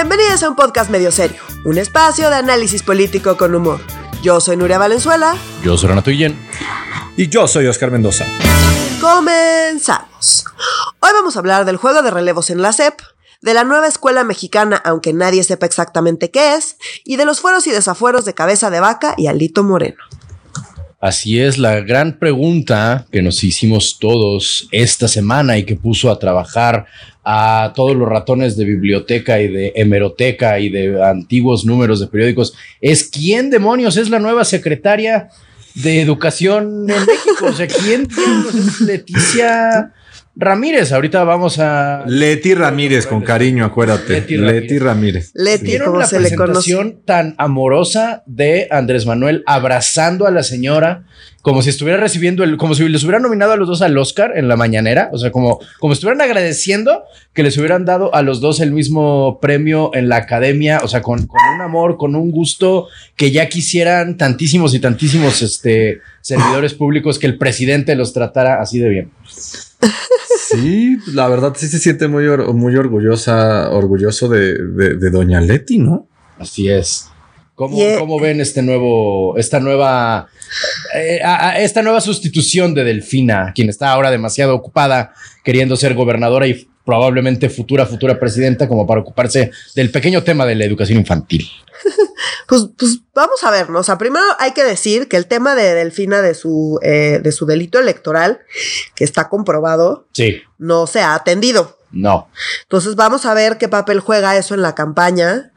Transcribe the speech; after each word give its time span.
Bienvenidos 0.00 0.44
a 0.44 0.48
un 0.48 0.54
podcast 0.54 0.92
medio 0.92 1.10
serio, 1.10 1.42
un 1.64 1.76
espacio 1.76 2.30
de 2.30 2.36
análisis 2.36 2.84
político 2.84 3.36
con 3.36 3.52
humor. 3.52 3.80
Yo 4.22 4.40
soy 4.40 4.56
Nuria 4.56 4.78
Valenzuela. 4.78 5.36
Yo 5.64 5.76
soy 5.76 5.88
Renato 5.88 6.12
Guillén. 6.12 6.38
Y 7.16 7.28
yo 7.28 7.48
soy 7.48 7.66
Oscar 7.66 7.90
Mendoza. 7.90 8.24
Comenzamos. 9.00 10.44
Hoy 11.00 11.10
vamos 11.12 11.34
a 11.34 11.40
hablar 11.40 11.64
del 11.64 11.78
juego 11.78 12.02
de 12.02 12.12
relevos 12.12 12.48
en 12.50 12.62
la 12.62 12.72
SEP, 12.72 13.00
de 13.40 13.54
la 13.54 13.64
nueva 13.64 13.88
escuela 13.88 14.22
mexicana, 14.22 14.80
aunque 14.84 15.12
nadie 15.12 15.42
sepa 15.42 15.66
exactamente 15.66 16.30
qué 16.30 16.54
es, 16.54 16.76
y 17.04 17.16
de 17.16 17.24
los 17.24 17.40
fueros 17.40 17.66
y 17.66 17.72
desafueros 17.72 18.24
de 18.24 18.34
Cabeza 18.34 18.70
de 18.70 18.78
Vaca 18.78 19.14
y 19.16 19.26
Alito 19.26 19.64
Moreno. 19.64 19.98
Así 21.00 21.38
es, 21.40 21.58
la 21.58 21.80
gran 21.80 22.18
pregunta 22.18 23.06
que 23.12 23.22
nos 23.22 23.44
hicimos 23.44 23.98
todos 24.00 24.68
esta 24.72 25.06
semana 25.06 25.56
y 25.56 25.62
que 25.62 25.76
puso 25.76 26.10
a 26.10 26.18
trabajar 26.18 26.86
a 27.24 27.72
todos 27.76 27.94
los 27.94 28.08
ratones 28.08 28.56
de 28.56 28.64
biblioteca 28.64 29.40
y 29.40 29.46
de 29.46 29.72
hemeroteca 29.76 30.58
y 30.58 30.70
de 30.70 31.00
antiguos 31.04 31.64
números 31.64 32.00
de 32.00 32.08
periódicos 32.08 32.54
es 32.80 33.04
quién 33.04 33.48
demonios 33.48 33.96
es 33.96 34.10
la 34.10 34.18
nueva 34.18 34.44
secretaria 34.44 35.28
de 35.74 36.00
educación 36.00 36.90
en 36.90 37.06
México. 37.06 37.46
O 37.46 37.52
sea, 37.52 37.68
quién 37.68 38.08
Leticia 38.80 39.92
Ramírez, 40.40 40.92
ahorita 40.92 41.24
vamos 41.24 41.58
a. 41.58 42.04
Leti 42.06 42.54
Ramírez, 42.54 43.08
con 43.08 43.22
cariño, 43.22 43.64
acuérdate. 43.64 44.24
Leti 44.28 44.78
Ramírez. 44.78 45.32
Leti, 45.34 45.80
como 45.80 46.06
se 46.06 46.20
le 46.20 46.32
conoce. 46.36 46.96
tan 47.04 47.34
amorosa 47.38 48.22
de 48.24 48.68
Andrés 48.70 49.04
Manuel 49.04 49.42
abrazando 49.46 50.28
a 50.28 50.30
la 50.30 50.44
señora, 50.44 51.06
como 51.42 51.60
si 51.60 51.70
estuviera 51.70 51.98
recibiendo 51.98 52.44
el, 52.44 52.56
como 52.56 52.76
si 52.76 52.88
les 52.88 53.02
hubieran 53.02 53.22
nominado 53.22 53.50
a 53.50 53.56
los 53.56 53.66
dos 53.66 53.82
al 53.82 53.98
Oscar 53.98 54.34
en 54.36 54.46
la 54.46 54.54
mañanera, 54.54 55.10
o 55.12 55.18
sea, 55.18 55.32
como, 55.32 55.58
como 55.80 55.92
estuvieran 55.92 56.20
agradeciendo 56.20 57.02
que 57.32 57.42
les 57.42 57.58
hubieran 57.58 57.84
dado 57.84 58.14
a 58.14 58.22
los 58.22 58.40
dos 58.40 58.60
el 58.60 58.70
mismo 58.70 59.40
premio 59.40 59.90
en 59.92 60.08
la 60.08 60.18
academia, 60.18 60.78
o 60.84 60.88
sea, 60.88 61.02
con, 61.02 61.26
con 61.26 61.40
un 61.56 61.62
amor, 61.62 61.96
con 61.96 62.14
un 62.14 62.30
gusto 62.30 62.86
que 63.16 63.32
ya 63.32 63.48
quisieran 63.48 64.16
tantísimos 64.16 64.72
y 64.72 64.78
tantísimos 64.78 65.42
este, 65.42 66.00
servidores 66.20 66.74
públicos 66.74 67.18
que 67.18 67.26
el 67.26 67.38
presidente 67.38 67.96
los 67.96 68.12
tratara 68.12 68.60
así 68.60 68.78
de 68.78 68.88
bien. 68.88 69.10
Sí, 70.50 70.96
la 71.12 71.28
verdad 71.28 71.52
sí 71.56 71.68
se 71.68 71.78
siente 71.78 72.08
muy, 72.08 72.24
muy 72.54 72.74
orgullosa, 72.76 73.70
orgulloso 73.70 74.28
de, 74.28 75.10
Doña 75.10 75.40
Leti, 75.40 75.78
¿no? 75.78 76.08
Así 76.38 76.68
es. 76.70 77.08
¿Cómo, 77.54 78.20
ven 78.20 78.40
este 78.40 78.62
nuevo, 78.62 79.36
esta 79.36 79.58
nueva, 79.58 80.28
eh, 80.94 81.20
esta 81.56 81.82
nueva 81.82 82.00
sustitución 82.00 82.72
de 82.72 82.84
Delfina, 82.84 83.52
quien 83.52 83.68
está 83.68 83.90
ahora 83.90 84.12
demasiado 84.12 84.54
ocupada 84.54 85.12
queriendo 85.42 85.76
ser 85.76 85.94
gobernadora 85.94 86.46
y 86.46 86.68
probablemente 86.88 87.50
futura, 87.50 87.84
futura 87.84 88.18
presidenta, 88.18 88.66
como 88.66 88.86
para 88.86 89.02
ocuparse 89.02 89.50
del 89.74 89.90
pequeño 89.90 90.24
tema 90.24 90.46
de 90.46 90.54
la 90.54 90.64
educación 90.64 90.98
infantil? 90.98 91.46
Pues, 92.48 92.66
pues, 92.78 93.00
vamos 93.14 93.44
a 93.44 93.50
ver, 93.50 93.68
¿no? 93.68 93.80
O 93.80 93.82
sea, 93.82 93.98
primero 93.98 94.24
hay 94.38 94.52
que 94.52 94.64
decir 94.64 95.06
que 95.06 95.18
el 95.18 95.26
tema 95.26 95.54
de 95.54 95.74
Delfina 95.74 96.22
de 96.22 96.32
su, 96.32 96.80
eh, 96.82 97.20
de 97.22 97.30
su 97.30 97.44
delito 97.44 97.78
electoral, 97.78 98.40
que 98.94 99.04
está 99.04 99.28
comprobado, 99.28 100.08
sí. 100.12 100.40
no 100.56 100.86
se 100.86 101.00
ha 101.00 101.14
atendido. 101.14 101.76
No. 101.92 102.28
Entonces 102.62 102.96
vamos 102.96 103.26
a 103.26 103.34
ver 103.34 103.58
qué 103.58 103.68
papel 103.68 104.00
juega 104.00 104.36
eso 104.38 104.54
en 104.54 104.62
la 104.62 104.74
campaña. 104.74 105.52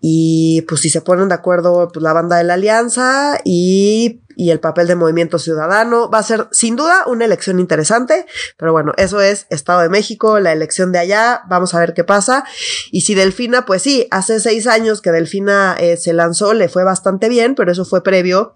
Y 0.00 0.62
pues 0.62 0.80
si 0.80 0.90
se 0.90 1.00
ponen 1.00 1.28
de 1.28 1.34
acuerdo 1.34 1.88
pues, 1.92 2.02
la 2.02 2.12
banda 2.12 2.36
de 2.36 2.44
la 2.44 2.54
alianza 2.54 3.40
y, 3.44 4.20
y, 4.36 4.50
el 4.50 4.60
papel 4.60 4.86
de 4.86 4.94
Movimiento 4.94 5.38
Ciudadano, 5.38 6.10
va 6.10 6.18
a 6.18 6.22
ser 6.22 6.48
sin 6.50 6.76
duda 6.76 7.04
una 7.06 7.24
elección 7.24 7.60
interesante, 7.60 8.26
pero 8.56 8.72
bueno, 8.72 8.92
eso 8.96 9.20
es 9.20 9.46
Estado 9.50 9.80
de 9.80 9.88
México, 9.88 10.38
la 10.40 10.52
elección 10.52 10.92
de 10.92 10.98
allá, 10.98 11.42
vamos 11.48 11.74
a 11.74 11.80
ver 11.80 11.94
qué 11.94 12.04
pasa. 12.04 12.44
Y 12.90 13.02
si 13.02 13.14
Delfina, 13.14 13.64
pues 13.64 13.82
sí, 13.82 14.08
hace 14.10 14.40
seis 14.40 14.66
años 14.66 15.00
que 15.00 15.10
Delfina 15.10 15.76
eh, 15.78 15.96
se 15.96 16.12
lanzó, 16.12 16.54
le 16.54 16.68
fue 16.68 16.84
bastante 16.84 17.28
bien, 17.28 17.54
pero 17.54 17.72
eso 17.72 17.84
fue 17.84 18.02
previo 18.02 18.54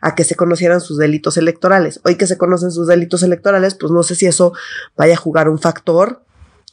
a 0.00 0.14
que 0.14 0.24
se 0.24 0.34
conocieran 0.34 0.80
sus 0.80 0.98
delitos 0.98 1.36
electorales. 1.36 2.00
Hoy 2.04 2.16
que 2.16 2.26
se 2.26 2.38
conocen 2.38 2.70
sus 2.70 2.86
delitos 2.86 3.22
electorales, 3.22 3.74
pues 3.74 3.92
no 3.92 4.02
sé 4.02 4.14
si 4.14 4.26
eso 4.26 4.52
vaya 4.96 5.14
a 5.14 5.18
jugar 5.18 5.48
un 5.48 5.58
factor 5.58 6.22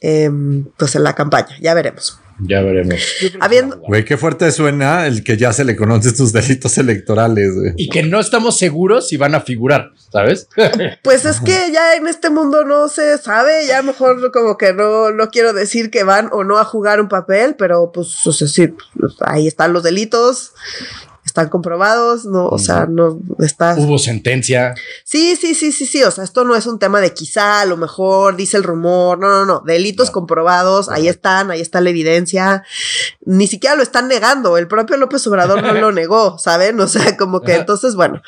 Em, 0.00 0.64
pues 0.76 0.94
en 0.94 1.04
la 1.04 1.14
campaña. 1.14 1.56
Ya 1.60 1.74
veremos. 1.74 2.20
Ya 2.40 2.62
veremos. 2.62 3.00
Habiendo. 3.40 3.78
Güey, 3.78 4.04
qué 4.04 4.16
fuerte 4.16 4.50
suena 4.52 5.06
el 5.06 5.24
que 5.24 5.36
ya 5.36 5.52
se 5.52 5.64
le 5.64 5.74
conocen 5.74 6.14
sus 6.14 6.32
delitos 6.32 6.76
electorales. 6.76 7.52
Y 7.76 7.88
que 7.88 8.02
no 8.02 8.20
estamos 8.20 8.58
seguros 8.58 9.08
si 9.08 9.16
van 9.16 9.34
a 9.34 9.40
figurar, 9.40 9.92
¿sabes? 10.12 10.48
Pues 11.02 11.24
es 11.24 11.40
que 11.40 11.70
ya 11.72 11.94
en 11.94 12.06
este 12.06 12.30
mundo 12.30 12.64
no 12.64 12.88
se 12.88 13.18
sabe, 13.18 13.66
ya 13.66 13.82
mejor 13.82 14.30
como 14.32 14.56
que 14.56 14.72
no, 14.72 15.12
no 15.12 15.30
quiero 15.30 15.52
decir 15.52 15.90
que 15.90 16.02
van 16.04 16.28
o 16.32 16.44
no 16.44 16.58
a 16.58 16.64
jugar 16.64 17.00
un 17.00 17.08
papel, 17.08 17.54
pero 17.56 17.92
pues, 17.92 18.26
o 18.26 18.32
sea, 18.32 18.48
sí, 18.48 18.68
pues, 18.98 19.14
ahí 19.20 19.46
están 19.46 19.72
los 19.72 19.82
delitos 19.82 20.52
están 21.36 21.50
comprobados, 21.50 22.24
no, 22.24 22.48
o 22.48 22.58
sea, 22.58 22.86
no 22.86 23.18
está. 23.40 23.74
Hubo 23.76 23.98
sentencia. 23.98 24.74
Sí, 25.04 25.36
sí, 25.36 25.54
sí, 25.54 25.70
sí, 25.70 25.84
sí, 25.84 26.02
o 26.02 26.10
sea, 26.10 26.24
esto 26.24 26.44
no 26.44 26.56
es 26.56 26.64
un 26.64 26.78
tema 26.78 27.02
de 27.02 27.12
quizá, 27.12 27.60
a 27.60 27.66
lo 27.66 27.76
mejor, 27.76 28.36
dice 28.36 28.56
el 28.56 28.62
rumor, 28.62 29.18
no, 29.18 29.28
no, 29.28 29.44
no, 29.44 29.62
delitos 29.66 30.10
comprobados, 30.10 30.88
ahí 30.88 31.08
están, 31.08 31.50
ahí 31.50 31.60
está 31.60 31.82
la 31.82 31.90
evidencia, 31.90 32.64
ni 33.26 33.46
siquiera 33.46 33.76
lo 33.76 33.82
están 33.82 34.08
negando, 34.08 34.56
el 34.56 34.66
propio 34.66 34.96
López 34.96 35.26
Obrador 35.26 35.62
no 35.62 35.74
lo 35.74 35.92
negó, 35.92 36.38
¿saben? 36.38 36.80
O 36.80 36.88
sea, 36.88 37.18
como 37.18 37.42
que 37.42 37.54
entonces, 37.54 37.96
bueno, 37.96 38.22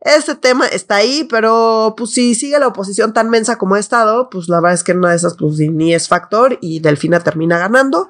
ese 0.00 0.36
tema 0.36 0.68
está 0.68 0.96
ahí, 0.96 1.26
pero 1.28 1.94
pues 1.96 2.12
si 2.12 2.36
sigue 2.36 2.60
la 2.60 2.68
oposición 2.68 3.12
tan 3.12 3.28
mensa 3.28 3.58
como 3.58 3.74
ha 3.74 3.80
estado, 3.80 4.30
pues 4.30 4.48
la 4.48 4.60
verdad 4.60 4.74
es 4.74 4.84
que 4.84 4.92
una 4.92 5.10
de 5.10 5.16
esas, 5.16 5.34
pues 5.36 5.58
ni 5.58 5.94
es 5.94 6.06
factor 6.06 6.58
y 6.60 6.78
Delfina 6.78 7.18
termina 7.18 7.58
ganando, 7.58 8.08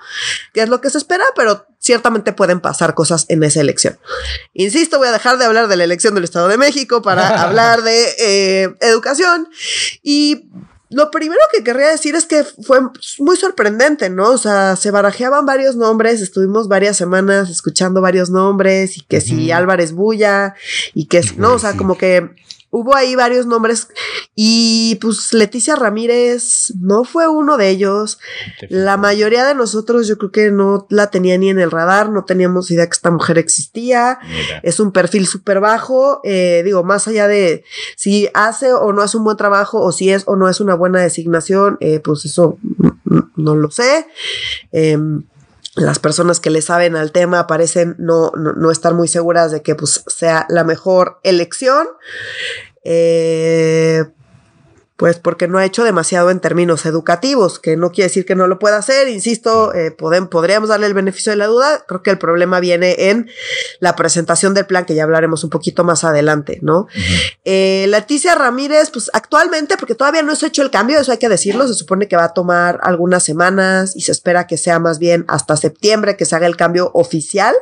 que 0.53 0.61
es 0.61 0.69
lo 0.69 0.83
que 0.83 0.91
se 0.91 0.99
espera, 0.99 1.25
pero 1.35 1.67
ciertamente 1.83 2.33
pueden 2.33 2.61
pasar 2.61 2.95
cosas 2.95 3.27
en 3.29 3.43
esa 3.43 3.61
elección. 3.61 3.99
Insisto, 4.55 4.99
voy 4.99 5.09
a 5.09 5.13
dejar 5.13 5.37
de 5.39 5.45
hablar 5.45 5.69
de 5.69 5.77
la 5.77 5.85
elección 5.85 6.15
del 6.15 6.25
Estado 6.25 6.49
de 6.49 6.57
México 6.57 7.03
para 7.03 7.43
hablar 7.43 7.83
de 7.83 8.05
eh, 8.19 8.75
educación 8.81 9.49
y 10.03 10.49
lo 10.93 11.11
primero 11.11 11.41
que 11.51 11.65
querría 11.65 11.89
decir 11.89 12.15
es 12.15 12.27
que 12.27 12.45
fue 12.45 12.81
muy 13.19 13.37
sorprendente, 13.37 14.11
¿no? 14.11 14.29
O 14.29 14.39
sea, 14.39 14.77
se 14.77 14.91
barajeaban 14.91 15.47
varios 15.47 15.75
nombres, 15.75 16.21
estuvimos 16.21 16.69
varias 16.69 16.99
semanas 16.99 17.49
escuchando 17.49 18.03
varios 18.03 18.29
nombres 18.29 18.99
y 18.99 19.01
que 19.01 19.23
si 19.23 19.51
Álvarez 19.51 19.93
Bulla 19.93 20.55
y 20.93 21.07
que, 21.07 21.23
no, 21.39 21.55
o 21.55 21.59
sea, 21.59 21.79
como 21.79 21.97
que 21.97 22.29
hubo 22.73 22.97
ahí 22.97 23.15
varios 23.15 23.45
nombres 23.45 23.89
y 24.35 24.99
pues 25.03 25.35
Leticia 25.35 25.77
Ramírez 25.77 26.73
no 26.81 27.05
fue 27.05 27.29
uno 27.29 27.59
de 27.59 27.69
ellos. 27.69 28.19
La 28.71 28.97
mayoría 28.97 29.45
de 29.45 29.55
nosotros 29.55 30.09
yo 30.09 30.17
creo 30.17 30.33
que 30.33 30.51
no 30.51 30.87
la 30.89 31.11
tenía 31.11 31.37
ni 31.37 31.51
en 31.51 31.61
el 31.61 31.71
radar, 31.71 32.09
no 32.09 32.25
teníamos 32.25 32.71
idea 32.71 32.87
que 32.87 32.95
esta 32.95 33.11
mujer 33.11 33.37
existía. 33.37 34.19
Es 34.63 34.81
un 34.81 34.91
perfil 34.91 35.27
súper 35.27 35.61
bajo, 35.61 36.23
eh, 36.25 36.63
digo, 36.65 36.83
más 36.83 37.07
allá 37.07 37.29
de 37.29 37.63
si 37.95 38.31
hace 38.33 38.73
o 38.73 38.91
no 38.95 39.03
hace 39.03 39.19
un 39.19 39.25
buen 39.25 39.37
trabajo 39.37 39.79
o 39.79 39.93
si 39.93 40.11
es 40.11 40.25
o 40.27 40.37
no 40.37 40.49
es 40.49 40.59
una 40.59 40.75
buena 40.75 41.01
designación, 41.01 41.77
eh, 41.81 42.01
pues 42.01 42.25
eso 42.25 42.59
no 43.37 43.55
lo 43.55 43.71
sé. 43.71 44.07
Em, 44.73 45.25
las 45.75 45.99
personas 45.99 46.39
que 46.39 46.51
le 46.51 46.61
saben 46.61 46.97
al 46.97 47.13
tema 47.13 47.47
parecen 47.47 47.97
no, 47.99 48.31
no, 48.37 48.53
no 48.53 48.71
estar 48.71 48.93
muy 48.95 49.09
seguras 49.09 49.51
de 49.51 49.63
que 49.63 49.75
pues, 49.75 50.05
sea 50.07 50.47
la 50.49 50.65
mejor 50.65 51.19
elección. 51.23 51.87
Eh, 52.85 54.05
pues 55.03 55.19
porque 55.19 55.49
no 55.49 55.59
ha 55.59 55.65
hecho 55.65 55.83
demasiado 55.83 56.31
en 56.31 56.39
términos 56.39 56.87
educativos, 56.87 57.59
que 57.59 57.77
no 57.77 57.91
quiere 57.91 58.07
decir 58.07 58.25
que 58.25 58.37
no 58.37 58.47
lo 58.47 58.61
pueda 58.61 58.77
hacer, 58.77 59.09
insisto, 59.09 59.75
eh, 59.75 59.91
podríamos 59.91 60.69
darle 60.69 60.87
el 60.87 60.95
beneficio 60.95 61.33
de 61.33 61.37
la 61.39 61.49
duda, 61.49 61.85
creo 61.89 62.05
que 62.05 62.11
el 62.11 62.19
problema 62.19 62.61
viene 62.61 63.11
en 63.11 63.29
la 63.81 63.97
presentación 63.97 64.55
del 64.55 64.65
plan, 64.67 64.85
que 64.85 64.95
ya 64.95 65.03
hablaremos 65.03 65.43
un 65.43 65.51
poquito 65.51 65.83
más 65.83 66.05
adelante, 66.05 66.61
¿no? 66.63 66.87
Eh, 67.45 67.87
Leticia 67.89 68.37
Ramírez, 68.37 68.91
pues 68.93 69.11
actualmente, 69.13 69.77
porque 69.77 69.97
todavía 69.97 70.23
no 70.23 70.37
se 70.37 70.47
ha 70.47 70.49
hecho 70.51 70.63
el 70.63 70.71
cambio, 70.71 71.01
eso 71.01 71.11
hay 71.11 71.19
que 71.19 71.29
decirlo, 71.29 71.67
se 71.67 71.75
supone 71.75 72.07
que 72.07 72.15
va 72.15 72.27
a 72.27 72.33
tomar 72.33 72.79
algunas 72.85 73.25
semanas 73.25 73.97
y 73.97 74.03
se 74.03 74.13
espera 74.13 74.47
que 74.47 74.57
sea 74.57 74.79
más 74.79 75.01
bien 75.01 75.25
hasta 75.27 75.57
septiembre 75.57 76.17
que 76.17 76.27
se 76.27 76.37
haga 76.37 76.47
el 76.47 76.57
cambio 76.57 76.93
oficial. 76.95 77.57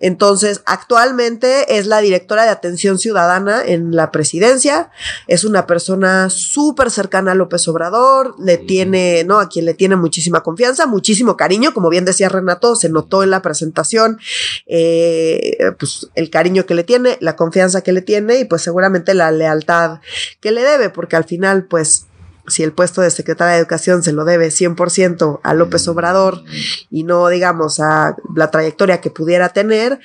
Entonces, 0.00 0.62
actualmente 0.66 1.78
es 1.78 1.86
la 1.86 2.00
directora 2.00 2.44
de 2.44 2.50
atención 2.50 2.98
ciudadana 2.98 3.62
en 3.64 3.94
la 3.94 4.10
presidencia. 4.10 4.90
Es 5.26 5.44
una 5.44 5.66
persona 5.66 6.30
súper 6.30 6.90
cercana 6.90 7.32
a 7.32 7.34
López 7.34 7.66
Obrador, 7.68 8.34
le 8.38 8.58
tiene, 8.58 9.24
¿no? 9.24 9.40
A 9.40 9.48
quien 9.48 9.64
le 9.64 9.74
tiene 9.74 9.96
muchísima 9.96 10.42
confianza, 10.42 10.86
muchísimo 10.86 11.36
cariño. 11.36 11.74
Como 11.74 11.88
bien 11.88 12.04
decía 12.04 12.28
Renato, 12.28 12.76
se 12.76 12.88
notó 12.88 13.22
en 13.22 13.30
la 13.30 13.42
presentación, 13.42 14.18
eh, 14.66 15.56
pues 15.78 16.08
el 16.14 16.30
cariño 16.30 16.66
que 16.66 16.74
le 16.74 16.84
tiene, 16.84 17.16
la 17.20 17.36
confianza 17.36 17.82
que 17.82 17.92
le 17.92 18.02
tiene 18.02 18.38
y 18.38 18.44
pues 18.44 18.62
seguramente 18.62 19.14
la 19.14 19.30
lealtad 19.30 20.00
que 20.40 20.52
le 20.52 20.62
debe, 20.62 20.90
porque 20.90 21.16
al 21.16 21.24
final, 21.24 21.64
pues 21.64 22.06
si 22.46 22.62
el 22.62 22.72
puesto 22.72 23.00
de 23.00 23.10
secretaria 23.10 23.54
de 23.54 23.60
Educación 23.60 24.02
se 24.02 24.12
lo 24.12 24.24
debe 24.24 24.48
100% 24.48 25.40
a 25.42 25.54
López 25.54 25.88
Obrador 25.88 26.42
y 26.90 27.04
no, 27.04 27.28
digamos, 27.28 27.80
a 27.80 28.16
la 28.34 28.50
trayectoria 28.50 29.00
que 29.00 29.10
pudiera 29.10 29.50
tener, 29.50 29.98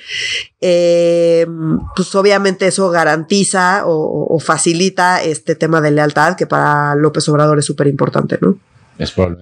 eh, 0.60 1.46
pues 1.94 2.14
obviamente 2.14 2.66
eso 2.66 2.90
garantiza 2.90 3.82
o, 3.86 4.38
facilita 4.40 5.22
este 5.22 5.54
tema 5.54 5.80
de 5.80 5.90
lealtad 5.90 6.36
que 6.36 6.46
para 6.46 6.94
López 6.94 7.28
Obrador 7.28 7.58
es 7.58 7.64
súper 7.66 7.86
importante, 7.88 8.38
¿no? 8.40 8.56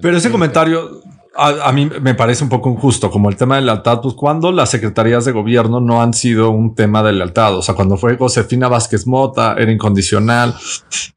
Pero 0.03 0.17
ese 0.17 0.31
comentario 0.31 1.03
a, 1.39 1.71
mí 1.73 1.89
me 2.01 2.15
parece 2.15 2.43
un 2.43 2.51
poco 2.51 2.69
injusto, 2.69 3.11
como 3.11 3.29
el 3.29 3.37
tema 3.37 3.57
de 3.57 3.63
lealtad, 3.63 4.01
pues 4.01 4.15
cuando 4.15 4.51
las 4.51 4.71
secretarías 4.71 5.25
de 5.25 5.31
gobierno 5.31 5.81
no 5.81 6.03
han 6.03 6.13
sido 6.13 6.51
un 6.51 6.75
tema 6.75 7.03
de 7.03 7.13
lealtad, 7.13 7.57
o 7.57 7.63
sea, 7.63 7.77
cuando 7.77 7.97
fue 7.97 8.17
Josefina 8.17 8.69
Vázquez 8.69 9.07
Mota 9.07 9.55
era 9.57 9.71
incondicional, 9.71 10.57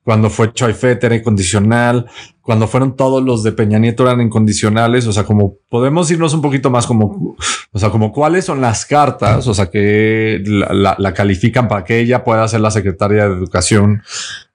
cuando 0.03 0.29
fue 0.29 0.53
Choifet 0.53 1.03
era 1.03 1.15
incondicional, 1.15 2.07
cuando 2.41 2.67
fueron 2.67 2.95
todos 2.95 3.23
los 3.23 3.43
de 3.43 3.51
Peña 3.51 3.77
Nieto 3.77 4.03
eran 4.03 4.21
incondicionales, 4.21 5.05
o 5.05 5.13
sea, 5.13 5.23
como 5.23 5.57
podemos 5.69 6.09
irnos 6.09 6.33
un 6.33 6.41
poquito 6.41 6.71
más 6.71 6.87
como, 6.87 7.35
o 7.71 7.79
sea, 7.79 7.91
como 7.91 8.11
cuáles 8.11 8.45
son 8.45 8.61
las 8.61 8.85
cartas, 8.85 9.47
o 9.47 9.53
sea, 9.53 9.69
que 9.69 10.41
la, 10.45 11.13
califican 11.13 11.67
para 11.67 11.83
que 11.83 11.99
ella 11.99 12.23
pueda 12.23 12.47
ser 12.47 12.61
la 12.61 12.71
secretaria 12.71 13.27
de 13.27 13.35
Educación 13.35 14.01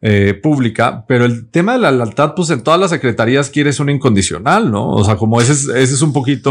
eh, 0.03 0.35
Pública, 0.35 1.05
pero 1.07 1.25
el 1.25 1.49
tema 1.49 1.73
de 1.73 1.79
la 1.79 1.93
lealtad, 1.93 2.35
pues 2.35 2.51
en 2.51 2.63
todas 2.63 2.79
las 2.79 2.91
secretarías 2.91 3.51
quieres 3.51 3.79
un 3.79 3.89
incondicional, 3.89 4.71
¿no? 4.71 4.91
O 4.91 5.05
sea, 5.05 5.17
como 5.17 5.41
ese 5.41 5.53
es, 5.53 5.69
ese 5.69 5.95
es 5.95 6.03
un 6.03 6.13
poquito, 6.13 6.51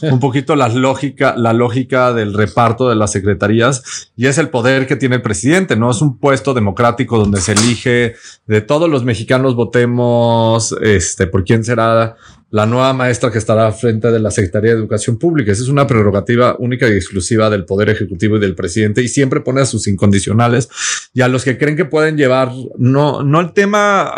pues 0.00 0.12
un 0.12 0.20
poquito 0.20 0.54
la 0.56 0.68
lógica, 0.68 1.34
la 1.36 1.52
lógica 1.52 2.12
del 2.12 2.34
reparto 2.34 2.88
de 2.88 2.94
las 2.94 3.12
secretarías 3.12 4.10
y 4.16 4.26
es 4.26 4.38
el 4.38 4.48
poder 4.48 4.86
que 4.86 4.96
tiene 4.96 5.16
el 5.16 5.22
presidente, 5.22 5.76
¿no? 5.76 5.90
Es 5.90 6.00
un 6.00 6.18
puesto 6.18 6.54
democrático 6.54 7.18
donde 7.18 7.40
se 7.40 7.52
elige 7.52 8.14
de 8.46 8.60
todos 8.60 8.88
los 8.88 9.04
mexicanos 9.04 9.54
votemos 9.54 10.67
este, 10.80 11.26
por 11.26 11.44
quién 11.44 11.64
será 11.64 12.16
la 12.50 12.64
nueva 12.64 12.94
maestra 12.94 13.30
que 13.30 13.36
estará 13.36 13.70
frente 13.72 14.10
de 14.10 14.18
la 14.18 14.30
Secretaría 14.30 14.70
de 14.70 14.78
Educación 14.78 15.18
Pública. 15.18 15.52
Esa 15.52 15.62
es 15.62 15.68
una 15.68 15.86
prerrogativa 15.86 16.56
única 16.58 16.88
y 16.88 16.92
exclusiva 16.92 17.50
del 17.50 17.66
Poder 17.66 17.90
Ejecutivo 17.90 18.36
y 18.36 18.40
del 18.40 18.54
presidente 18.54 19.02
y 19.02 19.08
siempre 19.08 19.40
pone 19.40 19.60
a 19.60 19.66
sus 19.66 19.86
incondicionales 19.86 20.70
y 21.12 21.20
a 21.20 21.28
los 21.28 21.44
que 21.44 21.58
creen 21.58 21.76
que 21.76 21.84
pueden 21.84 22.16
llevar, 22.16 22.50
no, 22.78 23.22
no 23.22 23.40
el 23.40 23.52
tema, 23.52 24.14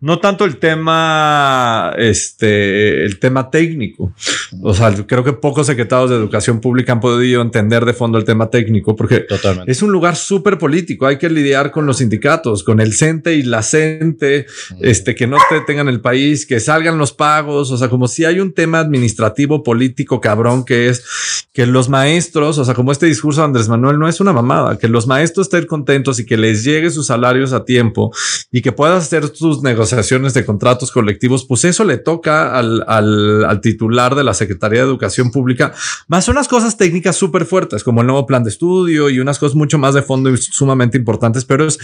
no 0.00 0.18
tanto 0.18 0.46
el 0.46 0.56
tema, 0.56 1.92
este, 1.98 3.04
el 3.04 3.18
tema 3.18 3.50
técnico. 3.50 4.14
O 4.62 4.72
sea, 4.72 4.94
creo 5.06 5.22
que 5.22 5.34
pocos 5.34 5.66
secretarios 5.66 6.08
de 6.08 6.16
Educación 6.16 6.60
Pública 6.60 6.92
han 6.92 7.00
podido 7.00 7.42
entender 7.42 7.84
de 7.84 7.92
fondo 7.92 8.16
el 8.16 8.24
tema 8.24 8.48
técnico 8.48 8.96
porque 8.96 9.26
es 9.66 9.82
un 9.82 9.92
lugar 9.92 10.16
súper 10.16 10.56
político. 10.56 11.06
Hay 11.06 11.18
que 11.18 11.28
lidiar 11.28 11.70
con 11.70 11.84
los 11.84 11.98
sindicatos, 11.98 12.64
con 12.64 12.80
el 12.80 12.94
CENTE 12.94 13.34
y 13.34 13.42
la 13.42 13.62
CENTE, 13.62 14.46
este, 14.80 15.14
que 15.14 15.26
no 15.26 15.36
te 15.50 15.60
tengan 15.66 15.88
el 15.88 16.00
país, 16.00 16.46
que 16.46 16.60
salgan 16.60 16.96
los 16.96 17.12
pagos 17.12 17.57
o 17.58 17.76
sea, 17.76 17.88
como 17.88 18.08
si 18.08 18.24
hay 18.24 18.40
un 18.40 18.52
tema 18.52 18.78
administrativo, 18.78 19.62
político, 19.62 20.20
cabrón, 20.20 20.64
que 20.64 20.88
es 20.88 21.04
que 21.52 21.66
los 21.66 21.88
maestros, 21.88 22.58
o 22.58 22.64
sea, 22.64 22.74
como 22.74 22.92
este 22.92 23.06
discurso 23.06 23.40
de 23.40 23.46
Andrés 23.46 23.68
Manuel 23.68 23.98
no 23.98 24.08
es 24.08 24.20
una 24.20 24.32
mamada, 24.32 24.78
que 24.78 24.88
los 24.88 25.06
maestros 25.06 25.46
estén 25.46 25.66
contentos 25.66 26.18
y 26.20 26.26
que 26.26 26.36
les 26.36 26.64
llegue 26.64 26.90
sus 26.90 27.06
salarios 27.06 27.52
a 27.52 27.64
tiempo 27.64 28.12
y 28.52 28.62
que 28.62 28.72
puedas 28.72 29.04
hacer 29.04 29.28
tus 29.30 29.62
negociaciones 29.62 30.34
de 30.34 30.44
contratos 30.44 30.92
colectivos, 30.92 31.44
pues 31.46 31.64
eso 31.64 31.84
le 31.84 31.98
toca 31.98 32.56
al, 32.56 32.84
al, 32.86 33.44
al 33.44 33.60
titular 33.60 34.14
de 34.14 34.24
la 34.24 34.34
Secretaría 34.34 34.80
de 34.80 34.86
Educación 34.86 35.30
Pública, 35.30 35.72
más 36.06 36.28
unas 36.28 36.48
cosas 36.48 36.76
técnicas 36.76 37.16
súper 37.16 37.44
fuertes, 37.44 37.82
como 37.82 38.00
el 38.00 38.06
nuevo 38.06 38.26
plan 38.26 38.44
de 38.44 38.50
estudio 38.50 39.10
y 39.10 39.20
unas 39.20 39.38
cosas 39.38 39.56
mucho 39.56 39.78
más 39.78 39.94
de 39.94 40.02
fondo 40.02 40.30
y 40.30 40.36
sumamente 40.36 40.96
importantes, 40.96 41.44
pero 41.44 41.66
es 41.66 41.78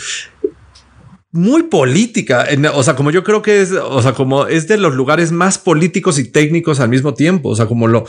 muy 1.35 1.65
política. 1.65 2.47
O 2.75 2.85
sea, 2.85 2.95
como 2.95 3.11
yo 3.11 3.25
creo 3.25 3.43
que 3.43 3.61
es, 3.61 3.73
o 3.73 4.01
sea, 4.01 4.13
como 4.13 4.47
es 4.47 4.69
de 4.69 4.77
los 4.77 4.95
lugares 4.95 5.33
más 5.33 5.59
políticos 5.59 6.21
y 6.21 6.31
técnicos 6.31 6.79
al 6.79 6.89
mismo 6.89 7.13
tiempo. 7.13 7.49
O 7.49 7.57
sea, 7.57 7.67
como 7.67 7.89
lo, 7.89 8.05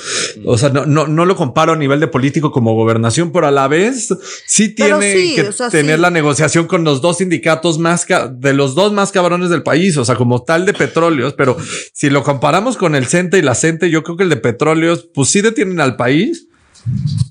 o 0.46 0.58
sea, 0.60 0.70
no, 0.70 0.86
no, 0.86 1.08
no 1.08 1.26
lo 1.26 1.36
comparo 1.36 1.74
a 1.74 1.76
nivel 1.76 2.00
de 2.00 2.08
político 2.08 2.52
como 2.52 2.76
gobernación, 2.76 3.32
pero 3.32 3.48
a 3.48 3.52
la 3.52 3.68
vez 3.68 4.14
sí 4.46 4.70
tiene 4.70 5.34
que 5.36 5.50
tener 5.72 6.00
la 6.00 6.12
negociación 6.12 6.68
con 6.68 6.84
los 6.84 7.02
dos 7.02 7.18
sindicatos 7.18 7.80
más 7.80 8.06
de 8.32 8.54
los 8.54 8.76
dos 8.76 8.94
más 8.94 9.12
cabrones 9.12 9.50
del 9.50 9.64
país. 9.64 9.98
O 9.98 10.06
sea, 10.06 10.16
como 10.16 10.44
tal 10.44 10.68
de 10.68 10.74
petróleos, 10.74 11.34
pero 11.34 11.58
si 11.94 12.12
lo 12.12 12.22
comparamos 12.22 12.78
con 12.78 12.94
el 12.94 13.08
CENTE 13.08 13.40
y 13.40 13.42
la 13.42 13.56
CENTE, 13.56 13.90
yo 13.90 14.04
creo 14.04 14.18
que 14.18 14.24
el 14.24 14.30
de 14.30 14.38
petróleos, 14.38 15.10
pues 15.12 15.30
sí 15.30 15.42
detienen 15.42 15.80
al 15.80 15.96
país 15.96 16.48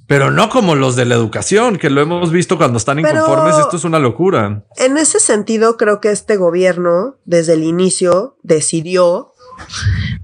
pero 0.07 0.31
no 0.31 0.49
como 0.49 0.75
los 0.75 0.97
de 0.97 1.05
la 1.05 1.15
educación, 1.15 1.79
que 1.79 1.91
lo 1.91 2.01
hemos 2.01 2.31
visto 2.31 2.57
cuando 2.57 2.79
están 2.79 2.99
inconformes. 2.99 3.57
Esto 3.59 3.77
es 3.77 3.85
una 3.85 3.99
locura. 3.99 4.65
En 4.77 4.97
ese 4.97 5.21
sentido, 5.21 5.77
creo 5.77 6.01
que 6.01 6.11
este 6.11 6.37
gobierno, 6.37 7.17
desde 7.25 7.55
el 7.55 7.65
inicio, 7.65 8.37
decidió 8.43 9.34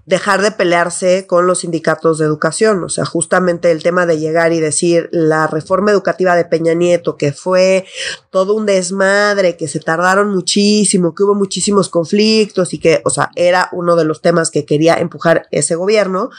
dejar 0.06 0.42
de 0.42 0.50
pelearse 0.50 1.26
con 1.26 1.46
los 1.46 1.60
sindicatos 1.60 2.18
de 2.18 2.24
educación. 2.24 2.82
O 2.84 2.88
sea, 2.88 3.04
justamente 3.04 3.70
el 3.70 3.82
tema 3.82 4.06
de 4.06 4.18
llegar 4.18 4.52
y 4.52 4.60
decir 4.60 5.08
la 5.12 5.46
reforma 5.46 5.92
educativa 5.92 6.34
de 6.36 6.44
Peña 6.44 6.74
Nieto, 6.74 7.16
que 7.16 7.32
fue 7.32 7.86
todo 8.30 8.54
un 8.54 8.66
desmadre, 8.66 9.56
que 9.56 9.68
se 9.68 9.80
tardaron 9.80 10.30
muchísimo, 10.30 11.14
que 11.14 11.22
hubo 11.22 11.34
muchísimos 11.34 11.88
conflictos 11.88 12.74
y 12.74 12.78
que, 12.78 13.02
o 13.04 13.10
sea, 13.10 13.30
era 13.36 13.68
uno 13.72 13.96
de 13.96 14.04
los 14.04 14.20
temas 14.20 14.50
que 14.50 14.64
quería 14.64 14.94
empujar 14.94 15.46
ese 15.50 15.76
gobierno. 15.76 16.30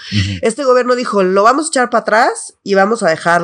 Este 0.41 0.63
gobierno 0.63 0.95
dijo, 0.95 1.23
lo 1.23 1.43
vamos 1.43 1.65
a 1.65 1.69
echar 1.69 1.89
para 1.89 2.01
atrás 2.01 2.55
y 2.63 2.73
vamos 2.75 3.03
a 3.03 3.09
dejar 3.09 3.41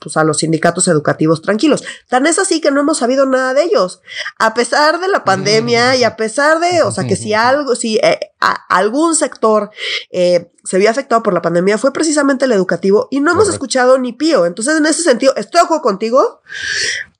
pues, 0.00 0.16
a 0.16 0.24
los 0.24 0.38
sindicatos 0.38 0.86
educativos 0.88 1.42
tranquilos. 1.42 1.82
Tan 2.08 2.26
es 2.26 2.38
así 2.38 2.60
que 2.60 2.70
no 2.70 2.80
hemos 2.80 2.98
sabido 2.98 3.26
nada 3.26 3.54
de 3.54 3.64
ellos. 3.64 4.00
A 4.38 4.54
pesar 4.54 5.00
de 5.00 5.08
la 5.08 5.24
pandemia 5.24 5.96
y 5.96 6.04
a 6.04 6.16
pesar 6.16 6.60
de, 6.60 6.82
o 6.82 6.92
sea, 6.92 7.06
que 7.06 7.16
si 7.16 7.34
algo, 7.40 7.74
si 7.74 7.96
eh, 7.96 8.29
algún 8.40 9.14
sector 9.14 9.70
eh, 10.10 10.50
se 10.64 10.78
vio 10.78 10.90
afectado 10.90 11.22
por 11.22 11.34
la 11.34 11.42
pandemia 11.42 11.78
fue 11.78 11.92
precisamente 11.92 12.46
el 12.46 12.52
educativo 12.52 13.08
y 13.10 13.20
no 13.20 13.32
hemos 13.32 13.48
escuchado 13.48 13.98
ni 13.98 14.12
pío. 14.12 14.46
Entonces, 14.46 14.76
en 14.76 14.86
ese 14.86 15.02
sentido, 15.02 15.34
estoy 15.36 15.60
de 15.60 15.64
acuerdo 15.64 15.82
contigo. 15.82 16.40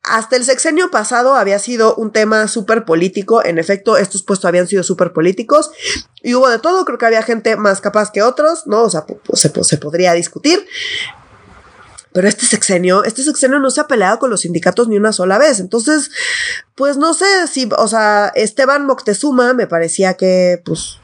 Hasta 0.02 0.36
el 0.36 0.44
sexenio 0.44 0.90
pasado 0.90 1.34
había 1.34 1.58
sido 1.58 1.94
un 1.94 2.10
tema 2.10 2.48
súper 2.48 2.86
político. 2.86 3.44
En 3.44 3.58
efecto, 3.58 3.98
estos 3.98 4.22
puestos 4.22 4.46
habían 4.46 4.66
sido 4.66 4.82
súper 4.82 5.12
políticos 5.12 5.70
y 6.22 6.34
hubo 6.34 6.48
de 6.48 6.58
todo. 6.58 6.86
Creo 6.86 6.96
que 6.96 7.06
había 7.06 7.22
gente 7.22 7.56
más 7.56 7.82
capaz 7.82 8.10
que 8.10 8.22
otros, 8.22 8.66
¿no? 8.66 8.82
O 8.82 8.90
sea, 8.90 9.04
se, 9.34 9.52
se 9.62 9.76
podría 9.76 10.14
discutir. 10.14 10.66
Pero 12.12 12.26
este 12.28 12.44
sexenio, 12.44 13.04
este 13.04 13.22
sexenio 13.22 13.60
no 13.60 13.70
se 13.70 13.80
ha 13.80 13.86
peleado 13.86 14.18
con 14.18 14.30
los 14.30 14.40
sindicatos 14.40 14.88
ni 14.88 14.96
una 14.96 15.12
sola 15.12 15.38
vez. 15.38 15.60
Entonces, 15.60 16.10
pues 16.74 16.96
no 16.96 17.14
sé 17.14 17.46
si, 17.46 17.68
o 17.76 17.88
sea, 17.88 18.32
Esteban 18.34 18.86
Moctezuma 18.86 19.54
me 19.54 19.66
parecía 19.66 20.14
que, 20.14 20.60
pues, 20.64 20.99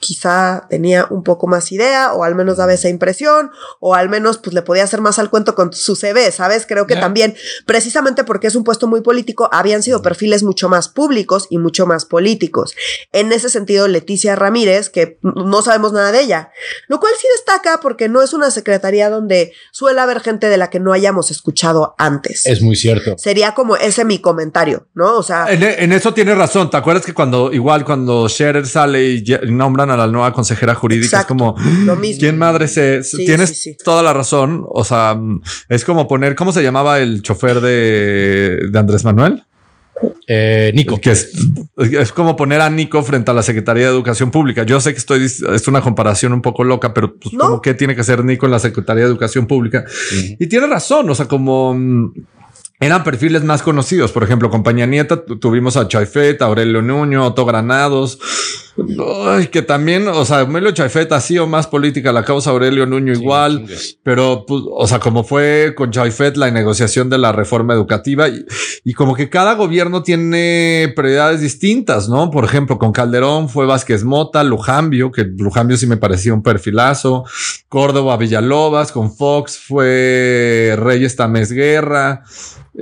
quizá 0.00 0.66
tenía 0.68 1.06
un 1.10 1.22
poco 1.22 1.46
más 1.46 1.70
idea 1.70 2.12
o 2.14 2.24
al 2.24 2.34
menos 2.34 2.56
daba 2.56 2.72
esa 2.72 2.88
impresión 2.88 3.50
o 3.78 3.94
al 3.94 4.08
menos 4.08 4.38
pues 4.38 4.54
le 4.54 4.62
podía 4.62 4.84
hacer 4.84 5.00
más 5.00 5.18
al 5.18 5.30
cuento 5.30 5.54
con 5.54 5.72
su 5.72 5.94
CV, 5.94 6.32
¿sabes? 6.32 6.66
Creo 6.66 6.86
que 6.86 6.96
también 6.96 7.34
precisamente 7.66 8.24
porque 8.24 8.48
es 8.48 8.54
un 8.54 8.64
puesto 8.64 8.86
muy 8.86 9.02
político 9.02 9.48
habían 9.52 9.82
sido 9.82 10.02
perfiles 10.02 10.42
mucho 10.42 10.68
más 10.68 10.88
públicos 10.88 11.46
y 11.50 11.58
mucho 11.58 11.86
más 11.86 12.04
políticos. 12.04 12.74
En 13.12 13.32
ese 13.32 13.48
sentido, 13.48 13.86
Leticia 13.88 14.36
Ramírez, 14.36 14.90
que 14.90 15.18
no 15.22 15.62
sabemos 15.62 15.92
nada 15.92 16.12
de 16.12 16.20
ella, 16.22 16.50
lo 16.88 16.98
cual 16.98 17.12
sí 17.20 17.26
destaca 17.36 17.80
porque 17.80 18.08
no 18.08 18.22
es 18.22 18.32
una 18.32 18.50
secretaría 18.50 19.10
donde 19.10 19.52
suele 19.70 20.00
haber 20.00 20.20
gente 20.20 20.48
de 20.48 20.56
la 20.56 20.70
que 20.70 20.80
no 20.80 20.92
hayamos 20.92 21.30
escuchado 21.30 21.94
antes. 21.98 22.46
Es 22.46 22.62
muy 22.62 22.76
cierto. 22.76 23.16
Sería 23.18 23.54
como 23.54 23.76
ese 23.76 24.04
mi 24.04 24.18
comentario, 24.18 24.88
¿no? 24.94 25.16
O 25.16 25.22
sea... 25.22 25.46
En, 25.50 25.92
eso 25.92 26.14
tiene 26.14 26.34
razón. 26.34 26.70
¿Te 26.70 26.76
acuerdas 26.76 27.04
que 27.04 27.14
cuando 27.14 27.52
igual 27.52 27.84
cuando 27.84 28.28
Scherer 28.28 28.66
sale 28.66 29.10
y 29.10 29.24
nombran 29.48 29.89
a 29.90 29.96
la 29.96 30.06
nueva 30.06 30.32
consejera 30.32 30.74
jurídica. 30.74 31.20
Es 31.20 31.26
como, 31.26 31.56
¿quién 32.18 32.38
madre 32.38 32.68
se...? 32.68 33.02
tienes 33.16 33.76
toda 33.84 34.02
la 34.02 34.12
razón. 34.12 34.64
O 34.68 34.84
sea, 34.84 35.18
es 35.68 35.84
como 35.84 36.08
poner, 36.08 36.34
¿cómo 36.34 36.52
se 36.52 36.62
llamaba 36.62 36.98
el 36.98 37.22
chofer 37.22 37.60
de, 37.60 38.58
de 38.70 38.78
Andrés 38.78 39.04
Manuel? 39.04 39.44
Eh, 40.26 40.72
Nico. 40.74 41.00
Que 41.00 41.10
es, 41.10 41.32
es, 41.76 42.12
como 42.12 42.36
poner 42.36 42.60
a 42.60 42.70
Nico 42.70 43.02
frente 43.02 43.30
a 43.30 43.34
la 43.34 43.42
Secretaría 43.42 43.84
de 43.84 43.90
Educación 43.90 44.30
Pública. 44.30 44.62
Yo 44.62 44.80
sé 44.80 44.92
que 44.92 44.98
estoy, 44.98 45.24
es 45.24 45.68
una 45.68 45.80
comparación 45.80 46.32
un 46.32 46.42
poco 46.42 46.64
loca, 46.64 46.94
pero 46.94 47.16
pues, 47.16 47.34
como 47.36 47.60
que 47.60 47.74
tiene 47.74 47.94
que 47.94 48.04
ser 48.04 48.24
Nico 48.24 48.46
en 48.46 48.52
la 48.52 48.58
Secretaría 48.58 49.04
de 49.04 49.10
Educación 49.10 49.46
Pública. 49.46 49.84
Y 50.38 50.46
tiene 50.46 50.66
razón. 50.66 51.08
O 51.10 51.14
sea, 51.14 51.26
como 51.26 51.76
eran 52.80 53.04
perfiles 53.04 53.44
más 53.44 53.62
conocidos. 53.62 54.10
Por 54.10 54.22
ejemplo, 54.22 54.50
Compañía 54.50 54.86
Nieta 54.86 55.24
tuvimos 55.24 55.76
a 55.76 55.86
Chaifet, 55.86 56.40
Aurelio 56.40 56.80
Nuño, 56.80 57.26
Otto 57.26 57.44
Granados. 57.44 58.18
Ay, 59.26 59.48
que 59.48 59.62
también, 59.62 60.06
o 60.08 60.24
sea, 60.24 60.40
Aurelio 60.40 60.70
Chaifet 60.70 61.10
ha 61.12 61.20
sido 61.20 61.46
más 61.46 61.66
política 61.66 62.12
la 62.12 62.24
causa 62.24 62.50
Aurelio 62.50 62.86
Nuño 62.86 63.12
igual, 63.12 63.66
pero, 64.02 64.44
pues, 64.46 64.62
o 64.70 64.86
sea, 64.86 64.98
como 64.98 65.24
fue 65.24 65.74
con 65.76 65.90
Chaifet 65.90 66.36
la 66.36 66.50
negociación 66.50 67.10
de 67.10 67.18
la 67.18 67.32
reforma 67.32 67.74
educativa 67.74 68.28
y, 68.28 68.44
y, 68.84 68.94
como 68.94 69.14
que 69.14 69.28
cada 69.28 69.54
gobierno 69.54 70.02
tiene 70.02 70.92
prioridades 70.96 71.40
distintas, 71.40 72.08
¿no? 72.08 72.30
Por 72.30 72.44
ejemplo, 72.44 72.78
con 72.78 72.92
Calderón 72.92 73.48
fue 73.48 73.66
Vázquez 73.66 74.04
Mota, 74.04 74.44
Lujambio, 74.44 75.10
que 75.10 75.24
Lujambio 75.24 75.76
sí 75.76 75.86
me 75.86 75.96
parecía 75.96 76.34
un 76.34 76.42
perfilazo, 76.42 77.24
Córdoba 77.68 78.16
Villalobas, 78.16 78.92
con 78.92 79.14
Fox 79.14 79.58
fue 79.58 80.74
Reyes 80.78 81.16
Tamés 81.16 81.52
Guerra. 81.52 82.24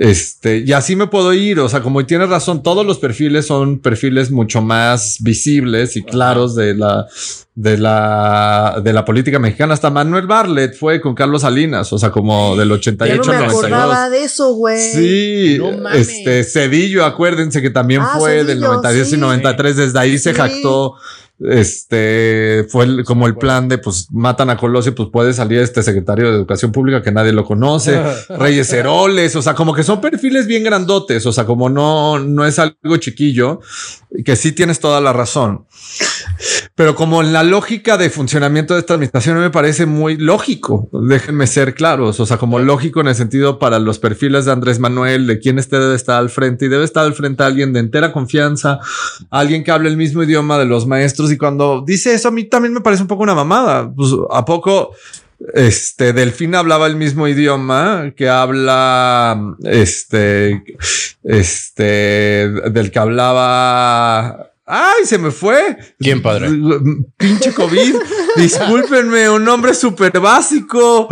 Este, 0.01 0.63
y 0.65 0.71
así 0.71 0.95
me 0.95 1.07
puedo 1.07 1.33
ir. 1.33 1.59
O 1.59 1.67
sea, 1.67 1.81
como 1.81 2.05
tienes 2.05 2.29
razón, 2.29 2.63
todos 2.63 2.85
los 2.85 2.99
perfiles 2.99 3.45
son 3.45 3.79
perfiles 3.79 4.31
mucho 4.31 4.61
más 4.61 5.17
visibles 5.19 5.97
y 5.97 6.03
claros 6.03 6.55
de 6.55 6.73
la, 6.73 7.05
de 7.53 7.77
la, 7.77 8.79
de 8.81 8.93
la 8.93 9.03
política 9.03 9.39
mexicana. 9.39 9.73
Hasta 9.73 9.89
Manuel 9.89 10.25
Barlet 10.25 10.73
fue 10.73 11.01
con 11.01 11.15
Carlos 11.15 11.41
Salinas, 11.41 11.91
o 11.91 11.99
sea, 11.99 12.11
como 12.11 12.55
del 12.55 12.71
88 12.71 13.21
al 13.29 13.37
92. 13.39 13.65
acordaba 13.65 14.09
de 14.09 14.23
eso, 14.23 14.53
güey. 14.53 14.79
Sí, 14.79 15.59
este 15.93 16.45
Cedillo, 16.45 17.03
acuérdense 17.03 17.61
que 17.61 17.69
también 17.69 17.99
ah, 18.01 18.15
fue 18.17 18.45
del 18.45 18.61
92 18.61 19.11
y 19.11 19.17
93. 19.17 19.75
Desde 19.75 19.99
ahí 19.99 20.17
se 20.17 20.33
jactó 20.33 20.95
este 21.41 22.65
fue 22.69 22.85
el- 22.85 23.03
como 23.05 23.27
el 23.27 23.35
plan 23.37 23.67
de 23.69 23.77
pues 23.77 24.07
matan 24.11 24.49
a 24.49 24.57
Colosio, 24.57 24.93
pues 24.95 25.09
puede 25.11 25.33
salir 25.33 25.59
este 25.59 25.83
secretario 25.83 26.29
de 26.29 26.35
Educación 26.35 26.71
Pública 26.71 27.01
que 27.01 27.11
nadie 27.11 27.31
lo 27.31 27.45
conoce, 27.45 28.01
Reyes 28.29 28.71
Heroles, 28.73 29.35
o 29.35 29.41
sea, 29.41 29.53
como 29.53 29.73
que 29.73 29.83
son 29.83 30.01
perfiles 30.01 30.47
bien 30.47 30.63
grandotes, 30.63 31.25
o 31.25 31.31
sea, 31.31 31.45
como 31.45 31.69
no, 31.69 32.19
no 32.19 32.45
es 32.45 32.59
algo 32.59 32.97
chiquillo, 32.97 33.59
que 34.25 34.35
sí 34.35 34.51
tienes 34.51 34.79
toda 34.79 34.99
la 35.01 35.13
razón. 35.13 35.65
Pero 36.79 36.95
como 36.95 37.21
en 37.21 37.33
la 37.33 37.43
lógica 37.43 37.97
de 37.97 38.09
funcionamiento 38.09 38.73
de 38.73 38.79
esta 38.79 38.93
administración 38.93 39.37
me 39.37 39.49
parece 39.49 39.85
muy 39.85 40.15
lógico, 40.15 40.87
déjenme 40.93 41.45
ser 41.45 41.75
claros, 41.75 42.21
o 42.21 42.25
sea, 42.25 42.37
como 42.37 42.57
lógico 42.57 43.01
en 43.01 43.09
el 43.09 43.15
sentido 43.15 43.59
para 43.59 43.79
los 43.79 43.99
perfiles 43.99 44.45
de 44.45 44.53
Andrés 44.53 44.79
Manuel, 44.79 45.27
de 45.27 45.39
quién 45.39 45.59
este 45.59 45.77
debe 45.77 45.93
estar 45.93 46.17
al 46.17 46.29
frente 46.29 46.67
y 46.67 46.69
debe 46.69 46.85
estar 46.85 47.03
al 47.03 47.13
frente 47.13 47.43
alguien 47.43 47.73
de 47.73 47.81
entera 47.81 48.13
confianza, 48.13 48.79
alguien 49.29 49.65
que 49.65 49.71
hable 49.71 49.89
el 49.89 49.97
mismo 49.97 50.23
idioma 50.23 50.57
de 50.57 50.67
los 50.67 50.87
maestros 50.87 51.33
y 51.33 51.37
cuando 51.37 51.83
dice 51.85 52.13
eso 52.13 52.29
a 52.29 52.31
mí 52.31 52.45
también 52.45 52.73
me 52.73 52.79
parece 52.79 53.01
un 53.01 53.09
poco 53.09 53.23
una 53.23 53.35
mamada, 53.35 53.93
pues 53.93 54.11
a 54.31 54.45
poco 54.45 54.91
este 55.53 56.13
Delfín 56.13 56.55
hablaba 56.55 56.87
el 56.87 56.95
mismo 56.95 57.27
idioma 57.27 58.13
que 58.15 58.29
habla 58.29 59.57
este 59.65 60.63
este 61.23 62.49
del 62.71 62.89
que 62.89 62.99
hablaba 62.99 64.48
Ay, 64.71 65.03
se 65.05 65.17
me 65.17 65.31
fue. 65.31 65.77
¿Quién, 65.99 66.21
padre? 66.21 66.47
Pinche 67.17 67.51
COVID. 67.53 67.95
Discúlpenme, 68.35 69.27
un 69.29 69.43
nombre 69.43 69.73
súper 69.73 70.19
básico. 70.19 71.07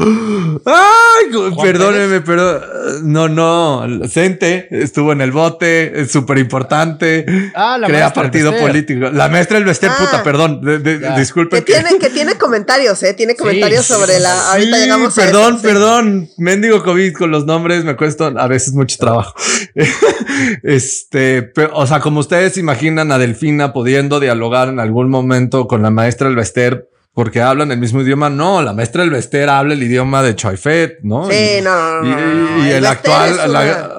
Ay, 0.65 1.31
perdónenme, 1.61 2.21
pero 2.21 2.61
no, 3.03 3.27
no. 3.27 3.83
Cente 4.07 4.67
estuvo 4.69 5.11
en 5.11 5.21
el 5.21 5.31
bote, 5.31 6.01
es 6.01 6.11
súper 6.11 6.37
importante. 6.37 7.25
Ah, 7.55 7.77
la 7.79 7.87
Crea 7.87 8.01
maestra 8.01 8.23
partido 8.23 8.55
político. 8.55 9.09
La 9.11 9.27
maestra 9.29 9.57
Elvester, 9.57 9.89
Ah. 9.91 9.97
puta, 9.99 10.23
perdón. 10.23 10.61
De- 10.61 10.79
de- 10.79 10.99
Ya. 10.99 11.17
disculpen. 11.17 11.63
Que 11.63 11.73
tiene, 11.73 11.97
que 11.97 12.09
tiene 12.09 12.35
comentarios, 12.37 13.01
¿eh? 13.03 13.13
Tiene 13.13 13.35
comentarios 13.35 13.85
sí, 13.85 13.93
sobre 13.93 14.19
la. 14.19 14.51
Ahorita 14.51 14.75
Sí, 14.77 14.81
llegamos 14.83 15.17
a 15.17 15.21
perdón, 15.21 15.53
eso, 15.53 15.61
sí. 15.61 15.67
perdón. 15.67 16.29
Mendigo 16.37 16.83
COVID 16.83 17.13
con 17.13 17.31
los 17.31 17.45
nombres 17.45 17.83
me 17.83 17.95
cuesta 17.95 18.27
a 18.27 18.47
veces 18.47 18.73
mucho 18.73 18.97
trabajo. 18.99 19.33
este, 20.63 21.43
pero, 21.43 21.71
o 21.75 21.85
sea, 21.87 21.99
como 21.99 22.19
ustedes 22.19 22.57
imaginan 22.57 23.11
a 23.11 23.17
Delfina 23.17 23.73
pudiendo 23.73 24.19
dialogar 24.19 24.69
en 24.69 24.79
algún 24.79 25.09
momento 25.09 25.67
con 25.67 25.81
la 25.81 25.89
maestra 25.89 26.27
Elvester 26.27 26.89
porque 27.13 27.41
hablan 27.41 27.71
el 27.71 27.79
mismo 27.79 28.01
idioma. 28.01 28.29
No, 28.29 28.61
la 28.61 28.73
maestra 28.73 29.01
Elvester 29.03 29.49
habla 29.49 29.73
el 29.73 29.81
idioma 29.81 30.21
de 30.21 30.35
Choifet, 30.35 30.99
¿no? 31.01 31.27
Sí, 31.27 31.57
Y- 31.57 31.61
no, 31.63 32.01
no, 32.03 32.15
no, 32.19 32.65
y, 32.65 32.69
el 32.69 32.85
actual, 32.85 33.51
la- 33.51 33.89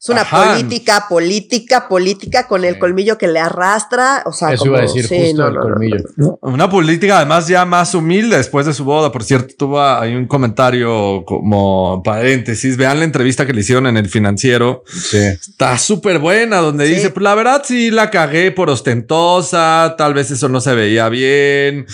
Es 0.00 0.08
una 0.10 0.20
Ajá. 0.20 0.54
política, 0.54 1.06
política, 1.08 1.88
política 1.88 2.46
con 2.46 2.64
el 2.64 2.78
colmillo 2.78 3.18
que 3.18 3.26
le 3.26 3.40
arrastra. 3.40 4.22
O 4.26 4.32
sea, 4.32 4.52
Eso 4.52 4.60
como, 4.64 4.72
iba 4.74 4.78
a 4.78 4.82
decir 4.82 5.06
sí, 5.08 5.16
justo 5.18 5.42
no, 5.42 5.48
el 5.48 5.54
no, 5.54 5.60
no, 5.60 5.66
colmillo. 5.66 5.96
¿no? 6.16 6.38
Una 6.42 6.70
política 6.70 7.16
además 7.16 7.48
ya 7.48 7.64
más 7.64 7.92
humilde 7.96 8.36
después 8.36 8.64
de 8.66 8.74
su 8.74 8.84
boda. 8.84 9.10
Por 9.10 9.24
cierto, 9.24 9.54
tuvo 9.58 9.82
ahí 9.82 10.14
un 10.14 10.26
comentario 10.28 11.24
como 11.26 12.00
paréntesis. 12.04 12.76
Vean 12.76 13.00
la 13.00 13.06
entrevista 13.06 13.44
que 13.44 13.52
le 13.52 13.62
hicieron 13.62 13.88
en 13.88 13.96
el 13.96 14.08
financiero. 14.08 14.84
Sí. 14.86 15.18
Está 15.18 15.76
súper 15.78 16.20
buena, 16.20 16.58
donde 16.58 16.86
Sí. 16.86 16.94
dice, 16.94 17.10
pues 17.10 17.24
la 17.24 17.34
verdad 17.34 17.62
sí 17.66 17.90
la 17.90 18.10
cagué 18.10 18.52
por 18.52 18.70
ostentosa, 18.70 19.96
tal 19.98 20.14
vez 20.14 20.30
eso 20.30 20.48
no 20.48 20.60
se 20.60 20.74
veía 20.76 21.08
bien, 21.08 21.86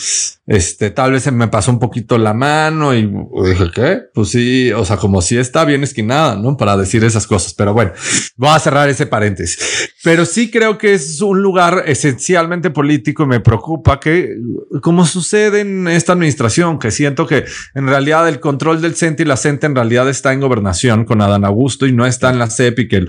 este, 0.47 0.91
tal 0.91 1.13
vez 1.13 1.23
se 1.23 1.31
me 1.31 1.49
pasó 1.49 1.71
un 1.71 1.79
poquito 1.79 2.19
la 2.19 2.35
mano 2.35 2.95
y 2.95 3.11
dije, 3.47 3.71
¿qué? 3.75 3.99
Pues 4.13 4.29
sí, 4.29 4.73
o 4.73 4.85
sea, 4.85 4.99
como 4.99 5.23
si 5.23 5.39
está 5.39 5.65
bien 5.65 5.83
esquinada, 5.83 6.37
¿no? 6.37 6.59
Para 6.59 6.77
decir 6.77 7.03
esas 7.03 7.27
cosas, 7.27 7.55
pero 7.55 7.73
bueno, 7.73 7.93
voy 8.37 8.51
a 8.51 8.59
cerrar 8.59 8.89
ese 8.89 9.07
paréntesis. 9.07 9.91
Pero 10.03 10.27
sí 10.27 10.51
creo 10.51 10.77
que 10.77 10.93
es 10.95 11.21
un 11.23 11.41
lugar 11.41 11.85
esencialmente 11.87 12.71
político 12.71 13.23
y 13.23 13.27
me 13.27 13.41
preocupa 13.41 13.99
que, 14.01 14.37
como 14.83 15.07
sucede 15.07 15.61
en 15.61 15.89
esta 15.89 16.13
administración, 16.13 16.79
que 16.79 16.91
siento 16.91 17.27
que 17.27 17.45
en 17.75 17.87
realidad 17.87 18.29
el 18.29 18.39
control 18.41 18.83
del 18.83 18.95
CENTE 18.97 19.23
y 19.23 19.27
la 19.27 19.37
CENTE 19.37 19.67
en 19.67 19.75
realidad 19.75 20.09
está 20.09 20.33
en 20.33 20.41
gobernación 20.41 21.05
con 21.05 21.23
Adán 21.23 21.45
Augusto 21.45 21.87
y 21.87 21.93
no 21.93 22.05
está 22.05 22.31
en 22.31 22.39
la 22.39 22.51
CEP 22.51 22.81
y 22.81 22.89
que 22.89 22.97
el, 22.97 23.09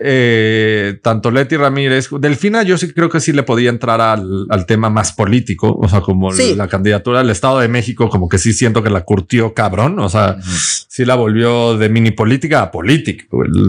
eh, 0.00 0.98
tanto 1.02 1.30
Leti 1.30 1.56
Ramírez, 1.56 2.08
Delfina, 2.20 2.62
yo 2.62 2.78
sí 2.78 2.90
creo 2.92 3.10
que 3.10 3.20
sí 3.20 3.32
le 3.32 3.42
podía 3.42 3.68
entrar 3.70 4.00
al, 4.00 4.46
al 4.48 4.64
tema 4.66 4.88
más 4.88 5.12
político, 5.12 5.76
o 5.78 5.88
sea, 5.88 6.00
como 6.00 6.30
Sí. 6.32 6.54
la 6.54 6.68
candidatura 6.68 7.18
del 7.18 7.30
Estado 7.30 7.58
de 7.60 7.68
México, 7.68 8.08
como 8.08 8.28
que 8.28 8.38
sí 8.38 8.52
siento 8.54 8.82
que 8.82 8.88
la 8.90 9.02
curtió 9.04 9.52
cabrón, 9.52 9.98
o 9.98 10.08
sea, 10.08 10.38
sí 10.42 11.04
la 11.04 11.16
volvió 11.16 11.76
de 11.76 11.88
mini 11.90 12.12
política 12.12 12.62
a 12.62 12.70
política, 12.70 13.24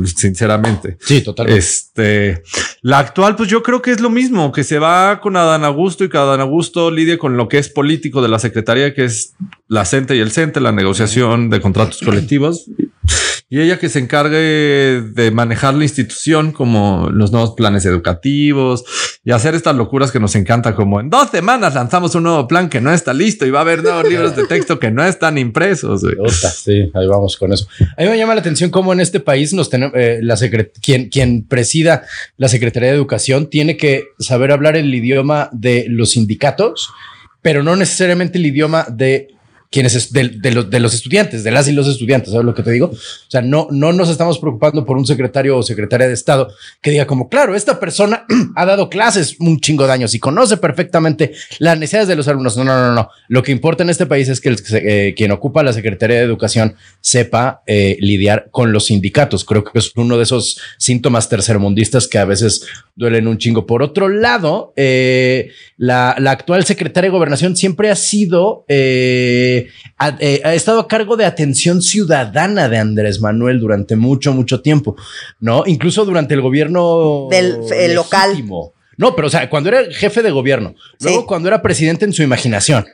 sinceramente. 0.05 0.50
Sí, 0.99 1.21
totalmente. 1.21 1.59
Este, 1.59 2.43
la 2.81 2.99
actual, 2.99 3.35
pues 3.35 3.49
yo 3.49 3.63
creo 3.63 3.81
que 3.81 3.91
es 3.91 4.01
lo 4.01 4.09
mismo, 4.09 4.51
que 4.51 4.63
se 4.63 4.79
va 4.79 5.19
con 5.21 5.35
Adán 5.37 5.63
Augusto 5.63 6.03
y 6.03 6.09
que 6.09 6.17
Adán 6.17 6.41
Augusto 6.41 6.91
lidia 6.91 7.17
con 7.17 7.37
lo 7.37 7.47
que 7.47 7.57
es 7.57 7.69
político 7.69 8.21
de 8.21 8.29
la 8.29 8.39
Secretaría, 8.39 8.93
que 8.93 9.05
es 9.05 9.33
la 9.67 9.85
CENTE 9.85 10.15
y 10.15 10.19
el 10.19 10.31
CENTE, 10.31 10.59
la 10.59 10.71
negociación 10.71 11.49
de 11.49 11.61
contratos 11.61 12.01
colectivos. 12.01 12.65
Y 13.53 13.59
ella 13.59 13.77
que 13.77 13.89
se 13.89 13.99
encargue 13.99 15.01
de 15.13 15.29
manejar 15.29 15.73
la 15.73 15.83
institución 15.83 16.53
como 16.53 17.09
los 17.11 17.33
nuevos 17.33 17.51
planes 17.51 17.83
educativos 17.83 18.85
y 19.25 19.31
hacer 19.31 19.55
estas 19.55 19.75
locuras 19.75 20.09
que 20.09 20.21
nos 20.21 20.35
encanta, 20.35 20.73
como 20.73 21.01
en 21.01 21.09
dos 21.09 21.31
semanas 21.31 21.75
lanzamos 21.75 22.15
un 22.15 22.23
nuevo 22.23 22.47
plan 22.47 22.69
que 22.69 22.79
no 22.79 22.93
está 22.93 23.13
listo 23.13 23.45
y 23.45 23.51
va 23.51 23.59
a 23.59 23.63
haber 23.63 23.83
nuevos 23.83 24.07
libros 24.07 24.37
de 24.37 24.45
texto 24.47 24.79
que 24.79 24.89
no 24.89 25.03
están 25.03 25.37
impresos. 25.37 26.01
Puta, 26.01 26.49
sí, 26.49 26.89
ahí 26.93 27.07
vamos 27.07 27.35
con 27.35 27.51
eso. 27.51 27.67
A 27.97 28.03
mí 28.03 28.07
me 28.07 28.17
llama 28.17 28.35
la 28.35 28.39
atención 28.39 28.69
cómo 28.69 28.93
en 28.93 29.01
este 29.01 29.19
país 29.19 29.53
nos 29.53 29.69
tenemos, 29.69 29.95
eh, 29.97 30.19
la 30.21 30.37
quien, 30.81 31.09
quien 31.09 31.43
presida 31.43 32.05
la 32.37 32.47
Secretaría 32.47 32.87
de 32.87 32.95
Educación 32.95 33.49
tiene 33.49 33.75
que 33.75 34.05
saber 34.17 34.53
hablar 34.53 34.77
el 34.77 34.95
idioma 34.95 35.49
de 35.51 35.87
los 35.89 36.11
sindicatos, 36.11 36.89
pero 37.41 37.63
no 37.63 37.75
necesariamente 37.75 38.37
el 38.37 38.45
idioma 38.45 38.85
de 38.89 39.27
quienes 39.71 39.95
es 39.95 40.11
de, 40.11 40.27
de 40.27 40.51
los, 40.51 40.69
de 40.69 40.81
los 40.81 40.93
estudiantes, 40.93 41.45
de 41.45 41.51
las 41.51 41.65
y 41.69 41.71
los 41.71 41.87
estudiantes, 41.87 42.31
¿sabes 42.33 42.45
lo 42.45 42.53
que 42.53 42.61
te 42.61 42.71
digo? 42.71 42.87
O 42.87 43.29
sea, 43.29 43.41
no, 43.41 43.69
no 43.71 43.93
nos 43.93 44.09
estamos 44.09 44.37
preocupando 44.37 44.85
por 44.85 44.97
un 44.97 45.05
secretario 45.05 45.57
o 45.57 45.63
secretaria 45.63 46.09
de 46.09 46.13
Estado 46.13 46.53
que 46.81 46.91
diga 46.91 47.07
como, 47.07 47.29
claro, 47.29 47.55
esta 47.55 47.79
persona 47.79 48.25
ha 48.57 48.65
dado 48.65 48.89
clases 48.89 49.37
un 49.39 49.61
chingo 49.61 49.87
de 49.87 49.93
años 49.93 50.13
y 50.13 50.19
conoce 50.19 50.57
perfectamente 50.57 51.31
las 51.59 51.79
necesidades 51.79 52.09
de 52.09 52.17
los 52.17 52.27
alumnos. 52.27 52.57
No, 52.57 52.65
no, 52.65 52.75
no, 52.75 52.93
no. 52.93 53.09
Lo 53.29 53.43
que 53.43 53.53
importa 53.53 53.83
en 53.83 53.89
este 53.89 54.05
país 54.05 54.27
es 54.27 54.41
que 54.41 54.53
eh, 54.73 55.13
quien 55.15 55.31
ocupa 55.31 55.63
la 55.63 55.71
Secretaría 55.71 56.17
de 56.17 56.23
Educación 56.23 56.75
sepa 56.99 57.63
eh, 57.65 57.95
lidiar 58.01 58.49
con 58.51 58.73
los 58.73 58.87
sindicatos. 58.87 59.45
Creo 59.45 59.63
que 59.63 59.79
es 59.79 59.93
uno 59.95 60.17
de 60.17 60.23
esos 60.23 60.59
síntomas 60.79 61.29
tercermundistas 61.29 62.09
que 62.09 62.17
a 62.17 62.25
veces 62.25 62.65
duelen 62.97 63.29
un 63.29 63.37
chingo. 63.37 63.65
Por 63.65 63.83
otro 63.83 64.09
lado, 64.09 64.73
eh, 64.75 65.51
la, 65.77 66.17
la 66.19 66.31
actual 66.31 66.65
secretaria 66.65 67.09
de 67.09 67.13
Gobernación 67.15 67.55
siempre 67.55 67.89
ha 67.89 67.95
sido... 67.95 68.65
Eh, 68.67 69.60
ha, 69.97 70.17
eh, 70.19 70.41
ha, 70.43 70.53
estado 70.53 70.79
a 70.79 70.87
cargo 70.87 71.17
de 71.17 71.25
atención 71.25 71.81
ciudadana 71.81 72.69
de 72.69 72.77
Andrés 72.77 73.21
Manuel 73.21 73.59
durante 73.59 73.95
mucho, 73.95 74.33
mucho 74.33 74.61
tiempo, 74.61 74.95
¿no? 75.39 75.63
Incluso 75.65 76.05
durante 76.05 76.33
el 76.33 76.41
gobierno 76.41 77.27
del 77.29 77.57
el 77.73 77.95
local. 77.95 78.43
No, 78.97 79.15
pero 79.15 79.27
o 79.27 79.31
sea, 79.31 79.49
cuando 79.49 79.69
era 79.69 79.91
jefe 79.91 80.21
de 80.21 80.31
gobierno, 80.31 80.75
luego 80.99 81.21
sí. 81.21 81.25
cuando 81.27 81.47
era 81.47 81.61
presidente 81.61 82.05
en 82.05 82.13
su 82.13 82.21
imaginación 82.23 82.85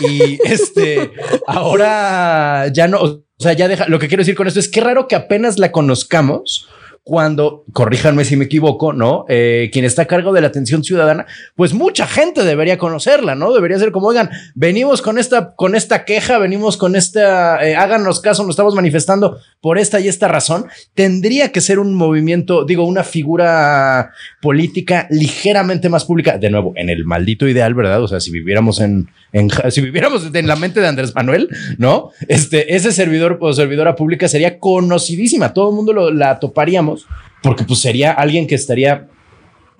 y 0.00 0.38
este 0.44 1.10
ahora 1.46 2.68
ya 2.72 2.86
no, 2.86 3.00
o 3.00 3.42
sea, 3.42 3.52
ya 3.52 3.68
deja. 3.68 3.86
Lo 3.88 3.98
que 3.98 4.08
quiero 4.08 4.22
decir 4.22 4.34
con 4.34 4.46
esto 4.46 4.60
es 4.60 4.68
que 4.68 4.80
raro 4.80 5.08
que 5.08 5.16
apenas 5.16 5.58
la 5.58 5.72
conozcamos 5.72 6.68
cuando, 7.08 7.64
corríjanme 7.72 8.24
si 8.24 8.36
me 8.36 8.46
equivoco, 8.46 8.92
¿no? 8.92 9.26
Eh, 9.28 9.70
quien 9.72 9.84
está 9.84 10.02
a 10.02 10.06
cargo 10.06 10.32
de 10.32 10.40
la 10.40 10.48
atención 10.48 10.82
ciudadana, 10.82 11.26
pues 11.54 11.72
mucha 11.72 12.04
gente 12.04 12.42
debería 12.42 12.78
conocerla, 12.78 13.36
¿no? 13.36 13.54
Debería 13.54 13.78
ser 13.78 13.92
como, 13.92 14.08
oigan, 14.08 14.28
venimos 14.56 15.02
con 15.02 15.16
esta, 15.16 15.54
con 15.54 15.76
esta 15.76 16.04
queja, 16.04 16.38
venimos 16.38 16.76
con 16.76 16.96
esta, 16.96 17.64
eh, 17.64 17.76
háganos 17.76 18.20
caso, 18.20 18.42
nos 18.42 18.54
estamos 18.54 18.74
manifestando 18.74 19.38
por 19.60 19.78
esta 19.78 20.00
y 20.00 20.08
esta 20.08 20.26
razón. 20.26 20.66
Tendría 20.94 21.52
que 21.52 21.60
ser 21.60 21.78
un 21.78 21.94
movimiento, 21.94 22.64
digo, 22.64 22.82
una 22.82 23.04
figura 23.04 24.10
política 24.42 25.06
ligeramente 25.08 25.88
más 25.88 26.06
pública, 26.06 26.38
de 26.38 26.50
nuevo, 26.50 26.72
en 26.74 26.90
el 26.90 27.04
maldito 27.04 27.46
ideal, 27.46 27.72
¿verdad? 27.74 28.02
O 28.02 28.08
sea, 28.08 28.18
si 28.18 28.32
viviéramos 28.32 28.80
en, 28.80 29.10
en 29.32 29.50
si 29.70 29.80
viviéramos 29.80 30.28
en 30.32 30.46
la 30.46 30.56
mente 30.56 30.80
de 30.80 30.88
Andrés 30.88 31.14
Manuel, 31.14 31.48
¿no? 31.78 32.10
Este, 32.28 32.74
ese 32.76 32.92
servidor 32.92 33.38
o 33.40 33.52
servidora 33.52 33.96
pública 33.96 34.28
sería 34.28 34.58
conocidísima, 34.58 35.52
todo 35.52 35.70
el 35.70 35.76
mundo 35.76 35.92
lo, 35.92 36.10
la 36.10 36.38
toparíamos 36.38 37.06
porque 37.42 37.64
pues 37.64 37.80
sería 37.80 38.12
alguien 38.12 38.46
que 38.46 38.54
estaría 38.54 39.08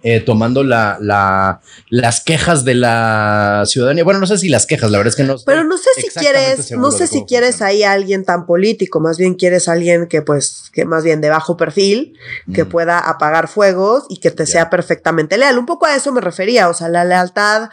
eh, 0.02 0.20
tomando 0.20 0.62
la, 0.62 0.98
la, 1.00 1.60
las 1.88 2.22
quejas 2.22 2.64
de 2.64 2.74
la 2.74 3.64
ciudadanía. 3.66 4.04
Bueno, 4.04 4.20
no 4.20 4.26
sé 4.26 4.38
si 4.38 4.48
las 4.48 4.66
quejas, 4.66 4.90
la 4.90 4.98
verdad 4.98 5.10
es 5.10 5.16
que 5.16 5.24
no. 5.24 5.34
Pero 5.44 5.64
no 5.64 5.76
sé 5.78 5.90
si 5.96 6.08
quieres, 6.10 6.70
no 6.72 6.92
sé 6.92 7.06
si 7.08 7.24
quieres 7.24 7.60
ahí 7.60 7.82
a 7.82 7.92
alguien 7.92 8.24
tan 8.24 8.46
político, 8.46 9.00
más 9.00 9.18
bien 9.18 9.34
quieres 9.34 9.68
a 9.68 9.72
alguien 9.72 10.06
que 10.06 10.22
pues, 10.22 10.70
que 10.72 10.84
más 10.84 11.02
bien 11.02 11.20
de 11.20 11.30
bajo 11.30 11.56
perfil, 11.56 12.14
mm. 12.46 12.52
que 12.52 12.64
pueda 12.64 12.98
apagar 12.98 13.48
fuegos 13.48 14.04
y 14.08 14.18
que 14.18 14.30
te 14.30 14.44
yeah. 14.44 14.52
sea 14.52 14.70
perfectamente 14.70 15.38
leal. 15.38 15.58
Un 15.58 15.66
poco 15.66 15.86
a 15.86 15.96
eso 15.96 16.12
me 16.12 16.20
refería, 16.20 16.68
o 16.68 16.74
sea, 16.74 16.88
la 16.88 17.04
lealtad. 17.04 17.70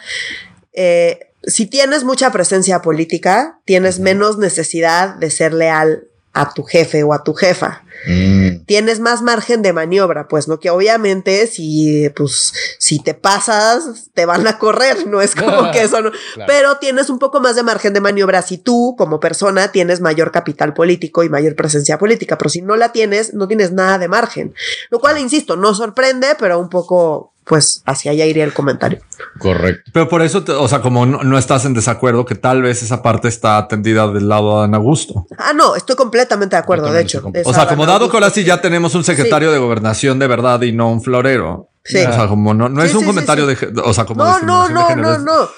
Eh, 0.71 1.32
si 1.45 1.65
tienes 1.65 2.03
mucha 2.03 2.31
presencia 2.31 2.81
política, 2.81 3.59
tienes 3.65 3.99
menos 3.99 4.37
necesidad 4.37 5.15
de 5.15 5.29
ser 5.29 5.53
leal 5.53 6.07
a 6.33 6.51
tu 6.51 6.63
jefe 6.63 7.03
o 7.03 7.13
a 7.13 7.23
tu 7.23 7.35
jefa. 7.35 7.83
Mm. 8.07 8.65
Tienes 8.65 8.99
más 8.99 9.21
margen 9.21 9.61
de 9.61 9.71
maniobra, 9.71 10.27
pues, 10.27 10.47
¿no? 10.47 10.59
Que 10.59 10.71
obviamente 10.71 11.45
si, 11.45 12.09
pues, 12.15 12.53
si 12.79 12.99
te 12.99 13.13
pasas, 13.13 14.09
te 14.15 14.25
van 14.25 14.47
a 14.47 14.57
correr, 14.57 15.05
no 15.05 15.21
es 15.21 15.35
como 15.35 15.71
que 15.71 15.83
eso, 15.83 16.01
no. 16.01 16.11
Claro. 16.33 16.47
Pero 16.47 16.77
tienes 16.77 17.11
un 17.11 17.19
poco 17.19 17.39
más 17.39 17.55
de 17.55 17.61
margen 17.61 17.93
de 17.93 18.01
maniobra 18.01 18.41
si 18.41 18.57
tú, 18.57 18.95
como 18.97 19.19
persona, 19.19 19.71
tienes 19.71 20.01
mayor 20.01 20.31
capital 20.31 20.73
político 20.73 21.23
y 21.23 21.29
mayor 21.29 21.55
presencia 21.55 21.99
política, 21.99 22.37
pero 22.37 22.49
si 22.49 22.63
no 22.63 22.75
la 22.75 22.91
tienes, 22.91 23.35
no 23.35 23.47
tienes 23.47 23.71
nada 23.71 23.99
de 23.99 24.07
margen. 24.07 24.55
Lo 24.89 24.99
cual, 24.99 25.19
insisto, 25.19 25.55
no 25.55 25.75
sorprende, 25.75 26.35
pero 26.39 26.57
un 26.59 26.69
poco, 26.69 27.32
pues, 27.45 27.83
hacia 27.85 28.11
allá 28.11 28.25
iría 28.25 28.43
el 28.43 28.53
comentario. 28.53 28.99
Correcto. 29.39 29.91
Pero 29.93 30.07
por 30.09 30.21
eso, 30.21 30.43
te- 30.43 30.51
o 30.53 30.67
sea, 30.67 30.81
como 30.81 31.05
no, 31.05 31.23
no 31.23 31.37
estás 31.37 31.65
en 31.65 31.73
desacuerdo, 31.73 32.25
que 32.25 32.35
tal 32.35 32.61
vez 32.61 32.83
esa 32.83 33.01
parte 33.01 33.27
está 33.27 33.57
atendida 33.57 34.07
del 34.07 34.29
lado 34.29 34.59
de 34.59 34.65
Ana 34.65 34.77
Augusto. 34.77 35.25
Ah, 35.37 35.53
no, 35.53 35.75
estoy 35.75 35.95
completamente 35.95 36.55
de 36.55 36.61
acuerdo, 36.61 36.91
de 36.91 37.01
hecho. 37.01 37.21
O 37.45 37.53
sea, 37.53 37.67
como 37.67 37.85
dado 37.85 38.09
que 38.09 38.17
ahora 38.17 38.29
sí 38.29 38.43
ya 38.43 38.61
tenemos 38.61 38.95
un 38.95 39.03
secretario 39.03 39.51
de 39.51 39.57
gobernación 39.57 40.19
de 40.19 40.27
verdad 40.27 40.61
y 40.61 40.71
no 40.71 40.89
un 40.91 41.01
florero. 41.01 41.69
Sí. 41.85 41.97
O 41.97 42.13
sea, 42.13 42.27
como 42.29 42.53
no, 42.53 42.69
no 42.69 42.81
Sí, 42.83 42.87
es 42.87 42.93
un 42.95 43.01
sí, 43.01 43.07
comentario 43.07 43.45
sí. 43.49 43.65
de, 43.65 43.81
o 43.83 43.93
sea, 43.93 44.05
como 44.05 44.23
No, 44.23 44.39
no, 44.39 44.61
discriminación 44.61 44.95
de 44.97 45.01
no, 45.03 45.17
no, 45.17 45.25
no. 45.41 45.49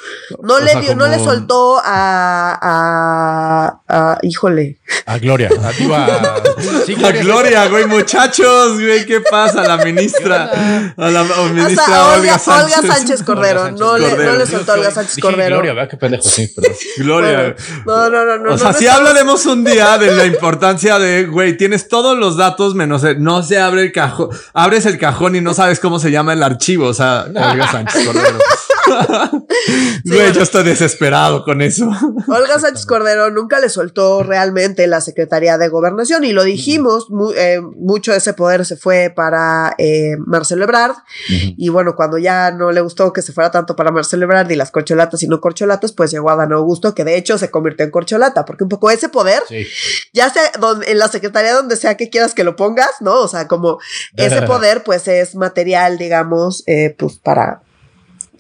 No 0.41 0.53
o 0.55 0.59
le 0.59 0.71
sea, 0.71 0.81
dio, 0.81 0.95
no 0.95 1.07
le 1.07 1.19
soltó 1.19 1.79
a, 1.85 2.57
a, 2.59 3.81
a- 3.87 4.17
híjole. 4.23 4.79
A 5.07 5.17
Gloria. 5.17 5.49
A, 5.61 5.69
a- 5.69 6.43
sí, 6.85 6.95
La 6.95 7.11
Gloria, 7.11 7.67
güey, 7.67 7.85
muchachos, 7.85 8.73
güey, 8.73 9.05
¿qué 9.05 9.19
pasa? 9.21 9.63
La 9.67 9.77
ministra, 9.83 10.49
a 10.97 11.09
la 11.09 11.21
o 11.21 11.45
ministra 11.49 12.05
Olga, 12.07 12.15
Olga, 12.17 12.39
Sánchez. 12.39 12.77
Olga 12.79 12.95
Sánchez 12.95 13.23
Cordero. 13.23 13.61
Olga 13.63 13.69
Sánchez 13.69 13.79
no, 13.79 13.97
le, 13.97 14.25
no 14.25 14.33
le 14.35 14.45
soltó 14.45 14.71
a 14.71 14.75
Olga 14.75 14.91
Sánchez 14.91 15.15
Dije 15.15 15.27
Cordero. 15.27 15.55
Gloria, 15.55 15.73
¿verdad? 15.73 15.89
Qué 15.89 15.97
pendejo, 15.97 16.23
sí, 16.23 16.47
perdón. 16.49 16.71
Gloria. 16.97 17.55
Bueno, 17.83 18.09
no, 18.09 18.25
no, 18.25 18.37
no. 18.37 18.49
o 18.49 18.51
no, 18.53 18.57
sea, 18.57 18.67
no 18.71 18.77
si 18.77 18.85
estamos- 18.85 19.07
hablaremos 19.07 19.45
un 19.47 19.63
día 19.63 19.97
de 19.97 20.11
la 20.11 20.25
importancia 20.25 20.99
de, 20.99 21.25
güey, 21.25 21.57
tienes 21.57 21.87
todos 21.87 22.17
los 22.17 22.37
datos 22.37 22.75
menos 22.75 23.03
el- 23.03 23.21
no 23.23 23.41
se 23.43 23.59
abre 23.59 23.81
el 23.83 23.91
cajón, 23.91 24.29
abres 24.53 24.85
el 24.85 24.97
cajón 24.99 25.35
y 25.35 25.41
no 25.41 25.53
sabes 25.53 25.79
cómo 25.79 25.99
se 25.99 26.11
llama 26.11 26.33
el 26.33 26.43
archivo, 26.43 26.87
o 26.87 26.93
sea, 26.93 27.25
Olga 27.27 27.71
Sánchez 27.71 28.05
Cordero. 28.05 28.37
güey, 30.05 30.31
yo 30.33 30.41
estoy 30.43 30.63
desesperado 30.63 31.43
con 31.43 31.61
eso. 31.61 31.89
Olga 32.27 32.59
Sánchez 32.59 32.85
Cordero 32.85 33.29
nunca 33.31 33.59
le 33.59 33.69
soltó 33.69 34.23
realmente 34.23 34.87
la 34.87 35.01
Secretaría 35.01 35.57
de 35.57 35.67
Gobernación 35.69 36.23
y 36.23 36.31
lo 36.33 36.43
dijimos, 36.43 37.09
mu- 37.09 37.31
eh, 37.31 37.61
mucho 37.61 38.11
de 38.11 38.17
ese 38.19 38.33
poder 38.33 38.65
se 38.65 38.77
fue 38.77 39.11
para 39.15 39.75
eh, 39.77 40.15
Marcelo 40.25 40.63
Ebrard 40.63 40.95
y 41.29 41.69
bueno, 41.69 41.95
cuando 41.95 42.17
ya 42.17 42.51
no 42.51 42.71
le 42.71 42.81
gustó 42.81 43.11
que 43.13 43.21
se 43.21 43.33
fuera 43.33 43.51
tanto 43.51 43.75
para 43.75 43.91
Marcelo 43.91 44.25
Ebrard 44.25 44.49
y 44.51 44.55
las 44.55 44.71
corcholatas 44.71 45.21
y 45.23 45.27
no 45.27 45.39
corcholatas, 45.41 45.91
pues 45.91 46.11
llegó 46.11 46.29
a 46.29 46.35
Dan 46.35 46.53
Augusto, 46.53 46.93
que 46.95 47.03
de 47.03 47.17
hecho 47.17 47.37
se 47.37 47.51
convirtió 47.51 47.85
en 47.85 47.91
corcholata, 47.91 48.45
porque 48.45 48.63
un 48.63 48.69
poco 48.69 48.89
ese 48.91 49.09
poder, 49.09 49.41
Sí. 49.47 49.65
ya 50.13 50.29
sea 50.29 50.43
donde, 50.59 50.91
en 50.91 50.99
la 50.99 51.07
Secretaría 51.07 51.53
donde 51.53 51.75
sea 51.75 51.95
que 51.97 52.09
quieras 52.09 52.33
que 52.33 52.43
lo 52.43 52.55
pongas, 52.55 52.89
¿no? 53.01 53.13
O 53.21 53.27
sea, 53.27 53.47
como 53.47 53.79
ese 54.15 54.41
poder 54.43 54.83
pues 54.83 55.07
es 55.07 55.35
material, 55.35 55.97
digamos, 55.97 56.63
eh, 56.67 56.95
pues 56.97 57.17
para 57.17 57.61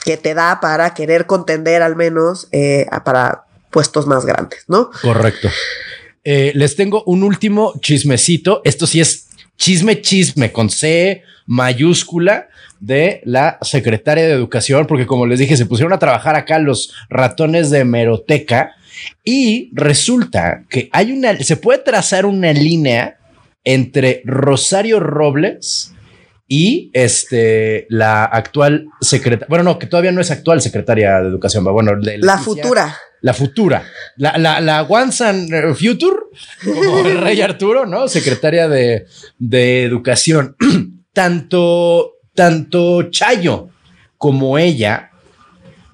que 0.05 0.17
te 0.17 0.35
da 0.35 0.59
para 0.61 0.93
querer 0.93 1.25
contender 1.25 1.81
al 1.81 1.95
menos 1.95 2.47
eh, 2.51 2.85
para 3.03 3.45
puestos 3.71 4.05
más 4.05 4.25
grandes, 4.25 4.63
¿no? 4.67 4.91
Correcto. 5.01 5.49
Eh, 6.23 6.51
les 6.55 6.75
tengo 6.75 7.03
un 7.07 7.23
último 7.23 7.73
chismecito. 7.81 8.61
Esto 8.63 8.85
sí 8.85 9.01
es 9.01 9.27
chisme, 9.57 10.01
chisme 10.01 10.51
con 10.51 10.69
C 10.69 11.23
mayúscula 11.47 12.47
de 12.79 13.21
la 13.25 13.57
secretaria 13.61 14.25
de 14.25 14.33
Educación, 14.33 14.85
porque 14.85 15.07
como 15.07 15.25
les 15.25 15.39
dije, 15.39 15.57
se 15.57 15.65
pusieron 15.65 15.93
a 15.93 15.99
trabajar 15.99 16.35
acá 16.35 16.59
los 16.59 16.93
ratones 17.09 17.71
de 17.71 17.83
Meroteca 17.83 18.75
y 19.23 19.71
resulta 19.73 20.63
que 20.69 20.89
hay 20.91 21.11
una, 21.11 21.37
se 21.43 21.57
puede 21.57 21.79
trazar 21.79 22.25
una 22.25 22.53
línea 22.53 23.17
entre 23.63 24.21
Rosario 24.25 24.99
Robles 24.99 25.94
y 26.47 26.91
este 26.93 27.87
la 27.89 28.23
actual 28.25 28.87
secretaria, 29.01 29.47
bueno, 29.49 29.63
no, 29.63 29.79
que 29.79 29.87
todavía 29.87 30.11
no 30.11 30.21
es 30.21 30.31
actual 30.31 30.61
secretaria 30.61 31.19
de 31.21 31.29
Educación, 31.29 31.65
va, 31.65 31.71
bueno, 31.71 31.99
de 31.99 32.19
La 32.19 32.37
futura. 32.37 32.95
la 33.21 33.33
futura, 33.33 33.83
la, 34.17 34.37
la, 34.37 34.61
la 34.61 34.83
Once 34.83 35.23
and 35.23 35.49
Future, 35.75 36.17
como 36.63 36.99
el 37.07 37.17
rey 37.19 37.41
Arturo, 37.41 37.85
¿no? 37.85 38.07
Secretaria 38.07 38.67
de, 38.67 39.05
de 39.39 39.83
Educación. 39.83 40.55
tanto, 41.13 42.17
tanto 42.35 43.09
Chayo 43.09 43.69
como 44.17 44.57
ella 44.59 45.11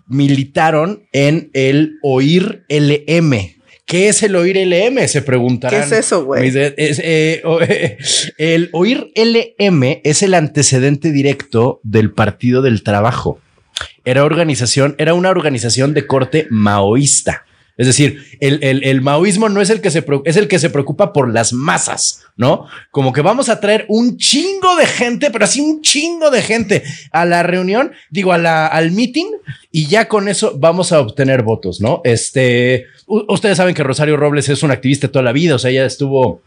militaron 0.08 1.08
en 1.14 1.50
el 1.54 2.00
OIR 2.04 2.66
LM. 2.68 3.61
¿Qué 3.92 4.08
es 4.08 4.24
el 4.24 4.38
OIR 4.38 4.56
LM? 4.68 5.06
Se 5.10 5.22
preguntarán. 5.22 5.82
¿Qué 5.82 5.86
es 5.86 5.92
eso, 5.92 6.24
güey? 6.24 6.48
Es, 6.48 7.02
eh, 7.04 7.42
el 8.38 8.70
OIR 8.72 9.12
LM 9.14 10.00
es 10.06 10.24
el 10.24 10.34
antecedente 10.34 11.12
directo 11.12 11.82
del 11.84 12.14
Partido 12.14 12.62
del 12.62 12.84
Trabajo. 12.84 13.42
Era 14.06 14.24
organización, 14.24 14.96
era 14.98 15.14
una 15.14 15.30
organización 15.30 15.94
de 15.94 16.08
corte 16.08 16.48
maoísta. 16.50 17.44
Es 17.82 17.88
decir, 17.88 18.24
el, 18.40 18.60
el- 18.64 18.84
el 18.84 19.02
maoísmo 19.02 19.50
no 19.50 19.60
es 19.60 19.72
el 19.72 19.82
que 19.82 19.90
se 19.90 20.06
es 20.26 20.38
el 20.38 20.48
que 20.48 20.60
se 20.60 20.70
preocupa 20.70 21.12
por 21.14 21.34
las 21.34 21.52
masas, 21.52 22.22
¿no? 22.38 22.68
Como 22.92 23.12
que 23.12 23.22
vamos 23.22 23.50
a 23.50 23.60
traer 23.60 23.86
un 23.90 24.18
chingo 24.18 24.76
de 24.76 24.86
gente, 24.86 25.32
pero 25.32 25.46
así 25.46 25.62
un 25.62 25.82
chingo 25.82 26.30
de 26.30 26.42
gente 26.44 26.84
a 27.12 27.26
la 27.26 27.42
reunión, 27.42 27.92
digo, 28.12 28.34
a 28.34 28.38
la, 28.38 28.68
al 28.68 28.92
meeting, 28.92 29.26
y 29.72 29.88
ya 29.88 30.08
con 30.08 30.28
eso 30.28 30.54
vamos 30.60 30.92
a 30.92 31.00
obtener 31.00 31.42
votos, 31.42 31.82
¿no? 31.82 32.02
Este, 32.04 32.86
ustedes 33.08 33.58
saben 33.58 33.74
que 33.74 33.84
Rosario 33.84 34.16
Robles 34.16 34.48
es 34.50 34.62
un 34.62 34.70
activista 34.72 35.08
toda 35.08 35.24
la 35.24 35.32
vida, 35.32 35.56
o 35.56 35.60
sea, 35.60 35.72
ella 35.72 35.86
estuvo 35.86 36.42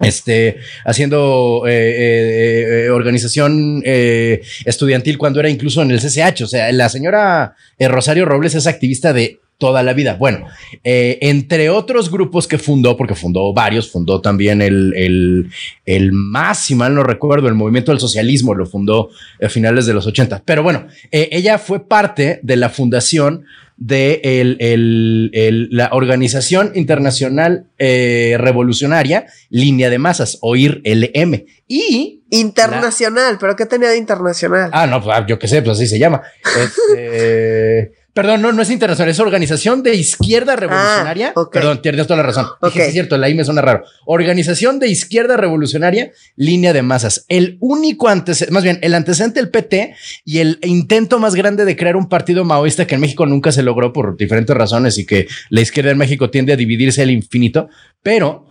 este, 0.00 0.58
haciendo 0.84 1.64
eh, 1.66 1.72
eh, 1.72 2.84
eh, 2.86 2.90
organización 2.90 3.82
estudiantil 3.84 5.18
cuando 5.18 5.40
era 5.40 5.48
incluso 5.48 5.82
en 5.82 5.90
el 5.90 5.98
CCH. 6.00 6.42
O 6.42 6.46
sea, 6.46 6.70
la 6.72 6.88
señora 6.88 7.56
Rosario 7.80 8.24
Robles 8.24 8.54
es 8.54 8.66
activista 8.66 9.12
de 9.12 9.40
toda 9.58 9.82
la 9.82 9.92
vida. 9.92 10.14
Bueno, 10.14 10.46
eh, 10.84 11.18
entre 11.20 11.68
otros 11.68 12.10
grupos 12.10 12.46
que 12.46 12.58
fundó, 12.58 12.96
porque 12.96 13.14
fundó 13.16 13.52
varios, 13.52 13.90
fundó 13.90 14.20
también 14.20 14.62
el, 14.62 14.94
el, 14.96 15.50
el 15.84 16.12
más, 16.12 16.64
si 16.64 16.74
mal 16.76 16.94
no 16.94 17.02
recuerdo, 17.02 17.48
el 17.48 17.54
movimiento 17.54 17.90
del 17.90 18.00
socialismo, 18.00 18.54
lo 18.54 18.66
fundó 18.66 19.10
a 19.42 19.48
finales 19.48 19.84
de 19.86 19.94
los 19.94 20.06
80. 20.06 20.42
Pero 20.44 20.62
bueno, 20.62 20.86
eh, 21.10 21.28
ella 21.32 21.58
fue 21.58 21.86
parte 21.86 22.38
de 22.42 22.56
la 22.56 22.68
fundación 22.70 23.44
de 23.76 24.20
el- 24.24 24.56
el- 24.60 25.30
el- 25.32 25.68
la 25.70 25.90
Organización 25.92 26.72
Internacional 26.74 27.66
eh, 27.78 28.36
Revolucionaria, 28.38 29.26
Línea 29.50 29.90
de 29.90 29.98
Masas, 29.98 30.38
OIR 30.40 30.80
LM. 30.84 31.44
Y. 31.68 32.22
Internacional, 32.30 33.38
pero 33.40 33.56
¿qué 33.56 33.64
tenía 33.66 33.88
de 33.88 33.96
internacional? 33.96 34.70
Ah, 34.72 34.86
no, 34.86 35.02
pues, 35.02 35.16
ah, 35.16 35.24
yo 35.26 35.38
qué 35.38 35.48
sé, 35.48 35.62
pues 35.62 35.78
así 35.78 35.86
se 35.86 35.98
llama. 35.98 36.22
Este, 36.60 37.92
perdón, 38.18 38.42
no, 38.42 38.52
no 38.52 38.62
es 38.62 38.70
internacional, 38.70 39.12
es 39.12 39.20
Organización 39.20 39.84
de 39.84 39.94
Izquierda 39.94 40.56
Revolucionaria. 40.56 41.30
ok. 41.36 41.52
Perdón, 41.52 41.80
tienes 41.82 42.04
toda 42.04 42.16
la 42.16 42.24
razón. 42.24 42.46
Dije, 42.60 42.66
Ok. 42.66 42.72
sí 42.72 42.80
es 42.88 42.92
cierto, 42.92 43.16
la 43.16 43.28
I 43.28 43.34
me 43.36 43.44
suena 43.44 43.62
raro. 43.62 43.84
Organización 44.06 44.80
de 44.80 44.88
Izquierda 44.88 45.36
Revolucionaria, 45.36 46.10
Línea 46.34 46.72
de 46.72 46.82
Masas. 46.82 47.24
El 47.28 47.58
único 47.60 48.08
antecedente, 48.08 48.52
más 48.52 48.64
bien, 48.64 48.80
el 48.82 48.94
antecedente 48.94 49.38
del 49.38 49.50
PT 49.50 49.94
y 50.24 50.38
el 50.38 50.58
intento 50.64 51.20
más 51.20 51.36
grande 51.36 51.64
de 51.64 51.76
crear 51.76 51.94
un 51.94 52.08
partido 52.08 52.44
maoísta 52.44 52.88
que 52.88 52.96
en 52.96 53.02
México 53.02 53.24
nunca 53.24 53.52
se 53.52 53.62
logró 53.62 53.92
por 53.92 54.16
diferentes 54.16 54.56
razones 54.56 54.98
y 54.98 55.06
que 55.06 55.28
la 55.50 55.60
izquierda 55.60 55.92
en 55.92 55.98
México 55.98 56.28
tiende 56.28 56.52
a 56.52 56.56
dividirse 56.56 57.02
al 57.02 57.12
infinito, 57.12 57.68
pero 58.02 58.47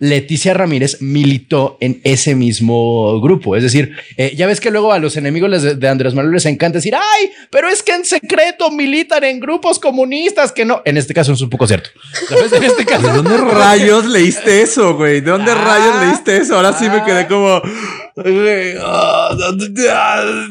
Leticia 0.00 0.54
Ramírez 0.54 0.96
militó 1.00 1.76
en 1.80 2.00
ese 2.04 2.34
mismo 2.34 3.20
grupo. 3.20 3.54
Es 3.54 3.62
decir, 3.62 3.92
eh, 4.16 4.32
ya 4.34 4.46
ves 4.46 4.58
que 4.58 4.70
luego 4.70 4.92
a 4.92 4.98
los 4.98 5.16
enemigos 5.16 5.78
de 5.78 5.88
Andrés 5.88 6.14
Manuel 6.14 6.34
les 6.34 6.46
encanta 6.46 6.78
decir, 6.78 6.94
ay, 6.94 7.30
pero 7.50 7.68
es 7.68 7.82
que 7.82 7.92
en 7.92 8.04
secreto 8.06 8.70
militan 8.70 9.22
en 9.24 9.38
grupos 9.40 9.78
comunistas 9.78 10.52
que 10.52 10.64
no. 10.64 10.80
En 10.86 10.96
este 10.96 11.12
caso 11.14 11.34
es 11.34 11.40
un 11.42 11.50
poco 11.50 11.66
cierto. 11.66 11.90
¿Sabes? 12.28 12.50
En 12.52 12.64
este 12.64 12.84
¿De 12.84 12.86
caso. 12.86 13.08
dónde 13.12 13.36
rayos 13.36 14.06
leíste 14.06 14.62
eso, 14.62 14.96
güey? 14.96 15.20
¿De 15.20 15.30
dónde 15.30 15.52
Ah. 15.52 15.54
rayos 15.64 16.06
leíste 16.06 16.36
eso? 16.38 16.56
Ahora 16.56 16.72
sí 16.72 16.84
me 16.88 16.96
Ah. 17.00 17.04
quedé 17.04 17.26
como. 17.26 17.60
ah, 18.82 19.30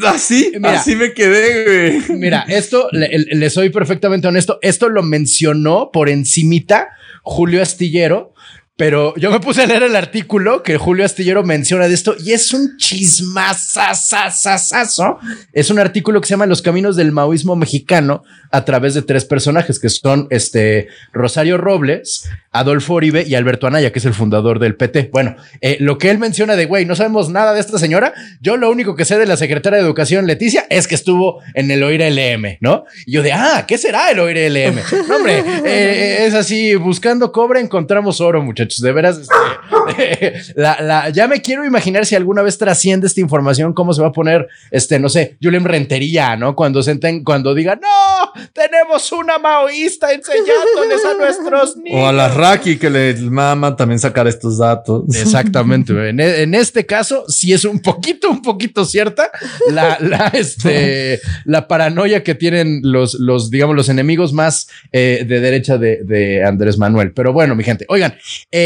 Así, 0.08 0.52
Mira. 0.56 0.74
así 0.80 0.96
me 0.96 1.14
quedé, 1.14 2.00
güey. 2.06 2.20
Mira, 2.20 2.46
esto 2.48 2.88
le, 2.92 3.10
le 3.10 3.50
soy 3.50 3.70
perfectamente 3.70 4.28
honesto. 4.28 4.60
Esto 4.62 4.90
lo 4.90 5.04
mencionó 5.04 5.90
por 5.92 6.10
encimita 6.10 6.90
Julio 7.24 7.62
Astillero. 7.62 8.34
Pero 8.80 9.14
yo 9.18 9.30
me 9.30 9.40
puse 9.42 9.64
a 9.64 9.68
leer 9.68 9.84
el 9.84 9.98
artículo 9.98 10.64
que 10.64 10.78
Julio 10.78 11.04
Astillero 11.04 11.44
menciona 11.44 11.90
de 11.90 11.94
esto 11.94 12.16
y 12.18 12.32
es 12.32 12.54
un 12.54 12.78
chismazazazazazo. 12.78 15.20
Es 15.52 15.70
un 15.70 15.80
artículo 15.80 16.22
que 16.22 16.28
se 16.28 16.36
llama 16.36 16.46
Los 16.46 16.62
caminos 16.62 16.96
del 16.96 17.12
maoísmo 17.12 17.58
mexicano 17.58 18.24
a 18.52 18.64
través 18.64 18.94
de 18.94 19.02
tres 19.02 19.26
personajes 19.26 19.80
que 19.80 19.90
son 19.90 20.28
este 20.30 20.88
Rosario 21.12 21.58
Robles, 21.58 22.30
Adolfo 22.52 22.94
Oribe 22.94 23.26
y 23.28 23.36
Alberto 23.36 23.68
Anaya, 23.68 23.92
que 23.92 24.00
es 24.00 24.06
el 24.06 24.14
fundador 24.14 24.60
del 24.60 24.78
PT. 24.78 25.10
Bueno, 25.12 25.36
eh, 25.60 25.76
lo 25.82 25.98
que 25.98 26.10
él 26.10 26.18
menciona 26.18 26.56
de 26.56 26.64
güey, 26.64 26.86
no 26.86 26.96
sabemos 26.96 27.30
nada 27.30 27.54
de 27.54 27.60
esta 27.60 27.80
señora. 27.80 28.14
Yo 28.40 28.56
lo 28.56 28.72
único 28.72 28.96
que 28.96 29.04
sé 29.04 29.18
de 29.18 29.26
la 29.26 29.36
secretaria 29.36 29.80
de 29.80 29.84
Educación, 29.84 30.26
Leticia, 30.26 30.66
es 30.70 30.88
que 30.88 30.96
estuvo 30.96 31.42
en 31.54 31.70
el 31.70 31.84
OIR 31.84 32.14
LM, 32.14 32.60
¿no? 32.62 32.86
Y 33.06 33.12
yo 33.12 33.24
de, 33.24 33.34
ah, 33.34 33.66
¿qué 33.68 33.78
será 33.78 34.10
el 34.10 34.20
OIR 34.20 34.50
LM? 34.50 34.80
No, 35.10 35.18
hombre, 35.18 35.44
eh, 35.66 36.28
es 36.28 36.34
así, 36.34 36.76
buscando 36.76 37.34
cobre 37.34 37.60
encontramos 37.60 38.22
oro, 38.22 38.42
muchachos. 38.42 38.69
Muchachos. 38.70 38.82
De 38.82 38.92
veras, 38.92 39.18
este, 39.18 40.54
la, 40.56 40.82
la, 40.82 41.10
ya 41.10 41.28
me 41.28 41.42
quiero 41.42 41.66
imaginar 41.66 42.06
si 42.06 42.16
alguna 42.16 42.42
vez 42.42 42.58
trasciende 42.58 43.08
esta 43.08 43.22
información, 43.22 43.74
cómo 43.74 43.94
se 43.94 44.02
va 44.02 44.10
a 44.10 44.12
poner, 44.12 44.48
este, 44.72 45.00
no 45.00 45.10
sé, 45.10 45.38
Julián 45.42 45.66
Rentería, 45.66 46.36
¿no? 46.36 46.56
Cuando 46.56 46.84
senten, 46.84 47.24
cuando 47.24 47.54
digan, 47.54 47.80
no, 47.82 48.32
tenemos 48.54 49.12
una 49.12 49.38
maoísta 49.38 50.12
enseñándoles 50.12 51.06
a 51.06 51.14
nuestros 51.16 51.78
niños. 51.78 51.90
O 52.00 52.08
a 52.08 52.14
la 52.14 52.28
Raki 52.28 52.78
que 52.78 52.90
le 52.90 53.16
maman 53.16 53.76
también 53.76 54.00
sacar 54.00 54.28
estos 54.28 54.60
datos. 54.60 55.04
Exactamente. 55.16 55.92
en, 56.10 56.20
en, 56.20 56.54
este 56.54 56.86
caso, 56.86 57.26
sí 57.28 57.52
es 57.52 57.66
un 57.66 57.80
poquito, 57.80 58.30
un 58.30 58.42
poquito 58.42 58.86
cierta 58.86 59.32
la, 59.72 59.98
la, 60.00 60.28
este, 60.28 61.20
la 61.46 61.68
paranoia 61.68 62.24
que 62.24 62.36
tienen 62.36 62.82
los, 62.84 63.16
los, 63.16 63.50
digamos, 63.50 63.76
los 63.76 63.90
enemigos 63.90 64.34
más 64.34 64.70
eh, 64.92 65.26
de 65.28 65.40
derecha 65.40 65.78
de, 65.78 66.04
de, 66.04 66.44
Andrés 66.44 66.78
Manuel. 66.78 67.12
Pero 67.12 67.34
bueno, 67.34 67.56
mi 67.56 67.64
gente, 67.64 67.86
oigan, 67.90 68.16
eh, 68.52 68.59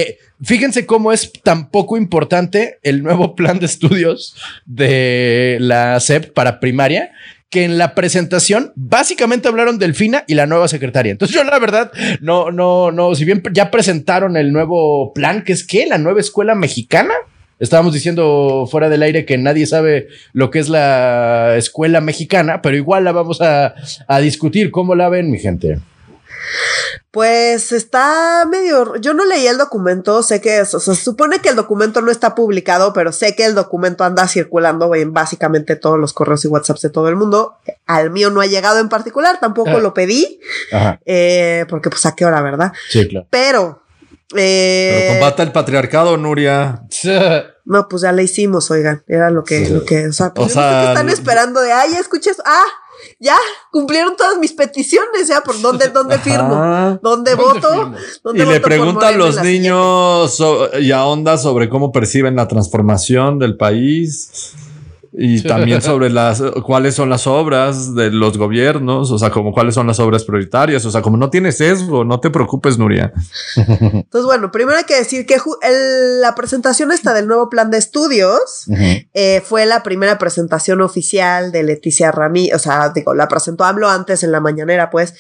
fíjense 0.44 0.86
cómo 0.86 1.12
es 1.12 1.32
tan 1.44 1.70
poco 1.70 1.98
importante 1.98 2.80
el 2.84 3.04
nuevo 3.04 3.36
plan 3.36 3.60
de 3.60 3.66
estudios 3.66 4.36
de 4.66 5.58
la 5.60 6.00
SEP 6.00 6.34
para 6.34 6.60
primaria 6.60 7.12
que 7.50 7.64
en 7.66 7.78
la 7.78 7.94
presentación 7.94 8.74
básicamente 8.76 9.48
hablaron 9.48 9.78
del 9.78 9.94
FINA 9.94 10.24
y 10.28 10.34
la 10.34 10.48
nueva 10.48 10.68
secretaria. 10.68 11.12
Entonces 11.12 11.36
yo 11.36 11.44
la 11.44 11.60
verdad 11.60 11.92
no, 12.20 12.52
no, 12.52 12.92
no, 12.92 13.14
si 13.14 13.26
bien 13.26 13.44
ya 13.52 13.70
presentaron 13.70 14.38
el 14.38 14.52
nuevo 14.52 15.14
plan, 15.14 15.44
que 15.44 15.54
es 15.54 15.66
que 15.66 15.86
la 15.86 16.00
nueva 16.00 16.20
escuela 16.20 16.56
mexicana, 16.56 17.14
Estábamos 17.60 17.94
diciendo 17.94 18.68
fuera 18.70 18.90
del 18.90 19.04
aire 19.04 19.24
que 19.24 19.38
nadie 19.38 19.66
sabe 19.66 20.08
lo 20.34 20.52
que 20.52 20.60
es 20.60 20.68
la 20.68 21.56
escuela 21.56 22.02
mexicana, 22.02 22.62
pero 22.62 22.76
igual 22.76 23.06
la 23.06 23.14
vamos 23.14 23.40
a, 23.40 23.76
a 24.08 24.20
discutir. 24.20 24.70
¿Cómo 24.70 24.96
la 24.96 25.08
ven, 25.08 25.32
mi 25.32 25.40
gente? 25.40 25.80
Pues 27.14 27.72
está 27.72 28.44
medio. 28.50 28.96
Yo 28.96 29.14
no 29.14 29.24
leí 29.24 29.46
el 29.46 29.60
documento, 29.60 30.24
sé 30.24 30.42
que 30.42 30.58
eso. 30.58 30.80
se 30.80 30.96
supone 30.96 31.38
que 31.42 31.50
el 31.50 31.56
documento 31.56 32.02
no 32.02 32.10
está 32.10 32.34
publicado, 32.34 32.92
pero 32.92 33.12
sé 33.12 33.36
que 33.36 33.46
el 33.46 33.54
documento 33.54 34.04
anda 34.04 34.28
circulando 34.28 34.96
en 34.96 35.14
básicamente 35.14 35.76
todos 35.76 36.00
los 36.00 36.12
correos 36.12 36.44
y 36.44 36.48
WhatsApps 36.48 36.82
de 36.82 36.90
todo 36.90 37.10
el 37.10 37.16
mundo. 37.16 37.56
Al 37.86 38.10
mío 38.10 38.32
no 38.32 38.42
ha 38.42 38.48
llegado 38.48 38.80
en 38.80 38.90
particular, 38.90 39.40
tampoco 39.40 39.70
ah. 39.70 39.80
lo 39.80 39.94
pedí, 39.94 40.40
eh, 41.06 41.68
porque 41.70 41.92
pues 41.92 42.04
a 42.08 42.16
qué 42.16 42.26
hora, 42.26 42.42
¿verdad? 42.42 42.74
Sí, 42.90 43.08
claro. 43.08 43.28
Pero 43.30 43.84
eh, 44.36 44.96
Pero 44.98 45.20
combata 45.20 45.44
el 45.44 45.52
patriarcado, 45.52 46.18
Nuria. 46.18 46.82
No, 47.66 47.88
pues 47.88 48.02
ya 48.02 48.12
le 48.12 48.24
hicimos, 48.24 48.70
oigan. 48.72 49.06
Era 49.08 49.30
lo 49.30 49.46
que, 49.46 49.70
lo 49.70 49.86
que, 49.86 50.08
o 50.08 50.12
sea, 50.12 50.34
pues 50.34 50.50
están 50.50 51.08
esperando 51.08 51.62
de, 51.62 51.72
ay, 51.72 51.94
escuches, 51.94 52.42
ah, 52.44 52.66
ya 53.20 53.38
cumplieron 53.72 54.16
todas 54.16 54.38
mis 54.38 54.54
peticiones, 54.54 55.28
ya 55.28 55.42
por 55.42 55.60
dónde, 55.62 55.90
dónde 55.90 56.18
firmo, 56.20 57.00
dónde, 57.02 57.36
voto. 57.36 57.94
y 58.34 58.38
le 58.38 58.60
preguntan 58.60 59.18
los 59.18 59.42
niños 59.42 60.42
y 60.80 60.92
a 60.92 61.06
onda 61.06 61.38
sobre 61.38 61.70
cómo 61.70 61.92
perciben 61.92 62.36
la 62.36 62.48
transformación 62.48 63.40
del 63.40 63.58
país 63.58 64.54
y 65.16 65.42
también 65.44 65.82
sobre 65.84 66.10
las 66.10 66.42
cuáles 66.64 66.96
son 66.96 67.10
las 67.10 67.28
obras 67.28 67.94
de 67.94 68.10
los 68.10 68.38
gobiernos, 68.38 69.12
o 69.12 69.20
sea, 69.20 69.30
como 69.30 69.52
cuáles 69.52 69.76
son 69.76 69.88
las 69.88 70.00
obras 70.00 70.24
prioritarias, 70.24 70.86
o 70.86 70.92
sea, 70.92 71.02
como 71.02 71.18
no 71.18 71.30
tienes 71.30 71.58
sesgo, 71.58 72.04
no 72.04 72.20
te 72.20 72.30
preocupes, 72.30 72.78
Nuria. 72.78 73.14
Entonces, 73.56 74.26
bueno, 74.26 74.52
primero 74.52 74.78
hay 74.78 74.86
que 74.86 74.98
decir 74.98 75.26
que 75.26 75.38
la 76.20 76.36
presentación 76.36 76.92
esta 76.92 77.14
del 77.14 77.28
nuevo 77.28 77.50
plan 77.50 77.70
de 77.70 77.78
estudios 77.78 78.66
eh, 79.14 79.42
fue 79.46 79.66
la 79.66 79.84
primera 79.84 80.18
presentación 80.18 80.82
oficial 80.82 81.52
de 81.52 81.64
Leticia 81.64 82.12
Ramírez, 82.12 82.56
o 82.56 82.60
sea, 82.60 82.90
digo, 82.90 83.14
la 83.14 83.28
presentó 83.28 83.66
AMLO 83.66 83.90
antes 83.90 84.24
en 84.24 84.32
la 84.32 84.40
mañanera, 84.40 84.90
pues, 84.90 85.14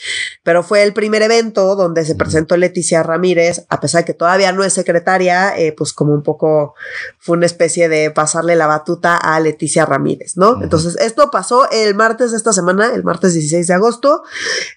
pero 0.44 0.64
fue 0.64 0.84
el 0.84 0.94
primer 0.94 1.22
evento 1.22 1.76
donde 1.76 2.06
se 2.06 2.16
presentó 2.16 2.58
Leticia 2.58 3.04
Ramírez, 3.04 3.66
a 3.70 3.80
pesar 3.80 4.02
de 4.02 4.06
que 4.06 4.14
todavía 4.14 4.52
no 4.52 4.64
es 4.64 4.74
secretaria, 4.74 5.58
eh, 5.58 5.74
pues 5.78 5.94
como 5.94 6.14
un 6.14 6.24
poco 6.24 6.74
fue 7.20 7.38
una 7.38 7.46
especie 7.46 7.90
de 7.90 8.12
pasarle 8.12 8.56
la 8.56 8.68
batuta 8.68 9.18
a 9.18 9.40
Leticia 9.40 9.83
Ramírez, 9.86 10.38
¿no? 10.38 10.62
Entonces, 10.62 10.98
esto 11.00 11.30
pasó 11.32 11.70
el 11.72 11.96
martes 11.96 12.32
de 12.32 12.38
esta 12.38 12.54
semana, 12.54 12.94
el 12.94 13.04
martes 13.04 13.34
16 13.34 13.68
de 13.68 13.74
agosto, 13.74 14.24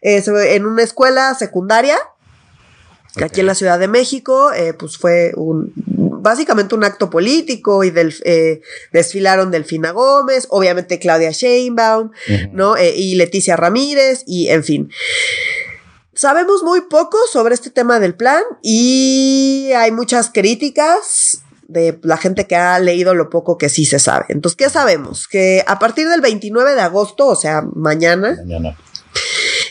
eh, 0.03 0.23
en 0.27 0.67
una 0.67 0.83
escuela 0.83 1.35
secundaria, 1.35 1.97
aquí 3.23 3.41
en 3.41 3.47
la 3.47 3.55
Ciudad 3.55 3.79
de 3.79 3.89
México, 3.89 4.53
eh, 4.53 4.75
pues 4.75 4.99
fue 4.99 5.33
un, 5.37 5.73
básicamente 5.77 6.75
un 6.75 6.85
acto 6.85 7.09
político 7.09 7.85
y 7.85 7.91
del, 7.91 8.15
eh, 8.25 8.61
desfilaron 8.93 9.51
Delfina 9.51 9.93
Gómez, 9.93 10.47
obviamente 10.51 10.99
Claudia 10.99 11.31
Sheinbaum, 11.31 12.11
¿no? 12.53 12.75
y 12.79 13.15
Leticia 13.15 13.57
Ramírez, 13.57 14.23
y 14.27 14.49
en 14.49 14.65
fin. 14.65 14.91
Sabemos 16.17 16.63
muy 16.63 16.81
poco 16.81 17.19
sobre 17.31 17.55
este 17.55 17.69
tema 17.69 18.01
del 18.01 18.15
plan 18.15 18.43
y 18.63 19.71
hay 19.77 19.93
muchas 19.93 20.31
críticas 20.33 21.26
de 21.69 21.99
la 22.03 22.17
gente 22.17 22.47
que 22.47 22.57
ha 22.57 22.79
leído 22.79 23.15
lo 23.15 23.31
poco 23.31 23.59
que 23.59 23.69
sí 23.69 23.85
se 23.85 23.99
sabe. 23.99 24.27
Entonces, 24.29 24.57
¿qué 24.57 24.71
sabemos? 24.71 25.29
Que 25.29 25.65
a 25.67 25.79
partir 25.79 26.09
del 26.09 26.21
29 26.21 26.75
de 26.75 26.81
agosto, 26.81 27.27
o 27.27 27.37
sea, 27.37 27.63
mañana. 27.75 28.37
Mañana. 28.39 28.77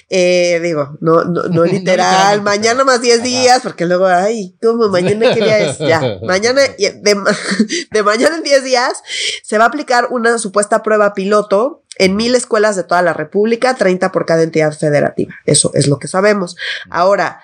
Eh, 0.10 0.60
digo, 0.62 0.98
no, 1.02 1.24
no, 1.24 1.44
no 1.44 1.66
literal, 1.66 2.42
mañana 2.42 2.84
más 2.84 3.02
10 3.02 3.24
días, 3.24 3.62
porque 3.64 3.86
luego, 3.86 4.06
ay, 4.06 4.56
¿cómo? 4.62 4.88
Mañana 4.90 5.34
qué 5.34 5.42
día 5.42 5.60
es, 5.60 5.78
ya, 5.80 6.20
mañana, 6.24 6.62
de, 6.62 7.02
de 7.92 8.04
mañana 8.04 8.36
en 8.36 8.44
10 8.44 8.64
días, 8.64 9.02
se 9.44 9.58
va 9.58 9.66
a 9.66 9.68
aplicar 9.68 10.08
una 10.12 10.38
supuesta 10.38 10.84
prueba 10.84 11.14
piloto 11.14 11.84
en 11.98 12.16
mil 12.16 12.36
escuelas 12.36 12.76
de 12.76 12.84
toda 12.84 13.02
la 13.02 13.14
República, 13.14 13.74
30 13.74 14.12
por 14.12 14.26
cada 14.26 14.44
entidad 14.44 14.78
federativa. 14.78 15.34
Eso 15.46 15.72
es 15.74 15.88
lo 15.88 15.98
que 15.98 16.08
sabemos. 16.08 16.58
Ahora, 16.90 17.42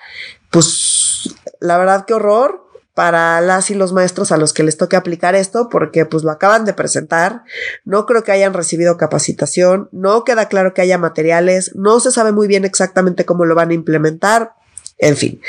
pues, 0.50 1.34
la 1.58 1.78
verdad, 1.78 2.04
qué 2.06 2.14
horror 2.14 2.71
para 2.94 3.40
las 3.40 3.70
y 3.70 3.74
los 3.74 3.92
maestros 3.92 4.32
a 4.32 4.36
los 4.36 4.52
que 4.52 4.62
les 4.62 4.76
toque 4.76 4.96
aplicar 4.96 5.34
esto, 5.34 5.68
porque 5.70 6.04
pues 6.04 6.24
lo 6.24 6.30
acaban 6.30 6.64
de 6.64 6.74
presentar, 6.74 7.42
no 7.84 8.06
creo 8.06 8.22
que 8.22 8.32
hayan 8.32 8.52
recibido 8.52 8.96
capacitación, 8.96 9.88
no 9.92 10.24
queda 10.24 10.48
claro 10.48 10.74
que 10.74 10.82
haya 10.82 10.98
materiales, 10.98 11.72
no 11.74 12.00
se 12.00 12.10
sabe 12.10 12.32
muy 12.32 12.48
bien 12.48 12.64
exactamente 12.64 13.24
cómo 13.24 13.44
lo 13.44 13.54
van 13.54 13.70
a 13.70 13.74
implementar, 13.74 14.54
en 14.98 15.16
fin, 15.16 15.40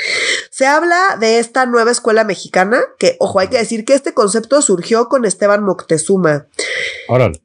se 0.50 0.66
habla 0.66 1.16
de 1.20 1.38
esta 1.38 1.66
nueva 1.66 1.90
escuela 1.90 2.24
mexicana, 2.24 2.82
que, 2.98 3.16
ojo, 3.20 3.38
hay 3.38 3.48
que 3.48 3.58
decir 3.58 3.84
que 3.84 3.94
este 3.94 4.14
concepto 4.14 4.60
surgió 4.62 5.08
con 5.08 5.24
Esteban 5.24 5.62
Moctezuma. 5.62 6.48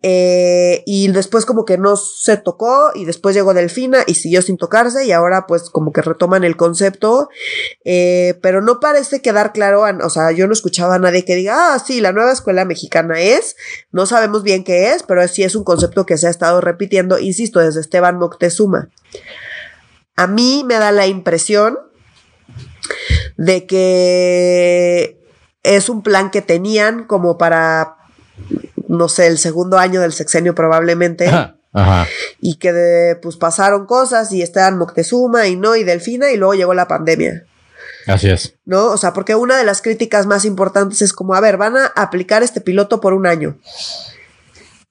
Eh, 0.02 0.84
y 0.86 1.08
después 1.10 1.46
como 1.46 1.66
que 1.66 1.78
no 1.78 1.98
se 1.98 2.38
tocó 2.38 2.92
y 2.96 3.06
después 3.06 3.36
llegó 3.36 3.54
Delfina 3.54 4.04
y 4.08 4.16
siguió 4.16 4.42
sin 4.42 4.58
tocarse 4.58 5.06
y 5.06 5.12
ahora 5.12 5.46
pues 5.48 5.70
como 5.70 5.92
que 5.92 6.02
retoman 6.02 6.44
el 6.44 6.56
concepto, 6.56 7.30
eh, 7.84 8.40
pero 8.42 8.62
no 8.62 8.80
parece 8.80 9.22
quedar 9.22 9.54
claro, 9.54 9.84
o 10.04 10.10
sea, 10.10 10.32
yo 10.32 10.48
no 10.48 10.54
escuchaba 10.54 10.96
a 10.96 11.00
nadie 11.00 11.26
que 11.26 11.36
diga, 11.36 11.74
ah, 11.74 11.80
sí, 11.80 12.02
la 12.02 12.12
nueva 12.12 12.32
escuela 12.32 12.66
mexicana 12.66 13.20
es, 13.20 13.56
no 13.92 14.06
sabemos 14.06 14.44
bien 14.44 14.64
qué 14.64 14.94
es, 14.94 15.04
pero 15.04 15.28
sí 15.28 15.44
es 15.44 15.56
un 15.56 15.64
concepto 15.64 16.06
que 16.06 16.18
se 16.18 16.28
ha 16.28 16.30
estado 16.30 16.62
repitiendo, 16.62 17.20
insisto, 17.20 17.60
desde 17.60 17.82
Esteban 17.82 18.18
Moctezuma. 18.18 18.90
A 20.16 20.28
mí 20.28 20.64
me 20.66 20.76
da 20.76 20.92
la 20.92 21.08
impresión 21.08 21.78
de 23.38 23.66
que 23.66 25.20
es 25.64 25.90
un 25.90 26.04
plan 26.04 26.32
que 26.32 26.42
tenían 26.42 27.06
como 27.06 27.38
para, 27.38 27.98
no 28.88 29.10
sé, 29.10 29.28
el 29.28 29.38
segundo 29.38 29.78
año 29.78 30.02
del 30.02 30.14
sexenio 30.14 30.56
probablemente. 30.56 31.30
Y 32.40 32.56
que 32.56 33.18
pues 33.22 33.38
pasaron 33.38 33.86
cosas 33.86 34.32
y 34.32 34.42
estaban 34.42 34.78
Moctezuma 34.78 35.48
y 35.48 35.56
no 35.56 35.76
y 35.76 35.84
Delfina 35.84 36.32
y 36.32 36.38
luego 36.38 36.56
llegó 36.56 36.74
la 36.74 36.88
pandemia. 36.88 37.46
Así 38.08 38.30
es. 38.30 38.56
¿No? 38.66 38.88
O 38.88 38.98
sea, 38.98 39.14
porque 39.14 39.36
una 39.36 39.58
de 39.58 39.64
las 39.64 39.82
críticas 39.82 40.26
más 40.26 40.46
importantes 40.46 41.02
es 41.02 41.14
como, 41.14 41.36
a 41.36 41.42
ver, 41.42 41.58
van 41.58 41.78
a 41.78 41.86
aplicar 41.96 42.42
este 42.42 42.62
piloto 42.62 43.00
por 43.00 43.14
un 43.14 43.28
año. 43.28 43.60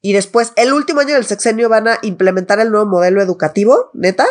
Y 0.01 0.13
después, 0.13 0.53
el 0.55 0.73
último 0.73 1.01
año 1.01 1.15
del 1.15 1.27
sexenio 1.27 1.69
van 1.69 1.89
a 1.89 1.99
implementar 2.03 2.61
el 2.61 2.71
nuevo 2.71 2.87
modelo 2.87 3.21
educativo, 3.21 3.91
neta 3.95 4.27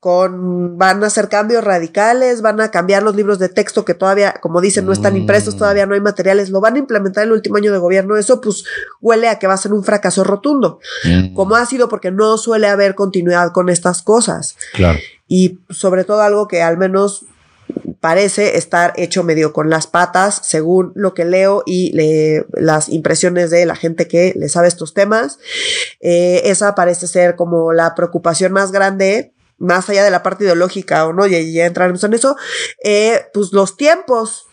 con 0.00 0.78
van 0.78 1.02
a 1.02 1.08
hacer 1.08 1.28
cambios 1.28 1.64
radicales, 1.64 2.40
van 2.40 2.60
a 2.60 2.70
cambiar 2.70 3.02
los 3.02 3.16
libros 3.16 3.38
de 3.38 3.48
texto 3.48 3.84
que 3.84 3.94
todavía, 3.94 4.34
como 4.40 4.60
dicen, 4.60 4.86
no 4.86 4.92
están 4.92 5.16
impresos, 5.16 5.56
mm. 5.56 5.58
todavía 5.58 5.86
no 5.86 5.94
hay 5.94 6.00
materiales, 6.00 6.50
lo 6.50 6.60
van 6.60 6.76
a 6.76 6.78
implementar 6.78 7.24
el 7.24 7.32
último 7.32 7.56
año 7.56 7.72
de 7.72 7.78
gobierno, 7.78 8.16
eso 8.16 8.40
pues 8.40 8.64
huele 9.00 9.28
a 9.28 9.38
que 9.38 9.46
va 9.46 9.54
a 9.54 9.58
ser 9.58 9.72
un 9.72 9.84
fracaso 9.84 10.22
rotundo, 10.22 10.78
mm. 11.04 11.34
como 11.34 11.56
ha 11.56 11.66
sido 11.66 11.88
porque 11.88 12.10
no 12.10 12.38
suele 12.38 12.68
haber 12.68 12.94
continuidad 12.94 13.52
con 13.52 13.68
estas 13.68 14.02
cosas. 14.02 14.56
Claro. 14.72 14.98
Y 15.26 15.58
sobre 15.68 16.04
todo 16.04 16.22
algo 16.22 16.46
que 16.48 16.62
al 16.62 16.78
menos 16.78 17.26
parece 18.00 18.56
estar 18.56 18.92
hecho 18.96 19.24
medio 19.24 19.52
con 19.52 19.70
las 19.70 19.86
patas, 19.86 20.40
según 20.44 20.92
lo 20.94 21.14
que 21.14 21.24
leo 21.24 21.62
y 21.66 21.92
las 22.52 22.88
impresiones 22.88 23.50
de 23.50 23.66
la 23.66 23.74
gente 23.74 24.06
que 24.06 24.32
le 24.36 24.48
sabe 24.48 24.68
estos 24.68 24.94
temas. 24.94 25.38
Eh, 26.00 26.42
esa 26.44 26.74
parece 26.74 27.06
ser 27.08 27.34
como 27.34 27.72
la 27.72 27.94
preocupación 27.94 28.52
más 28.52 28.72
grande 28.72 29.32
más 29.58 29.88
allá 29.88 30.04
de 30.04 30.10
la 30.10 30.22
parte 30.22 30.44
ideológica 30.44 31.06
o 31.06 31.12
no, 31.12 31.26
ya, 31.26 31.40
ya 31.40 31.66
entraremos 31.66 32.02
en 32.04 32.14
eso, 32.14 32.36
eh, 32.82 33.26
pues 33.34 33.52
los 33.52 33.76
tiempos, 33.76 34.46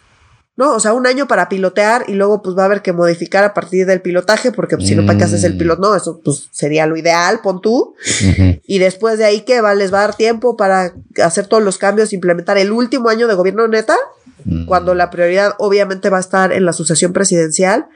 ¿no? 0.58 0.74
O 0.74 0.80
sea, 0.80 0.94
un 0.94 1.06
año 1.06 1.28
para 1.28 1.50
pilotear 1.50 2.06
y 2.08 2.14
luego 2.14 2.42
pues 2.42 2.58
va 2.58 2.64
a 2.64 2.66
haber 2.66 2.82
que 2.82 2.94
modificar 2.94 3.44
a 3.44 3.54
partir 3.54 3.86
del 3.86 4.02
pilotaje, 4.02 4.52
porque 4.52 4.78
pues, 4.78 4.88
si 4.88 4.96
no, 4.96 5.06
¿para 5.06 5.18
qué 5.18 5.26
haces 5.26 5.44
el 5.44 5.56
mm. 5.56 5.58
piloto? 5.58 5.82
No, 5.82 5.96
eso 5.96 6.22
pues 6.24 6.50
sería 6.52 6.88
lo 6.88 6.98
ideal, 6.98 7.42
pon 7.42 7.62
tú. 7.62 7.96
Y 8.66 8.80
después 8.80 9.18
de 9.18 9.26
ahí, 9.26 9.42
que 9.42 9.62
va? 9.62 9.76
¿Les 9.76 9.94
va 9.94 10.00
a 10.00 10.08
dar 10.08 10.16
tiempo 10.16 10.56
para 10.58 10.94
hacer 11.24 11.48
todos 11.48 11.62
los 11.62 11.78
cambios, 11.78 12.14
implementar 12.14 12.58
el 12.58 12.72
último 12.72 13.10
año 13.10 13.28
de 13.28 13.36
gobierno 13.36 13.68
neta? 13.68 13.98
mm. 14.46 14.66
cuando 14.66 14.96
la 14.96 15.10
prioridad 15.10 15.54
obviamente 15.58 16.10
va 16.10 16.18
a 16.18 16.22
estar 16.22 16.54
en 16.54 16.66
la 16.66 16.74
sucesión 16.74 17.14
presidencial 17.14 17.88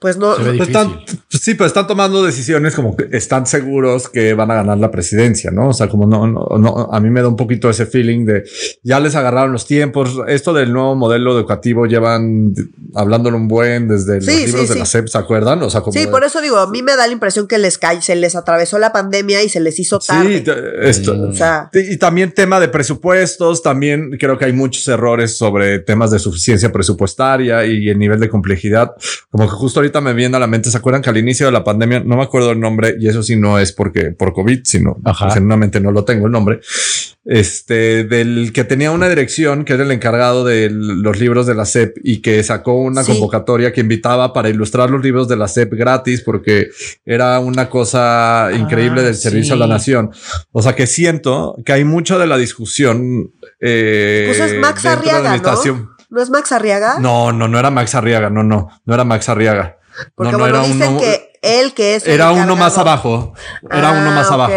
pues 0.00 0.16
no. 0.16 0.34
están, 0.34 1.00
sí, 1.28 1.52
pero 1.52 1.66
están 1.66 1.86
tomando 1.86 2.24
decisiones 2.24 2.74
como 2.74 2.96
que 2.96 3.08
están 3.12 3.44
seguros 3.44 4.08
que 4.08 4.32
van 4.32 4.50
a 4.50 4.54
ganar 4.54 4.78
la 4.78 4.90
presidencia, 4.90 5.50
¿no? 5.50 5.68
O 5.68 5.72
sea, 5.74 5.88
como 5.88 6.06
no, 6.06 6.26
no, 6.26 6.48
no, 6.58 6.88
a 6.90 7.00
mí 7.00 7.10
me 7.10 7.20
da 7.20 7.28
un 7.28 7.36
poquito 7.36 7.68
ese 7.68 7.84
feeling 7.84 8.24
de 8.24 8.44
ya 8.82 8.98
les 8.98 9.14
agarraron 9.14 9.52
los 9.52 9.66
tiempos. 9.66 10.16
Esto 10.26 10.54
del 10.54 10.72
nuevo 10.72 10.96
modelo 10.96 11.36
educativo 11.36 11.84
llevan 11.84 12.54
hablándolo 12.94 13.36
un 13.36 13.46
buen 13.46 13.88
desde 13.88 14.16
los 14.16 14.26
libros 14.26 14.70
de 14.70 14.76
la 14.76 14.86
SEP, 14.86 15.08
¿se 15.08 15.18
acuerdan? 15.18 15.62
O 15.62 15.68
sea, 15.68 15.82
como 15.82 15.92
sí, 15.92 16.06
por 16.06 16.24
eso 16.24 16.40
digo, 16.40 16.56
a 16.56 16.70
mí 16.70 16.82
me 16.82 16.96
da 16.96 17.06
la 17.06 17.12
impresión 17.12 17.46
que 17.46 17.58
les 17.58 17.76
cae, 17.76 18.00
se 18.00 18.16
les 18.16 18.34
atravesó 18.36 18.78
la 18.78 18.92
pandemia 18.92 19.42
y 19.42 19.50
se 19.50 19.60
les 19.60 19.78
hizo 19.78 19.98
tarde. 19.98 20.42
Sí, 20.42 20.50
esto, 20.80 21.28
o 21.28 21.34
sea, 21.34 21.68
y 21.74 21.98
también 21.98 22.32
tema 22.32 22.58
de 22.58 22.68
presupuestos, 22.68 23.62
también 23.62 24.16
creo 24.18 24.38
que 24.38 24.46
hay 24.46 24.54
muchos 24.54 24.88
errores 24.88 25.36
sobre 25.36 25.78
temas 25.80 26.10
de 26.10 26.18
suficiencia 26.18 26.72
presupuestaria 26.72 27.66
y 27.66 27.90
el 27.90 27.98
nivel 27.98 28.18
de 28.18 28.30
complejidad. 28.30 28.92
Como 29.30 29.44
que 29.44 29.52
justo 29.52 29.80
ahorita 29.80 29.89
me 30.00 30.12
viene 30.12 30.36
a 30.36 30.40
la 30.40 30.46
mente, 30.46 30.70
¿se 30.70 30.76
acuerdan 30.76 31.02
que 31.02 31.10
al 31.10 31.16
inicio 31.16 31.46
de 31.46 31.52
la 31.52 31.64
pandemia, 31.64 32.00
no 32.00 32.16
me 32.16 32.22
acuerdo 32.22 32.52
el 32.52 32.60
nombre, 32.60 32.96
y 33.00 33.08
eso 33.08 33.22
sí 33.22 33.36
no 33.36 33.58
es 33.58 33.72
porque 33.72 34.12
por 34.12 34.32
COVID, 34.32 34.60
sino 34.64 34.98
genuinamente 35.32 35.80
no 35.80 35.90
lo 35.90 36.04
tengo 36.04 36.26
el 36.26 36.32
nombre, 36.32 36.60
este, 37.24 38.04
del 38.04 38.52
que 38.52 38.64
tenía 38.64 38.90
una 38.92 39.08
dirección, 39.08 39.64
que 39.64 39.74
era 39.74 39.82
el 39.82 39.90
encargado 39.90 40.44
de 40.44 40.68
los 40.70 41.18
libros 41.20 41.46
de 41.46 41.54
la 41.54 41.64
SEP 41.64 41.96
y 42.02 42.22
que 42.22 42.42
sacó 42.42 42.74
una 42.74 43.04
convocatoria 43.04 43.72
que 43.72 43.80
invitaba 43.80 44.32
para 44.32 44.48
ilustrar 44.48 44.90
los 44.90 45.02
libros 45.02 45.28
de 45.28 45.36
la 45.36 45.46
SEP 45.46 45.74
gratis 45.74 46.22
porque 46.22 46.68
era 47.04 47.38
una 47.40 47.68
cosa 47.68 48.50
increíble 48.52 49.02
ah, 49.02 49.04
del 49.04 49.14
servicio 49.14 49.54
a 49.54 49.58
la 49.58 49.66
nación. 49.66 50.10
O 50.52 50.62
sea 50.62 50.74
que 50.74 50.86
siento 50.86 51.56
que 51.64 51.72
hay 51.72 51.84
mucho 51.84 52.18
de 52.18 52.26
la 52.26 52.36
discusión. 52.36 53.32
Eh, 53.60 54.24
pues 54.26 54.40
es 54.40 54.58
Max 54.58 54.86
Arriaga, 54.86 55.36
¿no? 55.36 55.90
¿No 56.10 56.20
es 56.20 56.30
Max 56.30 56.50
Arriaga? 56.50 56.98
No, 56.98 57.32
no, 57.32 57.46
no 57.46 57.58
era 57.58 57.70
Max 57.70 57.94
Arriaga, 57.94 58.30
no, 58.30 58.42
no, 58.42 58.68
no 58.84 58.94
era 58.94 59.04
Max 59.04 59.28
Arriaga. 59.28 59.78
Porque 60.14 60.32
no, 60.32 60.38
bueno, 60.38 60.62
dicen 60.62 60.98
que 60.98 61.30
él 61.42 61.72
que 61.72 61.94
es. 61.94 62.06
Era 62.06 62.32
uno 62.32 62.54
más 62.56 62.76
abajo. 62.76 63.32
Era 63.70 63.92
uno 63.92 64.10
más 64.10 64.30
ah, 64.30 64.34
abajo. 64.34 64.52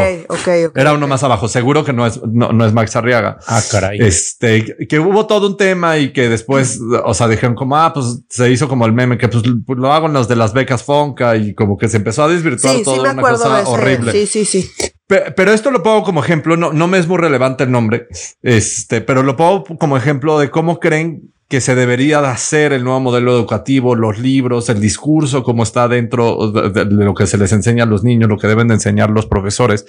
era 0.75 0.93
uno 0.93 1.07
más 1.07 1.23
abajo. 1.23 1.47
Seguro 1.47 1.85
que 1.85 1.93
no 1.93 2.05
es, 2.05 2.19
no, 2.23 2.65
es 2.65 2.73
Max 2.73 2.95
Arriaga. 2.95 3.37
Ah, 3.47 3.61
caray. 3.71 3.99
Este, 4.01 4.87
que 4.87 4.99
hubo 4.99 5.25
todo 5.25 5.47
un 5.47 5.57
tema 5.57 5.97
y 5.97 6.11
que 6.11 6.27
después, 6.27 6.79
o 7.05 7.13
sea, 7.13 7.27
dijeron 7.27 7.55
como, 7.55 7.77
ah, 7.77 7.93
pues 7.93 8.19
se 8.29 8.51
hizo 8.51 8.67
como 8.67 8.85
el 8.85 8.93
meme 8.93 9.17
que 9.17 9.29
pues, 9.29 9.43
lo 9.45 9.93
hago 9.93 10.07
en 10.07 10.13
los 10.13 10.27
de 10.27 10.35
las 10.35 10.53
becas 10.53 10.83
Fonca 10.83 11.35
y 11.37 11.53
como 11.53 11.77
que 11.77 11.87
se 11.87 11.97
empezó 11.97 12.23
a 12.23 12.27
desvirtuar 12.27 12.81
todo 12.83 13.01
una 13.01 13.15
cosa 13.15 13.63
horrible. 13.67 14.11
Sí, 14.11 14.27
sí, 14.27 14.45
sí. 14.45 14.69
Pero, 15.07 15.53
esto 15.53 15.69
lo 15.69 15.83
pongo 15.83 16.03
como 16.03 16.23
ejemplo, 16.23 16.57
no, 16.57 16.73
no 16.73 16.87
me 16.87 16.97
es 16.97 17.07
muy 17.07 17.17
relevante 17.17 17.65
el 17.65 17.71
nombre, 17.71 18.07
este, 18.41 19.01
pero 19.01 19.21
lo 19.21 19.35
pongo 19.35 19.63
como 19.77 19.95
ejemplo 19.95 20.39
de 20.39 20.49
cómo 20.49 20.79
creen 20.79 21.33
que 21.53 21.61
se 21.61 21.75
debería 21.75 22.19
de 22.19 22.29
hacer 22.29 22.73
el 22.73 22.83
nuevo 22.83 22.99
modelo 22.99 23.31
educativo, 23.31 23.93
los 23.93 24.17
libros, 24.17 24.69
el 24.69 24.81
discurso, 24.81 25.43
como 25.43 25.61
está 25.61 25.87
dentro 25.87 26.51
de, 26.51 26.85
lo 26.85 27.13
que 27.13 27.27
se 27.27 27.37
les 27.37 27.51
enseña 27.51 27.83
a 27.83 27.85
los 27.85 28.03
niños, 28.03 28.27
lo 28.27 28.39
que 28.39 28.47
deben 28.47 28.69
de 28.69 28.73
enseñar 28.73 29.11
los 29.11 29.27
profesores. 29.27 29.85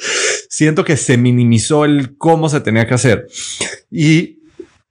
Siento 0.50 0.84
que 0.84 0.98
se 0.98 1.16
minimizó 1.16 1.86
el 1.86 2.18
cómo 2.18 2.50
se 2.50 2.60
tenía 2.60 2.86
que 2.86 2.92
hacer. 2.92 3.28
Y 3.90 4.40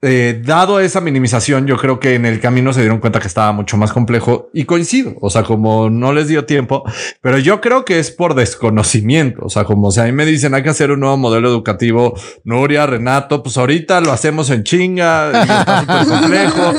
eh, 0.06 0.42
dado 0.44 0.82
esa 0.82 1.00
minimización, 1.00 1.66
yo 1.66 1.78
creo 1.78 1.98
que 1.98 2.16
en 2.16 2.26
el 2.26 2.42
camino 2.42 2.74
se 2.74 2.82
dieron 2.82 3.00
cuenta 3.00 3.22
que 3.22 3.28
estaba 3.28 3.54
mucho 3.54 3.78
más 3.78 3.94
complejo 3.94 4.50
y 4.54 4.66
coincido. 4.66 5.14
O 5.22 5.30
sea, 5.30 5.44
como 5.44 5.90
no 5.90 6.12
les 6.12 6.28
dio 6.28 6.44
tiempo, 6.44 6.84
pero 7.22 7.38
yo 7.38 7.62
creo 7.62 7.86
que 7.86 8.00
es 8.00 8.12
por 8.12 8.36
desconocimiento. 8.36 9.46
O 9.46 9.50
sea, 9.50 9.64
como 9.64 9.92
si 9.92 10.02
a 10.02 10.04
mí 10.04 10.12
me 10.12 10.26
dicen 10.26 10.54
hay 10.54 10.62
que 10.62 10.70
hacer 10.70 10.92
un 10.92 11.00
nuevo 11.00 11.16
modelo 11.16 11.48
educativo, 11.48 12.20
Nuria, 12.44 12.86
Renato, 12.86 13.42
pues 13.42 13.58
ahorita 13.58 14.02
lo 14.02 14.12
hacemos 14.12 14.50
en 14.50 14.64
chinga 14.64 15.32
y 15.34 15.38
está 15.42 15.80
súper 15.80 16.20
complejo, 16.20 16.74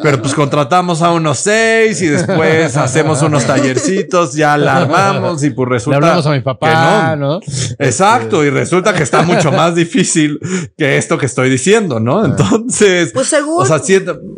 pero 0.00 0.22
pues 0.22 0.34
contratamos 0.34 1.02
a 1.02 1.10
unos 1.10 1.38
seis 1.38 2.00
y 2.00 2.06
después 2.06 2.76
hacemos 2.76 3.22
unos 3.22 3.44
tallercitos, 3.44 4.34
ya 4.34 4.56
la 4.56 4.76
armamos 4.76 5.42
y 5.42 5.50
pues 5.50 5.68
resulta. 5.68 5.98
Le 5.98 6.06
hablamos 6.06 6.26
a 6.26 6.30
mi 6.30 6.40
papá, 6.42 7.16
¿no? 7.16 7.40
Exacto. 7.80 8.44
Y 8.44 8.50
resulta 8.50 8.94
que 8.94 9.02
está 9.02 9.22
mucho 9.22 9.50
más 9.50 9.74
difícil 9.74 10.38
que 10.76 10.96
esto 10.96 11.18
que 11.18 11.26
estoy 11.26 11.50
diciendo, 11.50 11.98
¿no? 11.98 12.24
Entonces, 12.24 12.67
pues 13.14 13.28
según. 13.28 13.62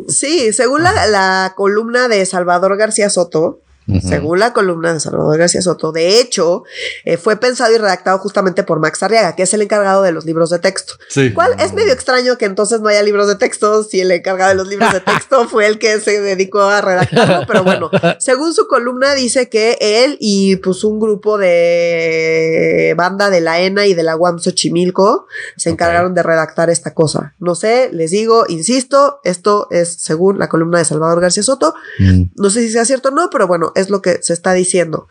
Sí, 0.07 0.53
según 0.53 0.83
la, 0.83 1.05
la 1.07 1.53
columna 1.55 2.07
de 2.07 2.25
Salvador 2.25 2.77
García 2.77 3.09
Soto, 3.09 3.59
según 3.99 4.39
la 4.39 4.53
columna 4.53 4.93
de 4.93 4.99
Salvador 4.99 5.37
García 5.37 5.61
Soto. 5.61 5.91
De 5.91 6.19
hecho, 6.19 6.63
eh, 7.05 7.17
fue 7.17 7.35
pensado 7.37 7.73
y 7.73 7.77
redactado 7.77 8.17
justamente 8.19 8.63
por 8.63 8.79
Max 8.79 9.03
Arriaga, 9.03 9.35
que 9.35 9.43
es 9.43 9.53
el 9.53 9.61
encargado 9.61 10.03
de 10.03 10.11
los 10.11 10.25
libros 10.25 10.49
de 10.49 10.59
texto. 10.59 10.93
Sí. 11.09 11.33
Cual 11.33 11.55
es 11.59 11.73
medio 11.73 11.91
extraño 11.93 12.37
que 12.37 12.45
entonces 12.45 12.81
no 12.81 12.87
haya 12.87 13.03
libros 13.03 13.27
de 13.27 13.35
texto 13.35 13.83
si 13.83 14.01
el 14.01 14.11
encargado 14.11 14.49
de 14.49 14.55
los 14.55 14.67
libros 14.67 14.93
de 14.93 15.01
texto 15.01 15.47
fue 15.49 15.67
el 15.67 15.79
que 15.79 15.99
se 15.99 16.21
dedicó 16.21 16.61
a 16.61 16.81
redactarlo. 16.81 17.45
Pero 17.47 17.63
bueno, 17.63 17.89
según 18.19 18.53
su 18.53 18.67
columna 18.67 19.13
dice 19.13 19.49
que 19.49 19.77
él 19.79 20.17
y 20.19 20.57
pues 20.57 20.83
un 20.83 20.99
grupo 20.99 21.37
de 21.37 22.93
banda 22.97 23.29
de 23.29 23.41
la 23.41 23.59
ENA 23.59 23.87
y 23.87 23.93
de 23.93 24.03
la 24.03 24.15
UAM 24.15 24.39
Xochimilco 24.39 25.27
se 25.57 25.69
encargaron 25.69 26.13
de 26.13 26.23
redactar 26.23 26.69
esta 26.69 26.93
cosa. 26.93 27.33
No 27.39 27.55
sé, 27.55 27.89
les 27.91 28.11
digo, 28.11 28.45
insisto, 28.47 29.19
esto 29.23 29.67
es 29.71 29.95
según 29.99 30.39
la 30.39 30.49
columna 30.49 30.79
de 30.79 30.85
Salvador 30.85 31.21
García 31.21 31.43
Soto. 31.43 31.73
Mm. 31.99 32.23
No 32.35 32.49
sé 32.49 32.61
si 32.61 32.71
sea 32.71 32.85
cierto 32.85 33.09
o 33.09 33.11
no, 33.11 33.29
pero 33.29 33.47
bueno, 33.47 33.71
es 33.81 33.89
lo 33.89 34.01
que 34.01 34.21
se 34.21 34.33
está 34.33 34.53
diciendo. 34.53 35.07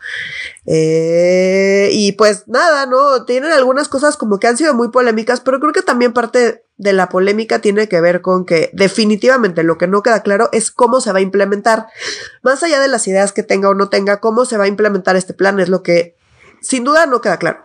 Eh, 0.65 1.89
y 1.91 2.13
pues 2.13 2.47
nada, 2.47 2.85
¿no? 2.85 3.25
Tienen 3.25 3.51
algunas 3.51 3.87
cosas 3.87 4.17
como 4.17 4.39
que 4.39 4.47
han 4.47 4.57
sido 4.57 4.73
muy 4.73 4.89
polémicas, 4.89 5.41
pero 5.41 5.59
creo 5.59 5.73
que 5.73 5.81
también 5.81 6.13
parte 6.13 6.63
de 6.77 6.93
la 6.93 7.09
polémica 7.09 7.59
tiene 7.59 7.87
que 7.87 8.01
ver 8.01 8.21
con 8.21 8.45
que 8.45 8.71
definitivamente 8.73 9.63
lo 9.63 9.77
que 9.77 9.87
no 9.87 10.01
queda 10.01 10.23
claro 10.23 10.49
es 10.51 10.71
cómo 10.71 10.99
se 10.99 11.11
va 11.11 11.19
a 11.19 11.21
implementar. 11.21 11.87
Más 12.41 12.63
allá 12.63 12.79
de 12.79 12.87
las 12.87 13.07
ideas 13.07 13.33
que 13.33 13.43
tenga 13.43 13.69
o 13.69 13.75
no 13.75 13.89
tenga, 13.89 14.19
cómo 14.19 14.45
se 14.45 14.57
va 14.57 14.63
a 14.63 14.67
implementar 14.67 15.15
este 15.15 15.33
plan 15.33 15.59
es 15.59 15.69
lo 15.69 15.83
que 15.83 16.15
sin 16.61 16.83
duda 16.83 17.05
no 17.05 17.21
queda 17.21 17.37
claro. 17.37 17.63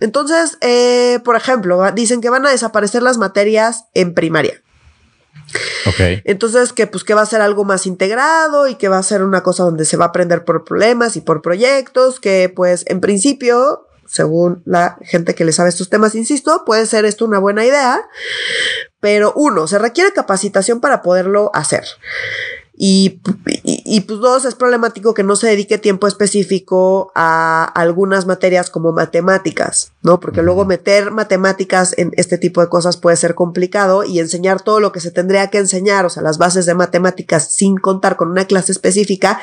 Entonces, 0.00 0.58
eh, 0.60 1.20
por 1.24 1.36
ejemplo, 1.36 1.80
dicen 1.92 2.20
que 2.20 2.30
van 2.30 2.46
a 2.46 2.50
desaparecer 2.50 3.02
las 3.02 3.18
materias 3.18 3.86
en 3.94 4.14
primaria. 4.14 4.62
Entonces, 6.24 6.72
que 6.72 6.86
pues 6.86 7.04
que 7.04 7.14
va 7.14 7.22
a 7.22 7.26
ser 7.26 7.40
algo 7.40 7.64
más 7.64 7.86
integrado 7.86 8.68
y 8.68 8.76
que 8.76 8.88
va 8.88 8.98
a 8.98 9.02
ser 9.02 9.22
una 9.22 9.42
cosa 9.42 9.64
donde 9.64 9.84
se 9.84 9.96
va 9.96 10.06
a 10.06 10.08
aprender 10.08 10.44
por 10.44 10.64
problemas 10.64 11.16
y 11.16 11.20
por 11.20 11.42
proyectos, 11.42 12.20
que 12.20 12.52
pues 12.54 12.84
en 12.88 13.00
principio, 13.00 13.86
según 14.06 14.62
la 14.64 14.98
gente 15.02 15.34
que 15.34 15.44
le 15.44 15.52
sabe 15.52 15.68
estos 15.68 15.90
temas, 15.90 16.14
insisto, 16.14 16.64
puede 16.64 16.86
ser 16.86 17.04
esto 17.04 17.24
una 17.24 17.38
buena 17.38 17.64
idea, 17.64 18.02
pero 19.00 19.32
uno, 19.36 19.66
se 19.66 19.78
requiere 19.78 20.12
capacitación 20.12 20.80
para 20.80 21.02
poderlo 21.02 21.50
hacer. 21.54 21.84
Y, 22.74 23.20
y, 23.62 24.00
pues 24.00 24.20
dos, 24.20 24.46
es 24.46 24.54
problemático 24.54 25.12
que 25.12 25.22
no 25.22 25.36
se 25.36 25.46
dedique 25.48 25.76
tiempo 25.76 26.06
específico 26.06 27.12
a 27.14 27.64
algunas 27.64 28.26
materias 28.26 28.70
como 28.70 28.92
matemáticas, 28.92 29.92
¿no? 30.02 30.20
Porque 30.20 30.42
luego 30.42 30.64
meter 30.64 31.10
matemáticas 31.10 31.94
en 31.98 32.12
este 32.16 32.38
tipo 32.38 32.62
de 32.62 32.70
cosas 32.70 32.96
puede 32.96 33.16
ser 33.18 33.34
complicado 33.34 34.04
y 34.04 34.20
enseñar 34.20 34.62
todo 34.62 34.80
lo 34.80 34.90
que 34.90 35.00
se 35.00 35.10
tendría 35.10 35.48
que 35.48 35.58
enseñar, 35.58 36.06
o 36.06 36.08
sea, 36.08 36.22
las 36.22 36.38
bases 36.38 36.64
de 36.64 36.74
matemáticas 36.74 37.52
sin 37.52 37.76
contar 37.76 38.16
con 38.16 38.30
una 38.30 38.46
clase 38.46 38.72
específica, 38.72 39.38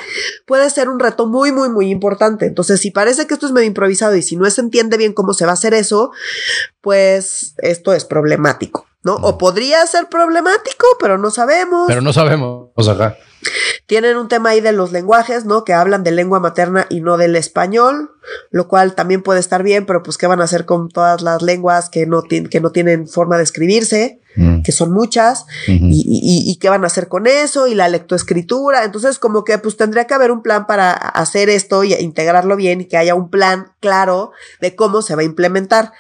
puede 0.48 0.68
ser 0.72 0.90
un 0.90 1.00
reto 1.00 1.28
muy, 1.28 1.52
muy, 1.52 1.70
muy 1.70 1.92
importante. 1.92 2.48
Entonces, 2.48 2.80
si 2.80 2.90
parece 2.90 3.28
que 3.28 3.36
esto 3.36 3.46
es 3.46 3.52
medio 3.52 3.68
improvisado 3.68 4.16
y 4.16 4.24
si 4.24 4.38
no 4.38 4.50
se 4.50 4.62
entiende 4.62 4.98
bien 4.98 5.14
cómo 5.14 5.36
se 5.36 5.46
va 5.46 5.52
a 5.52 5.54
hacer 5.54 5.76
eso, 5.76 6.12
pues 6.82 7.54
esto 7.60 7.94
es 7.94 8.06
problemático. 8.06 8.89
¿No? 9.04 9.16
O 9.16 9.38
podría 9.38 9.86
ser 9.88 10.10
problemático, 10.10 10.86
pero 11.00 11.18
no 11.18 11.32
sabemos. 11.32 11.86
Pero 11.88 12.02
no 12.02 12.12
sabemos, 12.12 12.70
o 12.74 12.84
sea, 12.84 13.18
Tienen 13.86 14.18
un 14.18 14.28
tema 14.28 14.50
ahí 14.50 14.62
de 14.62 14.74
los 14.74 14.92
lenguajes, 14.92 15.46
¿no? 15.46 15.64
Que 15.64 15.74
hablan 15.74 16.04
de 16.04 16.12
lengua 16.12 16.40
materna 16.40 16.86
y 16.90 17.00
no 17.00 17.18
del 17.18 17.38
español, 17.38 18.12
lo 18.52 18.68
cual 18.68 18.96
también 18.96 19.24
puede 19.24 19.40
estar 19.40 19.64
bien, 19.64 19.86
pero 19.86 20.04
pues 20.04 20.18
qué 20.18 20.28
van 20.28 20.42
a 20.42 20.44
hacer 20.44 20.66
con 20.66 20.90
todas 20.90 21.22
las 21.22 21.42
lenguas 21.42 21.90
que 21.90 22.06
no, 22.06 22.24
que 22.24 22.60
no 22.60 22.72
tienen 22.72 23.08
forma 23.08 23.38
de 23.38 23.44
escribirse, 23.44 24.20
mm. 24.36 24.64
que 24.64 24.74
son 24.74 24.92
muchas, 24.92 25.46
y, 25.66 26.58
qué 26.60 26.68
van 26.68 26.84
a 26.84 26.88
hacer 26.88 27.08
con 27.08 27.26
eso, 27.26 27.68
y 27.68 27.76
la 27.76 27.88
lectoescritura. 27.88 28.84
Entonces, 28.84 29.18
como 29.18 29.46
que 29.46 29.58
pues 29.60 29.78
tendría 29.78 30.08
que 30.08 30.14
haber 30.14 30.32
un 30.32 30.44
plan 30.44 30.68
para 30.68 30.92
hacer 30.92 31.50
esto 31.50 31.86
y 31.86 31.94
integrarlo 31.94 32.58
bien 32.58 32.82
y 32.82 32.86
que 32.86 32.98
haya 32.98 33.16
un 33.16 33.30
plan 33.30 33.72
claro 33.80 34.34
de 34.60 34.76
cómo 34.76 35.02
se 35.02 35.16
va 35.16 35.22
a 35.22 35.26
implementar. 35.26 35.94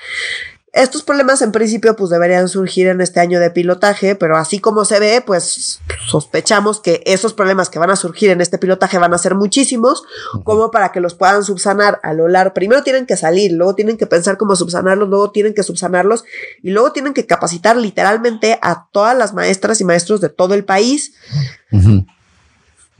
Estos 0.72 1.02
problemas 1.02 1.42
en 1.42 1.52
principio 1.52 1.96
pues 1.96 2.12
deberían 2.12 2.48
surgir 2.48 2.88
en 2.88 3.02
este 3.02 3.20
año 3.20 3.40
de 3.40 3.50
pilotaje, 3.50 4.16
pero 4.16 4.38
así 4.38 4.60
como 4.60 4.86
se 4.86 5.00
ve, 5.00 5.24
pues 5.26 5.80
sospechamos 6.08 6.80
que 6.80 7.02
esos 7.06 7.34
problemas 7.34 7.70
que 7.70 7.80
van 7.80 7.90
a 7.90 7.96
surgir 7.96 8.30
en 8.30 8.40
este 8.40 8.60
pilotaje 8.60 9.00
van 9.00 9.14
a 9.14 9.18
ser 9.18 9.34
muchísimos, 9.34 10.04
como 10.44 10.70
para 10.70 10.92
que 10.92 11.00
los 11.00 11.16
puedan 11.16 11.44
subsanar 11.44 12.00
a 12.04 12.14
lo 12.14 12.28
largo. 12.28 12.54
Primero 12.54 12.84
tienen 12.84 13.08
que 13.08 13.18
salir, 13.18 13.52
luego 13.52 13.74
tienen 13.74 13.98
que 13.98 14.06
pensar 14.06 14.38
cómo 14.38 14.56
subsanarlos, 14.56 15.10
luego 15.10 15.32
tienen 15.32 15.56
que 15.56 15.64
subsanarlos 15.64 16.24
y 16.62 16.70
luego 16.70 16.92
tienen 16.92 17.14
que 17.14 17.26
capacitar 17.26 17.76
literalmente 17.76 18.60
a 18.62 18.88
todas 18.92 19.18
las 19.18 19.34
maestras 19.34 19.82
y 19.82 19.86
maestros 19.86 20.22
de 20.22 20.30
todo 20.30 20.54
el 20.54 20.66
país. 20.66 21.14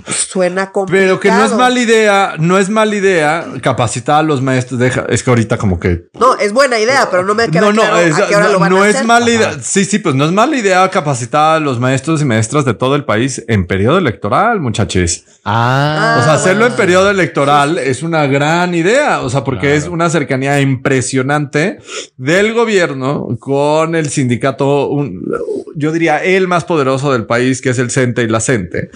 Suena 0.08 0.72
complicado. 0.72 1.06
Pero 1.06 1.20
que 1.20 1.30
no 1.32 1.46
es 1.46 1.54
mala 1.54 1.80
idea, 1.80 2.34
no 2.40 2.58
es 2.58 2.70
mala 2.70 2.96
idea 2.96 3.46
capacitar 3.62 4.20
a 4.20 4.24
los 4.24 4.42
maestros. 4.42 4.80
Deja, 4.80 5.06
es 5.10 5.24
que 5.24 5.30
ahorita 5.30 5.58
como 5.58 5.80
que 5.80 6.06
No, 6.20 6.36
es 6.38 6.54
buena 6.54 6.80
idea, 6.80 7.08
pero 7.12 7.24
no 7.24 7.36
me 7.36 7.50
queda 7.50 7.62
no, 7.62 7.74
no, 7.74 7.82
claro 7.82 7.98
es, 8.00 8.16
a 8.16 8.28
qué 8.28 8.36
hora 8.36 8.46
no, 8.48 8.52
lo 8.54 8.60
van 8.60 8.70
no 8.72 8.82
a 8.84 8.90
es 8.90 9.04
mala 9.06 9.30
idea. 9.30 9.58
Sí, 9.62 9.86
sí, 9.86 10.00
pues 10.00 10.16
no 10.16 10.26
es 10.26 10.32
mala 10.32 10.56
idea 10.56 10.90
capacitar 10.90 11.58
a 11.58 11.60
los 11.60 11.80
maestros 11.80 12.22
y 12.22 12.26
maestras 12.26 12.66
de 12.66 12.74
todo 12.74 12.96
el 12.96 13.06
país 13.06 13.44
en 13.48 13.68
periodo 13.68 13.98
electoral, 13.98 14.60
muchachos. 14.60 15.24
Ah, 15.46 16.18
O 16.20 16.24
sea, 16.24 16.34
Ah, 16.34 16.36
hacerlo 16.36 16.62
bueno. 16.62 16.74
en 16.76 16.78
periodo 16.78 17.10
electoral 17.10 17.78
es 17.78 18.04
una 18.04 18.26
gran 18.28 18.74
idea. 18.76 19.22
O 19.22 19.30
sea, 19.30 19.44
porque 19.44 19.76
es 19.76 19.88
una 19.88 20.10
cercanía 20.10 20.60
impresionante 20.62 21.80
del 22.18 22.54
gobierno 22.54 23.28
con 23.40 23.96
el 23.96 24.10
sindicato, 24.10 24.88
un- 24.90 25.24
yo 25.76 25.92
diría 25.92 26.24
el 26.24 26.48
más 26.48 26.66
poderoso 26.66 27.12
del 27.14 27.26
país, 27.26 27.62
que 27.62 27.70
es 27.70 27.80
el 27.80 27.90
CENTE 27.90 28.24
y 28.24 28.28
la 28.28 28.42
CENTE. 28.42 28.90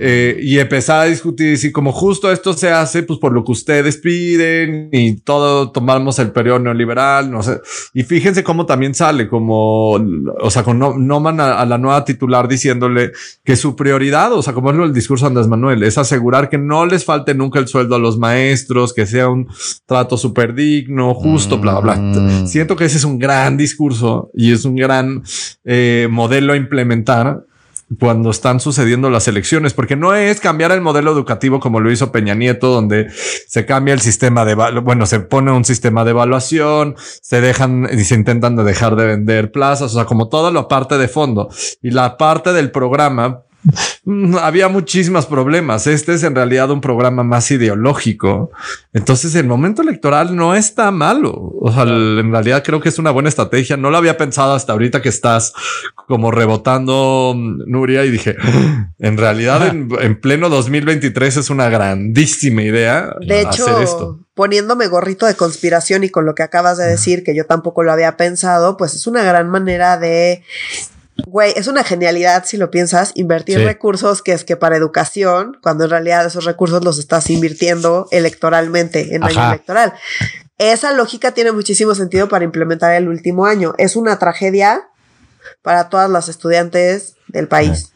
Eh, 0.00 0.29
y 0.40 0.58
empezar 0.58 1.00
a 1.00 1.04
discutir 1.04 1.58
si 1.58 1.72
como 1.72 1.92
justo 1.92 2.30
esto 2.30 2.52
se 2.52 2.70
hace, 2.70 3.02
pues 3.02 3.18
por 3.18 3.32
lo 3.32 3.44
que 3.44 3.52
ustedes 3.52 3.96
piden 3.96 4.88
y 4.92 5.16
todo 5.20 5.70
tomamos 5.70 6.18
el 6.18 6.32
periodo 6.32 6.58
neoliberal, 6.58 7.30
no 7.30 7.42
sé. 7.42 7.60
Y 7.94 8.02
fíjense 8.02 8.44
cómo 8.44 8.66
también 8.66 8.94
sale 8.94 9.28
como, 9.28 9.92
o 9.92 10.50
sea, 10.50 10.62
con 10.62 10.78
no, 10.78 10.96
Noman 10.96 11.40
a, 11.40 11.60
a 11.60 11.66
la 11.66 11.78
nueva 11.78 12.04
titular 12.04 12.48
diciéndole 12.48 13.12
que 13.44 13.56
su 13.56 13.76
prioridad, 13.76 14.32
o 14.32 14.42
sea, 14.42 14.52
como 14.52 14.70
es 14.70 14.76
lo 14.76 14.84
del 14.84 14.94
discurso 14.94 15.24
de 15.24 15.28
Andrés 15.28 15.48
Manuel, 15.48 15.82
es 15.82 15.98
asegurar 15.98 16.48
que 16.48 16.58
no 16.58 16.86
les 16.86 17.04
falte 17.04 17.34
nunca 17.34 17.58
el 17.58 17.68
sueldo 17.68 17.94
a 17.94 17.98
los 17.98 18.18
maestros, 18.18 18.92
que 18.92 19.06
sea 19.06 19.28
un 19.28 19.48
trato 19.86 20.16
súper 20.16 20.54
digno, 20.54 21.14
justo, 21.14 21.58
bla, 21.58 21.80
bla, 21.80 21.94
bla. 21.94 21.96
Mm. 21.96 22.46
Siento 22.46 22.76
que 22.76 22.84
ese 22.84 22.98
es 22.98 23.04
un 23.04 23.18
gran 23.18 23.56
discurso 23.56 24.30
y 24.34 24.52
es 24.52 24.64
un 24.64 24.76
gran 24.76 25.22
eh, 25.64 26.08
modelo 26.10 26.52
a 26.52 26.56
implementar 26.56 27.44
cuando 27.98 28.30
están 28.30 28.60
sucediendo 28.60 29.10
las 29.10 29.26
elecciones, 29.26 29.74
porque 29.74 29.96
no 29.96 30.14
es 30.14 30.40
cambiar 30.40 30.70
el 30.72 30.80
modelo 30.80 31.10
educativo 31.10 31.58
como 31.58 31.80
lo 31.80 31.90
hizo 31.90 32.12
Peña 32.12 32.34
Nieto, 32.34 32.68
donde 32.68 33.08
se 33.48 33.66
cambia 33.66 33.94
el 33.94 34.00
sistema 34.00 34.44
de, 34.44 34.54
bueno, 34.54 35.06
se 35.06 35.20
pone 35.20 35.50
un 35.50 35.64
sistema 35.64 36.04
de 36.04 36.10
evaluación, 36.10 36.94
se 36.98 37.40
dejan 37.40 37.88
y 37.92 38.04
se 38.04 38.14
intentan 38.14 38.54
de 38.54 38.64
dejar 38.64 38.94
de 38.94 39.06
vender 39.06 39.50
plazas, 39.50 39.92
o 39.92 39.94
sea, 39.96 40.04
como 40.04 40.28
toda 40.28 40.52
la 40.52 40.68
parte 40.68 40.98
de 40.98 41.08
fondo 41.08 41.48
y 41.82 41.90
la 41.90 42.16
parte 42.16 42.52
del 42.52 42.70
programa. 42.70 43.42
Mm, 44.04 44.36
Había 44.36 44.68
muchísimos 44.68 45.26
problemas. 45.26 45.86
Este 45.86 46.14
es 46.14 46.22
en 46.22 46.34
realidad 46.34 46.70
un 46.70 46.80
programa 46.80 47.22
más 47.22 47.50
ideológico. 47.50 48.50
Entonces 48.92 49.34
el 49.34 49.46
momento 49.46 49.82
electoral 49.82 50.34
no 50.34 50.54
está 50.54 50.90
malo. 50.90 51.32
O 51.60 51.72
sea, 51.72 51.82
en 51.82 52.30
realidad 52.32 52.62
creo 52.64 52.80
que 52.80 52.88
es 52.88 52.98
una 52.98 53.10
buena 53.10 53.28
estrategia. 53.28 53.76
No 53.76 53.90
lo 53.90 53.96
había 53.98 54.16
pensado 54.16 54.54
hasta 54.54 54.72
ahorita 54.72 55.02
que 55.02 55.08
estás 55.08 55.52
como 56.06 56.30
rebotando 56.30 57.34
mm, 57.36 57.70
Nuria 57.70 58.04
y 58.04 58.10
dije, 58.10 58.36
en 58.98 59.16
realidad 59.16 59.66
en, 59.66 59.88
en 60.00 60.20
pleno 60.20 60.48
2023 60.48 61.36
es 61.36 61.50
una 61.50 61.68
grandísima 61.68 62.62
idea 62.62 63.14
De 63.20 63.46
hacer 63.46 63.74
hecho, 63.74 63.80
esto. 63.80 64.20
poniéndome 64.34 64.86
gorrito 64.88 65.26
de 65.26 65.34
conspiración 65.34 66.04
y 66.04 66.08
con 66.10 66.24
lo 66.26 66.34
que 66.34 66.42
acabas 66.42 66.78
de 66.78 66.86
decir, 66.86 67.22
que 67.24 67.34
yo 67.36 67.46
tampoco 67.46 67.82
lo 67.82 67.92
había 67.92 68.16
pensado, 68.16 68.76
pues 68.76 68.94
es 68.94 69.06
una 69.06 69.22
gran 69.22 69.48
manera 69.50 69.98
de. 69.98 70.42
Güey, 71.26 71.52
es 71.56 71.66
una 71.66 71.84
genialidad 71.84 72.44
si 72.44 72.56
lo 72.56 72.70
piensas, 72.70 73.12
invertir 73.14 73.58
Sí. 73.58 73.64
recursos 73.64 74.22
que 74.22 74.32
es 74.32 74.44
que 74.44 74.56
para 74.56 74.76
educación, 74.76 75.58
cuando 75.62 75.84
en 75.84 75.90
realidad 75.90 76.26
esos 76.26 76.44
recursos 76.44 76.84
los 76.84 76.98
estás 76.98 77.30
invirtiendo 77.30 78.08
electoralmente, 78.10 79.14
en 79.14 79.22
año 79.24 79.38
Ajá. 79.40 79.50
electoral. 79.50 79.92
Esa 80.58 80.92
lógica 80.92 81.32
tiene 81.32 81.52
muchísimo 81.52 81.94
sentido 81.94 82.28
para 82.28 82.44
implementar 82.44 82.94
el 82.94 83.08
último 83.08 83.46
año. 83.46 83.74
Es 83.78 83.96
una 83.96 84.18
tragedia 84.18 84.88
para 85.62 85.88
todas 85.88 86.10
las 86.10 86.28
estudiantes 86.28 87.14
del 87.28 87.48
país. 87.48 87.92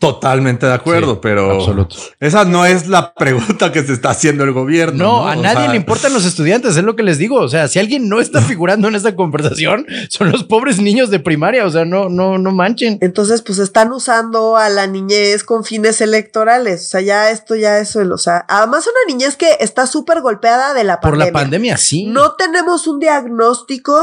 Totalmente 0.00 0.66
de 0.66 0.72
acuerdo, 0.72 1.12
Sí, 1.14 1.18
pero 1.22 1.52
absoluto. 1.52 1.94
esa 2.18 2.44
no 2.44 2.64
es 2.64 2.88
la 2.88 3.14
pregunta 3.14 3.70
que 3.70 3.84
se 3.84 3.92
está 3.92 4.10
haciendo 4.10 4.42
el 4.44 4.52
gobierno. 4.52 5.04
No, 5.04 5.28
a 5.28 5.36
O 5.36 5.42
nadie 5.42 5.58
sea, 5.64 5.68
le 5.70 5.76
importan 5.76 6.12
los 6.14 6.24
estudiantes, 6.24 6.76
es 6.76 6.82
lo 6.82 6.96
que 6.96 7.02
les 7.02 7.18
digo. 7.18 7.36
O 7.36 7.48
sea, 7.48 7.68
si 7.68 7.78
alguien 7.78 8.08
no 8.08 8.18
está 8.18 8.40
figurando 8.40 8.88
en 8.88 8.94
esta 8.96 9.14
conversación, 9.14 9.86
son 10.08 10.32
los 10.32 10.42
pobres 10.44 10.80
niños 10.80 11.10
de 11.10 11.20
primaria. 11.20 11.66
O 11.66 11.70
sea, 11.70 11.84
no, 11.84 12.08
no, 12.08 12.38
no 12.38 12.50
manchen. 12.50 12.96
Entonces, 13.02 13.42
pues 13.42 13.58
están 13.58 13.92
usando 13.92 14.56
a 14.56 14.70
la 14.70 14.86
niñez 14.86 15.44
con 15.44 15.64
fines 15.64 16.00
electorales. 16.00 16.82
O 16.86 16.88
sea, 16.88 17.00
ya 17.02 17.30
esto 17.30 17.54
ya 17.54 17.78
es 17.78 17.94
el, 17.94 18.10
o 18.12 18.18
sea, 18.18 18.46
además 18.48 18.86
una 18.86 19.12
niñez 19.14 19.36
que 19.36 19.58
está 19.60 19.86
súper 19.86 20.22
golpeada 20.22 20.72
de 20.72 20.84
la 20.84 20.98
Por 21.00 21.10
pandemia. 21.10 21.26
la 21.26 21.38
pandemia, 21.38 21.76
sí. 21.76 22.06
No 22.06 22.32
tenemos 22.36 22.86
un 22.86 23.00
diagnóstico 23.00 24.02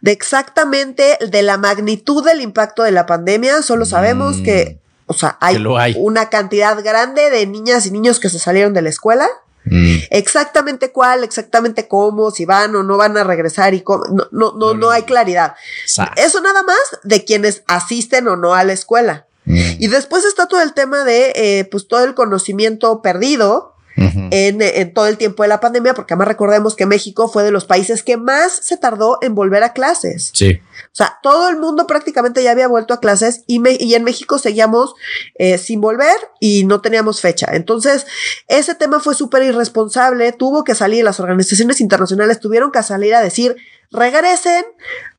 de 0.00 0.12
exactamente 0.12 1.18
de 1.30 1.42
la 1.42 1.56
magnitud 1.58 2.24
del 2.24 2.40
impacto 2.42 2.82
de 2.84 2.92
la 2.92 3.06
pandemia. 3.06 3.62
Solo 3.62 3.84
sabemos 3.86 4.38
Mm. 4.38 4.42
que, 4.44 4.81
o 5.12 5.18
sea, 5.18 5.36
hay, 5.40 5.54
Que 5.54 5.60
lo 5.60 5.78
hay. 5.78 5.94
una 5.98 6.28
cantidad 6.28 6.82
grande 6.82 7.30
de 7.30 7.46
niñas 7.46 7.86
y 7.86 7.90
niños 7.90 8.18
que 8.20 8.28
se 8.28 8.38
salieron 8.38 8.72
de 8.74 8.82
la 8.82 8.88
escuela. 8.90 9.28
Mm. 9.64 9.94
Exactamente 10.10 10.90
cuál, 10.90 11.22
exactamente 11.22 11.86
cómo, 11.86 12.30
si 12.32 12.44
van 12.44 12.74
o 12.74 12.82
no 12.82 12.96
van 12.96 13.16
a 13.16 13.22
regresar 13.24 13.74
y 13.74 13.82
cómo, 13.82 14.04
no, 14.06 14.26
no, 14.32 14.52
no, 14.54 14.74
no 14.74 14.90
hay 14.90 15.02
claridad. 15.04 15.54
Sa- 15.86 16.12
Eso 16.16 16.40
nada 16.40 16.62
más 16.64 16.76
de 17.04 17.24
quienes 17.24 17.62
asisten 17.68 18.26
o 18.28 18.36
no 18.36 18.54
a 18.54 18.64
la 18.64 18.72
escuela. 18.72 19.26
Mm. 19.44 19.76
Y 19.78 19.86
después 19.88 20.24
está 20.24 20.46
todo 20.46 20.60
el 20.62 20.72
tema 20.72 21.04
de, 21.04 21.32
eh, 21.36 21.64
pues, 21.70 21.86
todo 21.88 22.02
el 22.04 22.14
conocimiento 22.14 23.02
perdido 23.02 23.71
En 23.96 24.94
todo 24.94 25.06
el 25.06 25.18
tiempo 25.18 25.42
de 25.42 25.48
la 25.48 25.60
pandemia, 25.60 25.94
porque 25.94 26.14
además 26.14 26.28
recordemos 26.28 26.74
que 26.76 26.86
México 26.86 27.28
fue 27.28 27.42
de 27.42 27.50
los 27.50 27.64
países 27.64 28.02
que 28.02 28.16
más 28.16 28.52
se 28.52 28.76
tardó 28.76 29.18
en 29.22 29.34
volver 29.34 29.62
a 29.62 29.72
clases. 29.72 30.30
Sí. 30.32 30.60
O 30.86 30.94
sea, 30.94 31.18
todo 31.22 31.48
el 31.48 31.56
mundo 31.58 31.86
prácticamente 31.86 32.42
ya 32.42 32.50
había 32.52 32.68
vuelto 32.68 32.94
a 32.94 33.00
clases 33.00 33.42
y, 33.46 33.58
me- 33.58 33.76
y 33.78 33.94
en 33.94 34.04
México 34.04 34.38
seguíamos 34.38 34.94
eh, 35.34 35.58
sin 35.58 35.80
volver 35.80 36.16
y 36.40 36.64
no 36.64 36.80
teníamos 36.80 37.20
fecha. 37.20 37.48
Entonces, 37.52 38.06
ese 38.48 38.74
tema 38.74 39.00
fue 39.00 39.14
súper 39.14 39.42
irresponsable, 39.42 40.32
tuvo 40.32 40.64
que 40.64 40.74
salir, 40.74 41.04
las 41.04 41.20
organizaciones 41.20 41.80
internacionales 41.80 42.40
tuvieron 42.40 42.72
que 42.72 42.82
salir 42.82 43.14
a 43.14 43.20
decir, 43.20 43.56
regresen 43.90 44.64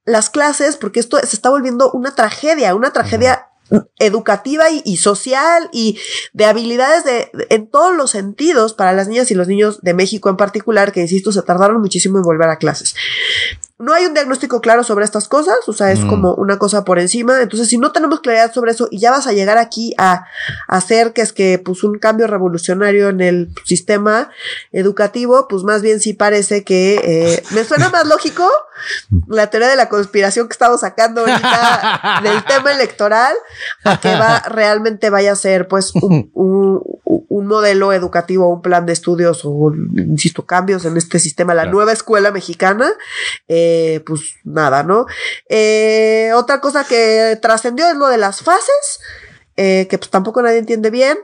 las 0.06 0.30
clases 0.30 0.78
porque 0.78 1.00
esto 1.00 1.18
se 1.20 1.36
está 1.36 1.50
volviendo 1.50 1.92
una 1.92 2.14
tragedia, 2.16 2.76
una 2.76 2.92
tragedia 2.92 3.48
educativa 3.98 4.66
y, 4.70 4.98
social 4.98 5.70
y 5.72 5.98
de 6.34 6.46
habilidades 6.46 7.04
de, 7.04 7.30
de- 7.34 7.48
en 7.50 7.68
todos 7.68 7.96
los 7.96 8.12
sentidos 8.12 8.74
para 8.74 8.94
las 8.94 9.08
niñas 9.08 9.32
y 9.32 9.36
los 9.36 9.48
niños 9.48 9.80
de 9.82 9.94
México 9.94 10.30
en 10.30 10.38
particular, 10.38 10.92
que 10.92 11.02
insisto, 11.02 11.32
se 11.32 11.42
tardaron 11.42 11.82
muchísimo 11.82 12.18
en 12.18 12.24
volver 12.24 12.50
a 12.50 12.58
clases. 12.58 12.96
No 13.80 13.94
hay 13.94 14.06
un 14.06 14.14
diagnóstico 14.14 14.62
claro 14.62 14.84
sobre 14.84 15.04
estas 15.04 15.28
cosas, 15.28 15.58
o 15.68 15.74
sea, 15.74 15.92
es 15.92 16.00
Mm. 16.02 16.08
como 16.10 16.34
una 16.36 16.58
cosa 16.60 16.86
por 16.86 17.00
encima. 17.00 17.42
Entonces, 17.42 17.68
si 17.68 17.78
no 17.78 17.92
tenemos 17.92 18.20
claridad 18.22 18.54
sobre 18.54 18.72
eso 18.72 18.88
y 18.92 19.00
ya 19.00 19.12
vas 19.12 19.26
a 19.28 19.34
llegar 19.34 19.58
aquí 19.58 19.94
a, 19.98 20.26
a 20.68 20.78
hacer 20.78 21.12
que 21.14 21.22
es 21.22 21.34
que 21.34 21.60
pues 21.60 21.84
un 21.84 21.98
cambio 21.98 22.28
revolucionario 22.28 23.10
en 23.10 23.20
el 23.22 23.50
sistema 23.66 24.30
educativo, 24.72 25.48
pues 25.50 25.64
más 25.64 25.82
bien 25.82 26.00
sí 26.00 26.14
parece 26.14 26.64
que 26.64 27.02
eh, 27.04 27.44
me 27.52 27.64
suena 27.64 27.90
más 27.90 28.06
lógico 28.08 28.48
la 29.28 29.48
teoría 29.50 29.70
de 29.70 29.76
la 29.76 29.90
conspiración 29.90 30.48
que 30.48 30.54
estamos 30.54 30.82
sacando 30.82 31.22
ahorita 31.22 32.22
del 32.24 32.44
tema 32.46 32.72
electoral 32.72 33.34
a 33.84 34.00
que 34.00 34.16
va 34.16 34.40
realmente 34.48 35.10
vaya 35.10 35.32
a 35.34 35.36
ser 35.36 35.68
pues 35.68 35.94
un, 35.96 36.30
un- 36.34 36.82
un 37.06 37.48
modelo 37.48 37.94
educativo, 37.94 38.48
un 38.48 38.62
plan 38.62 38.86
de 38.86 38.94
estudios 38.94 39.42
o, 39.44 39.74
insisto, 39.98 40.46
cambios 40.46 40.86
en 40.86 40.98
este 40.98 41.18
sistema, 41.20 41.54
la 41.56 41.64
Claro. 41.64 41.78
nueva 41.78 41.92
escuela 41.92 42.32
mexicana, 42.32 42.92
eh, 43.48 43.73
pues 44.06 44.36
nada, 44.44 44.84
¿no? 44.84 45.06
Eh, 45.50 46.32
otra 46.36 46.60
cosa 46.62 46.84
que 46.84 47.38
trascendió 47.42 47.90
es 47.90 47.96
lo 47.96 48.08
de 48.08 48.18
las 48.18 48.42
fases, 48.42 49.00
eh, 49.56 49.88
que 49.90 49.98
pues 49.98 50.10
tampoco 50.10 50.42
nadie 50.42 50.60
entiende 50.60 50.90
bien. 50.90 51.18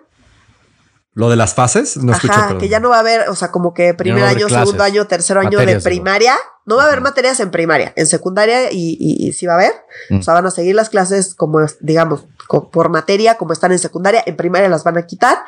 Lo 1.13 1.29
de 1.29 1.35
las 1.35 1.53
fases, 1.53 1.97
no 1.97 2.13
Ajá, 2.13 2.57
que 2.57 2.69
ya 2.69 2.79
no 2.79 2.89
va 2.89 2.97
a 2.97 2.99
haber, 2.99 3.27
o 3.29 3.35
sea, 3.35 3.51
como 3.51 3.73
que 3.73 3.93
primer 3.93 4.23
año, 4.23 4.47
clases. 4.47 4.59
segundo 4.59 4.83
año, 4.83 5.07
tercer 5.07 5.37
año 5.37 5.57
Materias, 5.57 5.83
de 5.83 5.89
primaria. 5.89 6.35
No 6.65 6.75
va 6.75 6.83
a 6.83 6.85
haber 6.85 7.01
materias 7.01 7.39
en 7.39 7.49
primaria, 7.49 7.91
en 7.95 8.05
secundaria 8.05 8.71
y, 8.71 8.95
y, 8.99 9.27
y 9.27 9.33
sí 9.33 9.47
va 9.47 9.53
a 9.53 9.55
haber. 9.55 9.73
Mm. 10.11 10.19
O 10.19 10.21
sea, 10.21 10.35
van 10.35 10.45
a 10.45 10.51
seguir 10.51 10.75
las 10.75 10.89
clases 10.89 11.33
como, 11.33 11.59
digamos, 11.81 12.27
por 12.71 12.89
materia, 12.89 13.37
como 13.37 13.53
están 13.53 13.71
en 13.71 13.79
secundaria, 13.79 14.23
en 14.25 14.37
primaria 14.37 14.69
las 14.69 14.83
van 14.83 14.97
a 14.97 15.07
quitar. 15.07 15.39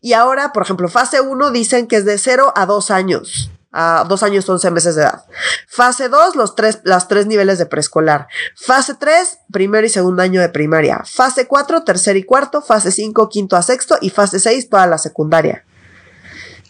Y 0.00 0.14
ahora, 0.14 0.52
por 0.52 0.62
ejemplo, 0.62 0.88
fase 0.88 1.20
1 1.20 1.50
dicen 1.50 1.86
que 1.86 1.96
es 1.96 2.04
de 2.04 2.18
0 2.18 2.54
a 2.56 2.66
2 2.66 2.90
años. 2.90 3.50
A 3.78 4.06
2 4.08 4.22
años, 4.22 4.48
11 4.48 4.70
meses 4.70 4.94
de 4.94 5.02
edad. 5.02 5.24
Fase 5.68 6.08
2, 6.08 6.34
los 6.34 6.54
tres, 6.54 6.80
los 6.84 7.08
tres 7.08 7.26
niveles 7.26 7.58
de 7.58 7.66
preescolar. 7.66 8.26
Fase 8.54 8.94
3, 8.94 9.40
primero 9.52 9.86
y 9.86 9.90
segundo 9.90 10.22
año 10.22 10.40
de 10.40 10.48
primaria. 10.48 11.02
Fase 11.04 11.46
4, 11.46 11.84
tercer 11.84 12.16
y 12.16 12.22
cuarto. 12.22 12.62
Fase 12.62 12.90
5, 12.90 13.28
quinto 13.28 13.54
a 13.54 13.60
sexto. 13.60 13.98
Y 14.00 14.08
fase 14.08 14.40
6, 14.40 14.70
toda 14.70 14.86
la 14.86 14.96
secundaria. 14.96 15.66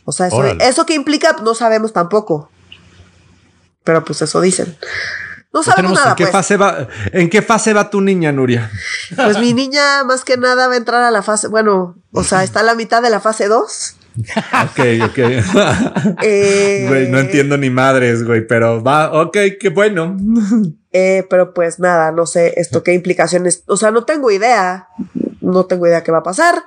O 0.04 0.10
sea, 0.10 0.26
eso, 0.26 0.44
eso 0.44 0.84
que 0.84 0.94
implica, 0.94 1.36
no 1.44 1.54
sabemos 1.54 1.92
tampoco. 1.92 2.50
Pero 3.84 4.04
pues 4.04 4.20
eso 4.22 4.40
dicen. 4.40 4.76
No 5.52 5.62
sabemos 5.62 5.92
nada, 5.92 6.10
¿En 6.10 6.16
qué, 6.16 6.24
pues. 6.24 6.32
fase 6.32 6.56
va, 6.56 6.88
¿En 7.12 7.30
qué 7.30 7.40
fase 7.40 7.72
va 7.72 7.88
tu 7.88 8.00
niña, 8.00 8.32
Nuria? 8.32 8.68
Pues 9.14 9.38
mi 9.38 9.54
niña, 9.54 10.02
más 10.02 10.24
que 10.24 10.36
nada, 10.36 10.66
va 10.66 10.74
a 10.74 10.76
entrar 10.76 11.04
a 11.04 11.12
la 11.12 11.22
fase. 11.22 11.46
Bueno, 11.46 11.94
o 12.12 12.24
sea, 12.24 12.42
está 12.42 12.60
a 12.60 12.62
la 12.64 12.74
mitad 12.74 13.00
de 13.00 13.10
la 13.10 13.20
fase 13.20 13.46
2. 13.46 13.96
Ok, 14.64 14.80
ok. 15.04 15.18
Eh, 16.22 16.86
Güey, 16.88 17.08
no 17.10 17.18
entiendo 17.18 17.56
ni 17.56 17.70
madres, 17.70 18.24
güey, 18.24 18.46
pero 18.46 18.82
va, 18.82 19.12
ok, 19.22 19.36
qué 19.60 19.68
bueno. 19.68 20.16
eh, 20.92 21.24
pero 21.28 21.52
pues 21.54 21.78
nada, 21.78 22.12
no 22.12 22.26
sé 22.26 22.54
esto 22.56 22.82
qué 22.82 22.94
implicaciones. 22.94 23.62
O 23.66 23.76
sea, 23.76 23.90
no 23.90 24.04
tengo 24.04 24.30
idea. 24.30 24.88
No 25.46 25.66
tengo 25.66 25.86
idea 25.86 26.02
qué 26.02 26.12
va 26.12 26.18
a 26.18 26.22
pasar. 26.22 26.64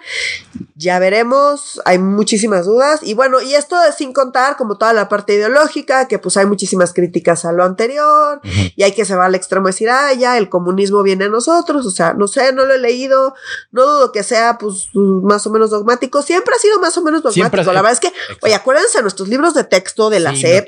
Ya 0.75 0.99
veremos, 0.99 1.81
hay 1.85 1.99
muchísimas 1.99 2.65
dudas. 2.65 3.01
Y 3.03 3.13
bueno, 3.13 3.41
y 3.41 3.53
esto 3.53 3.75
es 3.83 3.95
sin 3.95 4.13
contar 4.13 4.55
como 4.57 4.77
toda 4.77 4.93
la 4.93 5.09
parte 5.09 5.33
ideológica, 5.33 6.07
que 6.07 6.19
pues 6.19 6.37
hay 6.37 6.45
muchísimas 6.45 6.93
críticas 6.93 7.45
a 7.45 7.51
lo 7.51 7.63
anterior, 7.63 8.41
y 8.75 8.83
hay 8.83 8.93
que 8.93 9.05
se 9.05 9.15
va 9.15 9.25
al 9.25 9.35
extremo 9.35 9.67
de 9.67 9.73
decir, 9.73 9.89
ah, 9.89 10.13
ya, 10.13 10.37
el 10.37 10.49
comunismo 10.49 11.03
viene 11.03 11.25
a 11.25 11.29
nosotros, 11.29 11.85
o 11.85 11.91
sea, 11.91 12.13
no 12.13 12.27
sé, 12.27 12.53
no 12.53 12.65
lo 12.65 12.73
he 12.73 12.79
leído, 12.79 13.33
no 13.71 13.85
dudo 13.85 14.11
que 14.11 14.23
sea 14.23 14.57
pues 14.57 14.89
más 14.93 15.45
o 15.47 15.49
menos 15.49 15.69
dogmático, 15.69 16.21
siempre 16.21 16.53
ha 16.55 16.59
sido 16.59 16.79
más 16.79 16.97
o 16.97 17.01
menos 17.01 17.21
dogmático. 17.23 17.73
la 17.73 17.81
verdad 17.81 17.91
es 17.91 17.99
que, 17.99 18.13
oye, 18.41 18.55
acuérdense 18.55 19.01
nuestros 19.01 19.27
libros 19.27 19.53
de 19.53 19.63
texto 19.63 20.09
de 20.09 20.19
la 20.19 20.35
SEP, 20.35 20.67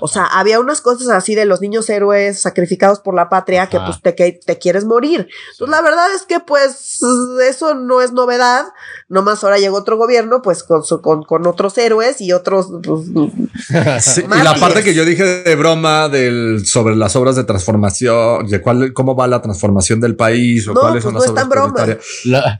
o 0.00 0.08
sea, 0.08 0.24
había 0.24 0.60
unas 0.60 0.80
cosas 0.80 1.08
así 1.08 1.34
de 1.34 1.44
los 1.44 1.60
niños 1.60 1.88
héroes 1.90 2.40
sacrificados 2.40 3.00
por 3.00 3.14
la 3.14 3.28
patria 3.28 3.68
que 3.68 3.80
pues 3.80 4.00
te, 4.00 4.14
que 4.14 4.32
te 4.32 4.58
quieres 4.58 4.84
morir. 4.84 5.28
Entonces, 5.52 5.70
la 5.70 5.82
verdad 5.82 6.14
es 6.14 6.22
que 6.22 6.40
pues 6.40 7.00
eso 7.48 7.74
no 7.74 8.00
es 8.00 8.12
novedad, 8.12 8.66
nomás 9.08 9.42
ahora 9.42 9.58
llegó 9.58 9.76
otro 9.76 9.96
gobierno 9.96 10.42
pues 10.42 10.62
con, 10.62 10.82
con, 11.02 11.22
con 11.24 11.46
otros 11.46 11.76
héroes 11.78 12.20
y 12.20 12.32
otros... 12.32 12.68
Pues, 12.82 14.18
y 14.18 14.42
la 14.44 14.54
parte 14.54 14.82
que 14.82 14.94
yo 14.94 15.04
dije 15.04 15.24
de 15.42 15.56
broma 15.56 16.08
del, 16.08 16.66
sobre 16.66 16.96
las 16.96 17.16
obras 17.16 17.36
de 17.36 17.44
transformación, 17.44 18.46
de 18.46 18.60
cuál, 18.60 18.92
cómo 18.92 19.16
va 19.16 19.26
la 19.26 19.42
transformación 19.42 20.00
del 20.00 20.16
país 20.16 20.68
o 20.68 20.74
cuáles 20.74 21.02
son 21.02 21.14
pues, 21.14 21.24
las 21.24 21.32
obras 21.32 21.48
prioritarias. 21.48 21.98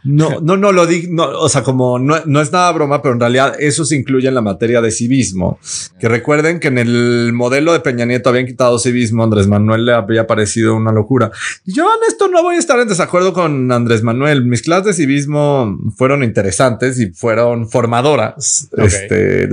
No, 0.05 0.41
no, 0.41 0.57
no 0.57 0.73
lo 0.73 0.87
di, 0.87 1.07
no, 1.09 1.25
o 1.25 1.49
sea, 1.49 1.63
como 1.63 1.99
no, 1.99 2.17
no 2.25 2.41
es 2.41 2.53
nada 2.53 2.71
broma, 2.73 3.03
pero 3.03 3.15
en 3.15 3.21
realidad 3.21 3.55
eso 3.59 3.85
se 3.85 3.97
incluye 3.97 4.29
en 4.29 4.35
la 4.35 4.43
materia 4.43 4.81
de 4.81 4.91
civismo. 4.91 5.59
Que 6.01 6.09
recuerden 6.09 6.61
que 6.61 6.69
en 6.69 6.79
el 6.79 7.33
modelo 7.33 7.73
de 7.73 7.81
Peña 7.81 8.05
Nieto 8.05 8.31
habían 8.31 8.47
quitado 8.47 8.79
civismo, 8.79 9.23
Andrés 9.23 9.47
Manuel 9.47 9.87
le 9.87 9.93
había 9.93 10.27
parecido 10.27 10.75
una 10.75 10.93
locura. 10.93 11.31
Yo 11.65 11.85
en 11.85 12.09
esto 12.09 12.29
no 12.29 12.43
voy 12.43 12.57
a 12.57 12.59
estar 12.59 12.79
en 12.81 12.89
desacuerdo 12.89 13.33
con 13.33 13.71
Andrés 13.73 14.03
Manuel. 14.03 14.45
Mis 14.45 14.63
clases 14.63 14.78
de 14.85 14.93
civismo 14.93 15.79
fueron 15.97 16.23
interesantes 16.23 16.99
y 16.99 17.11
fueron 17.11 17.69
formadoras. 17.69 18.69
Este, 18.77 19.49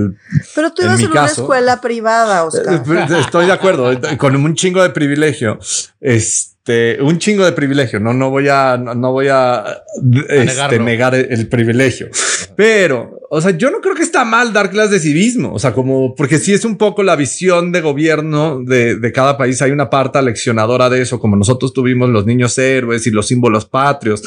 pero 0.54 0.72
tú 0.72 0.82
ibas 0.82 1.00
en, 1.00 1.10
una 1.10 1.26
escuela 1.26 1.80
privada, 1.80 2.44
Oscar. 2.44 2.74
Eh, 2.74 3.18
estoy 3.20 3.46
de 3.46 3.52
acuerdo, 3.52 3.90
con 4.18 4.36
un 4.36 4.54
chingo 4.54 4.82
de 4.82 4.90
privilegio. 4.90 5.58
Este, 6.00 6.55
un 7.00 7.18
chingo 7.18 7.44
de 7.44 7.52
privilegio. 7.52 8.00
No, 8.00 8.12
no 8.12 8.30
voy 8.30 8.48
a, 8.48 8.76
no, 8.76 9.12
voy 9.12 9.28
a, 9.30 9.82
este, 10.28 10.78
negar 10.80 11.14
el 11.14 11.48
privilegio. 11.48 12.08
Pero, 12.56 13.20
o 13.30 13.40
sea, 13.40 13.52
yo 13.52 13.70
no 13.70 13.80
creo 13.80 13.94
que 13.94 14.02
está 14.02 14.24
mal 14.24 14.52
dar 14.52 14.70
clases 14.70 14.90
de 14.90 15.00
civismo. 15.00 15.52
O 15.52 15.58
sea, 15.58 15.72
como, 15.72 16.14
porque 16.14 16.38
si 16.38 16.52
es 16.52 16.64
un 16.64 16.76
poco 16.76 17.02
la 17.02 17.14
visión 17.14 17.70
de 17.70 17.80
gobierno 17.80 18.62
de, 18.64 18.96
de 18.96 19.12
cada 19.12 19.36
país. 19.38 19.62
Hay 19.62 19.70
una 19.70 19.90
parte 19.90 20.18
aleccionadora 20.18 20.90
de 20.90 21.02
eso, 21.02 21.18
como 21.18 21.36
nosotros 21.36 21.72
tuvimos 21.72 22.10
los 22.10 22.26
niños 22.26 22.56
héroes 22.58 23.06
y 23.06 23.10
los 23.10 23.28
símbolos 23.28 23.66
patrios. 23.66 24.22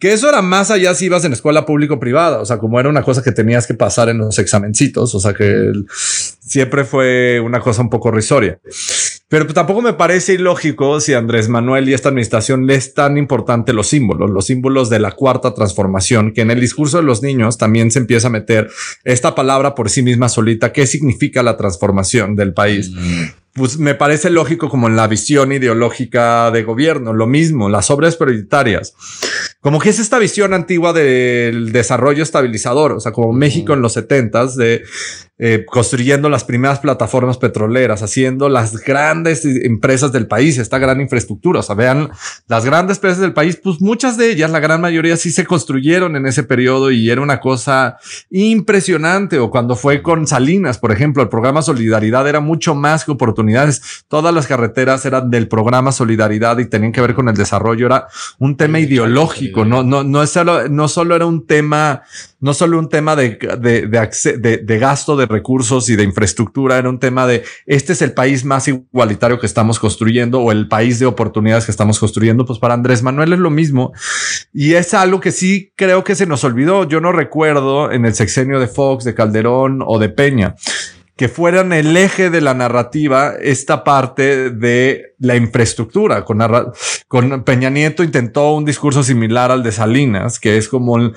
Que 0.00 0.12
eso 0.12 0.28
era 0.28 0.42
más 0.42 0.70
allá 0.70 0.94
si 0.94 1.06
ibas 1.06 1.24
en 1.24 1.32
escuela 1.32 1.66
público 1.66 2.00
privada. 2.00 2.40
O 2.40 2.46
sea, 2.46 2.58
como 2.58 2.80
era 2.80 2.88
una 2.88 3.02
cosa 3.02 3.22
que 3.22 3.32
tenías 3.32 3.66
que 3.66 3.74
pasar 3.74 4.08
en 4.08 4.18
los 4.18 4.38
examencitos. 4.38 5.14
O 5.14 5.20
sea, 5.20 5.34
que 5.34 5.72
siempre 6.40 6.84
fue 6.84 7.40
una 7.40 7.60
cosa 7.60 7.82
un 7.82 7.90
poco 7.90 8.10
risoria. 8.10 8.58
Pero 9.28 9.46
tampoco 9.46 9.80
me 9.80 9.94
parece 9.94 10.34
ilógico 10.34 11.00
si 11.00 11.14
Andrés 11.14 11.48
Manuel 11.48 11.88
y 11.88 11.94
esta 11.94 12.10
administración 12.10 12.66
le 12.66 12.74
es 12.74 12.92
tan 12.92 13.16
importante 13.16 13.72
los 13.72 13.88
símbolos, 13.88 14.30
los 14.30 14.46
símbolos 14.46 14.90
de 14.90 14.98
la 14.98 15.12
cuarta 15.12 15.54
transformación, 15.54 16.32
que 16.32 16.42
en 16.42 16.50
el 16.50 16.60
discurso 16.60 16.98
de 16.98 17.04
los 17.04 17.22
niños 17.22 17.56
también 17.56 17.90
se 17.90 18.00
empieza 18.00 18.28
a 18.28 18.30
meter 18.30 18.68
esta 19.02 19.34
palabra 19.34 19.74
por 19.74 19.88
sí 19.88 20.02
misma 20.02 20.28
solita, 20.28 20.72
qué 20.72 20.86
significa 20.86 21.42
la 21.42 21.56
transformación 21.56 22.36
del 22.36 22.52
país. 22.52 22.90
Mm. 22.90 23.24
Pues 23.54 23.78
me 23.78 23.94
parece 23.94 24.30
lógico 24.30 24.68
como 24.68 24.88
en 24.88 24.96
la 24.96 25.06
visión 25.06 25.52
ideológica 25.52 26.50
de 26.50 26.64
gobierno, 26.64 27.12
lo 27.12 27.28
mismo, 27.28 27.68
las 27.68 27.88
obras 27.88 28.16
prioritarias. 28.16 28.94
Como 29.60 29.78
que 29.78 29.90
es 29.90 30.00
esta 30.00 30.18
visión 30.18 30.52
antigua 30.54 30.92
del 30.92 31.70
desarrollo 31.70 32.24
estabilizador, 32.24 32.92
o 32.92 33.00
sea, 33.00 33.12
como 33.12 33.32
México 33.32 33.72
en 33.72 33.80
los 33.80 33.92
setentas 33.92 34.56
de 34.56 34.82
eh, 35.36 35.64
construyendo 35.66 36.28
las 36.28 36.44
primeras 36.44 36.78
plataformas 36.78 37.38
petroleras, 37.38 38.02
haciendo 38.02 38.48
las 38.48 38.76
grandes 38.84 39.44
empresas 39.44 40.12
del 40.12 40.28
país, 40.28 40.58
esta 40.58 40.78
gran 40.78 41.00
infraestructura. 41.00 41.58
O 41.58 41.62
sea, 41.62 41.74
vean 41.74 42.10
las 42.46 42.64
grandes 42.64 42.98
empresas 42.98 43.18
del 43.18 43.32
país, 43.32 43.58
pues 43.60 43.80
muchas 43.80 44.16
de 44.16 44.30
ellas, 44.30 44.52
la 44.52 44.60
gran 44.60 44.80
mayoría 44.80 45.16
sí 45.16 45.32
se 45.32 45.44
construyeron 45.44 46.14
en 46.14 46.26
ese 46.26 46.44
periodo 46.44 46.92
y 46.92 47.10
era 47.10 47.20
una 47.20 47.40
cosa 47.40 47.96
impresionante. 48.30 49.40
O 49.40 49.50
cuando 49.50 49.74
fue 49.74 50.02
con 50.02 50.26
Salinas, 50.28 50.78
por 50.78 50.92
ejemplo, 50.92 51.20
el 51.20 51.28
programa 51.28 51.62
Solidaridad 51.62 52.28
era 52.28 52.38
mucho 52.38 52.76
más 52.76 53.04
que 53.04 53.10
oportunidades. 53.10 54.04
Todas 54.06 54.32
las 54.32 54.46
carreteras 54.46 55.04
eran 55.04 55.30
del 55.30 55.48
programa 55.48 55.90
Solidaridad 55.90 56.58
y 56.58 56.66
tenían 56.66 56.92
que 56.92 57.00
ver 57.00 57.14
con 57.14 57.28
el 57.28 57.34
desarrollo. 57.34 57.86
Era 57.86 58.06
un 58.38 58.56
tema 58.56 58.78
ideológico, 58.78 59.64
no, 59.64 59.82
no, 59.82 60.04
no, 60.04 60.22
es 60.22 60.30
solo, 60.30 60.68
no 60.68 60.86
solo 60.86 61.16
era 61.16 61.26
un 61.26 61.44
tema, 61.44 62.02
no 62.44 62.52
solo 62.52 62.78
un 62.78 62.90
tema 62.90 63.16
de, 63.16 63.38
de, 63.58 64.78
gasto 64.78 65.16
de 65.16 65.24
recursos 65.24 65.88
y 65.88 65.96
de 65.96 66.02
infraestructura, 66.04 66.76
era 66.76 66.90
un 66.90 66.98
tema 66.98 67.26
de 67.26 67.42
este 67.64 67.94
es 67.94 68.02
el 68.02 68.12
país 68.12 68.44
más 68.44 68.68
igualitario 68.68 69.40
que 69.40 69.46
estamos 69.46 69.78
construyendo 69.78 70.42
o 70.42 70.52
el 70.52 70.68
país 70.68 70.98
de 70.98 71.06
oportunidades 71.06 71.64
que 71.64 71.70
estamos 71.70 71.98
construyendo. 71.98 72.44
Pues 72.44 72.58
para 72.58 72.74
Andrés 72.74 73.02
Manuel 73.02 73.32
es 73.32 73.38
lo 73.38 73.48
mismo. 73.48 73.94
Y 74.52 74.74
es 74.74 74.92
algo 74.92 75.20
que 75.20 75.32
sí 75.32 75.72
creo 75.74 76.04
que 76.04 76.14
se 76.14 76.26
nos 76.26 76.44
olvidó. 76.44 76.86
Yo 76.86 77.00
no 77.00 77.12
recuerdo 77.12 77.90
en 77.90 78.04
el 78.04 78.12
sexenio 78.12 78.60
de 78.60 78.66
Fox, 78.66 79.04
de 79.04 79.14
Calderón 79.14 79.82
o 79.82 79.98
de 79.98 80.10
Peña 80.10 80.54
que 81.16 81.28
fueran 81.28 81.72
el 81.72 81.96
eje 81.96 82.28
de 82.28 82.40
la 82.40 82.54
narrativa 82.54 83.34
esta 83.40 83.84
parte 83.84 84.50
de 84.50 85.14
la 85.20 85.36
infraestructura. 85.36 86.24
Con, 86.24 86.42
con 87.06 87.44
Peña 87.44 87.70
Nieto 87.70 88.02
intentó 88.02 88.52
un 88.52 88.64
discurso 88.64 89.04
similar 89.04 89.52
al 89.52 89.62
de 89.62 89.70
Salinas, 89.70 90.40
que 90.40 90.56
es 90.56 90.68
como 90.68 90.98
el, 90.98 91.14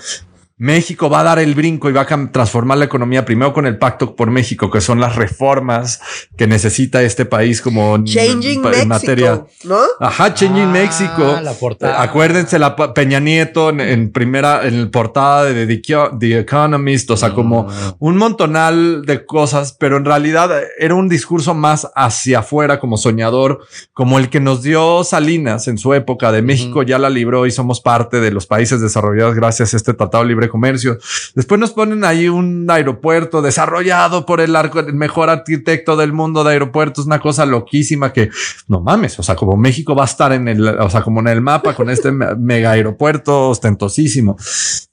México 0.59 1.07
va 1.07 1.19
a 1.19 1.23
dar 1.23 1.39
el 1.39 1.53
brinco 1.53 1.87
y 1.87 1.93
va 1.93 2.01
a 2.01 2.31
transformar 2.31 2.79
la 2.79 2.85
economía 2.85 3.23
primero 3.23 3.53
con 3.53 3.67
el 3.67 3.77
Pacto 3.77 4.15
por 4.15 4.31
México, 4.31 4.71
que 4.71 4.81
son 4.81 4.99
las 4.99 5.15
reformas 5.15 6.01
que 6.35 6.47
necesita 6.47 7.03
este 7.03 7.25
país 7.25 7.61
como 7.61 8.03
Changing 8.03 8.65
en, 8.65 8.87
materia. 8.87 9.45
¿no? 9.63 9.77
Ajá, 9.99 10.33
Changing 10.33 10.69
ah, 10.69 10.71
México. 10.71 11.39
La 11.43 11.53
portada. 11.53 12.01
Acuérdense 12.01 12.57
la 12.57 12.75
Peña 12.75 13.19
Nieto 13.19 13.69
en, 13.69 14.11
primera, 14.11 14.67
en 14.67 14.89
portada 14.89 15.45
de 15.45 15.67
The, 15.67 16.39
Economist, 16.39 17.11
o 17.11 17.17
sea, 17.17 17.33
como 17.33 17.67
un 17.99 18.17
montonal 18.17 19.05
de 19.05 19.25
cosas, 19.25 19.73
pero 19.79 19.97
en 19.97 20.05
realidad 20.05 20.49
era 20.79 20.95
un 20.95 21.07
discurso 21.07 21.53
más 21.53 21.87
hacia 21.95 22.39
afuera, 22.39 22.79
como 22.79 22.97
soñador, 22.97 23.59
como 23.93 24.17
el 24.17 24.29
que 24.29 24.39
nos 24.39 24.63
dio 24.63 25.03
Salinas 25.03 25.67
en 25.67 25.77
su 25.77 25.93
época 25.93 26.31
de 26.31 26.41
México 26.41 26.81
ya 26.81 26.97
la 26.97 27.09
libró 27.09 27.45
y 27.45 27.51
somos 27.51 27.79
parte 27.79 28.19
de 28.19 28.31
los 28.31 28.47
países 28.47 28.81
desarrollados 28.81 29.35
gracias 29.35 29.73
a 29.73 29.77
este 29.77 29.93
tratado 29.93 30.23
libre 30.23 30.46
comercio. 30.49 30.97
Después 31.35 31.59
nos 31.59 31.71
ponen 31.71 32.03
ahí 32.03 32.27
un 32.29 32.69
aeropuerto 32.69 33.41
desarrollado 33.41 34.25
por 34.25 34.41
el, 34.41 34.55
arco, 34.55 34.79
el 34.79 34.93
mejor 34.93 35.29
arquitecto 35.29 35.95
del 35.95 36.13
mundo 36.13 36.43
de 36.43 36.51
aeropuertos, 36.51 37.05
una 37.05 37.19
cosa 37.19 37.45
loquísima 37.45 38.13
que 38.13 38.29
no 38.67 38.81
mames, 38.81 39.19
o 39.19 39.23
sea, 39.23 39.35
como 39.35 39.57
México 39.57 39.95
va 39.95 40.03
a 40.03 40.07
estar 40.07 40.31
en 40.31 40.47
el, 40.47 40.67
o 40.67 40.89
sea, 40.89 41.01
como 41.01 41.19
en 41.21 41.27
el 41.27 41.41
mapa 41.41 41.73
con 41.73 41.89
este 41.89 42.11
mega 42.37 42.71
aeropuerto 42.71 43.49
ostentosísimo, 43.49 44.37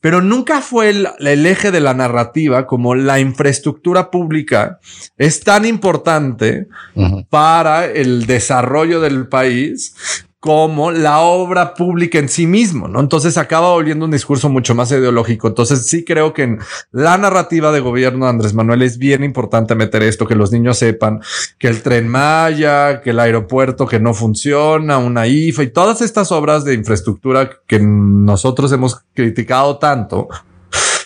pero 0.01 0.21
nunca 0.21 0.61
fue 0.61 0.91
el, 0.91 1.09
el 1.19 1.47
eje 1.47 1.71
de 1.71 1.81
la 1.81 1.95
narrativa 1.95 2.67
como 2.67 2.95
la 2.95 3.21
infraestructura 3.21 4.11
pública 4.11 4.79
es 5.17 5.41
tan 5.41 5.65
importante 5.65 6.69
para 7.31 7.87
el 7.87 8.27
desarrollo 8.27 9.01
del 9.01 9.29
país 9.29 9.95
como 10.45 10.91
la 10.91 11.21
obra 11.21 11.73
pública 11.73 12.19
en 12.19 12.29
sí 12.29 12.47
mismo, 12.47 12.87
¿no? 12.87 13.01
Entonces 13.01 13.39
acaba 13.39 13.71
volviendo 13.71 14.05
un 14.05 14.11
discurso 14.11 14.51
mucho 14.51 14.75
más 14.75 14.91
ideológico. 14.91 15.49
Entonces 15.49 15.87
sí 15.87 16.05
creo 16.05 16.35
que 16.35 16.43
en 16.43 16.59
la 16.93 17.17
narrativa 17.17 17.73
de 17.73 17.81
gobierno 17.81 18.27
de 18.27 18.31
Andrés 18.33 18.53
Manuel 18.53 18.83
es 18.83 18.99
bien 18.99 19.25
importante 19.25 19.75
meter 19.75 20.03
esto, 20.03 20.27
que 20.27 20.35
los 20.35 20.53
niños 20.53 20.77
sepan 20.77 21.23
que 21.59 21.69
el 21.69 21.81
tren 21.81 22.09
Maya, 22.09 23.01
que 23.01 23.09
el 23.09 23.21
aeropuerto 23.21 23.87
que 23.87 24.01
no 24.01 24.13
funciona, 24.13 24.99
una 24.99 25.27
IFA 25.27 25.63
y 25.63 25.71
todas 25.71 26.03
estas 26.03 26.31
obras 26.31 26.63
de 26.63 26.75
infraestructura 26.75 27.49
que 27.67 27.81
nosotros 27.81 28.71
hemos 28.71 29.01
criticado 29.15 29.79
tanto, 29.79 30.29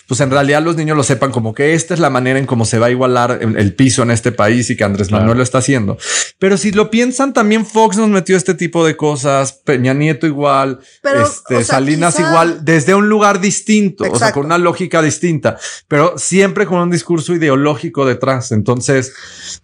pues 0.09 0.21
en 0.21 0.31
realidad 0.31 0.63
los 0.63 0.75
niños 0.77 0.97
lo 0.97 1.03
sepan 1.03 1.31
como 1.31 1.53
que 1.53 1.75
esta 1.75 1.93
es 1.93 2.01
la 2.01 2.09
manera 2.09 2.39
en 2.39 2.47
cómo 2.47 2.65
se 2.65 2.79
va 2.79 2.87
a 2.87 2.91
igualar 2.91 3.41
el, 3.43 3.75
piso 3.75 4.03
en 4.03 4.11
este 4.11 4.33
país 4.33 4.71
y 4.71 4.77
que 4.77 4.83
Andrés 4.83 5.11
Manuel 5.11 5.37
lo 5.37 5.43
está 5.43 5.59
haciendo. 5.59 5.99
Pero 6.39 6.57
si 6.57 6.73
lo 6.73 6.91
piensan, 6.91 7.35
también 7.35 7.67
Fox 7.67 7.99
nos 7.99 8.09
metió 8.09 8.35
este 8.35 8.55
tipo 8.55 8.87
de 8.87 8.97
cosas, 8.97 9.53
Peña 9.53 9.93
Nieto 9.93 10.27
igual, 10.27 10.81
este, 11.03 11.63
Salinas 11.63 12.19
igual, 12.19 12.65
desde 12.65 12.95
un 12.95 13.11
lugar 13.11 13.39
distinto, 13.41 14.05
o 14.11 14.19
sea, 14.19 14.33
con 14.33 14.47
una 14.47 14.57
lógica 14.57 15.03
distinta, 15.03 15.59
pero 15.89 16.17
siempre 16.17 16.65
con 16.65 16.79
un 16.79 16.91
discurso 16.91 17.35
ideológico 17.35 18.07
detrás. 18.07 18.51
Entonces, 18.53 19.13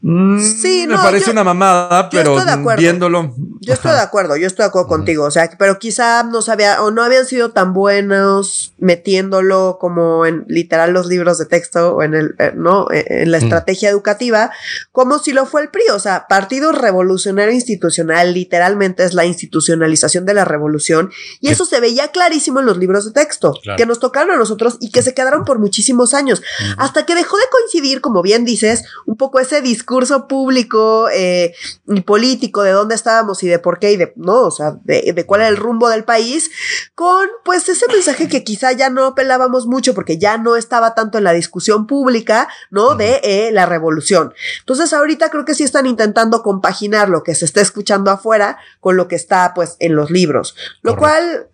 mm, 0.03 0.40
sí, 0.40 0.84
me 0.86 0.97
parece 0.97 1.30
una 1.30 1.42
mamada, 1.42 2.11
pero 2.11 2.36
viéndolo. 2.76 3.34
Yo 3.61 3.72
estoy 3.72 3.92
de 3.92 4.01
acuerdo, 4.01 4.36
yo 4.36 4.47
estoy 4.47 4.64
de 4.64 4.68
acuerdo 4.68 4.88
contigo, 4.88 5.24
o 5.24 5.30
sea, 5.30 5.51
pero 5.59 5.78
quizá 5.78 6.22
no 6.22 6.42
sabía 6.42 6.82
o 6.82 6.90
no 6.90 7.03
habían 7.03 7.24
sido 7.24 7.53
tan 7.53 7.72
buenos 7.72 8.74
metiéndolo 8.78 9.78
como 9.80 10.26
en 10.26 10.34
en 10.35 10.45
literal 10.49 10.93
los 10.93 11.07
libros 11.07 11.39
de 11.39 11.47
texto 11.47 11.97
o 11.97 12.03
en 12.03 12.14
el, 12.14 12.35
eh, 12.39 12.53
¿no? 12.55 12.91
Eh, 12.91 13.05
En 13.22 13.30
la 13.30 13.39
Mm. 13.39 13.43
estrategia 13.45 13.89
educativa, 13.91 14.51
como 14.93 15.18
si 15.18 15.32
lo 15.32 15.47
fue 15.47 15.62
el 15.62 15.68
PRI. 15.70 15.85
O 15.93 15.99
sea, 15.99 16.26
Partido 16.28 16.72
Revolucionario 16.72 17.53
Institucional 17.55 18.35
literalmente 18.35 19.05
es 19.05 19.14
la 19.14 19.24
institucionalización 19.24 20.26
de 20.26 20.35
la 20.35 20.45
revolución 20.45 21.11
y 21.41 21.49
eso 21.51 21.64
se 21.64 21.80
veía 21.80 22.09
clarísimo 22.09 22.61
en 22.61 22.66
los 22.66 22.76
libros 22.78 23.05
de 23.05 23.12
texto 23.12 23.55
Claro. 23.62 23.76
que 23.78 23.87
nos 23.87 24.01
tocaron 24.01 24.30
a 24.32 24.37
nosotros 24.37 24.76
y 24.80 24.91
que 24.91 25.03
se 25.03 25.14
quedaron 25.14 25.45
por 25.45 25.59
muchísimos 25.59 26.14
años, 26.14 26.43
hasta 26.76 27.07
que 27.07 27.14
dejó 27.14 27.37
de 27.37 27.45
coincidir, 27.51 28.01
como 28.01 28.22
bien 28.22 28.45
dices, 28.45 28.85
un 29.07 29.16
poco 29.16 29.39
ese 29.41 29.61
discurso 29.61 30.26
público 30.26 31.09
eh, 31.12 31.55
y 31.87 32.01
político 32.03 32.62
de 32.62 32.70
dónde 32.72 32.95
estábamos 32.95 33.43
y 33.43 33.49
de 33.49 33.59
por 33.59 33.78
qué 33.78 33.93
y 33.93 33.97
de, 33.97 34.12
no, 34.16 34.43
o 34.43 34.51
sea, 34.51 34.76
de, 34.85 35.12
de 35.14 35.26
cuál 35.26 35.43
era 35.43 35.49
el 35.49 35.57
rumbo 35.57 35.89
del 35.89 36.05
país, 36.05 36.51
con 36.95 37.28
pues 37.45 37.68
ese 37.68 37.87
mensaje 37.89 38.28
que 38.28 38.43
quizá 38.45 38.72
ya 38.72 38.91
no 38.91 39.05
apelábamos 39.07 39.66
mucho 39.66 39.95
porque 39.95 40.18
ya 40.18 40.23
no 40.38 40.56
estaba 40.56 40.94
tanto 40.94 41.18
en 41.18 41.24
la 41.24 41.32
discusión 41.32 41.86
pública, 41.86 42.48
¿no? 42.70 42.94
De 42.94 43.20
eh, 43.22 43.50
la 43.52 43.66
revolución. 43.66 44.32
Entonces 44.60 44.92
ahorita 44.92 45.30
creo 45.30 45.44
que 45.44 45.54
sí 45.54 45.62
están 45.64 45.86
intentando 45.86 46.42
compaginar 46.42 47.08
lo 47.08 47.22
que 47.22 47.34
se 47.34 47.44
está 47.44 47.60
escuchando 47.60 48.10
afuera 48.10 48.58
con 48.80 48.96
lo 48.96 49.08
que 49.08 49.16
está 49.16 49.52
pues 49.54 49.76
en 49.78 49.94
los 49.94 50.10
libros, 50.10 50.56
lo 50.82 50.96
Correcto. 50.96 51.00
cual 51.00 51.48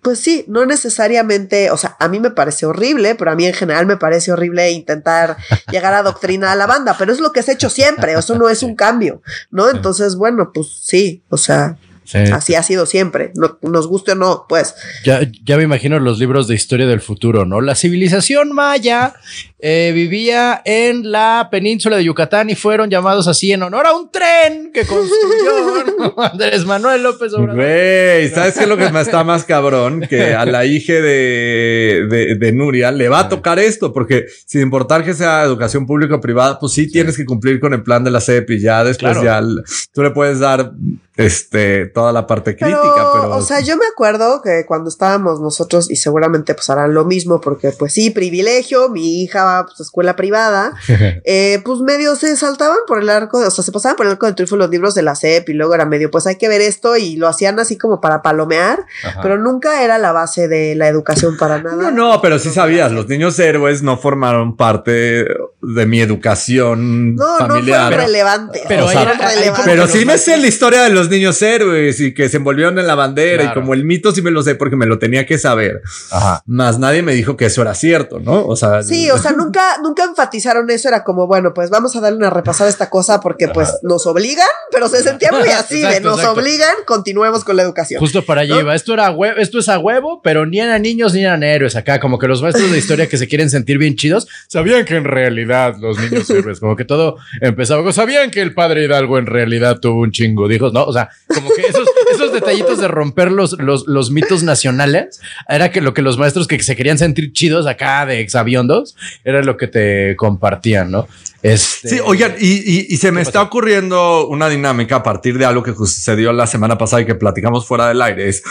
pues 0.00 0.20
sí, 0.20 0.44
no 0.48 0.64
necesariamente, 0.64 1.70
o 1.70 1.76
sea, 1.76 1.96
a 1.98 2.08
mí 2.08 2.20
me 2.20 2.30
parece 2.30 2.66
horrible, 2.66 3.14
pero 3.14 3.30
a 3.30 3.34
mí 3.34 3.46
en 3.46 3.54
general 3.54 3.86
me 3.86 3.96
parece 3.96 4.32
horrible 4.32 4.70
intentar 4.70 5.36
llegar 5.70 5.94
a 5.94 5.98
adoctrinar 5.98 6.50
a 6.50 6.56
la 6.56 6.66
banda, 6.66 6.96
pero 6.98 7.12
es 7.12 7.20
lo 7.20 7.32
que 7.32 7.42
se 7.42 7.52
ha 7.52 7.54
hecho 7.54 7.70
siempre, 7.70 8.12
eso 8.12 8.36
no 8.36 8.48
es 8.48 8.62
un 8.62 8.74
cambio, 8.74 9.22
¿no? 9.50 9.68
Entonces, 9.68 10.16
bueno, 10.16 10.52
pues 10.52 10.68
sí, 10.82 11.22
o 11.28 11.36
sea, 11.36 11.76
Sí. 12.12 12.18
así 12.32 12.54
ha 12.54 12.62
sido 12.62 12.84
siempre, 12.86 13.32
no, 13.34 13.58
nos 13.62 13.88
guste 13.88 14.12
o 14.12 14.14
no, 14.14 14.44
pues. 14.48 14.74
Ya, 15.04 15.20
ya 15.44 15.56
me 15.56 15.62
imagino 15.62 15.98
los 15.98 16.18
libros 16.18 16.46
de 16.46 16.54
historia 16.54 16.86
del 16.86 17.00
futuro, 17.00 17.46
¿no? 17.46 17.60
La 17.60 17.74
civilización 17.74 18.52
maya 18.52 19.14
eh, 19.58 19.92
vivía 19.94 20.60
en 20.64 21.10
la 21.10 21.48
península 21.50 21.96
de 21.96 22.04
Yucatán 22.04 22.50
y 22.50 22.54
fueron 22.54 22.90
llamados 22.90 23.28
así 23.28 23.52
en 23.52 23.62
honor 23.62 23.86
a 23.86 23.92
un 23.94 24.10
tren 24.10 24.70
que 24.74 24.84
construyó 24.84 26.14
Andrés 26.18 26.64
Manuel 26.66 27.02
López 27.02 27.32
Obrador. 27.34 27.54
Güey, 27.56 28.28
¿sabes 28.30 28.54
qué 28.54 28.64
es 28.64 28.68
lo 28.68 28.76
que 28.76 28.90
me 28.90 29.00
está 29.00 29.24
más 29.24 29.44
cabrón? 29.44 30.00
Que 30.08 30.34
a 30.34 30.44
la 30.44 30.64
hija 30.66 30.94
de, 30.94 32.06
de, 32.10 32.34
de 32.38 32.52
Nuria 32.52 32.90
le 32.92 33.08
va 33.08 33.20
a 33.20 33.28
tocar 33.28 33.58
esto, 33.58 33.92
porque 33.92 34.26
sin 34.46 34.60
importar 34.62 35.04
que 35.04 35.14
sea 35.14 35.42
educación 35.44 35.86
pública 35.86 36.16
o 36.16 36.20
privada, 36.20 36.58
pues 36.58 36.72
sí, 36.72 36.90
tienes 36.90 37.16
que 37.16 37.24
cumplir 37.24 37.60
con 37.60 37.72
el 37.72 37.82
plan 37.82 38.04
de 38.04 38.10
la 38.10 38.20
CEP 38.20 38.50
y 38.50 38.60
ya 38.60 38.84
después 38.84 39.12
Claro. 39.18 39.24
ya 39.24 39.62
tú 39.92 40.02
le 40.02 40.10
puedes 40.10 40.38
dar 40.40 40.72
este 41.16 41.86
toda 41.86 42.10
la 42.12 42.26
parte 42.26 42.56
crítica, 42.56 42.80
pero, 43.12 43.36
o 43.36 43.42
sea, 43.42 43.60
yo 43.60 43.76
me 43.76 43.84
acuerdo 43.86 44.40
que 44.40 44.64
cuando 44.66 44.88
estábamos 44.88 45.40
nosotros, 45.40 45.90
y 45.90 45.96
seguramente 45.96 46.54
pues 46.54 46.70
harán 46.70 46.94
lo 46.94 47.04
mismo, 47.04 47.40
porque 47.40 47.70
pues 47.70 47.92
sí, 47.92 48.10
privilegio, 48.10 48.88
mi 48.88 49.22
hija 49.22 49.44
va 49.44 49.66
pues, 49.66 49.78
a 49.80 49.82
escuela 49.82 50.16
privada, 50.16 50.72
eh, 51.24 51.60
pues 51.64 51.80
medio 51.80 52.16
se 52.16 52.34
saltaban 52.36 52.78
por 52.86 53.00
el 53.00 53.10
arco, 53.10 53.38
o 53.38 53.50
sea, 53.50 53.62
se 53.62 53.72
pasaban 53.72 53.96
por 53.96 54.06
el 54.06 54.12
arco 54.12 54.26
de 54.26 54.32
triunfo 54.32 54.56
los 54.56 54.70
libros 54.70 54.94
de 54.94 55.02
la 55.02 55.14
CEP 55.14 55.50
y 55.50 55.52
luego 55.52 55.74
era 55.74 55.84
medio, 55.84 56.10
pues 56.10 56.26
hay 56.26 56.36
que 56.36 56.48
ver 56.48 56.62
esto 56.62 56.96
y 56.96 57.16
lo 57.16 57.28
hacían 57.28 57.58
así 57.60 57.76
como 57.76 58.00
para 58.00 58.22
palomear, 58.22 58.84
Ajá. 59.04 59.20
pero 59.22 59.36
nunca 59.38 59.82
era 59.82 59.98
la 59.98 60.12
base 60.12 60.48
de 60.48 60.74
la 60.74 60.88
educación 60.88 61.36
para 61.36 61.62
nada. 61.62 61.76
No, 61.76 61.90
no, 61.90 62.22
pero 62.22 62.38
sí 62.38 62.48
sabías, 62.50 62.90
los 62.90 63.06
niños 63.08 63.38
héroes 63.38 63.82
no 63.82 63.98
formaron 63.98 64.56
parte 64.56 65.26
de 65.60 65.86
mi 65.86 66.00
educación 66.00 67.14
No, 67.16 67.38
no 67.38 67.46
familiar. 67.48 67.88
fueron 67.88 68.06
relevantes. 68.06 68.62
pero 68.66 68.84
no 68.86 68.90
era- 68.90 69.10
ahí 69.28 69.36
relevantes. 69.36 69.64
Pero 69.66 69.86
sí 69.86 70.04
me 70.04 70.18
sé 70.18 70.36
la 70.36 70.46
historia 70.46 70.82
de 70.84 70.90
los 70.90 71.01
niños 71.08 71.40
héroes 71.42 72.00
y 72.00 72.14
que 72.14 72.28
se 72.28 72.36
envolvieron 72.38 72.78
en 72.78 72.86
la 72.86 72.94
bandera 72.94 73.42
Claro. 73.44 73.58
y 73.60 73.62
como 73.62 73.74
el 73.74 73.84
mito 73.84 74.12
sí 74.12 74.22
me 74.22 74.30
lo 74.30 74.42
sé 74.42 74.54
porque 74.54 74.76
me 74.76 74.86
lo 74.86 74.98
tenía 74.98 75.26
que 75.26 75.38
saber. 75.38 75.80
Ajá. 76.10 76.42
Más 76.46 76.78
nadie 76.78 77.02
me 77.02 77.12
dijo 77.14 77.36
que 77.36 77.46
eso 77.46 77.62
era 77.62 77.74
cierto, 77.74 78.18
¿no? 78.20 78.44
O 78.46 78.56
sea, 78.56 78.82
Sí, 78.82 79.10
o 79.10 79.18
sea, 79.18 79.32
nunca, 79.36 79.78
nunca 79.82 80.04
enfatizaron 80.04 80.68
eso, 80.70 80.88
era 80.88 81.04
como, 81.04 81.26
bueno, 81.26 81.54
pues 81.54 81.70
vamos 81.70 81.94
a 81.96 82.00
darle 82.00 82.18
una 82.18 82.30
repasada 82.30 82.68
a 82.68 82.70
esta 82.70 82.90
cosa 82.90 83.20
porque 83.20 83.48
pues 83.48 83.68
nos 83.82 84.06
obligan, 84.06 84.46
pero 84.70 84.88
se 84.88 85.02
sentía 85.02 85.30
muy 85.32 85.48
así 85.48 85.76
de 85.80 85.82
Exacto, 85.86 86.08
nos 86.10 86.18
exacto. 86.20 86.40
obligan, 86.40 86.74
continuemos 86.86 87.44
con 87.44 87.56
la 87.56 87.62
educación. 87.62 88.00
Justo 88.00 88.22
para 88.24 88.42
allá 88.42 88.54
¿No? 88.56 88.60
iba. 88.60 88.74
Esto 88.74 88.94
era 88.94 89.10
hue- 89.12 89.34
esto 89.38 89.58
es 89.58 89.68
a 89.68 89.78
huevo, 89.78 90.20
pero 90.22 90.46
ni 90.46 90.58
eran 90.60 90.82
niños 90.82 91.14
ni 91.14 91.22
eran 91.24 91.42
héroes 91.42 91.76
acá. 91.76 92.00
Como 92.00 92.18
que 92.18 92.28
los 92.28 92.42
maestros 92.42 92.70
de 92.70 92.78
historia 92.78 93.08
que 93.08 93.16
se 93.16 93.28
quieren 93.28 93.50
sentir 93.50 93.78
bien 93.78 93.96
chidos 93.96 94.28
sabían 94.48 94.84
que 94.84 94.96
en 94.96 95.04
realidad 95.04 95.76
los 95.80 95.98
niños 95.98 96.28
héroes, 96.30 96.60
como 96.60 96.76
que 96.76 96.84
todo 96.84 97.16
empezaba. 97.40 97.92
Sabían 97.92 98.30
que 98.30 98.40
el 98.42 98.54
padre 98.54 98.84
Hidalgo 98.84 99.18
en 99.18 99.26
realidad 99.26 99.78
tuvo 99.80 100.00
un 100.02 100.12
chingo 100.12 100.48
de 100.48 100.56
hijos, 100.56 100.72
¿no? 100.72 100.91
O 100.92 100.94
sea, 100.94 101.10
como 101.34 101.48
que 101.50 101.62
esos, 101.62 101.88
esos 102.12 102.32
detallitos 102.32 102.78
de 102.80 102.88
romper 102.88 103.32
los, 103.32 103.52
los, 103.58 103.86
los 103.86 104.10
mitos 104.10 104.42
nacionales 104.42 105.20
era 105.48 105.70
que 105.70 105.80
lo 105.80 105.92
que 105.94 106.02
los 106.02 106.18
maestros 106.18 106.46
que 106.46 106.62
se 106.62 106.76
querían 106.76 106.98
sentir 106.98 107.32
chidos 107.32 107.66
acá 107.66 108.06
de 108.06 108.20
exaviondos 108.20 108.94
era 109.24 109.42
lo 109.42 109.56
que 109.56 109.66
te 109.66 110.14
compartían, 110.16 110.90
¿no? 110.90 111.08
Este, 111.42 111.88
Sí, 111.88 111.98
oigan, 112.04 112.34
y, 112.38 112.46
y- 112.52 112.86
y 112.88 112.96
se 112.98 113.10
me 113.10 113.20
¿Qué 113.22 113.28
está 113.28 113.42
ocurriendo 113.42 114.28
una 114.28 114.48
dinámica 114.48 114.96
a 114.96 115.02
partir 115.02 115.38
de 115.38 115.44
algo 115.44 115.62
que 115.64 115.74
sucedió 115.74 116.32
la 116.32 116.46
semana 116.46 116.78
pasada 116.78 117.02
y 117.02 117.06
que 117.06 117.16
platicamos 117.16 117.66
fuera 117.66 117.88
del 117.88 118.00
aire. 118.00 118.28
Es, 118.28 118.42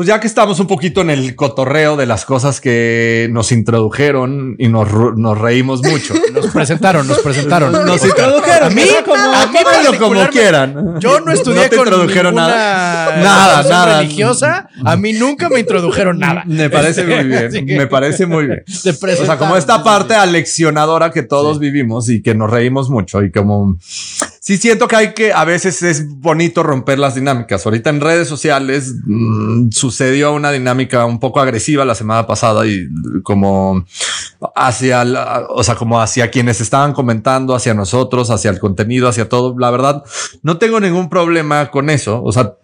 pues 0.00 0.08
ya 0.08 0.18
que 0.18 0.28
estamos 0.28 0.58
un 0.60 0.66
poquito 0.66 1.02
en 1.02 1.10
el 1.10 1.36
cotorreo 1.36 1.94
de 1.94 2.06
las 2.06 2.24
cosas 2.24 2.62
que 2.62 3.28
nos 3.32 3.52
introdujeron 3.52 4.56
y 4.58 4.68
nos, 4.68 4.88
reímos 5.38 5.82
mucho. 5.82 6.14
Nos 6.32 6.46
presentaron, 6.46 7.06
nos 7.06 7.18
presentaron. 7.18 7.70
Nos 7.70 8.02
introdujeron. 8.02 8.62
A 8.62 8.70
mí, 8.70 8.84
como, 9.04 9.16
a 9.16 9.46
mí 9.46 9.98
como 9.98 10.26
quieran. 10.28 10.98
Yo 11.00 11.20
no 11.20 11.32
estudié 11.32 11.68
te 11.68 11.76
con 11.76 11.86
introdujeron 11.86 12.34
nada. 12.34 13.16
Nada, 13.16 13.62
nada. 13.64 14.00
religiosa. 14.00 14.70
A 14.86 14.96
mí 14.96 15.12
nunca 15.12 15.50
me 15.50 15.60
introdujeron 15.60 16.18
nada. 16.18 16.44
Me 16.46 16.70
parece 16.70 17.04
muy 17.04 17.24
bien. 17.24 17.66
que 17.66 17.76
Me 17.76 17.86
parece 17.86 18.24
muy 18.24 18.46
bien. 18.46 18.64
O 19.20 19.26
sea, 19.26 19.36
como 19.36 19.56
esta 19.56 19.84
parte 19.84 20.14
aleccionadora 20.14 21.10
que 21.10 21.22
todos 21.22 21.58
vivimos 21.58 22.08
y 22.08 22.22
que 22.22 22.34
nos 22.34 22.48
reímos 22.48 22.88
mucho 22.88 23.22
y 23.22 23.30
como 23.30 23.76
sí 24.40 24.56
siento 24.56 24.88
que 24.88 24.96
hay 24.96 25.14
que 25.14 25.32
a 25.32 25.44
veces 25.44 25.82
es 25.82 26.08
bonito 26.18 26.62
romper 26.62 26.98
las 26.98 27.14
dinámicas. 27.14 27.64
Ahorita 27.64 27.90
en 27.90 28.00
redes 28.00 28.26
sociales 28.26 28.94
mm, 29.04 29.68
sucedió 29.70 30.32
una 30.32 30.50
dinámica 30.50 31.04
un 31.04 31.20
poco 31.20 31.40
agresiva 31.40 31.84
la 31.84 31.94
semana 31.94 32.26
pasada 32.26 32.66
y 32.66 32.88
como 33.22 33.84
hacia 34.56 35.04
la- 35.04 35.46
o 35.50 35.62
sea, 35.62 35.74
como 35.76 36.00
hacia 36.00 36.30
quienes 36.30 36.60
estaban 36.60 36.94
comentando, 36.94 37.54
hacia 37.54 37.74
nosotros, 37.74 38.30
hacia 38.30 38.50
el 38.50 38.58
contenido, 38.58 39.08
hacia 39.08 39.28
todo. 39.28 39.54
La 39.58 39.70
verdad, 39.70 40.02
no 40.42 40.56
tengo 40.58 40.80
ningún 40.80 41.08
problema 41.10 41.70
con 41.70 41.90
eso. 41.90 42.22
O 42.22 42.32
sea, 42.32 42.54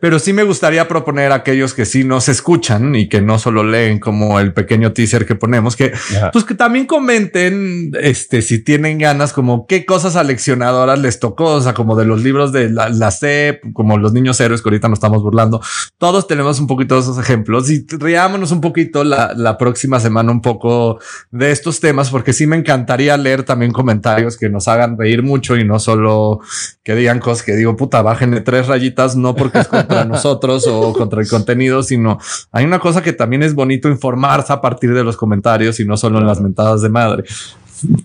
pero 0.00 0.18
sí 0.18 0.32
me 0.32 0.44
gustaría 0.44 0.86
proponer 0.88 1.32
a 1.32 1.36
aquellos 1.36 1.74
que 1.74 1.84
sí 1.84 2.04
nos 2.04 2.28
escuchan 2.28 2.94
y 2.94 3.08
que 3.08 3.20
no 3.20 3.38
solo 3.38 3.64
leen 3.64 3.98
como 3.98 4.38
el 4.38 4.52
pequeño 4.52 4.92
teaser 4.92 5.26
que 5.26 5.34
ponemos, 5.34 5.76
que 5.76 5.92
Ajá. 5.94 6.30
pues 6.30 6.44
que 6.44 6.54
también 6.54 6.86
comenten 6.86 7.90
este 8.00 8.42
si 8.42 8.62
tienen 8.62 8.98
ganas 8.98 9.32
como 9.32 9.66
qué 9.66 9.84
cosas 9.84 10.16
aleccionadoras 10.16 10.98
les 10.98 11.18
tocó, 11.18 11.54
o 11.54 11.60
sea, 11.60 11.74
como 11.74 11.96
de 11.96 12.04
los 12.04 12.22
libros 12.22 12.52
de 12.52 12.70
la, 12.70 12.88
la 12.88 13.10
CEP, 13.10 13.72
como 13.72 13.98
los 13.98 14.12
niños 14.12 14.40
héroes 14.40 14.62
que 14.62 14.68
ahorita 14.68 14.88
nos 14.88 14.98
estamos 14.98 15.22
burlando. 15.22 15.60
Todos 15.98 16.26
tenemos 16.26 16.60
un 16.60 16.66
poquito 16.66 16.94
de 16.94 17.00
esos 17.00 17.18
ejemplos 17.18 17.70
y 17.70 17.86
riámonos 17.88 18.52
un 18.52 18.60
poquito 18.60 19.04
la, 19.04 19.32
la 19.34 19.58
próxima 19.58 20.00
semana 20.00 20.30
un 20.30 20.42
poco 20.42 21.00
de 21.30 21.50
estos 21.50 21.80
temas, 21.80 22.10
porque 22.10 22.32
sí 22.32 22.46
me 22.46 22.56
encantaría 22.56 23.16
leer 23.16 23.42
también 23.42 23.72
comentarios 23.72 24.36
que 24.36 24.48
nos 24.48 24.68
hagan 24.68 24.96
reír 24.98 25.22
mucho 25.22 25.56
y 25.56 25.64
no 25.64 25.78
solo 25.78 26.40
que 26.84 26.94
digan 26.94 27.18
cosas 27.18 27.44
que 27.44 27.56
digo, 27.56 27.76
puta, 27.76 28.02
bájenle 28.02 28.40
tres 28.40 28.68
rayitas, 28.68 29.16
no 29.16 29.34
porque 29.34 29.55
es 29.60 29.68
contra 29.68 30.04
nosotros 30.04 30.66
o 30.66 30.92
contra 30.92 31.20
el 31.20 31.28
contenido, 31.28 31.82
sino 31.82 32.18
hay 32.52 32.64
una 32.64 32.78
cosa 32.78 33.02
que 33.02 33.12
también 33.12 33.42
es 33.42 33.54
bonito 33.54 33.88
informarse 33.88 34.52
a 34.52 34.60
partir 34.60 34.92
de 34.94 35.04
los 35.04 35.16
comentarios 35.16 35.78
y 35.80 35.84
no 35.84 35.96
solo 35.96 36.18
en 36.18 36.26
las 36.26 36.40
mentadas 36.40 36.82
de 36.82 36.88
madre. 36.88 37.24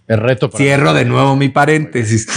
El 0.07 0.17
reto. 0.17 0.49
para- 0.49 0.63
Cierro 0.63 0.93
de 0.93 1.05
nuevo 1.05 1.35
mi 1.35 1.49
paréntesis. 1.49 2.27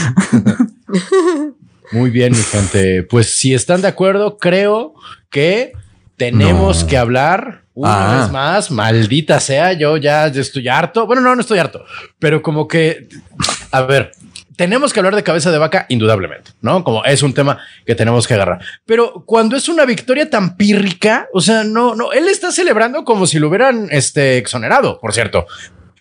Muy 1.92 2.10
bien, 2.10 2.32
mi 2.32 2.38
gente. 2.42 3.02
Pues 3.04 3.34
si 3.34 3.54
están 3.54 3.82
de 3.82 3.88
acuerdo, 3.88 4.36
creo 4.38 4.94
que 5.30 5.72
tenemos 6.16 6.82
No. 6.82 6.88
que 6.88 6.96
hablar 6.96 7.62
una 7.74 8.18
Ah. 8.18 8.20
vez 8.22 8.32
más. 8.32 8.70
Maldita 8.70 9.40
sea, 9.40 9.72
yo 9.72 9.96
ya 9.96 10.26
estoy 10.28 10.68
harto. 10.68 11.06
Bueno, 11.06 11.22
no, 11.22 11.34
no 11.34 11.40
estoy 11.40 11.58
harto, 11.58 11.84
pero 12.18 12.42
como 12.42 12.66
que, 12.68 13.08
a 13.70 13.82
ver, 13.82 14.12
tenemos 14.56 14.92
que 14.92 15.00
hablar 15.00 15.16
de 15.16 15.22
cabeza 15.22 15.50
de 15.50 15.58
vaca, 15.58 15.86
indudablemente, 15.88 16.52
¿no? 16.60 16.84
Como 16.84 17.04
es 17.04 17.22
un 17.22 17.34
tema 17.34 17.58
que 17.84 17.94
tenemos 17.94 18.26
que 18.26 18.34
agarrar. 18.34 18.60
Pero 18.86 19.24
cuando 19.26 19.56
es 19.56 19.68
una 19.68 19.84
victoria 19.84 20.30
tan 20.30 20.56
pírrica, 20.56 21.28
o 21.32 21.40
sea, 21.40 21.64
no, 21.64 21.94
no, 21.94 22.12
él 22.12 22.28
está 22.28 22.52
celebrando 22.52 23.04
como 23.04 23.26
si 23.26 23.38
lo 23.38 23.48
hubieran 23.48 23.88
este, 23.90 24.38
exonerado, 24.38 25.00
por 25.00 25.12
cierto. 25.12 25.46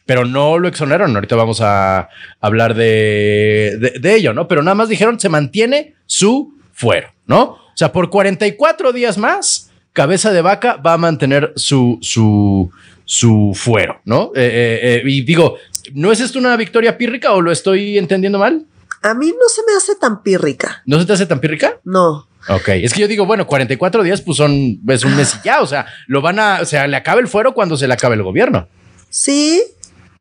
Pero 0.06 0.26
no 0.26 0.60
lo 0.60 0.68
exoneraron. 0.68 1.16
Ahorita 1.16 1.36
vamos 1.36 1.62
a 1.62 2.10
hablar 2.42 2.76
de, 2.76 3.94
de, 4.00 4.16
ello, 4.16 4.34
¿no? 4.34 4.48
Pero 4.50 4.62
nada 4.62 4.76
más 4.76 4.90
dijeron 4.90 5.20
se 5.20 5.30
mantiene 5.30 5.96
su 6.06 6.54
fuero, 6.74 7.10
¿no? 7.26 7.42
O 7.44 7.76
sea, 7.76 7.94
por 7.94 8.10
44 8.10 8.92
días 8.92 9.18
más, 9.18 9.72
cabeza 9.94 10.34
de 10.34 10.42
vaca 10.42 10.76
va 10.76 10.94
a 10.94 10.98
mantener 10.98 11.54
su, 11.56 12.00
su, 12.02 12.70
su 13.06 13.54
fuero, 13.56 14.02
¿no? 14.06 14.32
Eh, 14.36 14.42
eh, 14.44 14.80
eh, 14.98 15.04
y 15.06 15.22
digo, 15.22 15.58
¿no 15.94 16.12
es 16.12 16.20
esto 16.20 16.40
una 16.40 16.56
victoria 16.58 16.98
pírrica 16.98 17.32
o 17.34 17.42
lo 17.42 17.52
estoy 17.52 17.98
entendiendo 17.98 18.40
mal? 18.40 18.66
A 19.02 19.14
mí 19.14 19.28
no 19.28 19.50
se 19.50 19.62
me 19.66 19.76
hace 19.78 19.96
tan 19.96 20.24
pírrica. 20.24 20.82
¿No 20.86 21.00
se 21.00 21.06
te 21.06 21.14
hace 21.14 21.26
tan 21.26 21.40
pírrica? 21.40 21.80
No. 21.84 22.28
Ok, 22.50 22.70
es 22.70 22.94
que 22.94 23.02
yo 23.02 23.08
digo, 23.08 23.26
bueno, 23.26 23.48
44 23.48 24.04
días 24.04 24.22
pues 24.22 24.38
son, 24.38 24.80
es 24.88 25.04
un 25.06 25.16
mes 25.16 25.36
y 25.36 25.46
ya, 25.46 25.62
o 25.62 25.68
sea, 25.68 25.86
lo 26.08 26.22
van 26.22 26.40
a, 26.40 26.60
o 26.62 26.66
sea, 26.66 26.88
le 26.88 26.98
acaba 26.98 27.22
el 27.22 27.28
fuero 27.28 27.54
cuando 27.54 27.78
se 27.78 27.88
le 27.88 27.94
acabe 27.94 28.16
el 28.16 28.24
gobierno. 28.24 28.68
Sí, 29.10 29.64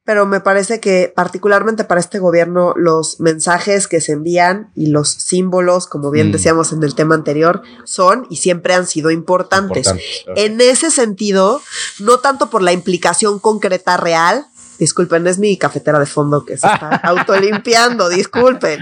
pero 0.04 0.26
me 0.26 0.40
parece 0.40 0.80
que 0.80 1.12
particularmente 1.14 1.84
para 1.84 2.00
este 2.00 2.18
gobierno 2.18 2.74
los 2.76 3.20
mensajes 3.20 3.86
que 3.86 4.00
se 4.00 4.12
envían 4.12 4.72
y 4.74 4.86
los 4.86 5.10
símbolos, 5.10 5.86
como 5.86 6.10
bien 6.10 6.28
Mm. 6.28 6.32
decíamos 6.32 6.72
en 6.72 6.82
el 6.82 6.94
tema 6.96 7.14
anterior, 7.14 7.62
son 7.84 8.26
y 8.30 8.36
siempre 8.36 8.74
han 8.74 8.86
sido 8.86 9.10
importantes. 9.12 9.92
En 10.34 10.60
ese 10.60 10.90
sentido, 10.90 11.60
no 12.00 12.18
tanto 12.18 12.50
por 12.50 12.62
la 12.62 12.72
implicación 12.72 13.38
concreta 13.38 13.96
real. 13.96 14.46
Disculpen, 14.82 15.24
es 15.28 15.38
mi 15.38 15.56
cafetera 15.56 16.00
de 16.00 16.06
fondo 16.06 16.44
que 16.44 16.56
se 16.58 16.66
está 16.66 16.88
autolimpiando, 17.04 18.08
disculpen. 18.08 18.80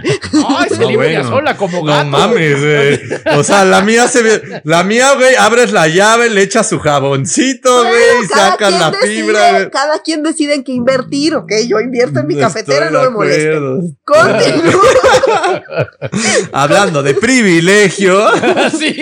Ay, 0.48 0.68
se 0.70 0.78
No, 0.78 0.88
limpia 0.88 0.96
bueno. 1.20 1.28
sola 1.28 1.57
como 1.59 1.80
No 1.84 1.92
gato. 1.92 2.07
mames, 2.07 2.59
güey. 2.59 3.01
O 3.38 3.44
sea, 3.44 3.66
la 3.66 3.82
mía 3.82 4.09
se 4.09 4.22
ve. 4.22 4.62
La 4.64 4.82
mía, 4.82 5.12
güey, 5.14 5.34
abres 5.34 5.72
la 5.72 5.88
llave, 5.88 6.30
le 6.30 6.40
echas 6.40 6.70
su 6.70 6.78
jaboncito, 6.78 7.70
Bueno, 7.84 7.90
güey, 7.90 8.24
y 8.24 8.28
cada 8.28 8.51
sacas 8.53 8.68
quien 8.70 8.80
la 8.80 8.90
decide- 8.92 9.14
fibra. 9.14 9.70
Cada 9.70 9.98
quien 10.03 10.22
decide 10.22 10.55
en 10.55 10.64
qué 10.64 10.72
invertir, 10.72 11.34
¿ok? 11.34 11.53
Yo 11.68 11.78
invierto 11.80 12.20
en 12.20 12.26
mi 12.28 12.32
Estoy 12.32 12.46
cafetera, 12.48 12.88
no 12.88 13.03
me 13.03 13.11
moleste. 13.11 13.48
acuerdo. 13.48 13.80
Continúo. 14.07 14.80
Hablando 16.53 17.03
de 17.03 17.12
privilegio. 17.14 18.26
sí. 18.78 18.94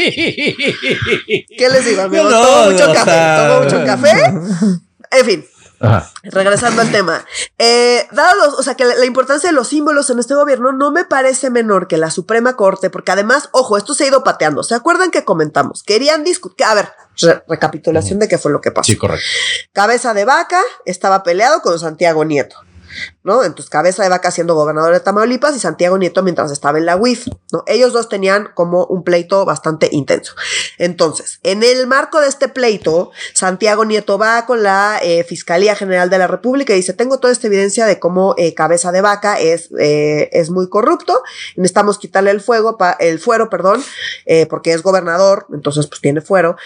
¿Qué 1.56 1.68
les 1.70 1.84
digo, 1.84 2.02
amigo? 2.02 2.24
No, 2.24 2.44
tomo 2.44 2.70
mucho 2.72 2.92
café, 2.92 3.10
sea- 3.10 3.48
tomo 3.48 3.64
mucho 3.64 3.84
café. 3.86 4.32
En 5.10 5.24
fin, 5.24 5.44
Ajá. 5.80 6.10
regresando 6.24 6.82
al 6.82 6.90
tema. 6.90 7.24
Eh, 7.58 8.06
dado 8.12 8.36
los- 8.36 8.54
o 8.58 8.62
sea, 8.62 8.74
que 8.74 8.84
la, 8.84 8.94
la 8.96 9.04
importancia 9.04 9.48
de 9.50 9.54
los 9.54 9.68
símbolos 9.68 10.10
en 10.10 10.18
este 10.18 10.34
gobierno 10.34 10.72
no 10.72 10.90
me 10.90 11.04
parece 11.04 11.50
menor 11.50 11.86
que 11.88 11.96
la 11.98 12.10
Suprema 12.10 12.56
Corte, 12.56 12.90
porque 12.90 13.12
además, 13.12 13.48
ojo, 13.52 13.76
esto 13.76 13.94
se 13.94 14.04
ha 14.04 14.08
ido 14.08 14.24
pateando. 14.24 14.62
¿Se 14.62 14.74
acuerdan 14.74 15.10
que 15.10 15.24
comentamos? 15.24 15.82
Querían 15.82 16.24
discutir. 16.24 16.66
A 16.66 16.74
ver, 16.74 16.88
re- 17.20 17.42
recapitulación 17.48 18.18
de 18.18 18.28
qué 18.28 18.38
fue 18.38 18.50
lo 18.52 18.60
que 18.60 18.70
pasó. 18.72 18.86
Sí, 18.90 18.96
correcto. 18.96 19.24
Cabeza 19.72 20.14
de 20.14 20.24
Vaca 20.24 20.60
estaba 20.84 21.22
peleado 21.22 21.60
con 21.62 21.78
Santiago 21.78 22.24
Nieto. 22.24 22.56
¿No? 23.22 23.42
Entonces, 23.44 23.70
Cabeza 23.70 24.02
de 24.02 24.08
Vaca 24.08 24.30
siendo 24.30 24.54
gobernador 24.54 24.92
de 24.92 25.00
Tamaulipas 25.00 25.54
y 25.56 25.60
Santiago 25.60 25.98
Nieto 25.98 26.22
mientras 26.22 26.50
estaba 26.50 26.78
en 26.78 26.86
la 26.86 26.96
UIF, 26.96 27.28
¿no? 27.52 27.62
Ellos 27.66 27.92
dos 27.92 28.08
tenían 28.08 28.50
como 28.54 28.86
un 28.86 29.04
pleito 29.04 29.44
bastante 29.44 29.88
intenso. 29.92 30.34
Entonces, 30.78 31.40
en 31.42 31.62
el 31.62 31.86
marco 31.86 32.20
de 32.20 32.28
este 32.28 32.48
pleito, 32.48 33.10
Santiago 33.34 33.84
Nieto 33.84 34.18
va 34.18 34.46
con 34.46 34.62
la 34.62 34.98
eh, 35.02 35.24
Fiscalía 35.24 35.74
General 35.74 36.10
de 36.10 36.18
la 36.18 36.26
República 36.26 36.72
y 36.72 36.76
dice, 36.76 36.92
tengo 36.92 37.18
toda 37.18 37.32
esta 37.32 37.46
evidencia 37.46 37.86
de 37.86 37.98
cómo 37.98 38.34
eh, 38.38 38.54
Cabeza 38.54 38.92
de 38.92 39.00
Vaca 39.00 39.38
es, 39.38 39.70
eh, 39.78 40.28
es 40.32 40.50
muy 40.50 40.68
corrupto, 40.68 41.22
necesitamos 41.56 41.98
quitarle 41.98 42.30
el 42.30 42.40
fuego, 42.40 42.78
el 42.98 43.18
fuero, 43.18 43.50
perdón, 43.50 43.82
porque 44.48 44.72
es 44.72 44.82
gobernador, 44.82 45.46
entonces 45.52 45.86
pues 45.86 46.00
tiene 46.00 46.20
fuero, 46.20 46.56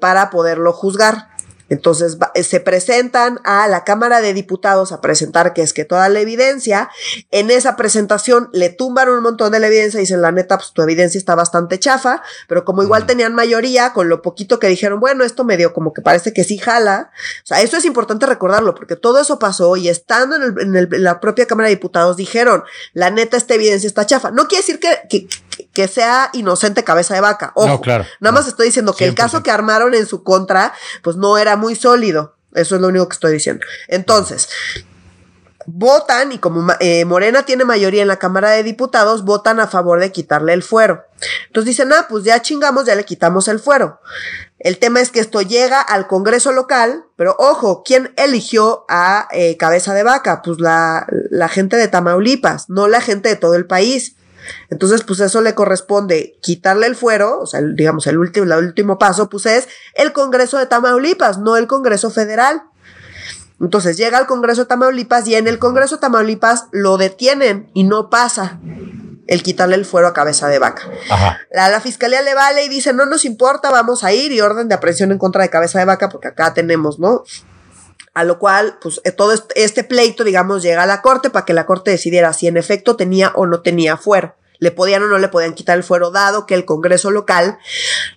para 0.00 0.30
poderlo 0.30 0.72
juzgar. 0.72 1.31
Entonces 1.72 2.18
eh, 2.34 2.42
se 2.42 2.60
presentan 2.60 3.40
a 3.44 3.66
la 3.68 3.84
Cámara 3.84 4.20
de 4.20 4.34
Diputados 4.34 4.92
a 4.92 5.00
presentar 5.00 5.54
que 5.54 5.62
es 5.62 5.72
que 5.72 5.84
toda 5.84 6.08
la 6.08 6.20
evidencia. 6.20 6.90
En 7.30 7.50
esa 7.50 7.76
presentación 7.76 8.50
le 8.52 8.68
tumban 8.70 9.08
un 9.08 9.22
montón 9.22 9.52
de 9.52 9.60
la 9.60 9.68
evidencia 9.68 9.98
y 9.98 10.02
dicen, 10.02 10.20
la 10.22 10.32
neta, 10.32 10.58
pues 10.58 10.72
tu 10.72 10.82
evidencia 10.82 11.18
está 11.18 11.34
bastante 11.34 11.78
chafa, 11.78 12.22
pero 12.48 12.64
como 12.64 12.82
igual 12.82 13.06
tenían 13.06 13.34
mayoría, 13.34 13.92
con 13.92 14.08
lo 14.08 14.22
poquito 14.22 14.58
que 14.58 14.68
dijeron, 14.68 15.00
bueno, 15.00 15.24
esto 15.24 15.44
medio 15.44 15.72
como 15.72 15.92
que 15.92 16.02
parece 16.02 16.32
que 16.32 16.44
sí 16.44 16.58
jala. 16.58 17.10
O 17.42 17.46
sea, 17.46 17.62
eso 17.62 17.76
es 17.76 17.84
importante 17.84 18.26
recordarlo 18.26 18.74
porque 18.74 18.96
todo 18.96 19.20
eso 19.20 19.38
pasó 19.38 19.76
y 19.76 19.88
estando 19.88 20.36
en, 20.36 20.42
el- 20.42 20.60
en 20.60 20.76
el- 20.76 20.88
en 20.94 21.02
la 21.04 21.20
propia 21.20 21.46
Cámara 21.46 21.68
de 21.68 21.74
Diputados 21.76 22.16
dijeron, 22.16 22.64
la 22.92 23.10
neta, 23.10 23.36
esta 23.36 23.54
evidencia 23.54 23.86
está 23.86 24.04
chafa. 24.06 24.30
No 24.30 24.46
quiere 24.48 24.62
decir 24.66 24.78
que, 24.78 24.88
que, 25.08 25.26
que 25.72 25.88
sea 25.88 26.30
inocente 26.32 26.84
cabeza 26.84 27.14
de 27.14 27.20
vaca. 27.20 27.52
Ojo, 27.54 27.68
No, 27.68 27.80
claro. 27.80 28.04
Nada 28.20 28.32
más 28.32 28.46
estoy 28.46 28.66
diciendo 28.66 28.94
que 28.94 29.04
el 29.04 29.14
100%. 29.14 29.16
caso 29.16 29.42
que 29.42 29.50
armaron 29.50 29.94
en 29.94 30.06
su 30.06 30.22
contra, 30.22 30.72
pues 31.02 31.16
no 31.16 31.38
era 31.38 31.56
muy 31.56 31.74
sólido. 31.74 32.36
Eso 32.54 32.74
es 32.74 32.80
lo 32.80 32.88
único 32.88 33.08
que 33.08 33.14
estoy 33.14 33.32
diciendo. 33.32 33.64
Entonces, 33.88 34.48
votan 35.66 36.32
y 36.32 36.38
como 36.38 36.72
eh, 36.80 37.04
Morena 37.04 37.44
tiene 37.44 37.64
mayoría 37.64 38.02
en 38.02 38.08
la 38.08 38.18
Cámara 38.18 38.50
de 38.50 38.62
Diputados, 38.62 39.24
votan 39.24 39.60
a 39.60 39.66
favor 39.66 40.00
de 40.00 40.12
quitarle 40.12 40.52
el 40.52 40.62
fuero. 40.62 41.04
Entonces 41.46 41.68
dicen, 41.68 41.92
ah, 41.92 42.06
pues 42.08 42.24
ya 42.24 42.42
chingamos, 42.42 42.86
ya 42.86 42.94
le 42.94 43.04
quitamos 43.04 43.48
el 43.48 43.58
fuero. 43.58 44.00
El 44.58 44.78
tema 44.78 45.00
es 45.00 45.10
que 45.10 45.20
esto 45.20 45.40
llega 45.42 45.80
al 45.80 46.06
Congreso 46.06 46.52
local, 46.52 47.04
pero 47.16 47.34
ojo, 47.38 47.82
¿quién 47.84 48.12
eligió 48.16 48.84
a 48.88 49.28
eh, 49.32 49.56
Cabeza 49.56 49.94
de 49.94 50.02
Vaca? 50.02 50.42
Pues 50.44 50.60
la, 50.60 51.06
la 51.30 51.48
gente 51.48 51.76
de 51.76 51.88
Tamaulipas, 51.88 52.68
no 52.68 52.86
la 52.88 53.00
gente 53.00 53.28
de 53.28 53.36
todo 53.36 53.54
el 53.54 53.66
país. 53.66 54.16
Entonces, 54.70 55.02
pues 55.04 55.20
eso 55.20 55.40
le 55.40 55.54
corresponde 55.54 56.36
quitarle 56.40 56.86
el 56.86 56.96
fuero, 56.96 57.40
o 57.40 57.46
sea, 57.46 57.60
el- 57.60 57.76
digamos, 57.76 58.06
el 58.06 58.18
último, 58.18 58.44
el 58.46 58.64
último 58.64 58.98
paso, 58.98 59.28
pues 59.28 59.46
es 59.46 59.68
el 59.94 60.12
Congreso 60.12 60.58
de 60.58 60.66
Tamaulipas, 60.66 61.38
no 61.38 61.56
el 61.56 61.66
Congreso 61.66 62.10
Federal. 62.10 62.62
Entonces 63.60 63.96
llega 63.96 64.18
al 64.18 64.26
Congreso 64.26 64.62
de 64.62 64.66
Tamaulipas 64.68 65.26
y 65.28 65.36
en 65.36 65.46
el 65.46 65.58
Congreso 65.58 65.96
de 65.96 66.00
Tamaulipas 66.00 66.64
lo 66.72 66.96
detienen 66.96 67.70
y 67.74 67.84
no 67.84 68.10
pasa 68.10 68.58
el 69.28 69.42
quitarle 69.44 69.76
el 69.76 69.84
fuero 69.84 70.08
a 70.08 70.12
cabeza 70.12 70.48
de 70.48 70.58
vaca. 70.58 70.82
Ajá. 71.08 71.38
La, 71.52 71.68
la 71.68 71.80
fiscalía 71.80 72.22
le 72.22 72.34
vale 72.34 72.64
y 72.64 72.68
dice, 72.68 72.92
no 72.92 73.06
nos 73.06 73.24
importa, 73.24 73.70
vamos 73.70 74.02
a 74.02 74.12
ir 74.12 74.32
y 74.32 74.40
orden 74.40 74.68
de 74.68 74.74
aprehensión 74.74 75.12
en 75.12 75.18
contra 75.18 75.42
de 75.42 75.48
cabeza 75.50 75.78
de 75.78 75.84
vaca 75.84 76.08
porque 76.08 76.26
acá 76.28 76.52
tenemos, 76.54 76.98
¿no? 76.98 77.22
A 78.14 78.24
lo 78.24 78.38
cual, 78.38 78.78
pues 78.80 79.00
eh, 79.04 79.12
todo 79.12 79.32
este, 79.54 79.84
pleito, 79.84 80.22
digamos, 80.22 80.62
llega 80.62 80.82
a 80.82 80.86
la 80.86 81.00
corte 81.00 81.30
para 81.30 81.46
que 81.46 81.54
la 81.54 81.64
corte 81.64 81.90
decidiera 81.90 82.32
si 82.34 82.46
en 82.46 82.58
efecto 82.58 82.94
tenía 82.96 83.32
o 83.34 83.46
no 83.46 83.62
tenía 83.62 83.96
fuero. 83.96 84.34
Le 84.58 84.70
podían 84.70 85.02
o 85.02 85.08
no 85.08 85.18
le 85.18 85.26
podían 85.26 85.54
quitar 85.54 85.76
el 85.76 85.82
fuero, 85.82 86.12
dado 86.12 86.46
que 86.46 86.54
el 86.54 86.64
Congreso 86.64 87.10
local 87.10 87.58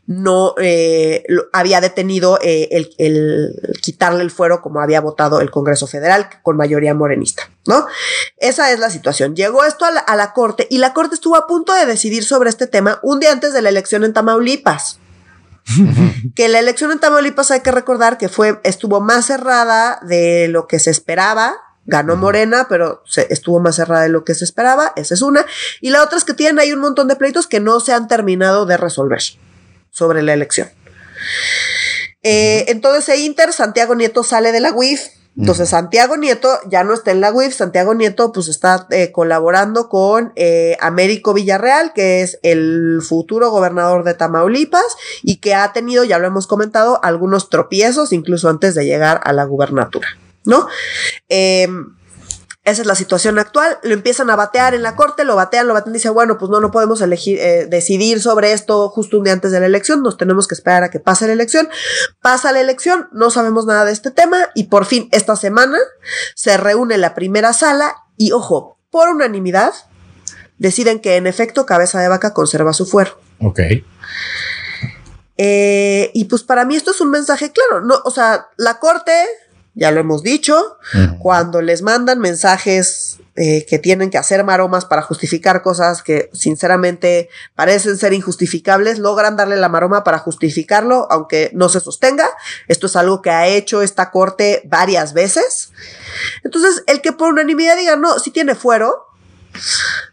no 0.05 0.53
eh, 0.59 1.23
había 1.51 1.81
detenido 1.81 2.37
eh, 2.43 2.67
el, 2.71 2.93
el 2.99 3.55
quitarle 3.81 4.21
el 4.21 4.29
fuero 4.29 4.61
como 4.61 4.79
había 4.79 5.01
votado 5.01 5.41
el 5.41 5.49
Congreso 5.49 5.87
Federal 5.87 6.29
con 6.43 6.55
mayoría 6.55 6.93
morenista, 6.93 7.49
¿no? 7.65 7.87
Esa 8.37 8.71
es 8.71 8.79
la 8.79 8.91
situación. 8.91 9.35
Llegó 9.35 9.63
esto 9.63 9.85
a 9.85 9.91
la, 9.91 10.01
a 10.01 10.15
la 10.15 10.33
Corte 10.33 10.67
y 10.69 10.77
la 10.77 10.93
Corte 10.93 11.15
estuvo 11.15 11.35
a 11.35 11.47
punto 11.47 11.73
de 11.73 11.87
decidir 11.87 12.23
sobre 12.23 12.51
este 12.51 12.67
tema 12.67 12.99
un 13.01 13.19
día 13.19 13.31
antes 13.31 13.51
de 13.51 13.63
la 13.63 13.69
elección 13.69 14.03
en 14.03 14.13
Tamaulipas. 14.13 14.99
Que 16.35 16.47
la 16.47 16.59
elección 16.59 16.91
en 16.91 16.99
Tamaulipas 16.99 17.51
hay 17.51 17.61
que 17.61 17.71
recordar 17.71 18.17
que 18.17 18.29
fue, 18.29 18.59
estuvo 18.63 19.01
más 19.01 19.25
cerrada 19.25 19.99
de 20.03 20.47
lo 20.47 20.67
que 20.67 20.79
se 20.79 20.91
esperaba. 20.91 21.55
Ganó 21.87 22.15
Morena, 22.15 22.65
pero 22.67 23.03
se, 23.05 23.27
estuvo 23.29 23.59
más 23.59 23.75
cerrada 23.75 24.03
de 24.03 24.09
lo 24.09 24.23
que 24.23 24.33
se 24.33 24.43
esperaba. 24.43 24.93
Esa 24.95 25.13
es 25.13 25.21
una. 25.21 25.45
Y 25.81 25.91
la 25.91 26.01
otra 26.01 26.17
es 26.17 26.23
que 26.23 26.33
tienen 26.33 26.57
ahí 26.57 26.71
un 26.73 26.79
montón 26.79 27.07
de 27.07 27.15
pleitos 27.15 27.45
que 27.45 27.59
no 27.59 27.79
se 27.79 27.93
han 27.93 28.07
terminado 28.07 28.65
de 28.65 28.77
resolver 28.77 29.21
sobre 29.91 30.23
la 30.23 30.33
elección. 30.33 30.69
Eh, 32.23 32.65
en 32.71 32.81
todo 32.81 32.95
ese 32.95 33.17
inter, 33.17 33.53
Santiago 33.53 33.93
Nieto 33.93 34.23
sale 34.23 34.51
de 34.51 34.61
la 34.61 34.71
UIF. 34.71 35.01
Entonces, 35.37 35.69
Santiago 35.69 36.15
Nieto 36.15 36.49
ya 36.69 36.83
no 36.83 36.93
está 36.93 37.11
en 37.11 37.19
la 37.19 37.33
UIF. 37.33 37.53
Santiago 37.53 37.93
Nieto, 37.93 38.31
pues, 38.31 38.47
está 38.47 38.87
eh, 38.89 39.11
colaborando 39.11 39.89
con 39.89 40.31
eh, 40.35 40.77
Américo 40.79 41.33
Villarreal, 41.33 41.91
que 41.93 42.21
es 42.21 42.39
el 42.41 43.01
futuro 43.01 43.49
gobernador 43.49 44.05
de 44.05 44.13
Tamaulipas 44.13 44.95
y 45.23 45.37
que 45.37 45.53
ha 45.53 45.73
tenido, 45.73 46.05
ya 46.05 46.19
lo 46.19 46.27
hemos 46.27 46.47
comentado, 46.47 46.99
algunos 47.03 47.49
tropiezos, 47.49 48.13
incluso 48.13 48.49
antes 48.49 48.75
de 48.75 48.85
llegar 48.85 49.19
a 49.25 49.33
la 49.33 49.43
gubernatura, 49.43 50.07
¿no? 50.45 50.67
Eh, 51.27 51.67
esa 52.65 52.81
es 52.81 52.87
la 52.87 52.95
situación 52.95 53.37
actual. 53.37 53.77
Lo 53.83 53.93
empiezan 53.93 54.29
a 54.31 54.35
batear 54.35 54.73
en 54.73 54.81
la 54.81 54.95
corte, 54.95 55.23
lo 55.23 55.35
batean, 55.35 55.67
lo 55.67 55.75
batean. 55.75 55.93
Dice, 55.93 56.09
bueno, 56.09 56.39
pues 56.39 56.49
no, 56.49 56.59
no 56.59 56.71
podemos 56.71 56.99
elegir, 56.99 57.39
eh, 57.39 57.67
decidir 57.67 58.19
sobre 58.19 58.53
esto 58.53 58.89
justo 58.89 59.19
un 59.19 59.23
día 59.23 59.33
antes 59.33 59.51
de 59.51 59.59
la 59.59 59.67
elección. 59.67 60.01
Nos 60.01 60.17
tenemos 60.17 60.47
que 60.47 60.55
esperar 60.55 60.83
a 60.83 60.89
que 60.89 60.99
pase 60.99 61.27
la 61.27 61.33
elección. 61.33 61.69
Pasa 62.21 62.51
la 62.51 62.61
elección, 62.61 63.07
no 63.11 63.29
sabemos 63.29 63.67
nada 63.67 63.85
de 63.85 63.91
este 63.91 64.09
tema. 64.09 64.49
Y 64.55 64.65
por 64.65 64.85
fin, 64.85 65.07
esta 65.11 65.35
semana 65.35 65.77
se 66.33 66.57
reúne 66.57 66.97
la 66.97 67.13
primera 67.13 67.53
sala 67.53 67.95
y, 68.17 68.31
ojo, 68.31 68.79
por 68.89 69.09
unanimidad, 69.09 69.73
deciden 70.57 70.99
que 70.99 71.17
en 71.17 71.27
efecto 71.27 71.67
Cabeza 71.67 72.01
de 72.01 72.07
Vaca 72.07 72.33
conserva 72.33 72.73
su 72.73 72.87
fuero. 72.87 73.19
Ok. 73.41 73.59
Eh, 75.37 76.11
y 76.13 76.25
pues 76.25 76.43
para 76.43 76.65
mí 76.65 76.75
esto 76.75 76.91
es 76.91 77.01
un 77.01 77.11
mensaje 77.11 77.51
claro. 77.51 77.81
No, 77.81 77.95
o 78.05 78.11
sea, 78.11 78.47
la 78.57 78.79
corte, 78.79 79.11
ya 79.75 79.91
lo 79.91 79.99
hemos 79.99 80.23
dicho, 80.23 80.77
cuando 81.19 81.61
les 81.61 81.81
mandan 81.81 82.19
mensajes 82.19 83.19
eh, 83.35 83.65
que 83.67 83.77
tienen 83.77 84.09
que 84.09 84.17
hacer 84.17 84.45
maromas 84.45 84.85
para 84.85 85.01
justificar 85.01 85.61
cosas 85.61 86.01
que 86.01 86.29
sinceramente 86.31 87.29
parecen 87.53 87.97
ser 87.97 88.13
injustificables, 88.13 88.97
logran 88.97 89.35
darle 89.35 89.57
la 89.57 89.67
maroma 89.67 90.05
para 90.05 90.19
justificarlo, 90.19 91.07
aunque 91.11 91.51
no 91.53 91.67
se 91.67 91.81
sostenga. 91.81 92.29
Esto 92.69 92.87
es 92.87 92.95
algo 92.95 93.21
que 93.21 93.31
ha 93.31 93.47
hecho 93.47 93.81
esta 93.81 94.09
corte 94.09 94.61
varias 94.63 95.13
veces. 95.13 95.71
Entonces, 96.45 96.83
el 96.87 97.01
que 97.01 97.11
por 97.11 97.33
unanimidad 97.33 97.75
diga, 97.75 97.97
no, 97.97 98.19
si 98.19 98.31
tiene 98.31 98.55
fuero, 98.55 99.05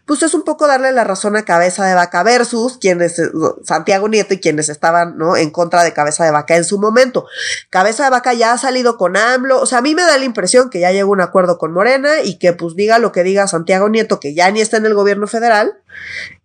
pues 0.05 0.23
es 0.23 0.33
un 0.33 0.43
poco 0.43 0.67
darle 0.67 0.91
la 0.91 1.03
razón 1.03 1.35
a 1.35 1.45
Cabeza 1.45 1.85
de 1.85 1.95
Vaca 1.95 2.23
versus 2.23 2.77
quienes, 2.77 3.19
eh, 3.19 3.29
Santiago 3.63 4.07
Nieto 4.09 4.33
y 4.33 4.39
quienes 4.39 4.69
estaban, 4.69 5.17
¿no? 5.17 5.37
En 5.37 5.49
contra 5.49 5.83
de 5.83 5.93
Cabeza 5.93 6.25
de 6.25 6.31
Vaca 6.31 6.55
en 6.55 6.65
su 6.65 6.79
momento. 6.79 7.25
Cabeza 7.69 8.03
de 8.03 8.09
Vaca 8.09 8.33
ya 8.33 8.53
ha 8.53 8.57
salido 8.57 8.97
con 8.97 9.15
AMLO, 9.17 9.61
o 9.61 9.65
sea, 9.65 9.79
a 9.79 9.81
mí 9.81 9.95
me 9.95 10.03
da 10.03 10.17
la 10.17 10.25
impresión 10.25 10.69
que 10.69 10.79
ya 10.79 10.91
llegó 10.91 11.11
un 11.11 11.21
acuerdo 11.21 11.57
con 11.57 11.71
Morena 11.73 12.21
y 12.23 12.37
que 12.37 12.53
pues 12.53 12.75
diga 12.75 12.99
lo 12.99 13.11
que 13.11 13.23
diga 13.23 13.47
Santiago 13.47 13.89
Nieto, 13.89 14.19
que 14.19 14.33
ya 14.33 14.51
ni 14.51 14.61
está 14.61 14.77
en 14.77 14.85
el 14.85 14.93
gobierno 14.93 15.27
federal, 15.27 15.77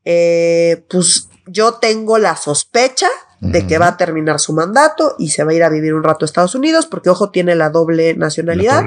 eh, 0.05 0.85
pues 0.89 1.29
yo 1.47 1.75
tengo 1.75 2.19
la 2.19 2.37
sospecha 2.37 3.09
de 3.41 3.67
que 3.67 3.79
va 3.79 3.89
a 3.89 3.97
terminar 3.97 4.41
su 4.41 4.53
mandato 4.53 5.15
y 5.19 5.29
se 5.29 5.45
va 5.45 5.53
a 5.53 5.55
ir 5.55 5.63
a 5.63 5.69
vivir 5.69 5.95
un 5.95 6.03
rato 6.03 6.25
a 6.25 6.27
Estados 6.27 6.55
Unidos, 6.55 6.87
porque 6.87 7.11
ojo, 7.11 7.31
tiene 7.31 7.55
la 7.55 7.71
doble 7.71 8.15
nacionalidad. 8.15 8.85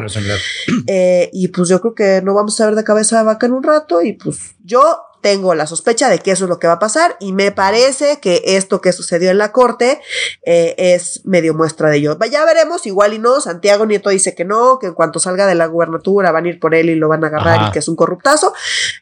Eh, 0.88 1.30
y 1.34 1.50
pues 1.50 1.70
yo 1.70 1.80
creo 1.80 1.96
que 1.96 2.22
no 2.22 2.34
vamos 2.34 2.60
a 2.60 2.66
ver 2.66 2.76
de 2.76 2.84
cabeza 2.84 3.18
de 3.18 3.24
vaca 3.24 3.46
en 3.46 3.54
un 3.54 3.64
rato 3.64 4.02
y 4.02 4.14
pues 4.14 4.56
yo 4.64 5.00
tengo 5.22 5.56
la 5.56 5.68
sospecha 5.68 6.10
de 6.10 6.20
que 6.20 6.32
eso 6.32 6.46
es 6.46 6.50
lo 6.50 6.60
que 6.60 6.68
va 6.68 6.74
a 6.74 6.80
pasar 6.80 7.16
y 7.20 7.32
me 7.32 7.52
parece 7.52 8.20
que 8.20 8.42
esto 8.44 8.82
que 8.82 8.92
sucedió 8.92 9.32
en 9.32 9.38
la 9.38 9.52
corte 9.52 10.02
eh, 10.44 10.76
es 10.78 11.22
medio 11.26 11.54
muestra 11.54 11.90
de 11.90 11.98
ello. 11.98 12.18
Ya 12.32 12.46
veremos, 12.46 12.86
igual 12.86 13.14
y 13.14 13.20
no. 13.20 13.42
Santiago 13.42 13.86
Nieto 13.86 14.10
dice 14.10 14.36
que 14.36 14.46
no, 14.46 14.80
que 14.80 14.88
en 14.88 14.94
cuanto 14.94 15.20
salga 15.20 15.48
de 15.48 15.56
la 15.56 15.68
gubernatura 15.68 16.32
van 16.32 16.46
a 16.46 16.50
ir 16.50 16.60
por 16.60 16.76
él 16.76 16.90
y 16.90 16.96
lo 16.96 17.08
van 17.08 17.24
a 17.24 17.28
agarrar 17.28 17.68
y 17.68 17.72
que 17.72 17.80
es 17.80 17.88
un 17.88 17.96
corruptazo. 17.96 18.54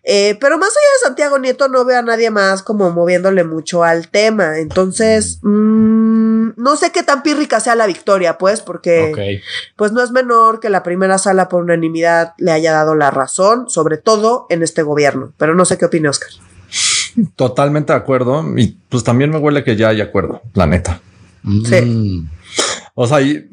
Eh, 0.03 0.37
pero 0.39 0.57
más 0.57 0.69
allá 0.69 0.93
de 0.93 1.07
Santiago 1.07 1.39
Nieto 1.39 1.67
no 1.67 1.85
veo 1.85 1.99
a 1.99 2.01
nadie 2.01 2.31
más 2.31 2.63
como 2.63 2.89
moviéndole 2.91 3.43
mucho 3.43 3.83
al 3.83 4.09
tema. 4.09 4.59
Entonces, 4.59 5.39
mmm, 5.41 6.08
no 6.57 6.75
sé 6.75 6.91
qué 6.91 7.03
tan 7.03 7.23
pírrica 7.23 7.59
sea 7.59 7.75
la 7.75 7.87
victoria, 7.87 8.37
pues, 8.37 8.61
porque 8.61 9.41
pues 9.75 9.91
no 9.91 10.03
es 10.03 10.11
menor 10.11 10.59
que 10.59 10.69
la 10.69 10.83
primera 10.83 11.17
sala 11.17 11.49
por 11.49 11.63
unanimidad 11.63 12.33
le 12.37 12.51
haya 12.51 12.71
dado 12.71 12.95
la 12.95 13.11
razón, 13.11 13.69
sobre 13.69 13.97
todo 13.97 14.45
en 14.49 14.63
este 14.63 14.83
gobierno. 14.83 15.33
Pero 15.37 15.55
no 15.55 15.65
sé 15.65 15.77
qué 15.77 15.85
opina 15.85 16.09
Oscar. 16.09 16.29
Totalmente 17.35 17.93
de 17.93 17.99
acuerdo. 17.99 18.45
Y 18.57 18.77
pues 18.89 19.03
también 19.03 19.29
me 19.29 19.37
huele 19.37 19.63
que 19.63 19.75
ya 19.75 19.89
hay 19.89 20.01
acuerdo, 20.01 20.41
la 20.53 20.67
neta. 20.67 21.01
Sí. 21.65 21.81
Mm. 21.81 22.29
O 22.95 23.07
sea, 23.07 23.21
y, 23.21 23.49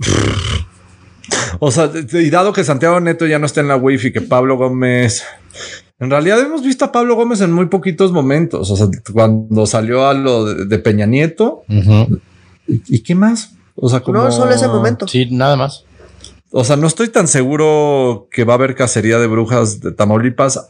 o 1.60 1.70
sea, 1.70 1.90
y 2.12 2.30
dado 2.30 2.52
que 2.52 2.64
Santiago 2.64 3.00
Neto 3.00 3.26
ya 3.26 3.38
no 3.38 3.46
está 3.46 3.60
en 3.60 3.68
la 3.68 3.76
wifi, 3.76 4.12
que 4.12 4.20
Pablo 4.20 4.56
Gómez. 4.56 5.24
En 5.98 6.10
realidad 6.10 6.40
hemos 6.40 6.62
visto 6.62 6.84
a 6.84 6.92
Pablo 6.92 7.14
Gómez 7.14 7.40
en 7.40 7.52
muy 7.52 7.66
poquitos 7.66 8.12
momentos. 8.12 8.70
O 8.70 8.76
sea, 8.76 8.88
cuando 9.12 9.66
salió 9.66 10.06
a 10.06 10.14
lo 10.14 10.44
de, 10.44 10.78
Peña 10.78 11.06
Nieto. 11.06 11.64
¿Y, 12.66 13.00
qué 13.00 13.14
más? 13.14 13.54
O 13.74 13.88
sea, 13.88 14.00
como. 14.00 14.18
No, 14.18 14.32
solo 14.32 14.52
ese 14.52 14.68
momento. 14.68 15.06
Sí, 15.06 15.28
nada 15.30 15.56
más. 15.56 15.84
O 16.50 16.64
sea, 16.64 16.76
no 16.76 16.86
estoy 16.86 17.08
tan 17.08 17.28
seguro 17.28 18.28
que 18.30 18.44
va 18.44 18.54
a 18.54 18.56
haber 18.56 18.74
cacería 18.74 19.18
de 19.18 19.26
brujas 19.26 19.80
de 19.80 19.92
Tamaulipas 19.92 20.68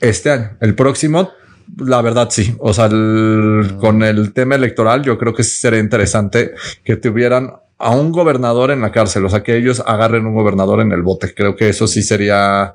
este 0.00 0.30
año. 0.30 0.50
El 0.60 0.74
próximo, 0.74 1.30
la 1.76 2.02
verdad, 2.02 2.28
sí. 2.30 2.56
O 2.58 2.72
sea, 2.72 2.88
con 2.88 4.02
el 4.02 4.32
tema 4.32 4.54
electoral, 4.54 5.02
yo 5.02 5.18
creo 5.18 5.34
que 5.34 5.44
sería 5.44 5.78
interesante 5.78 6.52
que 6.84 6.96
tuvieran 6.96 7.52
a 7.78 7.90
un 7.90 8.12
gobernador 8.12 8.70
en 8.70 8.80
la 8.80 8.92
cárcel. 8.92 9.24
O 9.24 9.28
sea, 9.28 9.42
que 9.42 9.56
ellos 9.56 9.82
agarren 9.86 10.26
un 10.26 10.34
gobernador 10.34 10.80
en 10.80 10.92
el 10.92 11.02
bote. 11.02 11.32
Creo 11.34 11.54
que 11.54 11.68
eso 11.68 11.86
sí 11.86 12.02
sería 12.02 12.74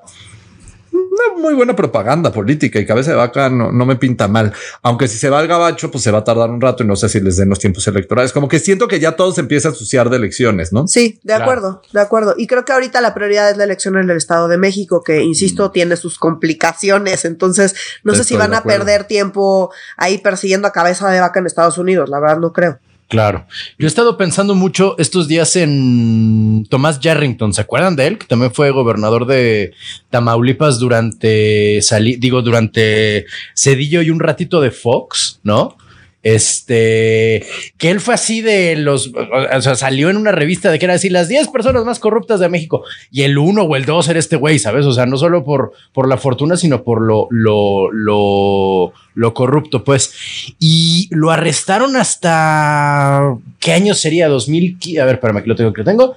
una 1.16 1.42
muy 1.42 1.54
buena 1.54 1.76
propaganda 1.76 2.32
política 2.32 2.80
y 2.80 2.86
cabeza 2.86 3.12
de 3.12 3.18
vaca 3.18 3.50
no, 3.50 3.72
no, 3.72 3.86
me 3.86 3.96
pinta 3.96 4.28
mal. 4.28 4.54
Aunque 4.82 5.08
si 5.08 5.18
se 5.18 5.30
va 5.30 5.40
al 5.40 5.48
gabacho, 5.48 5.92
pues 5.92 6.04
se 6.04 6.12
va 6.12 6.20
a 6.20 6.24
tardar 6.24 6.50
un 6.50 6.62
rato 6.62 6.84
y 6.84 6.88
no 6.88 6.96
sé 6.96 7.10
si 7.10 7.20
les 7.20 7.38
den 7.38 7.50
los 7.50 7.60
tiempos 7.60 7.88
electorales. 7.88 8.32
Como 8.32 8.48
que 8.48 8.60
siento 8.60 8.88
que 8.88 9.00
ya 9.00 9.16
todo 9.16 9.32
se 9.32 9.42
empieza 9.42 9.70
a 9.70 9.72
asociar 9.72 10.10
de 10.10 10.18
elecciones, 10.18 10.74
¿no? 10.74 10.88
Sí, 10.88 11.20
de 11.24 11.34
acuerdo, 11.34 11.82
de 11.92 12.02
acuerdo. 12.02 12.36
Y 12.38 12.48
creo 12.48 12.66
que 12.66 12.74
ahorita 12.74 13.02
la 13.02 13.14
prioridad 13.14 13.50
es 13.50 13.58
la 13.58 13.64
elección 13.64 13.98
en 13.98 14.10
el 14.10 14.18
Estado 14.18 14.48
de 14.48 14.58
México, 14.58 15.04
que 15.04 15.24
insisto, 15.24 15.68
mm. 15.68 15.72
tiene 15.72 15.96
sus 15.96 16.20
complicaciones. 16.20 17.26
Entonces, 17.26 17.76
no 18.04 18.14
sé 18.16 18.24
si 18.24 18.36
van 18.36 18.54
a 18.54 18.64
perder 18.64 19.06
tiempo 19.06 19.72
ahí 19.98 20.18
persiguiendo 20.18 20.68
a 20.68 20.72
cabeza 20.72 21.10
de 21.10 21.20
vaca 21.20 21.40
en 21.40 21.46
Estados 21.46 21.78
Unidos. 21.78 22.10
La 22.10 22.20
verdad, 22.20 22.38
no 22.40 22.54
creo. 22.54 22.80
Claro. 23.08 23.46
Yo 23.78 23.86
he 23.86 23.88
estado 23.88 24.18
pensando 24.18 24.56
mucho 24.56 24.96
estos 24.98 25.28
días 25.28 25.56
en 25.56 26.66
Tomás 26.70 27.00
Yarrington. 27.00 27.54
¿Se 27.54 27.62
acuerdan 27.62 27.96
de 27.96 28.08
él? 28.08 28.18
Que 28.18 28.26
también 28.26 28.52
fue 28.52 28.72
gobernador 28.72 29.28
de 29.28 29.74
Tamaulipas 30.10 30.80
durante, 30.80 31.82
digo, 32.18 32.42
durante 32.42 33.26
Cedillo 33.56 34.02
y 34.02 34.10
un 34.10 34.20
ratito 34.20 34.60
de 34.60 34.72
Fox, 34.72 35.40
¿no? 35.44 35.78
Este, 36.26 37.46
que 37.78 37.92
él 37.92 38.02
fue 38.02 38.16
así 38.16 38.42
de 38.42 38.76
los, 38.76 39.12
o 39.14 39.62
sea, 39.62 39.76
salió 39.76 40.10
en 40.10 40.18
una 40.18 40.32
revista 40.32 40.72
de 40.72 40.80
que 40.80 40.86
era 40.86 40.96
así 40.96 41.08
las 41.08 41.28
10 41.28 41.50
personas 41.50 41.86
más 41.86 42.00
corruptas 42.00 42.40
de 42.40 42.50
México 42.50 42.84
y 43.12 43.22
el 43.22 43.38
uno 43.38 43.62
o 43.62 43.76
el 43.76 43.86
dos 43.86 44.10
era 44.10 44.18
este 44.18 44.36
güey, 44.36 44.58
¿sabes? 44.58 44.88
O 44.88 44.92
sea, 44.92 45.06
no 45.06 45.18
solo 45.18 45.44
por, 45.44 45.74
por 45.94 46.10
la 46.10 46.18
fortuna, 46.18 46.58
sino 46.58 46.84
por 46.84 47.04
lo, 47.04 47.28
lo, 47.30 47.92
lo, 49.14 49.34
corrupto, 49.36 49.84
pues. 49.84 50.16
Y 50.58 51.10
lo 51.12 51.30
arrestaron 51.30 51.96
hasta, 51.96 53.36
¿qué 53.60 53.74
año 53.74 53.94
sería? 53.94 54.28
2000, 54.28 55.00
a 55.00 55.06
ver, 55.06 55.16
espérame, 55.16 55.38
aquí 55.38 55.50
lo 55.50 55.56
tengo, 55.56 55.74
que 55.74 55.82
lo 55.82 55.86
tengo. 55.86 56.16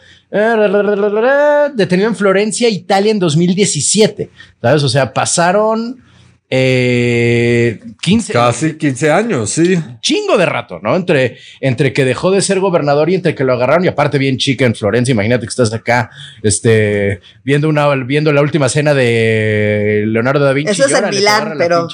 Detenido 1.75 2.09
en 2.09 2.17
Florencia, 2.17 2.71
Italia 2.71 3.11
en 3.11 3.19
2017, 3.19 4.31
¿sabes? 4.63 4.83
O 4.83 4.89
sea, 4.89 5.13
pasaron 5.13 6.08
eh, 6.51 7.79
15. 8.01 8.33
Casi 8.33 8.79
15 8.79 9.11
años, 9.11 9.51
sí. 9.51 9.79
Chingo 10.01 10.39
de 10.39 10.47
rato, 10.47 10.81
¿no? 10.83 10.97
Entre, 10.97 11.37
entre 11.61 11.93
que 11.93 12.07
dejó 12.07 12.31
de 12.31 12.41
ser 12.41 12.59
gobernador 12.59 13.11
y 13.11 13.17
entre 13.17 13.35
que 13.35 13.45
lo 13.45 13.53
agarraron 13.53 13.85
y 13.85 13.89
aparte 13.89 14.17
bien 14.17 14.39
chica 14.39 14.65
en 14.65 14.75
Florencia. 14.75 15.13
Imagínate 15.13 15.43
que 15.43 15.51
estás 15.51 15.75
acá, 15.75 16.09
este, 16.43 17.21
viendo 17.45 17.69
una, 17.69 17.95
viendo 17.97 18.33
la 18.33 18.41
última 18.41 18.71
cena 18.71 18.95
de 18.95 20.05
Leonardo 20.07 20.43
da 20.43 20.55
Vinci. 20.55 20.73
Eso 20.73 20.87
es 20.87 20.95
en 20.95 21.11
Milán, 21.11 21.55
pero. 21.59 21.87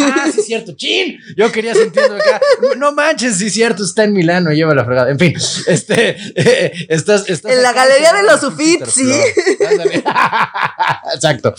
Ah, 0.00 0.26
sí, 0.30 0.40
es 0.40 0.46
cierto. 0.46 0.74
Chin. 0.76 1.18
Yo 1.34 1.50
quería 1.50 1.74
sentirlo 1.74 2.16
acá. 2.16 2.38
No 2.76 2.92
manches, 2.92 3.38
sí, 3.38 3.46
es 3.46 3.54
cierto. 3.54 3.82
Está 3.82 4.04
en 4.04 4.12
Milán, 4.12 4.44
no 4.44 4.52
lleva 4.52 4.74
la 4.74 4.84
fregada. 4.84 5.10
En 5.10 5.18
fin, 5.18 5.32
este, 5.66 6.16
estás, 6.92 7.24
En 7.28 7.62
la 7.62 7.72
galería 7.72 8.12
de 8.12 8.22
los 8.24 8.42
Uffizi. 8.42 9.10
Exacto. 11.14 11.54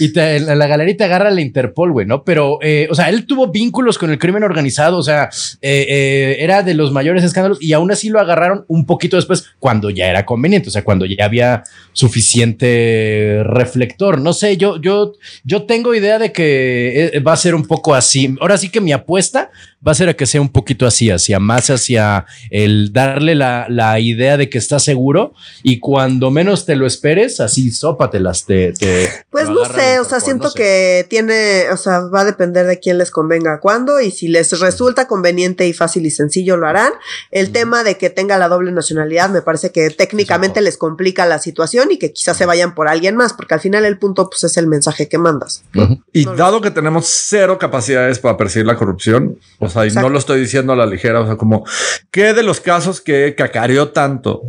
Y 0.00 0.18
en 0.18 0.58
la 0.58 0.66
galería 0.66 0.96
te 0.96 1.04
agarra 1.04 1.30
la 1.30 1.40
Interpol 1.40 1.83
¿no? 2.06 2.24
Pero, 2.24 2.58
eh, 2.62 2.88
o 2.90 2.94
sea, 2.94 3.08
él 3.08 3.26
tuvo 3.26 3.48
vínculos 3.48 3.98
con 3.98 4.10
el 4.10 4.18
crimen 4.18 4.42
organizado, 4.42 4.98
o 4.98 5.02
sea, 5.02 5.28
eh, 5.60 5.86
eh, 5.88 6.36
era 6.40 6.62
de 6.62 6.74
los 6.74 6.92
mayores 6.92 7.24
escándalos 7.24 7.62
y 7.62 7.72
aún 7.72 7.90
así 7.92 8.08
lo 8.08 8.20
agarraron 8.20 8.64
un 8.68 8.86
poquito 8.86 9.16
después, 9.16 9.44
cuando 9.58 9.90
ya 9.90 10.06
era 10.06 10.24
conveniente, 10.24 10.68
o 10.68 10.72
sea, 10.72 10.84
cuando 10.84 11.06
ya 11.06 11.24
había 11.24 11.64
suficiente 11.92 13.42
reflector. 13.44 14.20
No 14.20 14.32
sé, 14.32 14.56
yo, 14.56 14.80
yo, 14.80 15.12
yo 15.44 15.64
tengo 15.64 15.94
idea 15.94 16.18
de 16.18 16.32
que 16.32 17.22
va 17.26 17.32
a 17.32 17.36
ser 17.36 17.54
un 17.54 17.66
poco 17.66 17.94
así. 17.94 18.34
Ahora 18.40 18.56
sí 18.56 18.68
que 18.68 18.80
mi 18.80 18.92
apuesta 18.92 19.50
va 19.86 19.92
a 19.92 19.94
ser 19.94 20.08
a 20.08 20.14
que 20.14 20.26
sea 20.26 20.40
un 20.40 20.48
poquito 20.48 20.86
así, 20.86 21.10
hacia 21.10 21.38
más 21.38 21.70
hacia 21.70 22.26
el 22.50 22.92
darle 22.92 23.34
la, 23.34 23.66
la 23.68 23.98
idea 24.00 24.36
de 24.36 24.48
que 24.48 24.58
está 24.58 24.78
seguro 24.78 25.34
y 25.62 25.78
cuando 25.80 26.30
menos 26.30 26.66
te 26.66 26.76
lo 26.76 26.86
esperes, 26.86 27.40
así 27.40 27.70
sópatelas. 27.70 28.44
Te, 28.44 28.72
te 28.72 29.08
pues 29.30 29.48
no 29.48 29.64
sé, 29.64 29.98
o 30.00 30.04
sea, 30.04 30.20
siento 30.20 30.52
que 30.52 31.06
tiene, 31.08 31.70
o 31.72 31.76
sea, 31.76 32.00
va 32.00 32.20
a 32.20 32.24
depender 32.24 32.66
de 32.66 32.78
quién 32.78 32.98
les 32.98 33.10
convenga 33.10 33.60
cuándo 33.60 34.00
y 34.00 34.10
si 34.10 34.28
les 34.28 34.58
resulta 34.60 35.06
conveniente 35.06 35.66
y 35.66 35.72
fácil 35.72 36.06
y 36.06 36.10
sencillo 36.10 36.56
lo 36.56 36.66
harán. 36.66 36.92
El 37.30 37.50
tema 37.52 37.84
de 37.84 37.96
que 37.96 38.10
tenga 38.10 38.38
la 38.38 38.48
doble 38.48 38.72
nacionalidad 38.72 39.30
me 39.30 39.42
parece 39.42 39.70
que 39.70 39.90
técnicamente 39.90 40.60
les 40.60 40.76
complica 40.76 41.26
la 41.26 41.38
situación 41.38 41.90
y 41.90 41.98
que 41.98 42.12
quizás 42.12 42.36
se 42.36 42.46
vayan 42.46 42.74
por 42.74 42.88
alguien 42.88 43.16
más, 43.16 43.32
porque 43.32 43.54
al 43.54 43.60
final 43.60 43.84
el 43.84 43.98
punto 43.98 44.28
pues 44.28 44.44
es 44.44 44.56
el 44.56 44.66
mensaje 44.66 45.08
que 45.08 45.18
mandas. 45.18 45.64
Y 46.12 46.24
dado 46.24 46.60
que 46.60 46.70
tenemos 46.70 47.06
cero 47.06 47.58
capacidades 47.58 48.18
para 48.18 48.36
perseguir 48.36 48.66
la 48.66 48.76
corrupción, 48.76 49.38
o 49.58 49.68
sea, 49.74 49.86
y 49.86 49.90
no 49.90 50.08
lo 50.08 50.18
estoy 50.18 50.40
diciendo 50.40 50.72
a 50.72 50.76
la 50.76 50.86
ligera, 50.86 51.20
o 51.20 51.26
sea, 51.26 51.36
como 51.36 51.64
¿qué 52.10 52.32
de 52.32 52.42
los 52.42 52.60
casos 52.60 53.00
que 53.00 53.34
cacareó 53.34 53.90
tanto 53.90 54.42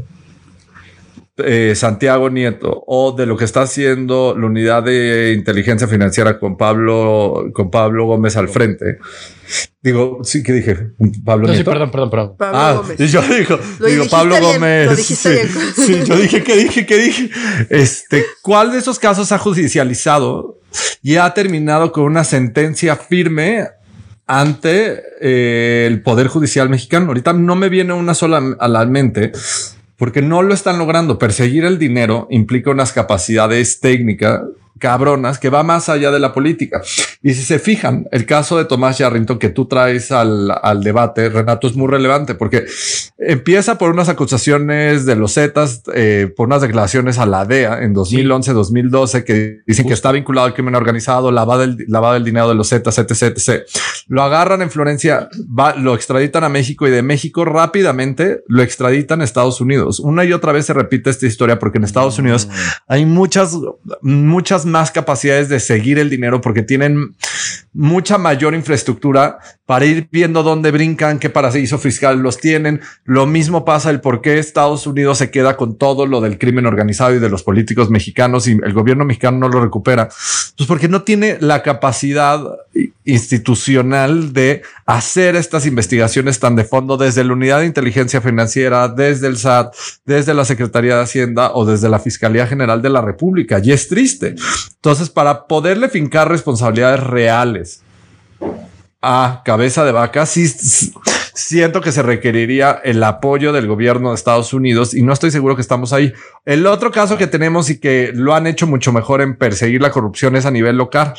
eh, 1.37 1.73
Santiago 1.75 2.29
Nieto 2.29 2.85
o 2.87 3.11
de 3.11 3.25
lo 3.25 3.35
que 3.35 3.43
está 3.43 3.63
haciendo 3.63 4.33
la 4.37 4.45
unidad 4.45 4.83
de 4.83 5.33
inteligencia 5.33 5.85
financiera 5.85 6.39
con 6.39 6.55
Pablo, 6.55 7.51
con 7.53 7.69
Pablo 7.69 8.05
Gómez 8.05 8.37
al 8.37 8.47
frente. 8.47 8.99
Digo, 9.81 10.19
sí 10.23 10.43
que 10.43 10.53
dije, 10.53 10.91
Pablo 11.25 11.47
Nieto. 11.47 11.57
Sí, 11.57 11.63
perdón, 11.65 11.91
perdón, 11.91 12.09
perdón. 12.09 12.35
Pablo 12.37 12.57
ah, 12.57 12.73
Gómez. 12.77 13.11
yo 13.11 13.21
digo, 13.21 13.59
digo 13.85 14.05
Pablo 14.09 14.39
Gómez. 14.39 14.97
sí, 15.05 16.03
yo 16.05 16.15
dije 16.15 16.41
que 16.41 16.55
dije 16.55 16.85
que 16.85 16.97
dije. 16.97 17.29
Este, 17.69 18.25
¿cuál 18.41 18.71
de 18.71 18.77
esos 18.77 18.97
casos 18.97 19.33
ha 19.33 19.37
judicializado 19.37 20.61
y 21.01 21.17
ha 21.17 21.33
terminado 21.33 21.91
con 21.91 22.05
una 22.05 22.23
sentencia 22.23 22.95
firme 22.95 23.67
ante 24.27 25.03
eh, 25.21 25.85
el 25.87 26.01
Poder 26.01 26.27
Judicial 26.27 26.69
mexicano. 26.69 27.07
Ahorita 27.07 27.33
no 27.33 27.55
me 27.55 27.69
viene 27.69 27.93
una 27.93 28.13
sola 28.13 28.41
a 28.59 28.67
la 28.67 28.85
mente 28.85 29.31
porque 29.97 30.21
no 30.21 30.41
lo 30.41 30.53
están 30.53 30.77
logrando. 30.77 31.19
Perseguir 31.19 31.65
el 31.65 31.77
dinero 31.77 32.27
implica 32.29 32.71
unas 32.71 32.91
capacidades 32.91 33.79
técnicas 33.79 34.41
cabronas 34.79 35.39
que 35.39 35.49
va 35.49 35.63
más 35.63 35.89
allá 35.89 36.11
de 36.11 36.19
la 36.19 36.33
política. 36.33 36.81
Y 37.21 37.33
si 37.33 37.43
se 37.43 37.59
fijan, 37.59 38.07
el 38.11 38.25
caso 38.25 38.57
de 38.57 38.65
Tomás 38.65 38.97
Yarrington 38.97 39.39
que 39.39 39.49
tú 39.49 39.65
traes 39.65 40.11
al, 40.11 40.51
al 40.61 40.83
debate, 40.83 41.29
Renato, 41.29 41.67
es 41.67 41.75
muy 41.75 41.87
relevante 41.87 42.35
porque 42.35 42.65
empieza 43.17 43.77
por 43.77 43.91
unas 43.91 44.09
acusaciones 44.09 45.05
de 45.05 45.15
los 45.15 45.33
Zetas, 45.33 45.83
eh, 45.93 46.31
por 46.35 46.47
unas 46.47 46.61
declaraciones 46.61 47.17
a 47.17 47.25
la 47.25 47.45
DEA 47.45 47.83
en 47.83 47.93
2011, 47.93 48.53
2012, 48.53 49.23
que 49.23 49.61
dicen 49.65 49.87
que 49.87 49.93
está 49.93 50.11
vinculado 50.11 50.47
al 50.47 50.53
crimen 50.53 50.75
organizado, 50.75 51.31
lavado 51.31 51.63
el, 51.63 51.85
lavado 51.87 52.15
el 52.15 52.23
dinero 52.23 52.49
de 52.49 52.55
los 52.55 52.69
Zetas, 52.69 52.97
etc, 52.97 53.37
etc. 53.37 53.63
Lo 54.07 54.23
agarran 54.23 54.61
en 54.61 54.69
Florencia, 54.69 55.29
va, 55.47 55.75
lo 55.75 55.95
extraditan 55.95 56.43
a 56.43 56.49
México 56.49 56.87
y 56.87 56.91
de 56.91 57.01
México 57.01 57.45
rápidamente 57.45 58.43
lo 58.47 58.61
extraditan 58.61 59.21
a 59.21 59.23
Estados 59.23 59.61
Unidos. 59.61 59.99
Una 59.99 60.25
y 60.25 60.33
otra 60.33 60.51
vez 60.51 60.65
se 60.65 60.73
repite 60.73 61.09
esta 61.09 61.25
historia 61.25 61.59
porque 61.59 61.77
en 61.77 61.85
Estados 61.85 62.19
Unidos 62.19 62.49
hay 62.87 63.05
muchas, 63.05 63.57
muchas 64.01 64.64
más 64.65 64.91
capacidades 64.91 65.49
de 65.49 65.59
seguir 65.59 65.99
el 65.99 66.09
dinero 66.09 66.41
porque 66.41 66.63
tienen 66.63 67.15
mucha 67.73 68.17
mayor 68.17 68.55
infraestructura 68.55 69.39
para 69.65 69.85
ir 69.85 70.07
viendo 70.11 70.43
dónde 70.43 70.71
brincan, 70.71 71.19
qué 71.19 71.29
paraíso 71.29 71.77
fiscal 71.77 72.19
los 72.19 72.37
tienen. 72.37 72.81
Lo 73.03 73.25
mismo 73.25 73.65
pasa 73.65 73.89
el 73.89 73.99
por 73.99 74.21
qué 74.21 74.37
Estados 74.37 74.85
Unidos 74.85 75.17
se 75.17 75.31
queda 75.31 75.57
con 75.57 75.77
todo 75.77 76.05
lo 76.05 76.21
del 76.21 76.37
crimen 76.37 76.67
organizado 76.67 77.15
y 77.15 77.19
de 77.19 77.29
los 77.29 77.43
políticos 77.43 77.89
mexicanos 77.89 78.47
y 78.47 78.51
el 78.51 78.73
gobierno 78.73 79.05
mexicano 79.05 79.39
no 79.39 79.49
lo 79.49 79.61
recupera. 79.61 80.07
Pues 80.57 80.67
porque 80.67 80.87
no 80.87 81.01
tiene 81.01 81.37
la 81.41 81.63
capacidad 81.63 82.41
institucional 83.05 84.33
de 84.33 84.61
hacer 84.85 85.35
estas 85.35 85.65
investigaciones 85.65 86.39
tan 86.39 86.55
de 86.55 86.63
fondo 86.63 86.97
desde 86.97 87.23
la 87.23 87.33
unidad 87.33 87.59
de 87.59 87.65
inteligencia 87.65 88.21
financiera, 88.21 88.87
desde 88.87 89.27
el 89.27 89.37
SAT, 89.37 89.73
desde 90.05 90.33
la 90.33 90.45
Secretaría 90.45 90.95
de 90.95 91.03
Hacienda 91.03 91.51
o 91.53 91.65
desde 91.65 91.89
la 91.89 91.99
Fiscalía 91.99 92.47
General 92.47 92.81
de 92.81 92.89
la 92.89 93.01
República. 93.01 93.59
Y 93.63 93.71
es 93.71 93.87
triste. 93.87 94.35
Entonces, 94.75 95.09
para 95.09 95.47
poderle 95.47 95.89
fincar 95.89 96.29
responsabilidades 96.29 96.99
reales 97.01 97.81
a 99.01 99.41
cabeza 99.45 99.85
de 99.85 99.91
vaca, 99.91 100.25
sí 100.25 100.47
siento 101.35 101.81
que 101.81 101.91
se 101.91 102.01
requeriría 102.01 102.79
el 102.83 103.03
apoyo 103.03 103.51
del 103.51 103.67
gobierno 103.67 104.09
de 104.09 104.15
Estados 104.15 104.53
Unidos 104.53 104.93
y 104.93 105.03
no 105.03 105.13
estoy 105.13 105.31
seguro 105.31 105.55
que 105.55 105.61
estamos 105.61 105.91
ahí. 105.93 106.13
El 106.45 106.65
otro 106.65 106.91
caso 106.91 107.17
que 107.17 107.27
tenemos 107.27 107.69
y 107.69 107.79
que 107.79 108.11
lo 108.13 108.33
han 108.33 108.47
hecho 108.47 108.65
mucho 108.67 108.91
mejor 108.93 109.21
en 109.21 109.35
perseguir 109.35 109.81
la 109.81 109.91
corrupción 109.91 110.35
es 110.35 110.45
a 110.45 110.51
nivel 110.51 110.77
local, 110.77 111.13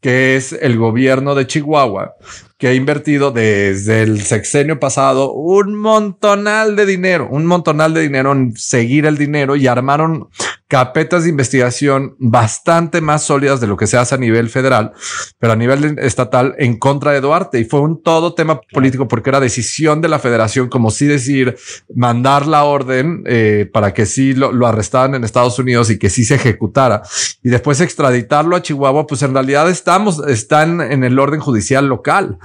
que 0.00 0.36
es 0.36 0.52
el 0.52 0.78
gobierno 0.78 1.34
de 1.34 1.46
Chihuahua, 1.46 2.14
que 2.56 2.68
ha 2.68 2.74
invertido 2.74 3.30
desde 3.30 4.02
el 4.02 4.22
sexenio 4.22 4.80
pasado 4.80 5.32
un 5.32 5.74
montonal 5.74 6.74
de 6.74 6.86
dinero, 6.86 7.28
un 7.30 7.44
montonal 7.44 7.92
de 7.92 8.00
dinero 8.00 8.32
en 8.32 8.56
seguir 8.56 9.04
el 9.04 9.18
dinero 9.18 9.54
y 9.54 9.66
armaron 9.66 10.28
carpetas 10.68 11.24
de 11.24 11.30
investigación 11.30 12.14
bastante 12.18 13.00
más 13.00 13.22
sólidas 13.24 13.60
de 13.60 13.66
lo 13.66 13.76
que 13.76 13.86
se 13.86 13.96
hace 13.96 14.14
a 14.14 14.18
nivel 14.18 14.50
federal, 14.50 14.92
pero 15.38 15.54
a 15.54 15.56
nivel 15.56 15.98
estatal 15.98 16.54
en 16.58 16.78
contra 16.78 17.12
de 17.12 17.22
Duarte. 17.22 17.58
Y 17.58 17.64
fue 17.64 17.80
un 17.80 18.02
todo 18.02 18.34
tema 18.34 18.60
político 18.72 19.08
porque 19.08 19.30
era 19.30 19.40
decisión 19.40 20.02
de 20.02 20.08
la 20.08 20.18
federación, 20.18 20.68
como 20.68 20.90
si 20.90 21.06
decir, 21.06 21.56
mandar 21.94 22.46
la 22.46 22.64
orden 22.64 23.24
eh, 23.26 23.68
para 23.72 23.94
que 23.94 24.04
sí 24.04 24.34
lo, 24.34 24.52
lo 24.52 24.66
arrestaran 24.66 25.14
en 25.14 25.24
Estados 25.24 25.58
Unidos 25.58 25.90
y 25.90 25.98
que 25.98 26.10
sí 26.10 26.24
se 26.24 26.34
ejecutara. 26.34 27.02
Y 27.42 27.48
después 27.48 27.80
extraditarlo 27.80 28.54
a 28.54 28.62
Chihuahua, 28.62 29.06
pues 29.06 29.22
en 29.22 29.32
realidad 29.32 29.70
estamos, 29.70 30.22
están 30.28 30.82
en 30.82 31.02
el 31.02 31.18
orden 31.18 31.40
judicial 31.40 31.86
local 31.86 32.38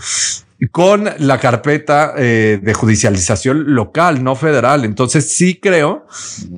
con 0.72 1.09
la 1.20 1.39
carpeta 1.39 2.14
eh, 2.18 2.59
de 2.61 2.74
judicialización 2.74 3.74
local, 3.74 4.24
no 4.24 4.36
federal. 4.36 4.86
Entonces 4.86 5.30
sí 5.30 5.59
creo 5.59 6.05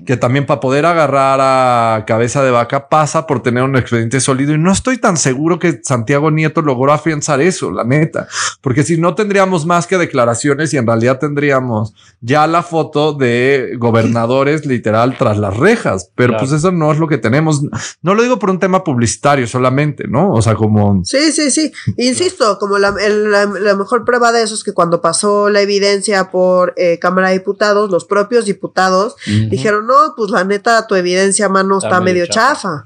que 0.06 0.18
también 0.18 0.46
para 0.46 0.60
poder 0.60 0.86
agarrar 0.86 1.40
a 1.42 2.06
cabeza 2.06 2.44
de 2.44 2.52
vaca 2.52 2.90
pasa 2.90 3.26
por 3.26 3.42
tener 3.42 3.64
un 3.64 3.76
expediente 3.76 4.20
sólido 4.20 4.54
y 4.54 4.58
no 4.58 4.72
estoy 4.72 4.98
tan 4.98 5.18
seguro 5.18 5.60
que 5.60 5.80
Santiago 5.84 6.32
Nieto 6.32 6.62
logró 6.62 6.92
afianzar 6.92 7.42
eso, 7.42 7.72
la 7.72 7.84
neta, 7.84 8.28
porque 8.62 8.84
si 8.84 8.98
no 8.98 9.16
tendríamos 9.16 9.66
más 9.66 9.88
que 9.88 9.98
declaraciones 9.98 10.74
y 10.74 10.78
en 10.78 10.88
realidad 10.88 11.20
tendríamos 11.20 11.94
ya 12.22 12.48
la 12.48 12.64
foto 12.64 13.14
de 13.14 13.76
gobernadores 13.78 14.66
literal 14.66 15.18
tras 15.18 15.38
las 15.38 15.56
rejas, 15.56 16.10
pero 16.16 16.38
pues 16.38 16.52
eso 16.52 16.72
no 16.72 16.92
es 16.92 17.00
lo 17.00 17.08
que 17.08 17.18
tenemos. 17.18 17.62
No 18.02 18.14
lo 18.14 18.24
digo 18.24 18.40
por 18.40 18.50
un 18.50 18.60
tema 18.60 18.84
publicitario 18.84 19.48
solamente, 19.48 20.08
¿no? 20.08 20.32
O 20.32 20.42
sea, 20.42 20.56
como... 20.56 21.04
Sí, 21.06 21.32
sí, 21.32 21.52
sí. 21.52 21.72
Insisto, 21.98 22.58
como 22.60 22.78
la, 22.78 22.92
la 22.92 23.76
mejor 23.76 23.95
prueba 24.04 24.32
de 24.32 24.44
eso 24.44 24.56
es 24.56 24.64
que 24.64 24.74
cuando 24.74 25.02
pasó 25.02 25.50
la 25.50 25.62
evidencia 25.62 26.30
por 26.32 26.74
eh, 26.76 27.00
Cámara 27.00 27.30
de 27.30 27.36
Diputados, 27.36 27.90
los 27.90 28.06
propios 28.06 28.46
diputados 28.46 29.16
dijeron, 29.26 29.88
no, 29.88 30.14
pues 30.18 30.32
la 30.32 30.44
neta, 30.44 30.88
tu 30.88 30.96
evidencia, 30.96 31.48
mano, 31.48 31.78
está, 31.78 32.02
medio 32.02 32.26
chafa. 32.28 32.86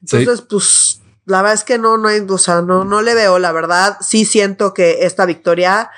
Entonces, 0.00 0.42
pues 0.42 1.00
la 1.26 1.42
verdad 1.42 1.54
es 1.54 1.64
que 1.64 1.78
no, 1.78 1.98
no 1.98 2.08
hay, 2.08 2.24
o 2.28 2.38
sea, 2.38 2.62
no, 2.62 2.84
no 2.84 3.02
le 3.02 3.14
veo, 3.14 3.38
la 3.38 3.52
verdad, 3.52 3.98
sí 4.00 4.24
siento 4.24 4.72
que 4.74 5.04
esta 5.04 5.26
victoria 5.26 5.90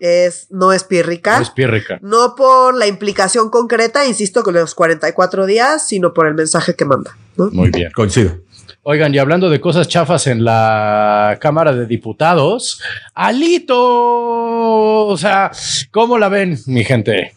es, 0.00 0.48
no 0.50 0.72
es 0.72 0.84
pírrica. 0.84 1.36
No 1.36 1.42
es 1.42 1.50
pírrica. 1.50 1.98
No 2.02 2.34
por 2.34 2.74
la 2.74 2.86
implicación 2.86 3.50
concreta, 3.50 4.06
insisto, 4.06 4.42
con 4.42 4.54
los 4.54 4.74
44 4.74 5.46
días, 5.46 5.86
sino 5.86 6.12
por 6.12 6.26
el 6.26 6.34
mensaje 6.34 6.74
que 6.74 6.84
manda. 6.84 7.16
Muy 7.36 7.70
bien. 7.70 7.90
Coincido. 7.94 8.38
Oigan, 8.86 9.14
y 9.14 9.18
hablando 9.18 9.48
de 9.48 9.62
cosas 9.62 9.88
chafas 9.88 10.26
en 10.26 10.44
la 10.44 11.38
Cámara 11.40 11.72
de 11.72 11.86
Diputados, 11.86 12.82
Alito, 13.14 15.06
o 15.06 15.16
sea, 15.16 15.50
¿cómo 15.90 16.18
la 16.18 16.28
ven, 16.28 16.58
mi 16.66 16.84
gente? 16.84 17.32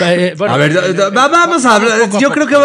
Eh, 0.00 0.34
a 0.46 0.56
ver, 0.56 0.72
vamos 1.12 1.64
a 1.64 1.76
hablar. 1.76 2.10
Yo 2.18 2.30
creo 2.30 2.46
que 2.46 2.56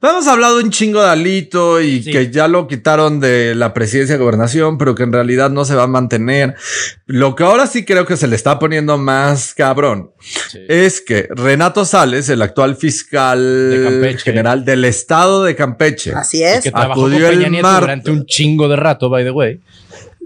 vamos, 0.00 0.26
a 0.26 0.32
hablar 0.32 0.52
de 0.54 0.64
un 0.64 0.70
chingo 0.70 1.02
de 1.02 1.10
Alito 1.10 1.80
y 1.80 2.02
que 2.02 2.30
ya 2.30 2.48
lo 2.48 2.66
quitaron 2.66 3.20
de 3.20 3.54
la 3.54 3.74
presidencia 3.74 4.16
de 4.16 4.22
gobernación, 4.22 4.78
pero 4.78 4.94
que 4.94 5.02
en 5.02 5.12
realidad 5.12 5.50
no 5.50 5.64
se 5.64 5.74
va 5.74 5.84
a 5.84 5.88
mantener. 5.88 6.54
Lo 7.06 7.34
que 7.34 7.44
ahora 7.44 7.66
sí 7.66 7.84
creo 7.84 8.06
que 8.06 8.16
se 8.16 8.28
le 8.28 8.36
está 8.36 8.58
poniendo 8.58 8.98
más 8.98 9.54
cabrón 9.54 10.12
es 10.68 11.00
que 11.00 11.28
Renato 11.30 11.84
Sales, 11.84 12.28
el 12.28 12.42
actual 12.42 12.76
fiscal 12.76 14.16
general 14.22 14.64
del 14.64 14.84
estado 14.84 15.44
de 15.44 15.54
Campeche, 15.54 16.12
así 16.14 16.42
es, 16.42 16.62
que 16.62 16.70
acudió 16.72 17.28
el 17.28 17.48
durante 17.60 18.10
un 18.10 18.26
chingo 18.26 18.68
de 18.68 18.76
rato, 18.76 19.08
by 19.08 19.24
the 19.24 19.30
way. 19.30 19.60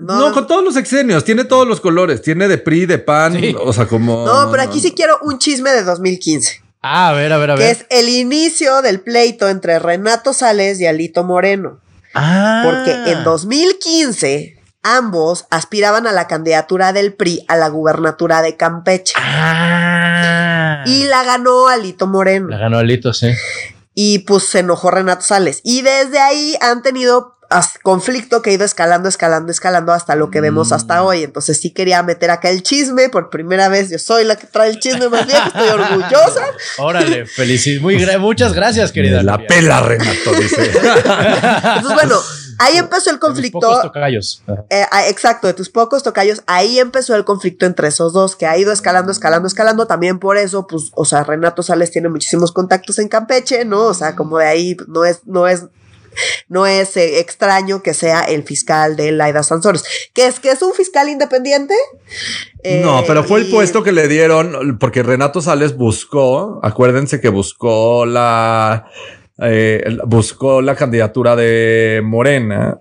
No, 0.03 0.33
con 0.33 0.47
todos 0.47 0.65
los 0.65 0.77
exenios, 0.77 1.25
tiene 1.25 1.45
todos 1.45 1.67
los 1.67 1.81
colores, 1.81 2.23
tiene 2.23 2.49
de 2.49 2.59
PRI, 2.59 2.87
de 2.87 2.99
PAN, 2.99 3.37
o 3.59 3.73
sea, 3.73 3.87
como... 3.87 4.27
No, 4.27 4.51
pero 4.51 4.63
aquí 4.63 4.81
sí 4.81 4.93
quiero 4.93 5.19
un 5.23 5.39
chisme 5.39 5.71
de 5.71 5.85
2015. 5.85 6.63
Ah, 6.83 7.11
a 7.11 7.13
ver, 7.13 7.33
a 7.33 7.39
ver, 7.39 7.51
a 7.53 7.55
ver. 7.55 7.65
Que 7.65 7.71
es 7.71 7.87
el 7.91 8.09
inicio 8.09 8.83
del 8.83 9.01
pleito 9.01 9.49
entre 9.49 9.79
Renato 9.79 10.33
Sales 10.33 10.81
y 10.81 10.87
Alito 10.87 11.23
Moreno. 11.23 11.81
Ah. 12.15 12.63
Porque 12.65 13.13
en 13.13 13.23
2015 13.23 14.61
ambos 14.83 15.47
aspiraban 15.51 16.09
a 16.09 16.13
la 16.13 16.27
candidatura 16.27 16.93
del 16.93 17.15
PRI 17.15 17.45
a 17.47 17.57
la 17.57 17.69
gubernatura 17.69 18.43
de 18.43 18.57
Campeche. 18.57 19.15
Ah. 19.17 20.83
Y 20.87 21.05
la 21.05 21.23
ganó 21.23 21.69
Alito 21.69 22.09
Moreno. 22.09 22.49
La 22.49 22.59
ganó 22.59 22.79
Alito, 22.79 23.13
sí. 23.13 23.31
Y 23.95 24.21
pues 24.21 24.45
se 24.45 24.61
enojó 24.61 24.91
Renato 24.91 25.23
Sales. 25.23 25.61
Y 25.63 25.83
desde 25.83 26.19
ahí 26.19 26.57
han 26.61 26.83
tenido 26.83 27.37
conflicto 27.83 28.43
que 28.43 28.51
ha 28.51 28.53
ido 28.53 28.65
escalando, 28.65 29.09
escalando, 29.09 29.51
escalando 29.51 29.93
hasta 29.93 30.15
lo 30.15 30.31
que 30.31 30.41
vemos 30.41 30.71
mm. 30.71 30.75
hasta 30.75 31.03
hoy. 31.03 31.23
Entonces 31.23 31.61
sí 31.61 31.71
quería 31.71 32.03
meter 32.03 32.31
acá 32.31 32.51
el 32.51 32.63
chisme 32.63 33.09
por 33.09 33.31
primera 33.31 33.69
vez. 33.69 33.91
Yo 33.91 33.99
soy 33.99 34.25
la 34.25 34.37
que 34.37 34.47
trae 34.47 34.71
el 34.71 34.79
chisme 34.79 35.09
más 35.09 35.27
bien, 35.27 35.39
estoy 35.47 35.69
orgullosa. 35.69 36.45
Órale, 36.79 37.27
feliz, 37.27 37.81
muy 37.81 37.97
muchas 38.19 38.53
gracias, 38.53 38.93
querida. 38.93 39.23
La 39.23 39.39
pela, 39.47 39.81
Renato, 39.81 40.33
dice. 40.39 40.65
Entonces, 40.73 41.95
bueno, 41.95 42.19
ahí 42.59 42.77
empezó 42.77 43.11
el 43.11 43.19
conflicto. 43.19 43.59
De 43.59 43.67
tus 43.67 43.77
pocos 43.77 43.83
tocayos. 43.83 44.43
Eh, 44.71 44.87
ah, 44.91 45.09
exacto, 45.09 45.47
de 45.47 45.55
tus 45.55 45.69
pocos 45.69 46.03
tocayos. 46.03 46.43
Ahí 46.47 46.79
empezó 46.79 47.15
el 47.15 47.25
conflicto 47.25 47.67
entre 47.67 47.89
esos 47.89 48.13
dos, 48.13 48.37
que 48.37 48.47
ha 48.47 48.57
ido 48.59 48.73
escalando, 48.73 49.13
escalando, 49.13 49.47
escalando. 49.47 49.87
También 49.87 50.19
por 50.19 50.37
eso, 50.37 50.67
pues, 50.67 50.91
o 50.95 51.05
sea, 51.05 51.25
Renato 51.25 51.63
Sales 51.63 51.91
tiene 51.91 52.09
muchísimos 52.09 52.53
contactos 52.53 52.99
en 52.99 53.09
Campeche, 53.09 53.65
¿no? 53.65 53.85
O 53.85 53.95
sea, 53.95 54.17
como 54.17 54.39
de 54.39 54.47
ahí 54.47 54.77
no 54.89 55.05
es, 55.05 55.21
no 55.27 55.47
es 55.47 55.67
no 56.49 56.67
es 56.67 56.97
eh, 56.97 57.21
extraño 57.21 57.83
que 57.83 57.95
sea 57.95 58.23
el 58.23 58.43
fiscal 58.43 58.97
de 58.97 59.13
Laida 59.13 59.43
Sansores. 59.43 59.85
¿Que 60.13 60.27
es 60.27 60.41
que 60.41 60.51
es 60.51 60.63
un 60.63 60.73
fiscal 60.73 61.09
independiente? 61.09 61.75
no, 62.83 63.01
eh, 63.01 63.05
pero 63.07 63.25
fue 63.25 63.41
el 63.41 63.51
puesto 63.51 63.83
que 63.83 63.93
le 63.93 64.09
dieron 64.09 64.79
porque 64.79 65.03
Renato 65.03 65.41
Sales 65.41 65.77
buscó, 65.77 66.61
acuérdense 66.63 67.21
que 67.21 67.29
buscó 67.29 68.07
la 68.07 68.87
eh, 69.43 69.99
buscó 70.07 70.63
la 70.63 70.77
candidatura 70.77 71.35
de 71.35 72.01
Morena 72.05 72.81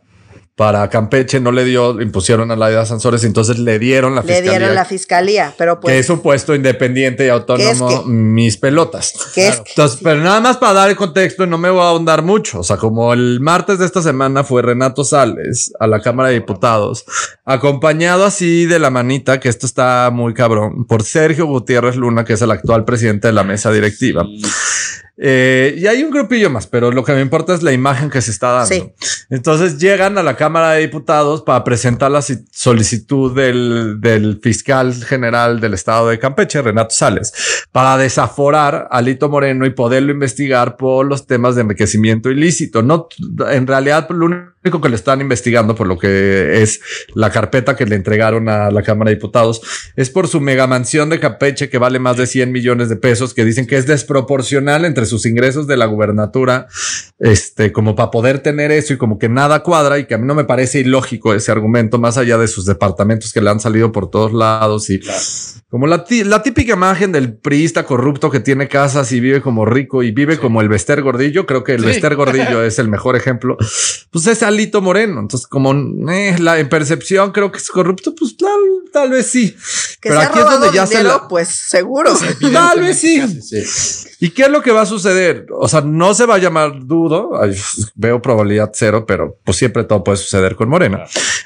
para 0.62 0.88
Campeche 0.91 1.39
no 1.39 1.51
le 1.51 1.66
dio, 1.66 1.99
impusieron 1.99 2.51
a 2.51 2.55
la 2.55 2.70
de 2.70 2.86
Sansores, 2.86 3.24
entonces 3.24 3.57
le 3.57 3.80
dieron 3.80 4.14
la 4.14 4.22
fiscalía. 4.22 4.51
Le 4.51 4.59
dieron 4.59 4.76
la 4.76 4.86
fiscalía, 4.86 5.55
pero 5.57 5.80
pues. 5.80 5.91
Que 5.91 5.97
es 5.97 6.07
un 6.12 6.20
puesto 6.20 6.53
independiente 6.53 7.26
y 7.26 7.30
autónomo, 7.30 8.03
mis 8.05 8.57
pelotas. 8.57 9.12
Entonces, 9.36 9.99
pero 10.03 10.22
nada 10.22 10.39
más 10.39 10.57
para 10.57 10.74
dar 10.74 10.89
el 10.91 10.95
contexto, 10.95 11.47
no 11.47 11.57
me 11.57 11.72
voy 11.72 11.82
a 11.82 11.86
ahondar 11.86 12.22
mucho. 12.22 12.59
O 12.59 12.64
sea, 12.64 12.78
como 12.78 13.12
el 13.12 13.39
martes 13.39 13.80
de 13.80 13.88
esta 13.88 14.03
semana 14.03 14.43
fue 14.43 14.62
Renato 14.62 15.03
Sales 15.03 15.74
a 15.80 15.88
la 15.88 15.99
Cámara 15.99 16.30
de 16.30 16.36
Diputados, 16.36 17.05
acompañado 17.43 18.24
así 18.24 18.68
de 18.68 18.78
la 18.78 18.91
manita, 18.91 19.39
que 19.39 19.49
esto 19.49 19.66
está 19.66 20.12
muy 20.14 20.36
cabrón, 20.36 20.86
por 20.86 21.01
Sergio 21.01 21.47
Gutiérrez 21.47 21.95
Luna, 21.95 22.24
que 22.24 22.34
es 22.34 22.41
el 22.43 22.51
actual 22.51 22.86
presidente 22.86 23.30
de 23.30 23.34
la 23.34 23.43
mesa 23.43 23.72
directiva. 23.72 24.28
Eh, 25.24 25.76
y 25.78 25.86
hay 25.86 26.01
un 26.01 26.09
grupillo 26.09 26.49
más, 26.49 26.66
pero 26.66 26.91
lo 26.91 27.03
que 27.03 27.14
me 27.14 27.22
importa 27.22 27.53
es 27.53 27.62
la 27.62 27.72
imagen 27.72 28.09
que 28.09 28.22
se 28.22 28.32
está 28.32 28.51
dando. 28.53 28.91
Entonces 29.30 29.78
llegan 29.78 30.18
a 30.18 30.24
la 30.24 30.36
Cámara 30.36 30.51
de 30.60 30.82
Diputados 30.82 31.41
para 31.41 31.64
presentar 31.64 32.12
la 32.12 32.22
solicitud 32.22 33.34
del, 33.34 34.39
fiscal 34.41 34.93
general 34.93 35.60
del 35.60 35.74
estado 35.74 36.10
de 36.10 36.20
Campeche, 36.20 36.62
Renato 36.62 36.93
Sales, 36.93 37.66
para 37.72 37.97
desaforar 37.97 38.88
a 38.91 39.02
Lito 39.02 39.30
Moreno 39.30 39.66
y 39.66 39.72
poderlo 39.72 40.12
investigar 40.12 40.76
por 40.76 41.06
los 41.06 41.26
temas 41.26 41.56
de 41.56 41.62
enriquecimiento 41.62 42.30
ilícito. 42.30 42.82
No, 42.82 43.08
en 43.49 43.66
realidad, 43.66 44.08
lo 44.10 44.26
que 44.62 44.89
le 44.89 44.95
están 44.95 45.22
investigando 45.22 45.74
por 45.74 45.88
lo 45.88 45.97
que 45.97 46.62
es 46.62 46.82
la 47.16 47.32
carpeta 47.32 47.76
que 47.76 47.86
le 47.88 47.95
entregaron 47.95 48.47
a 48.47 48.70
la 48.70 48.84
Cámara 48.84 49.09
de 49.09 49.16
Diputados 49.16 49.62
es 49.95 50.12
por 50.12 50.28
su 50.28 50.39
mega 50.39 50.68
mansión 50.68 51.09
de 51.09 51.20
Campeche 51.20 51.70
que 51.70 51.80
vale 51.80 51.97
más 51.97 52.18
de 52.18 52.28
100 52.28 52.51
millones 52.51 52.88
de 52.88 52.95
pesos, 52.95 53.34
que 53.34 53.43
dicen 53.43 53.66
que 53.66 53.78
es 53.78 53.88
desproporcional 53.88 54.86
entre 54.86 55.07
sus 55.07 55.26
ingresos 55.26 55.66
de 55.66 55.78
la 55.78 55.88
gubernatura, 55.88 56.68
este, 57.18 57.72
como 57.72 57.95
para 57.95 58.12
poder 58.12 58.39
tener 58.39 58.72
eso 58.72 58.93
y 58.93 58.97
como 58.97 59.18
que 59.18 59.30
nada 59.30 59.64
cuadra 59.64 59.97
y 59.97 60.05
que 60.05 60.14
a 60.14 60.18
mí 60.20 60.28
no 60.28 60.36
me 60.36 60.45
parece 60.45 60.80
ilógico 60.80 61.34
ese 61.34 61.51
argumento, 61.51 61.97
más 61.97 62.18
allá 62.18 62.38
de 62.38 62.47
sus 62.47 62.66
departamentos 62.66 63.34
que 63.34 63.41
le 63.41 63.49
han 63.49 63.59
salido 63.59 63.91
por 63.91 64.12
todos 64.12 64.32
lados 64.32 64.89
y 64.91 64.99
como 65.70 65.88
la, 65.88 66.05
la 66.26 66.43
típica 66.43 66.74
imagen 66.74 67.12
del 67.12 67.34
priista 67.34 67.86
corrupto 67.86 68.30
que 68.30 68.41
tiene 68.41 68.68
casas 68.68 69.12
y 69.14 69.20
vive 69.20 69.41
como 69.41 69.66
rico 69.66 70.03
y 70.03 70.12
vive 70.12 70.38
como 70.38 70.62
el 70.62 70.70
Bester 70.70 71.01
Gordillo, 71.01 71.45
creo 71.45 71.64
que 71.64 71.74
el 71.74 71.84
Bester 71.84 72.16
Gordillo 72.16 72.64
es 72.66 72.78
el 72.78 72.89
mejor 72.89 73.16
ejemplo, 73.16 73.57
pues 74.12 74.28
es 74.28 74.43
Alito 74.52 74.82
Moreno. 74.82 75.20
Entonces, 75.20 75.47
como 75.47 75.74
eh, 76.12 76.36
la 76.39 76.60
en 76.60 76.70
percepción 76.70 77.32
creo 77.32 77.52
que 77.52 77.58
es 77.58 77.70
corrupto, 77.70 78.14
pues 78.16 78.38
tal, 78.38 78.49
tal 78.91 79.10
vez 79.10 79.28
sí. 79.28 79.56
Que 79.99 80.10
Pero 80.10 80.20
aquí 80.22 80.39
es 80.39 80.45
donde 80.45 80.72
ya 80.74 80.86
se 80.86 81.04
la... 81.04 81.28
pues 81.28 81.47
seguro. 81.49 82.14
tal 82.54 82.82
vez 82.82 82.97
sí. 82.97 83.22
¿Y 84.24 84.30
qué 84.30 84.43
es 84.43 84.49
lo 84.49 84.61
que 84.61 84.72
va 84.72 84.82
a 84.82 84.86
suceder? 84.86 85.47
O 85.49 85.67
sea, 85.67 85.82
no 85.82 86.13
se 86.13 86.28
va 86.28 86.36
a 86.36 86.38
llamar 86.38 86.86
dudo. 86.86 87.32
veo 87.95 88.22
probabilidad 88.22 88.69
cero, 88.72 89.03
pero 89.07 89.39
pues 89.43 89.57
siempre 89.57 89.84
todo 89.84 90.03
puede 90.03 90.17
suceder 90.17 90.55
con 90.55 90.69
Morena. 90.69 91.05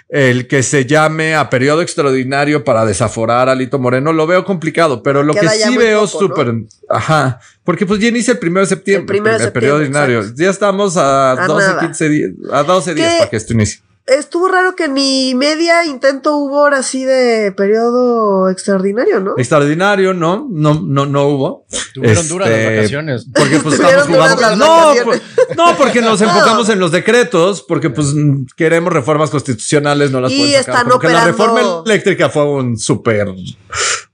El 0.10 0.46
que 0.46 0.62
se 0.62 0.86
llame 0.86 1.36
a 1.36 1.50
periodo 1.50 1.82
extraordinario 1.82 2.66
para 2.66 2.86
desaforar 2.86 3.48
a 3.48 3.56
Lito 3.56 3.80
Moreno 3.80 4.12
lo 4.12 4.28
veo 4.28 4.44
complicado, 4.44 5.02
pero 5.02 5.24
lo 5.24 5.34
que 5.34 5.48
sí 5.48 5.78
veo 5.78 6.06
súper, 6.06 6.54
ajá, 6.90 7.40
porque 7.64 7.86
pues 7.86 8.02
ya 8.02 8.10
inicia 8.10 8.34
el 8.34 8.40
primero 8.40 8.66
de 8.66 8.70
septiembre, 8.70 9.20
el, 9.20 9.52
periodo 9.54 9.78
ordinario. 9.78 10.26
Ya 10.36 10.50
estamos 10.50 10.98
a, 10.98 11.46
12, 11.48 11.78
15 11.80 12.10
días, 12.10 12.32
a 12.52 12.64
12 12.64 12.94
días 12.94 13.14
para 13.16 13.30
que 13.30 13.38
esto 13.38 13.54
inicie 13.54 13.85
estuvo 14.08 14.48
raro 14.48 14.76
que 14.76 14.88
ni 14.88 15.34
media 15.36 15.84
intento 15.86 16.38
hubo 16.38 16.60
ahora 16.60 16.84
sí 16.84 17.04
de 17.04 17.52
periodo 17.56 18.50
extraordinario, 18.50 19.20
¿no? 19.20 19.34
Extraordinario, 19.38 20.14
no, 20.14 20.48
no, 20.50 20.82
no, 20.82 21.06
no 21.06 21.28
hubo. 21.28 21.66
Tuvieron 21.94 22.28
duras 22.28 22.50
las 22.50 22.60
este, 22.60 22.76
vacaciones. 22.76 23.28
Porque 23.34 23.60
pues 23.60 23.80
estamos 23.80 24.08
jugando. 24.08 24.56
No, 24.56 24.94
pues, 25.04 25.22
no, 25.56 25.78
porque 25.78 26.02
nos 26.02 26.22
enfocamos 26.24 26.70
en 26.70 26.80
los 26.80 26.92
decretos, 26.92 27.64
porque 27.68 27.90
pues 27.90 28.14
queremos 28.56 28.94
reformas 28.94 29.30
constitucionales, 29.30 30.12
no 30.12 30.22
las 30.22 30.32
y 30.32 30.54
están 30.54 30.88
Porque 30.88 31.10
la 31.10 31.26
reforma 31.26 31.84
eléctrica 31.86 32.30
fue 32.30 32.46
un 32.46 32.78
súper, 32.78 33.34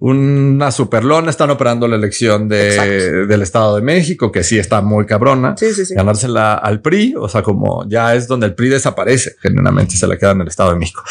una 0.02 0.72
superlona. 0.72 1.30
Están 1.30 1.52
operando 1.52 1.88
la 1.88 1.95
elección 1.95 2.49
de, 2.49 3.28
del 3.28 3.41
Estado 3.43 3.76
de 3.76 3.84
México, 3.84 4.32
que 4.32 4.43
sí 4.43 4.58
está 4.58 4.82
muy 4.82 5.06
cabrona. 5.06 5.56
Sí, 5.56 5.74
sí, 5.74 5.86
sí. 5.86 5.93
Ganársela 5.93 6.56
al 6.56 6.82
PRI, 6.82 7.14
o 7.18 7.30
sea, 7.30 7.43
como 7.43 7.88
ya 7.88 8.16
es 8.16 8.28
donde 8.28 8.47
el 8.47 8.56
PRI 8.56 8.70
desaparece, 8.70 9.36
generalmente 9.39 9.95
se 9.95 10.08
la 10.08 10.18
queda 10.18 10.32
en 10.32 10.41
el 10.41 10.47
Estado 10.47 10.72
de 10.72 10.80
México. 10.80 11.04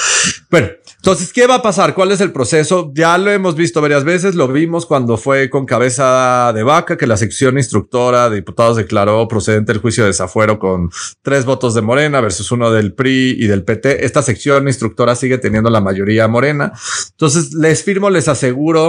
Bueno, 0.51 0.71
entonces, 0.97 1.33
¿qué 1.33 1.47
va 1.47 1.57
a 1.57 1.63
pasar? 1.63 1.95
¿Cuál 1.95 2.11
es 2.11 2.21
el 2.21 2.33
proceso? 2.33 2.91
Ya 2.93 3.17
lo 3.17 3.31
hemos 3.31 3.55
visto 3.55 3.81
varias 3.81 4.03
veces, 4.03 4.35
lo 4.35 4.49
vimos 4.49 4.87
cuando 4.87 5.17
fue 5.17 5.49
con 5.51 5.67
cabeza 5.67 6.53
de 6.53 6.65
vaca, 6.65 6.97
que 6.97 7.07
la 7.07 7.17
sección 7.17 7.59
instructora 7.59 8.29
de 8.29 8.37
diputados 8.37 8.77
declaró 8.77 9.29
procedente 9.29 9.71
el 9.71 9.79
juicio 9.79 10.03
de 10.03 10.09
desafuero 10.09 10.59
con 10.59 10.91
tres 11.23 11.45
votos 11.45 11.75
de 11.75 11.81
Morena 11.81 12.21
versus 12.21 12.51
uno 12.51 12.73
del 12.73 12.93
PRI 12.93 13.37
y 13.39 13.47
del 13.47 13.63
PT. 13.63 14.05
Esta 14.05 14.21
sección 14.21 14.67
instructora 14.67 15.15
sigue 15.15 15.39
teniendo 15.39 15.71
la 15.71 15.81
mayoría 15.81 16.27
Morena. 16.27 16.73
Entonces, 17.13 17.55
les 17.55 17.85
firmo, 17.85 18.11
les 18.11 18.27
aseguro 18.27 18.80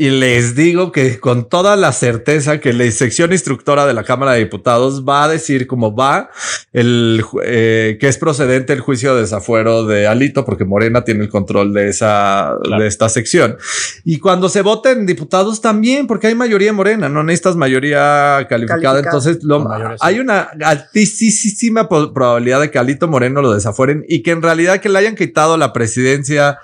y 0.00 0.08
les 0.08 0.54
digo 0.54 0.92
que 0.92 1.20
con 1.20 1.48
toda 1.48 1.76
la 1.76 1.92
certeza 1.92 2.58
que 2.58 2.72
la 2.72 2.90
sección 2.90 3.32
instructora 3.32 3.84
de 3.84 3.92
la 3.92 4.02
Cámara 4.02 4.32
de 4.32 4.38
Diputados 4.38 5.04
va 5.04 5.24
a 5.24 5.28
decir 5.28 5.66
cómo 5.66 5.94
va 5.94 6.30
el 6.72 7.22
eh, 7.44 7.98
que 8.00 8.08
es 8.08 8.16
procedente 8.16 8.72
el 8.72 8.80
juicio 8.80 9.14
de 9.14 9.20
desafuero 9.20 9.84
de 9.84 10.06
Alito, 10.06 10.46
porque 10.46 10.64
Morena 10.64 11.04
tiene 11.04 11.24
el 11.24 11.28
control 11.28 11.74
de 11.74 11.88
esa 11.88 12.56
de 12.78 12.86
esta 12.86 13.10
sección. 13.10 13.58
Y 14.04 14.20
cuando 14.20 14.48
se 14.48 14.62
voten 14.62 15.06
diputados 15.06 15.60
también, 15.60 16.06
porque 16.06 16.28
hay 16.28 16.34
mayoría 16.34 16.72
Morena, 16.72 17.08
no 17.08 17.22
necesitas 17.24 17.56
mayoría 17.56 18.46
calificada. 18.48 19.00
Entonces 19.00 19.42
lo, 19.42 19.68
hay 20.00 20.18
una 20.20 20.50
altísima 20.64 21.88
probabilidad 21.88 22.60
de 22.60 22.70
que 22.70 22.78
Alito 22.78 23.06
Moreno 23.06 23.42
lo 23.42 23.52
desafueren 23.52 24.02
y 24.08 24.22
que 24.22 24.30
en 24.30 24.40
realidad 24.40 24.80
que 24.80 24.88
le 24.88 24.98
hayan 24.98 25.16
quitado 25.16 25.56
la 25.56 25.72
presidencia 25.72 26.58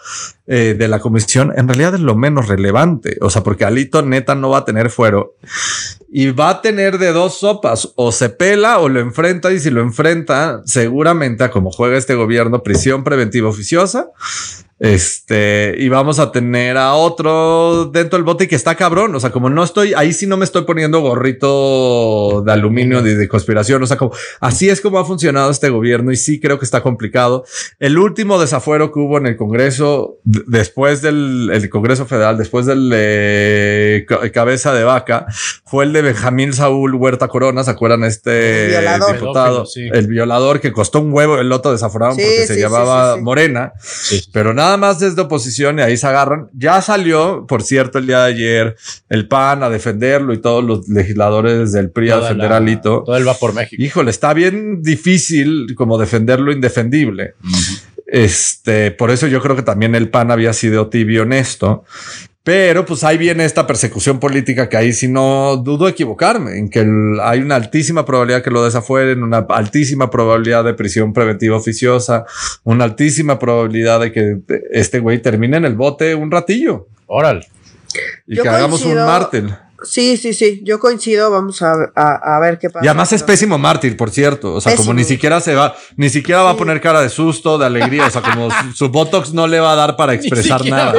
eh, 0.46 0.76
de 0.78 0.88
la 0.88 1.00
comisión 1.00 1.52
en 1.56 1.66
realidad 1.66 1.94
es 1.94 2.00
lo 2.00 2.14
menos 2.14 2.48
relevante. 2.48 3.16
O 3.20 3.30
sea, 3.30 3.42
porque 3.42 3.64
Alito 3.64 4.02
neta 4.02 4.34
no 4.34 4.50
va 4.50 4.58
a 4.58 4.64
tener 4.64 4.90
fuero 4.90 5.34
y 6.08 6.30
va 6.30 6.50
a 6.50 6.62
tener 6.62 6.98
de 6.98 7.12
dos 7.12 7.40
sopas 7.40 7.92
o 7.96 8.12
se 8.12 8.28
pela 8.28 8.78
o 8.78 8.88
lo 8.88 9.00
enfrenta 9.00 9.52
y 9.52 9.58
si 9.58 9.70
lo 9.70 9.80
enfrenta 9.80 10.62
seguramente 10.64 11.44
a 11.44 11.50
como 11.50 11.70
juega 11.70 11.96
este 11.96 12.14
gobierno 12.14 12.62
prisión 12.62 13.04
preventiva 13.04 13.48
oficiosa 13.48 14.10
este, 14.78 15.74
y 15.78 15.88
vamos 15.88 16.18
a 16.18 16.32
tener 16.32 16.76
a 16.76 16.92
otro 16.94 17.86
dentro 17.86 18.18
del 18.18 18.24
bote 18.24 18.46
que 18.46 18.56
está 18.56 18.74
cabrón. 18.74 19.14
O 19.14 19.20
sea, 19.20 19.30
como 19.30 19.48
no 19.48 19.64
estoy 19.64 19.94
ahí, 19.94 20.12
sí 20.12 20.26
no 20.26 20.36
me 20.36 20.44
estoy 20.44 20.64
poniendo 20.64 21.00
gorrito 21.00 22.42
de 22.44 22.52
aluminio 22.52 23.02
de, 23.02 23.16
de, 23.16 23.26
conspiración. 23.26 23.82
O 23.82 23.86
sea, 23.86 23.96
como 23.96 24.12
así 24.40 24.68
es 24.68 24.82
como 24.82 24.98
ha 24.98 25.06
funcionado 25.06 25.50
este 25.50 25.70
gobierno 25.70 26.12
y 26.12 26.16
sí 26.16 26.40
creo 26.40 26.58
que 26.58 26.66
está 26.66 26.82
complicado. 26.82 27.44
El 27.78 27.98
último 27.98 28.38
desafuero 28.38 28.92
que 28.92 28.98
hubo 28.98 29.16
en 29.16 29.26
el 29.26 29.36
Congreso, 29.36 30.18
después 30.24 31.00
del 31.00 31.50
el 31.52 31.70
Congreso 31.70 32.04
Federal, 32.04 32.36
después 32.36 32.66
del 32.66 32.90
eh, 32.94 34.04
cabeza 34.34 34.74
de 34.74 34.84
vaca, 34.84 35.26
fue 35.64 35.84
el 35.84 35.94
de 35.94 36.02
Benjamín 36.02 36.52
Saúl 36.52 36.94
Huerta 36.94 37.28
Corona. 37.28 37.64
¿Se 37.64 37.70
acuerdan? 37.70 38.04
Este 38.04 38.76
diputado, 39.10 39.64
el 39.74 40.06
violador 40.06 40.60
que 40.60 40.72
costó 40.72 41.00
un 41.00 41.14
huevo, 41.14 41.38
el 41.38 41.50
otro 41.50 41.72
desaforado 41.72 42.12
porque 42.12 42.46
se 42.46 42.60
llamaba 42.60 43.16
Morena, 43.16 43.72
pero 44.32 44.52
nada 44.52 44.65
nada 44.66 44.76
más 44.76 44.98
desde 44.98 45.22
oposición 45.22 45.78
y 45.78 45.82
ahí 45.82 45.96
se 45.96 46.06
agarran. 46.06 46.48
Ya 46.52 46.80
salió, 46.82 47.46
por 47.46 47.62
cierto, 47.62 47.98
el 47.98 48.06
día 48.06 48.24
de 48.24 48.32
ayer 48.32 48.76
el 49.08 49.28
PAN 49.28 49.62
a 49.62 49.70
defenderlo 49.70 50.32
y 50.32 50.38
todos 50.38 50.64
los 50.64 50.88
legisladores 50.88 51.72
del 51.72 51.90
PRI 51.90 52.10
a 52.10 52.16
defender 52.18 52.52
a 52.52 52.60
Lito. 52.60 53.04
Todo 53.04 53.16
el 53.16 53.26
va 53.26 53.34
por 53.34 53.54
México. 53.54 53.80
Híjole, 53.82 54.10
está 54.10 54.34
bien 54.34 54.82
difícil 54.82 55.74
como 55.76 55.98
defender 55.98 56.40
lo 56.40 56.52
indefendible. 56.52 57.34
Este, 58.06 58.90
por 58.90 59.10
eso 59.10 59.26
yo 59.28 59.40
creo 59.40 59.54
que 59.56 59.62
también 59.62 59.94
el 59.94 60.08
PAN 60.08 60.30
había 60.30 60.52
sido 60.52 60.88
tibio 60.88 61.22
honesto. 61.22 61.84
Pero 62.46 62.86
pues 62.86 63.02
ahí 63.02 63.18
viene 63.18 63.44
esta 63.44 63.66
persecución 63.66 64.20
política 64.20 64.68
que 64.68 64.76
ahí 64.76 64.92
si 64.92 65.08
no 65.08 65.56
dudo 65.56 65.88
equivocarme, 65.88 66.56
en 66.56 66.70
que 66.70 66.86
hay 67.20 67.40
una 67.40 67.56
altísima 67.56 68.06
probabilidad 68.06 68.40
que 68.44 68.52
lo 68.52 68.62
desafueren, 68.62 69.24
una 69.24 69.38
altísima 69.48 70.10
probabilidad 70.10 70.62
de 70.62 70.72
prisión 70.72 71.12
preventiva 71.12 71.56
oficiosa, 71.56 72.24
una 72.62 72.84
altísima 72.84 73.40
probabilidad 73.40 73.98
de 73.98 74.12
que 74.12 74.38
este 74.70 75.00
güey 75.00 75.20
termine 75.20 75.56
en 75.56 75.64
el 75.64 75.74
bote 75.74 76.14
un 76.14 76.30
ratillo. 76.30 76.86
Órale. 77.08 77.48
Y 78.28 78.40
que 78.40 78.48
hagamos 78.48 78.84
un 78.84 78.94
mártir. 78.94 79.52
Sí, 79.82 80.16
sí, 80.16 80.32
sí, 80.32 80.60
yo 80.64 80.80
coincido, 80.80 81.30
vamos 81.30 81.60
a, 81.62 81.72
a, 81.94 82.40
ver 82.40 82.58
qué 82.58 82.70
pasa. 82.70 82.84
Y 82.84 82.88
además 82.88 83.12
es 83.12 83.22
pésimo 83.22 83.58
mártir, 83.58 83.96
por 83.96 84.10
cierto, 84.10 84.54
o 84.54 84.60
sea, 84.60 84.74
como 84.76 84.94
ni 84.94 85.04
siquiera 85.04 85.40
se 85.40 85.54
va, 85.54 85.76
ni 85.96 86.08
siquiera 86.08 86.42
va 86.42 86.50
a 86.50 86.56
poner 86.56 86.80
cara 86.80 87.02
de 87.02 87.08
susto, 87.08 87.58
de 87.58 87.66
alegría, 87.66 88.06
o 88.06 88.10
sea, 88.10 88.22
como 88.22 88.48
su, 88.74 88.88
Botox 88.88 89.32
no 89.32 89.46
le 89.46 89.60
va 89.60 89.72
a 89.72 89.76
dar 89.76 89.96
para 89.96 90.14
expresar 90.14 90.64
nada. 90.64 90.94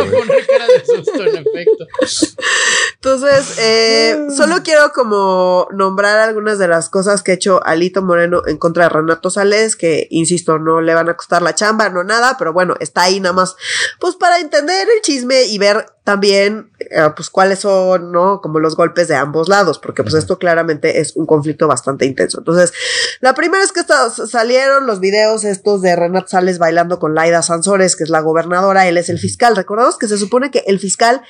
Entonces, 2.95 3.57
eh, 3.59 4.27
solo 4.35 4.63
quiero 4.63 4.91
como 4.93 5.67
nombrar 5.71 6.19
algunas 6.19 6.59
de 6.59 6.67
las 6.67 6.89
cosas 6.89 7.23
que 7.23 7.31
ha 7.31 7.35
hecho 7.35 7.65
Alito 7.65 8.01
Moreno 8.01 8.41
en 8.45 8.57
contra 8.57 8.83
de 8.83 8.89
Renato 8.89 9.29
Sales, 9.29 9.75
que 9.75 10.07
insisto, 10.11 10.59
no 10.59 10.81
le 10.81 10.93
van 10.93 11.09
a 11.09 11.15
costar 11.15 11.41
la 11.41 11.55
chamba, 11.55 11.89
no 11.89 12.03
nada, 12.03 12.35
pero 12.37 12.53
bueno, 12.53 12.75
está 12.79 13.03
ahí 13.03 13.19
nada 13.19 13.33
más, 13.33 13.55
pues 13.99 14.15
para 14.15 14.39
entender 14.39 14.87
el 14.95 15.01
chisme 15.01 15.43
y 15.43 15.57
ver 15.57 15.85
también, 16.03 16.71
eh, 16.79 17.09
pues 17.15 17.29
cuáles 17.29 17.59
son, 17.59 18.13
¿no? 18.13 18.39
Como 18.41 18.59
los 18.67 18.75
golpes 18.75 19.07
de 19.07 19.15
ambos 19.15 19.47
lados, 19.47 19.79
porque 19.79 20.03
pues 20.03 20.13
esto 20.15 20.37
claramente 20.37 20.99
es 20.99 21.15
un 21.15 21.25
conflicto 21.25 21.67
bastante 21.67 22.05
intenso. 22.05 22.39
Entonces, 22.39 22.73
la 23.21 23.33
primera 23.33 23.63
es 23.63 23.71
que 23.71 23.81
salieron 24.27 24.85
los 24.85 24.99
videos 24.99 25.45
estos 25.45 25.81
de 25.81 25.95
Renato 25.95 26.27
Sales 26.27 26.59
bailando 26.59 26.99
con 26.99 27.15
Laida 27.15 27.41
Sansores, 27.41 27.95
que 27.95 28.03
es 28.03 28.09
la 28.09 28.19
gobernadora, 28.19 28.87
él 28.87 28.97
es 28.97 29.09
el 29.09 29.19
fiscal. 29.19 29.55
Recordamos 29.55 29.97
que 29.97 30.09
se 30.09 30.17
supone 30.17 30.51
que 30.51 30.63
el 30.67 30.79
fiscal 30.79 31.21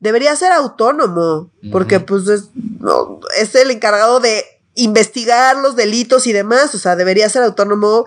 debería 0.00 0.34
ser 0.34 0.52
autónomo, 0.52 1.50
porque 1.70 2.00
pues 2.00 2.26
es, 2.28 2.48
es 3.38 3.54
el 3.54 3.70
encargado 3.70 4.20
de 4.20 4.44
investigar 4.78 5.56
los 5.56 5.74
delitos 5.74 6.26
y 6.28 6.32
demás, 6.32 6.72
o 6.74 6.78
sea, 6.78 6.94
debería 6.94 7.28
ser 7.28 7.42
autónomo. 7.42 8.06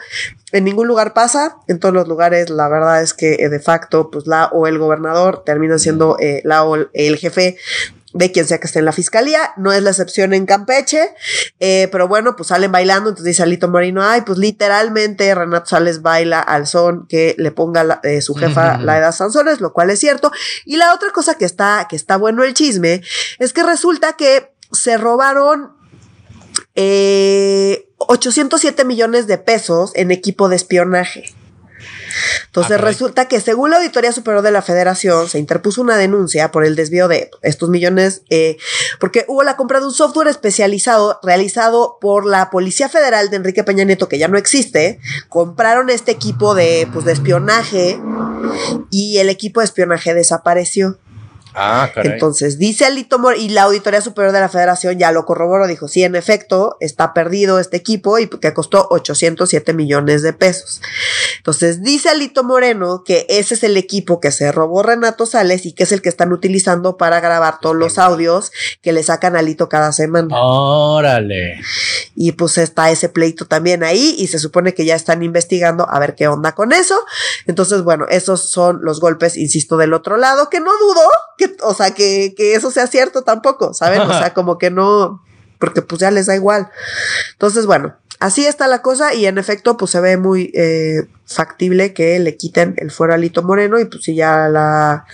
En 0.53 0.63
ningún 0.63 0.87
lugar 0.87 1.13
pasa, 1.13 1.57
en 1.67 1.79
todos 1.79 1.93
los 1.93 2.07
lugares 2.07 2.49
la 2.49 2.69
verdad 2.69 3.01
es 3.01 3.13
que 3.13 3.35
eh, 3.35 3.49
de 3.49 3.59
facto, 3.59 4.09
pues 4.09 4.25
la 4.25 4.45
o 4.47 4.67
el 4.67 4.79
gobernador 4.79 5.43
termina 5.45 5.77
siendo 5.77 6.17
eh, 6.19 6.41
la 6.45 6.63
o 6.63 6.77
el 6.93 7.17
jefe 7.17 7.57
de 8.13 8.31
quien 8.31 8.45
sea 8.45 8.59
que 8.59 8.67
esté 8.67 8.79
en 8.79 8.85
la 8.85 8.91
fiscalía, 8.91 9.53
no 9.57 9.71
es 9.71 9.81
la 9.81 9.91
excepción 9.91 10.33
en 10.33 10.45
Campeche, 10.45 11.13
eh, 11.59 11.87
pero 11.91 12.07
bueno, 12.07 12.35
pues 12.35 12.49
salen 12.49 12.71
bailando, 12.71 13.09
entonces 13.09 13.25
dice 13.25 13.43
Alito 13.43 13.69
Moreno, 13.69 14.03
ay, 14.03 14.21
pues 14.21 14.37
literalmente 14.37 15.33
Renato 15.33 15.67
Sales 15.67 16.01
baila 16.01 16.39
al 16.39 16.67
son 16.67 17.07
que 17.07 17.35
le 17.37 17.51
ponga 17.51 18.01
su 18.21 18.35
jefa 18.35 18.77
la 18.77 18.97
edad 18.97 19.11
Sanzones, 19.11 19.61
lo 19.61 19.73
cual 19.73 19.89
es 19.89 19.99
cierto. 19.99 20.31
Y 20.65 20.77
la 20.77 20.93
otra 20.93 21.11
cosa 21.11 21.35
que 21.35 21.45
está, 21.45 21.87
que 21.89 21.95
está 21.95 22.17
bueno 22.17 22.43
el 22.43 22.53
chisme, 22.53 23.01
es 23.39 23.53
que 23.53 23.63
resulta 23.63 24.13
que 24.13 24.51
se 24.71 24.97
robaron 24.97 25.73
eh, 26.75 27.89
807 27.97 28.85
millones 28.85 29.27
de 29.27 29.37
pesos 29.37 29.91
en 29.95 30.11
equipo 30.11 30.49
de 30.49 30.55
espionaje. 30.55 31.33
Entonces 32.47 32.71
Ah, 32.71 32.77
resulta 32.77 33.27
que 33.27 33.39
según 33.39 33.69
la 33.69 33.77
Auditoría 33.77 34.11
Superior 34.11 34.43
de 34.43 34.51
la 34.51 34.61
Federación 34.61 35.29
se 35.29 35.39
interpuso 35.39 35.81
una 35.81 35.97
denuncia 35.97 36.51
por 36.51 36.65
el 36.65 36.75
desvío 36.75 37.07
de 37.07 37.29
estos 37.41 37.69
millones 37.69 38.23
eh, 38.29 38.57
porque 38.99 39.25
hubo 39.27 39.43
la 39.43 39.55
compra 39.55 39.79
de 39.79 39.85
un 39.85 39.93
software 39.93 40.27
especializado 40.27 41.19
realizado 41.23 41.97
por 42.01 42.25
la 42.25 42.49
Policía 42.49 42.89
Federal 42.89 43.29
de 43.29 43.37
Enrique 43.37 43.63
Peña 43.63 43.83
Nieto 43.83 44.07
que 44.07 44.17
ya 44.17 44.27
no 44.27 44.37
existe. 44.37 44.99
Compraron 45.29 45.89
este 45.89 46.11
equipo 46.11 46.55
de, 46.55 46.87
pues, 46.93 47.05
de 47.05 47.13
espionaje 47.13 47.99
y 48.89 49.17
el 49.17 49.29
equipo 49.29 49.59
de 49.59 49.65
espionaje 49.65 50.13
desapareció. 50.13 50.97
Ah, 51.53 51.89
caray. 51.93 52.13
Entonces 52.13 52.57
dice 52.57 52.85
Alito 52.85 53.19
Mor 53.19 53.37
y 53.37 53.49
la 53.49 53.63
Auditoría 53.63 54.01
Superior 54.01 54.33
de 54.33 54.39
la 54.39 54.49
Federación 54.49 54.97
ya 54.97 55.11
lo 55.11 55.25
corroboró, 55.25 55.67
dijo, 55.67 55.87
sí, 55.87 56.03
en 56.03 56.15
efecto, 56.15 56.77
está 56.79 57.13
perdido 57.13 57.59
este 57.59 57.77
equipo 57.77 58.19
y 58.19 58.27
que 58.27 58.53
costó 58.53 58.87
807 58.89 59.73
millones 59.73 60.21
de 60.21 60.33
pesos. 60.33 60.81
Entonces 61.37 61.83
dice 61.83 62.09
Alito 62.09 62.43
Moreno 62.43 63.03
que 63.03 63.25
ese 63.29 63.55
es 63.55 63.63
el 63.63 63.77
equipo 63.77 64.19
que 64.19 64.31
se 64.31 64.51
robó 64.51 64.83
Renato 64.83 65.25
Sales 65.25 65.65
y 65.65 65.73
que 65.73 65.83
es 65.83 65.91
el 65.91 66.01
que 66.01 66.09
están 66.09 66.31
utilizando 66.31 66.97
para 66.97 67.19
grabar 67.19 67.59
todos 67.59 67.75
los 67.75 67.97
audios 67.97 68.51
que 68.81 68.93
le 68.93 69.03
sacan 69.03 69.35
a 69.35 69.39
Alito 69.39 69.69
cada 69.69 69.91
semana. 69.91 70.35
Órale. 70.39 71.61
Y 72.15 72.33
pues 72.33 72.57
está 72.57 72.91
ese 72.91 73.09
pleito 73.09 73.45
también 73.45 73.83
ahí 73.83 74.15
y 74.17 74.27
se 74.27 74.39
supone 74.39 74.73
que 74.73 74.85
ya 74.85 74.95
están 74.95 75.23
investigando 75.23 75.87
a 75.89 75.99
ver 75.99 76.15
qué 76.15 76.27
onda 76.27 76.53
con 76.53 76.71
eso. 76.71 76.99
Entonces, 77.47 77.83
bueno, 77.83 78.05
esos 78.09 78.49
son 78.49 78.79
los 78.83 78.99
golpes, 78.99 79.37
insisto, 79.37 79.77
del 79.77 79.93
otro 79.93 80.17
lado, 80.17 80.49
que 80.49 80.59
no 80.59 80.71
dudo 80.77 81.01
que, 81.41 81.57
o 81.63 81.73
sea, 81.73 81.91
que, 81.91 82.33
que 82.35 82.53
eso 82.53 82.71
sea 82.71 82.87
cierto 82.87 83.23
tampoco, 83.23 83.73
¿saben? 83.73 84.01
O 84.01 84.13
sea, 84.13 84.33
como 84.33 84.57
que 84.57 84.69
no, 84.69 85.23
porque 85.59 85.81
pues 85.81 85.99
ya 85.99 86.11
les 86.11 86.27
da 86.27 86.35
igual. 86.35 86.69
Entonces, 87.33 87.65
bueno, 87.65 87.95
así 88.21 88.45
está 88.45 88.67
la 88.67 88.83
cosa 88.83 89.15
y 89.15 89.25
en 89.25 89.39
efecto, 89.39 89.77
pues 89.77 89.91
se 89.91 89.99
ve 89.99 90.15
muy 90.15 90.51
eh, 90.53 91.07
factible 91.25 91.91
que 91.91 92.19
le 92.19 92.37
quiten 92.37 92.75
el 92.77 92.91
fuero 92.91 93.15
a 93.15 93.17
Lito 93.17 93.41
Moreno 93.41 93.79
y 93.79 93.85
pues 93.85 94.03
si 94.03 94.13
ya 94.13 94.47
la, 94.47 95.05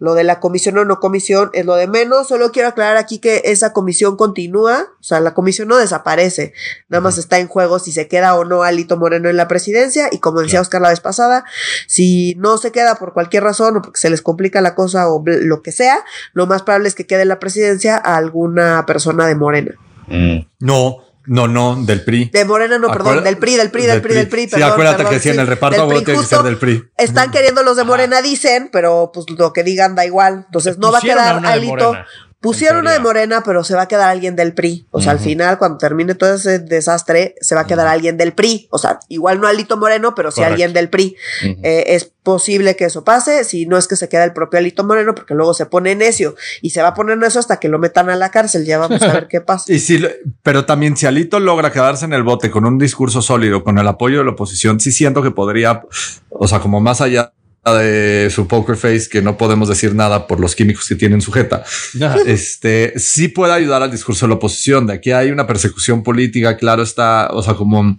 lo 0.00 0.14
de 0.14 0.24
la 0.24 0.40
comisión 0.40 0.76
o 0.76 0.84
no 0.84 0.98
comisión 0.98 1.50
es 1.52 1.64
lo 1.64 1.76
de 1.76 1.86
menos. 1.86 2.26
Solo 2.26 2.50
quiero 2.50 2.68
aclarar 2.68 2.96
aquí 2.96 3.20
que 3.20 3.42
esa 3.44 3.72
comisión 3.72 4.16
continúa, 4.16 4.88
o 4.98 5.02
sea, 5.04 5.20
la 5.20 5.34
comisión 5.34 5.68
no 5.68 5.76
desaparece, 5.76 6.52
nada 6.88 7.00
más 7.00 7.16
está 7.16 7.38
en 7.38 7.46
juego 7.46 7.78
si 7.78 7.92
se 7.92 8.08
queda 8.08 8.34
o 8.34 8.44
no 8.44 8.64
Alito 8.64 8.96
Moreno 8.96 9.28
en 9.28 9.36
la 9.36 9.46
presidencia 9.46 10.08
y 10.10 10.18
como 10.18 10.40
decía 10.40 10.60
Oscar 10.60 10.82
la 10.82 10.90
vez 10.90 11.00
pasada, 11.00 11.44
si 11.86 12.34
no 12.38 12.58
se 12.58 12.72
queda 12.72 12.96
por 12.96 13.12
cualquier 13.12 13.44
razón 13.44 13.76
o 13.76 13.82
porque 13.82 14.00
se 14.00 14.10
les 14.10 14.20
complica 14.20 14.60
la 14.60 14.74
cosa 14.74 15.08
o 15.08 15.22
lo 15.24 15.62
que 15.62 15.70
sea, 15.70 16.04
lo 16.32 16.48
más 16.48 16.62
probable 16.62 16.88
es 16.88 16.96
que 16.96 17.06
quede 17.06 17.22
en 17.22 17.28
la 17.28 17.38
presidencia 17.38 17.96
a 17.96 18.16
alguna 18.16 18.84
persona 18.84 19.28
de 19.28 19.36
Morena. 19.36 19.76
Mm. 20.08 20.38
No, 20.58 21.07
no, 21.28 21.46
no, 21.46 21.76
del 21.84 22.02
PRI. 22.04 22.30
De 22.32 22.44
Morena, 22.44 22.78
no, 22.78 22.88
perdón, 22.88 23.22
del 23.22 23.36
PRI, 23.36 23.56
del 23.56 23.70
PRI, 23.70 23.86
del 23.86 24.00
PRI, 24.00 24.14
del 24.14 24.28
PRI, 24.28 24.42
Sí, 24.42 24.48
perdón, 24.48 24.70
acuérdate 24.72 24.96
perdón, 24.98 25.12
que 25.12 25.20
sí, 25.20 25.28
en 25.28 25.40
el 25.40 25.46
reparto 25.46 25.76
del 25.76 25.84
a 25.84 25.88
PRI, 25.88 26.04
tiene 26.04 26.20
que 26.20 26.26
ser 26.26 26.42
del 26.42 26.56
PRI. 26.56 26.84
Están 26.96 27.30
queriendo 27.30 27.62
los 27.62 27.76
de 27.76 27.84
Morena, 27.84 28.22
dicen, 28.22 28.70
pero 28.72 29.10
pues 29.12 29.28
lo 29.30 29.52
que 29.52 29.62
digan 29.62 29.94
da 29.94 30.06
igual. 30.06 30.44
Entonces 30.46 30.78
no 30.78 30.90
va 30.90 30.98
a 30.98 31.00
a 31.00 31.02
quedar 31.02 31.40
de 31.40 31.48
Alito. 31.48 31.94
Pusieron 32.40 32.78
una 32.82 32.92
de. 32.92 33.00
Morena, 33.00 33.42
pero 33.44 33.64
se 33.64 33.74
va 33.74 33.82
a 33.82 33.88
quedar 33.88 34.08
alguien 34.08 34.36
del 34.36 34.54
PRI. 34.54 34.86
O 34.92 35.00
sea, 35.00 35.10
al 35.12 35.18
final, 35.18 35.58
cuando 35.58 35.76
termine 35.78 36.14
todo 36.14 36.34
ese 36.34 36.60
desastre, 36.60 37.34
se 37.40 37.54
va 37.56 37.62
a 37.62 37.66
quedar 37.66 37.88
alguien 37.88 38.16
del 38.16 38.32
PRI. 38.32 38.68
O 38.70 38.78
sea, 38.78 39.00
igual 39.08 39.40
no 39.40 39.48
Alito 39.48 39.76
Moreno, 39.76 40.14
pero 40.14 40.30
sí 40.30 40.36
Correcto. 40.36 40.52
alguien 40.52 40.72
del 40.72 40.88
PRI. 40.88 41.16
Eh, 41.42 41.84
es 41.88 42.12
posible 42.22 42.76
que 42.76 42.84
eso 42.84 43.02
pase, 43.04 43.42
si 43.42 43.66
no 43.66 43.76
es 43.78 43.88
que 43.88 43.96
se 43.96 44.08
queda 44.08 44.22
el 44.22 44.32
propio 44.34 44.58
Alito 44.58 44.84
Moreno, 44.84 45.14
porque 45.14 45.34
luego 45.34 45.52
se 45.54 45.66
pone 45.66 45.94
necio 45.96 46.36
y 46.62 46.70
se 46.70 46.80
va 46.82 46.88
a 46.88 46.94
poner 46.94 47.18
necio 47.18 47.40
hasta 47.40 47.58
que 47.58 47.68
lo 47.68 47.78
metan 47.80 48.08
a 48.10 48.14
la 48.16 48.30
cárcel. 48.30 48.64
Ya 48.66 48.78
vamos 48.78 49.02
a 49.02 49.12
ver 49.12 49.26
qué 49.28 49.40
pasa. 49.40 49.64
Y 49.72 49.98
lo- 49.98 50.08
pero 50.44 50.64
también 50.64 50.96
si 50.96 51.06
Alito 51.06 51.40
logra 51.40 51.72
quedarse 51.72 52.04
en 52.04 52.12
el 52.12 52.22
bote 52.22 52.50
con 52.50 52.64
un 52.66 52.78
discurso 52.78 53.20
sólido, 53.22 53.64
con 53.64 53.78
el 53.78 53.88
apoyo 53.88 54.18
de 54.18 54.24
la 54.24 54.30
oposición, 54.32 54.78
sí 54.78 54.92
siento 54.92 55.22
que 55.22 55.30
podría, 55.32 55.82
o 56.28 56.46
sea, 56.46 56.60
como 56.60 56.80
más 56.80 57.00
allá 57.00 57.32
de 57.74 58.30
su 58.30 58.46
poker 58.46 58.76
face, 58.76 59.08
que 59.08 59.22
no 59.22 59.36
podemos 59.36 59.68
decir 59.68 59.94
nada 59.94 60.26
por 60.26 60.40
los 60.40 60.54
químicos 60.54 60.86
que 60.88 60.94
tiene 60.94 61.16
en 61.16 61.20
su 61.20 61.32
jeta, 61.32 61.64
este 62.26 62.94
sí 62.96 63.28
puede 63.28 63.52
ayudar 63.52 63.82
al 63.82 63.90
discurso 63.90 64.26
de 64.26 64.30
la 64.30 64.36
oposición. 64.36 64.86
De 64.86 64.94
aquí 64.94 65.12
hay 65.12 65.30
una 65.30 65.46
persecución 65.46 66.02
política, 66.02 66.56
claro 66.56 66.82
está, 66.82 67.28
o 67.32 67.42
sea, 67.42 67.54
como 67.54 67.96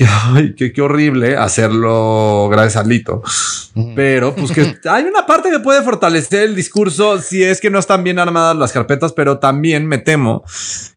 que, 0.00 0.06
ay, 0.34 0.54
qué, 0.54 0.72
qué 0.72 0.80
horrible 0.80 1.36
hacerlo 1.36 2.48
gracias 2.50 2.76
a 2.76 2.80
Alito. 2.80 3.22
Pero 3.94 4.34
pues 4.34 4.50
que 4.50 4.78
hay 4.88 5.04
una 5.04 5.26
parte 5.26 5.50
que 5.50 5.60
puede 5.60 5.82
fortalecer 5.82 6.44
el 6.44 6.54
discurso 6.54 7.20
si 7.20 7.42
es 7.42 7.60
que 7.60 7.70
no 7.70 7.78
están 7.78 8.02
bien 8.02 8.18
armadas 8.18 8.56
las 8.56 8.72
carpetas, 8.72 9.12
pero 9.12 9.38
también 9.38 9.86
me 9.86 9.98
temo 9.98 10.42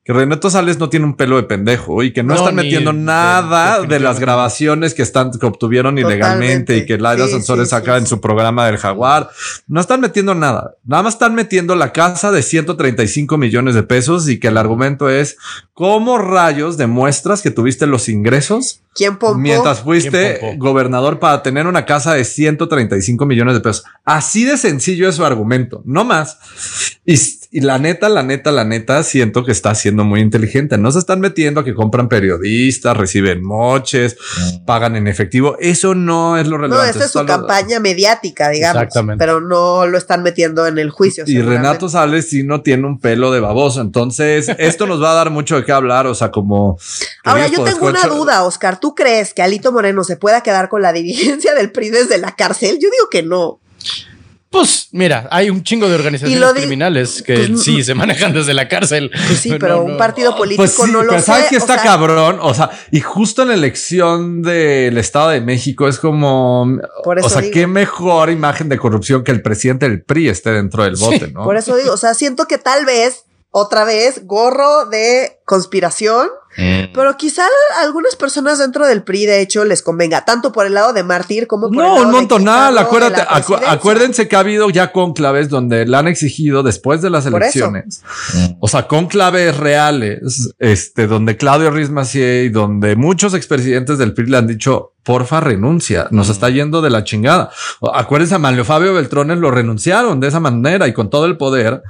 que 0.06 0.12
Renato 0.12 0.50
Sales 0.50 0.80
no 0.80 0.90
tiene 0.90 1.06
un 1.06 1.16
pelo 1.16 1.38
de 1.38 1.44
pendejo 1.44 2.04
y 2.04 2.12
que 2.12 2.24
no, 2.24 2.34
No, 2.34 2.40
están 2.42 2.56
metiendo 2.56 2.92
nada 2.92 3.82
de 3.82 4.00
las 4.02 4.20
grabaciones 4.20 4.94
que 4.94 5.02
están 5.02 5.32
que 5.32 5.46
obtuvieron 5.46 5.98
ilegalmente 5.98 6.78
y 6.78 6.86
que 6.86 6.98
Laida 6.98 7.26
Sí, 7.26 7.32
Sansores 7.32 7.70
sí, 7.70 7.72
saca 7.72 7.94
sí, 7.94 8.00
en 8.00 8.08
su 8.08 8.20
programa 8.20 8.66
del 8.66 8.78
Jaguar. 8.78 9.30
No 9.68 9.80
están 9.80 10.02
metiendo 10.02 10.36
nada. 10.36 10.76
Nada 10.84 11.04
más 11.04 11.14
están 11.14 11.36
metiendo 11.36 11.76
la 11.76 11.94
casa 11.94 12.32
de 12.32 12.42
135 12.42 13.38
millones 13.38 13.76
de 13.76 13.84
pesos 13.84 14.28
y 14.28 14.40
que 14.40 14.50
el 14.50 14.58
argumento 14.58 15.10
es 15.10 15.38
cómo 15.74 16.18
rayos 16.18 16.76
demuestras 16.76 17.42
que 17.42 17.52
tuviste 17.52 17.88
los 17.88 18.10
ingresos 18.10 18.82
¿Quién 18.94 19.18
pompó? 19.18 19.38
mientras 19.38 19.82
fuiste 19.82 20.56
gobernador 20.58 21.20
para 21.20 21.42
tener 21.44 21.68
una 21.68 21.86
casa 21.86 22.14
de 22.14 22.24
135 22.24 23.26
millones 23.26 23.56
de 23.56 23.62
pesos. 23.62 23.84
Así 24.04 24.46
de 24.46 24.58
sencillo 24.58 25.10
es 25.10 25.16
su 25.16 25.26
argumento, 25.26 25.82
no 25.86 26.04
más. 26.04 26.38
Y, 27.06 27.18
y 27.56 27.62
la 27.62 27.78
neta, 27.78 28.10
la 28.10 28.24
neta, 28.24 28.52
la 28.52 28.66
neta, 28.66 29.04
siento 29.04 29.46
que 29.46 29.52
está 29.52 29.76
siendo 29.76 30.04
muy 30.04 30.22
inteligente. 30.22 30.80
No 30.80 30.92
se 30.92 30.98
están 30.98 31.20
metiendo 31.20 31.60
a 31.60 31.64
que 31.64 31.76
compran 31.76 32.10
periodistas, 32.10 32.98
reciben 32.98 33.44
moches, 33.44 34.18
pagan 34.66 34.96
en 34.96 35.08
efectivo. 35.08 35.56
Eso 35.60 35.94
no 35.94 36.36
es 36.36 36.48
lo 36.48 36.58
No, 36.58 36.64
relevante. 36.64 36.90
esta 36.90 37.06
es 37.06 37.12
su 37.12 37.24
campaña 37.28 37.80
mediática, 37.80 38.50
digamos. 38.50 38.82
Exactamente. 38.82 39.24
Pero 39.24 39.40
no 39.40 39.86
lo 39.86 40.00
están 40.00 40.24
metiendo 40.24 40.66
en 40.66 40.80
el 40.80 40.90
juicio. 40.90 41.26
Y. 41.28 41.44
Renato 41.44 41.90
Sales 41.90 42.28
sí 42.28 42.42
no 42.42 42.62
tiene 42.62 42.88
un 42.88 43.00
pelo 43.00 43.32
de 43.32 43.40
baboso. 43.40 43.82
Entonces, 43.82 44.50
esto 44.58 44.88
nos 44.88 45.00
va 45.00 45.12
a 45.12 45.14
dar 45.14 45.30
mucho 45.30 45.56
de 45.56 45.64
qué 45.64 45.74
hablar. 45.74 46.08
O 46.08 46.16
sea, 46.16 46.32
como. 46.32 46.80
Ahora, 47.24 47.48
yo 47.50 47.64
tengo 47.64 47.86
una 47.86 48.08
duda, 48.08 48.46
Oscar. 48.46 48.80
¿Tú 48.80 48.96
crees 48.96 49.36
que 49.36 49.44
Alito 49.44 49.72
Moreno 49.72 50.04
se 50.04 50.18
pueda 50.18 50.42
quedar 50.42 50.70
con 50.70 50.82
la 50.82 50.92
dirigencia 50.92 51.54
del 51.54 51.72
PRI 51.72 51.92
desde 51.92 52.18
la 52.18 52.36
cárcel? 52.36 52.80
Yo 52.82 52.90
digo 52.90 53.10
que 53.12 53.22
no. 53.22 53.60
Pues 54.54 54.90
mira, 54.92 55.28
hay 55.32 55.50
un 55.50 55.64
chingo 55.64 55.90
de 55.90 55.96
organizaciones 55.96 56.54
criminales 56.54 57.24
que 57.24 57.48
pues, 57.50 57.64
sí 57.64 57.84
se 57.84 57.96
manejan 57.96 58.34
desde 58.34 58.54
la 58.54 58.68
cárcel. 58.68 59.10
Pues 59.28 59.40
sí, 59.40 59.56
pero 59.60 59.78
No, 59.78 59.82
un 59.84 59.98
partido 59.98 60.36
político 60.36 60.62
Pues 60.62 60.74
sí, 60.76 60.92
no 60.92 61.02
lo 61.02 61.10
pero 61.10 61.22
sé. 61.22 61.26
¿sabes 61.26 61.48
que 61.50 61.56
o 61.56 61.58
está 61.58 61.74
sea, 61.74 61.84
cabrón? 61.84 62.38
O 62.40 62.54
sea, 62.54 62.70
y 62.92 63.00
justo 63.02 63.42
en 63.42 63.48
la 63.48 63.54
elección 63.56 64.44
del 64.44 64.96
Estado 65.00 65.30
de 65.30 65.42
México 65.42 65.88
es 65.88 65.98
como, 65.98 66.68
Por 67.04 67.18
eso 67.18 67.26
o 67.26 67.30
sea, 67.32 67.42
digo. 67.42 67.52
qué 67.52 67.66
mejor 67.66 68.30
imagen 68.30 68.70
de 68.70 68.78
corrupción 68.78 69.24
que 69.24 69.32
el 69.32 69.42
presidente 69.42 69.90
del 69.90 70.04
PRI 70.04 70.30
esté 70.30 70.52
dentro 70.52 70.84
del 70.84 70.98
bote, 70.98 71.32
¿no? 71.32 71.44
Por 71.44 71.58
eso 71.58 71.76
digo, 71.76 71.92
o 71.92 71.98
sea, 71.98 72.14
siento 72.14 72.46
que 72.46 72.60
tal 72.60 72.86
vez, 72.86 73.24
otra 73.50 73.86
vez, 73.86 74.28
gorro 74.28 74.86
de 74.86 75.40
conspiración, 75.46 76.28
Mm. 76.58 76.94
pero 76.94 77.18
quizá 77.18 77.44
algunas 77.82 78.16
personas 78.16 78.60
dentro 78.60 78.86
del 78.86 79.04
PRI, 79.04 79.26
de 79.26 79.42
hecho, 79.42 79.66
les 79.66 79.82
convenga, 79.82 80.24
tanto 80.26 80.52
por 80.52 80.66
el 80.66 80.74
lado 80.74 80.94
de 80.94 81.04
Mártir 81.04 81.48
como 81.48 81.70
por 81.72 81.84
el 81.84 81.90
lado 81.92 82.02
un 82.06 82.12
montonal. 82.12 82.76
de 82.76 82.80
Acuérdate, 82.82 83.22
acu- 83.24 83.60
acuérdense 83.68 84.28
que 84.28 84.36
ha 84.36 84.40
habido 84.40 84.70
ya 84.70 84.92
conclaves 84.92 85.50
donde 85.50 85.86
le 85.86 85.98
han 85.98 86.08
exigido 86.08 86.62
después 86.64 87.02
de 87.02 87.10
las 87.10 87.26
elecciones. 87.26 88.04
O 88.60 88.68
sea, 88.68 88.88
conclaves 88.88 89.58
reales, 89.58 90.54
este, 90.60 91.08
donde 91.08 91.38
Claudio 91.38 91.72
Ruiz 91.72 91.90
Macié 91.90 92.44
y 92.44 92.50
donde 92.50 92.96
muchos 92.96 93.34
expresidentes 93.34 93.98
del 93.98 94.14
PRI 94.14 94.28
le 94.28 94.38
han 94.38 94.48
dicho, 94.48 94.94
porfa, 95.04 95.40
renuncia, 95.40 96.08
nos 96.12 96.30
está 96.30 96.50
yendo 96.50 96.82
de 96.82 96.90
la 96.90 97.04
chingada. 97.04 97.50
Acuérdense, 97.94 98.36
a 98.36 98.40
Manlio 98.40 98.64
Fabio 98.64 98.94
Beltrones 98.94 99.38
lo 99.40 99.50
renunciaron 99.52 100.20
de 100.20 100.28
esa 100.28 100.40
manera 100.40 100.88
y 100.88 100.94
con 100.94 101.10
todo 101.10 101.26
el 101.26 101.36
poder, 101.38 101.82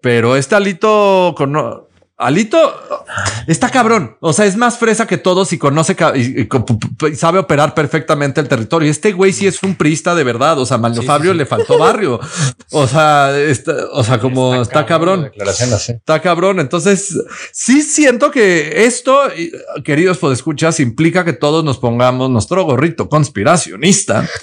pero 0.00 0.36
este 0.36 0.54
Alito 0.54 1.34
con... 1.36 1.54
Alito 2.18 2.58
está 3.46 3.70
cabrón. 3.70 4.16
O 4.18 4.32
sea, 4.32 4.44
es 4.44 4.56
más 4.56 4.76
fresa 4.76 5.06
que 5.06 5.18
todos 5.18 5.52
y 5.52 5.58
conoce 5.58 5.96
y, 6.16 6.48
sabe 7.14 7.38
operar 7.38 7.74
perfectamente 7.74 8.40
el 8.40 8.48
territorio. 8.48 8.90
Este 8.90 9.12
güey 9.12 9.32
sí 9.32 9.46
es 9.46 9.62
un 9.62 9.76
prista 9.76 10.16
de 10.16 10.24
verdad. 10.24 10.58
O 10.58 10.66
sea, 10.66 10.78
Sí, 10.88 11.00
sí, 11.00 11.06
Fabio 11.06 11.32
sí. 11.32 11.38
le 11.38 11.46
faltó 11.46 11.78
barrio. 11.78 12.18
O 12.72 12.86
sea, 12.88 13.38
está, 13.38 13.72
o 13.92 14.02
sea, 14.02 14.18
como 14.18 14.56
está, 14.56 14.84
cabrón. 14.84 15.30
Está 15.88 16.20
cabrón. 16.20 16.58
Entonces, 16.58 17.16
sí 17.52 17.82
siento 17.82 18.32
que 18.32 18.84
esto, 18.84 19.20
queridos 19.84 20.18
podescuchas, 20.18 20.80
implica 20.80 21.24
que 21.24 21.34
todos 21.34 21.62
nos 21.62 21.78
pongamos 21.78 22.30
nuestro 22.30 22.64
gorrito 22.64 23.08
conspiracionista. 23.08 24.28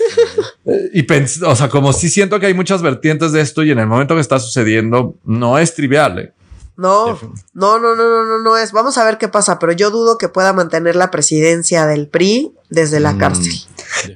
Eh, 0.68 0.90
y 0.96 1.46
o 1.46 1.56
sea, 1.56 1.70
como 1.70 1.94
sí 1.94 2.10
siento 2.10 2.40
que 2.40 2.48
hay 2.48 2.56
muchas 2.56 2.82
vertientes 2.82 3.32
de 3.32 3.42
esto 3.42 3.64
y 3.64 3.70
en 3.70 3.78
el 3.78 3.86
momento 3.86 4.16
que 4.16 4.22
está 4.22 4.40
sucediendo, 4.40 5.16
no 5.24 5.60
es 5.60 5.76
trivial. 5.76 6.18
¿eh? 6.18 6.34
No, 6.78 7.18
no, 7.54 7.80
no, 7.80 7.96
no, 7.96 7.96
no, 7.96 8.26
no, 8.26 8.38
no 8.44 8.58
es. 8.58 8.72
Vamos 8.72 8.98
a 8.98 9.06
ver 9.06 9.18
qué 9.18 9.28
pasa, 9.28 9.60
pero 9.60 9.72
yo 9.72 9.92
dudo 9.92 10.18
que 10.18 10.28
pueda 10.30 10.52
mantener 10.54 10.96
la 10.96 11.10
presidencia 11.12 11.86
del 11.86 12.08
PRI 12.10 12.52
desde 12.70 13.00
la 13.00 13.14
Mm. 13.14 13.18
cárcel. 13.18 13.54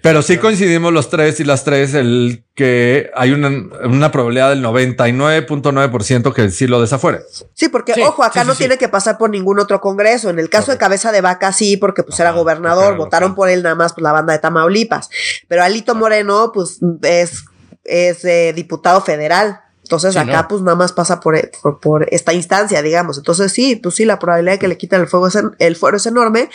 Pero 0.04 0.22
sí 0.22 0.38
coincidimos 0.38 0.92
los 0.92 1.10
tres 1.10 1.40
y 1.40 1.46
las 1.46 1.64
tres 1.64 1.94
el 1.94 2.44
que 2.56 3.10
hay 3.16 3.32
una, 3.32 3.50
una 3.86 4.12
probabilidad 4.12 4.50
del 4.50 4.62
99.9% 4.62 6.34
que 6.34 6.50
sí 6.52 6.68
lo 6.68 6.82
desafuere. 6.82 7.22
Sí, 7.54 7.70
porque 7.70 7.94
Sí, 7.94 8.02
ojo, 8.02 8.24
acá 8.24 8.42
sí, 8.42 8.48
no 8.48 8.54
sí. 8.54 8.60
tiene 8.60 8.78
que 8.78 8.90
pasar 8.90 9.18
por 9.18 9.30
ningún 9.30 9.60
otro 9.60 9.80
congreso. 9.80 10.30
En 10.30 10.40
el 10.40 10.50
caso 10.50 10.72
de 10.72 10.78
Cabeza 10.78 11.12
de 11.12 11.22
Vaca 11.22 11.54
sí, 11.54 11.78
porque 11.78 12.04
pues 12.04 12.20
era 12.20 12.32
gobernador, 12.32 12.98
votaron 12.98 13.36
por 13.36 13.50
él 13.50 13.64
nada 13.64 13.76
más 13.76 13.94
por 13.94 14.04
la 14.04 14.12
banda 14.12 14.34
de 14.34 14.40
Tamaulipas. 14.40 15.10
Pero 15.48 15.64
Alito 15.64 15.96
Moreno 15.96 16.52
pues 16.54 16.80
es, 17.04 17.46
es 17.84 18.26
eh, 18.26 18.52
diputado 18.54 19.02
federal. 19.02 19.62
Entonces 19.90 20.14
Sí, 20.14 20.20
acá 20.20 20.44
¿no? 20.44 20.48
pues 20.48 20.62
nada 20.62 20.76
más 20.78 20.94
pasa 20.94 21.20
por, 21.20 21.50
por, 21.64 21.80
por 21.80 22.08
esta 22.14 22.32
instancia, 22.32 22.84
digamos. 22.84 23.18
Entonces 23.18 23.52
sí, 23.52 23.76
pues 23.76 23.96
sí, 23.96 24.06
la 24.06 24.20
probabilidad 24.20 24.54
de 24.54 24.60
que 24.60 24.68
le 24.68 24.78
quiten 24.78 25.02
el 25.02 25.08
fuego 25.08 25.26
es 25.28 25.36
en- 25.36 25.56
el 25.58 25.76
fuero 25.76 25.98
es 25.98 26.06
enorme 26.06 26.48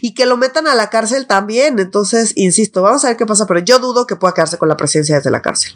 y 0.00 0.14
que 0.14 0.24
lo 0.24 0.38
metan 0.38 0.66
a 0.66 0.74
la 0.74 0.88
cárcel 0.88 1.26
también. 1.26 1.78
Entonces, 1.80 2.32
insisto, 2.34 2.80
vamos 2.80 3.04
a 3.04 3.08
ver 3.08 3.18
qué 3.18 3.26
pasa, 3.26 3.46
pero 3.46 3.60
yo 3.60 3.78
dudo 3.78 4.06
que 4.06 4.16
pueda 4.16 4.32
quedarse 4.32 4.56
con 4.56 4.70
la 4.70 4.76
presidencia 4.78 5.16
desde 5.16 5.30
la 5.30 5.42
cárcel. 5.42 5.72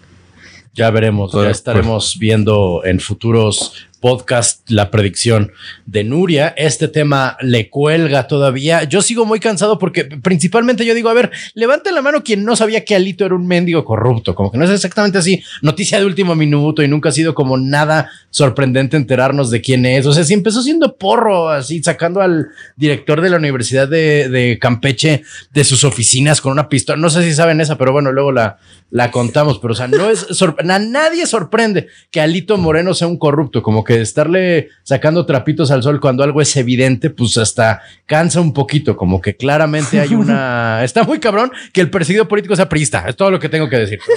Ya 0.72 0.90
veremos, 0.90 1.32
ya 1.34 1.40
de 1.43 1.51
estaremos 1.51 2.16
viendo 2.18 2.80
en 2.84 2.98
futuros 2.98 3.74
podcast 4.03 4.69
la 4.69 4.91
predicción 4.91 5.53
de 5.87 6.03
Nuria. 6.05 6.53
Este 6.57 6.89
tema 6.89 7.39
le 7.41 7.70
cuelga 7.70 8.27
todavía. 8.27 8.83
Yo 8.83 9.01
sigo 9.01 9.24
muy 9.24 9.41
cansado 9.41 9.79
porque 9.79 10.05
principalmente 10.05 10.85
yo 10.85 10.93
digo, 10.93 11.09
a 11.09 11.15
ver, 11.15 11.31
levante 11.55 11.93
la 11.93 12.03
mano 12.03 12.24
quien 12.24 12.45
no 12.45 12.57
sabía 12.57 12.85
que 12.85 12.97
Alito 12.97 13.24
era 13.24 13.37
un 13.37 13.47
mendigo 13.47 13.85
corrupto, 13.85 14.35
como 14.35 14.51
que 14.51 14.59
no 14.59 14.65
es 14.65 14.70
exactamente 14.70 15.19
así, 15.19 15.43
noticia 15.62 16.01
de 16.01 16.05
último 16.05 16.35
minuto 16.35 16.83
y 16.83 16.89
nunca 16.89 17.09
ha 17.11 17.12
sido 17.12 17.35
como 17.35 17.57
nada 17.57 18.11
sorprendente 18.31 18.97
enterarnos 18.97 19.51
de 19.51 19.61
quién 19.61 19.87
es. 19.87 20.05
O 20.05 20.12
sea, 20.12 20.24
si 20.24 20.35
empezó 20.35 20.62
siendo 20.62 20.97
porro, 20.97 21.49
así 21.49 21.83
sacando 21.83 22.20
al 22.20 22.49
director 22.77 23.20
de 23.20 23.31
la 23.31 23.37
Universidad 23.37 23.89
de, 23.89 24.59
Campeche 24.61 25.23
de 25.53 25.65
sus 25.65 25.85
oficinas 25.85 26.41
con 26.41 26.53
una 26.53 26.69
pistola. 26.69 27.01
No 27.01 27.09
sé 27.09 27.23
si 27.23 27.35
saben 27.35 27.61
esa, 27.61 27.79
pero 27.79 27.93
bueno, 27.93 28.11
luego 28.11 28.33
la, 28.33 28.59
la 28.91 29.12
contamos, 29.12 29.61
pero 29.61 29.73
o 29.73 29.77
sea, 29.77 29.87
no 29.87 30.11
es 30.11 30.27
nadie 30.65 31.27
sorprende 31.27 31.87
que 32.11 32.20
Alito 32.20 32.59
Moreno 32.59 32.95
sea 32.95 33.07
un 33.07 33.19
corrupto, 33.19 33.62
como 33.62 33.85
que 33.85 33.91
estarle 34.01 34.69
sacando 34.82 35.27
trapitos 35.27 35.70
al 35.70 35.82
sol 35.82 36.01
cuando 36.01 36.24
algo 36.24 36.40
es 36.40 36.56
evidente, 36.56 37.10
pues 37.10 37.36
hasta 37.39 37.82
cansa 38.06 38.40
un 38.40 38.52
poquito, 38.52 38.97
como 38.97 39.20
que 39.20 39.36
claramente 39.36 40.01
hay 40.01 40.14
una 40.14 40.82
está 40.85 41.05
muy 41.05 41.19
cabrón 41.19 41.52
que 41.73 41.81
el 41.81 41.90
perseguido 41.90 42.28
político 42.28 42.56
sea 42.56 42.69
priista, 42.69 43.05
es 43.09 43.16
todo 43.16 43.31
lo 43.31 43.39
que 43.39 43.48
tengo 43.48 43.69
que 43.69 43.78
decir. 43.78 43.98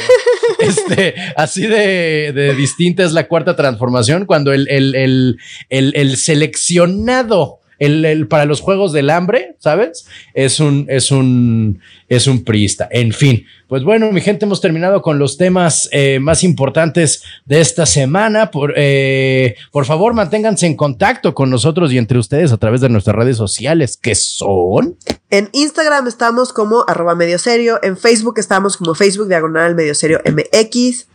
Este, 0.57 1.15
así 1.35 1.67
de, 1.67 2.31
de 2.33 2.55
distinta 2.55 3.03
es 3.03 3.11
la 3.11 3.27
cuarta 3.27 3.55
transformación 3.55 4.25
cuando 4.25 4.53
el, 4.53 4.67
el, 4.69 4.95
el, 4.95 5.37
el, 5.69 5.91
el 5.95 6.17
seleccionado 6.17 7.59
el, 7.79 8.03
el- 8.05 8.27
para 8.27 8.45
los 8.45 8.61
juegos 8.61 8.93
del 8.93 9.09
hambre, 9.09 9.55
¿sabes? 9.59 10.07
Es 10.33 10.59
un, 10.59 10.85
es 10.89 11.11
un, 11.11 11.79
es 12.07 12.27
un 12.27 12.43
priista. 12.43 12.87
En 12.91 13.11
fin, 13.11 13.45
pues 13.67 13.83
bueno, 13.83 14.11
mi 14.11 14.21
gente, 14.21 14.45
hemos 14.45 14.61
terminado 14.61 15.01
con 15.01 15.19
los 15.19 15.37
temas 15.37 15.89
eh, 15.91 16.19
más 16.19 16.43
importantes 16.43 17.23
de 17.45 17.61
esta 17.61 17.85
semana. 17.85 18.51
Por, 18.51 18.73
eh, 18.75 19.55
por 19.71 19.85
favor, 19.85 20.13
manténganse 20.13 20.65
en 20.67 20.75
contacto 20.75 21.33
con 21.33 21.49
nosotros 21.49 21.91
y 21.91 21.97
entre 21.97 22.17
ustedes 22.19 22.51
a 22.51 22.57
través 22.57 22.81
de 22.81 22.89
nuestras 22.89 23.15
redes 23.15 23.37
sociales, 23.37 23.97
que 23.97 24.15
son. 24.15 24.97
En 25.29 25.49
Instagram 25.53 26.07
estamos 26.07 26.53
como 26.53 26.85
arroba 26.87 27.15
medio 27.15 27.39
serio, 27.39 27.79
en 27.83 27.97
Facebook 27.97 28.35
estamos 28.37 28.77
como 28.77 28.95
Facebook 28.95 29.27
diagonal 29.27 29.75
medio 29.75 29.95
serio 29.95 30.21
MX. 30.25 31.07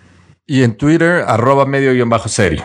Y 0.47 0.65
en 0.65 0.77
Twitter, 0.77 1.23
arroba 1.29 1.65
medio 1.65 1.93
guion 1.93 2.09
bajo 2.09 2.29
serio. 2.29 2.65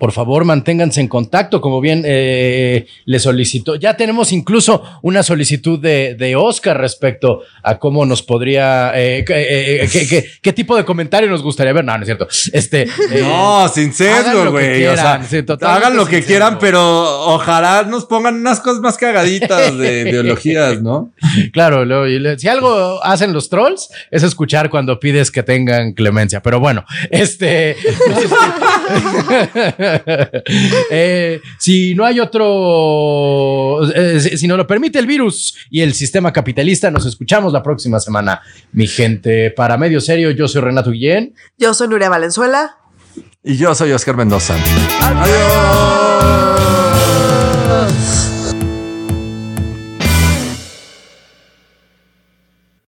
Por 0.00 0.12
favor, 0.12 0.44
manténganse 0.46 1.00
en 1.02 1.08
contacto, 1.08 1.60
como 1.60 1.80
bien 1.80 2.02
eh, 2.06 2.86
le 3.04 3.18
solicitó. 3.20 3.74
Ya 3.76 3.94
tenemos 3.98 4.32
incluso 4.32 4.82
una 5.02 5.22
solicitud 5.22 5.78
de, 5.78 6.14
de 6.18 6.34
Oscar 6.36 6.78
respecto 6.78 7.42
a 7.62 7.78
cómo 7.78 8.06
nos 8.06 8.22
podría, 8.22 8.92
eh, 8.98 9.18
eh, 9.18 9.24
eh, 9.28 9.88
qué, 9.92 10.08
qué- 10.08 10.24
qué 10.40 10.52
tipo 10.54 10.74
de 10.74 10.84
comentario 10.86 11.28
nos 11.28 11.42
gustaría 11.42 11.74
ver. 11.74 11.84
No, 11.84 11.94
no 11.96 12.02
es 12.02 12.06
cierto. 12.06 12.26
Este, 12.52 12.86
No, 13.20 13.68
sin 13.68 13.90
hagan 13.90 14.24
sesgo, 14.24 14.44
lo 14.46 14.52
que 14.56 14.68
güey. 14.68 14.86
O 14.86 14.96
sea, 14.96 15.22
sí, 15.22 15.44
hagan 15.60 15.94
lo 15.96 16.06
que 16.06 16.22
quieran, 16.24 16.58
pero 16.58 16.80
ojalá 17.26 17.82
nos 17.82 18.06
pongan 18.06 18.36
unas 18.36 18.60
cosas 18.60 18.80
más 18.80 18.96
cagaditas 18.96 19.76
de 19.76 20.00
ideologías, 20.08 20.80
¿no? 20.80 21.12
Claro, 21.52 21.84
lo- 21.84 22.06
si 22.38 22.48
algo 22.48 23.04
hacen 23.04 23.34
los 23.34 23.50
trolls 23.50 23.90
es 24.10 24.22
escuchar 24.22 24.70
cuando 24.70 24.98
pides 24.98 25.30
que 25.30 25.42
tengan 25.42 25.92
clemencia. 25.92 26.40
Pero 26.42 26.58
bueno, 26.58 26.86
este. 27.10 27.76
eh, 30.90 31.40
si 31.58 31.94
no 31.94 32.04
hay 32.04 32.20
otro. 32.20 33.80
eh, 33.94 34.20
si, 34.20 34.36
si 34.38 34.48
no 34.48 34.56
lo 34.56 34.66
permite 34.66 34.98
el 34.98 35.06
virus 35.06 35.56
y 35.70 35.80
el 35.80 35.94
sistema 35.94 36.32
capitalista, 36.32 36.90
nos 36.90 37.06
escuchamos 37.06 37.52
la 37.52 37.62
próxima 37.62 38.00
semana, 38.00 38.40
mi 38.72 38.86
gente. 38.86 39.50
Para 39.50 39.76
medio 39.76 40.00
serio, 40.00 40.30
yo 40.30 40.48
soy 40.48 40.62
Renato 40.62 40.90
Guillén. 40.90 41.34
Yo 41.58 41.74
soy 41.74 41.88
Nuria 41.88 42.08
Valenzuela. 42.08 42.76
Y 43.42 43.56
yo 43.56 43.74
soy 43.74 43.92
Oscar 43.92 44.16
Mendoza. 44.16 44.54
Adiós. 45.00 46.79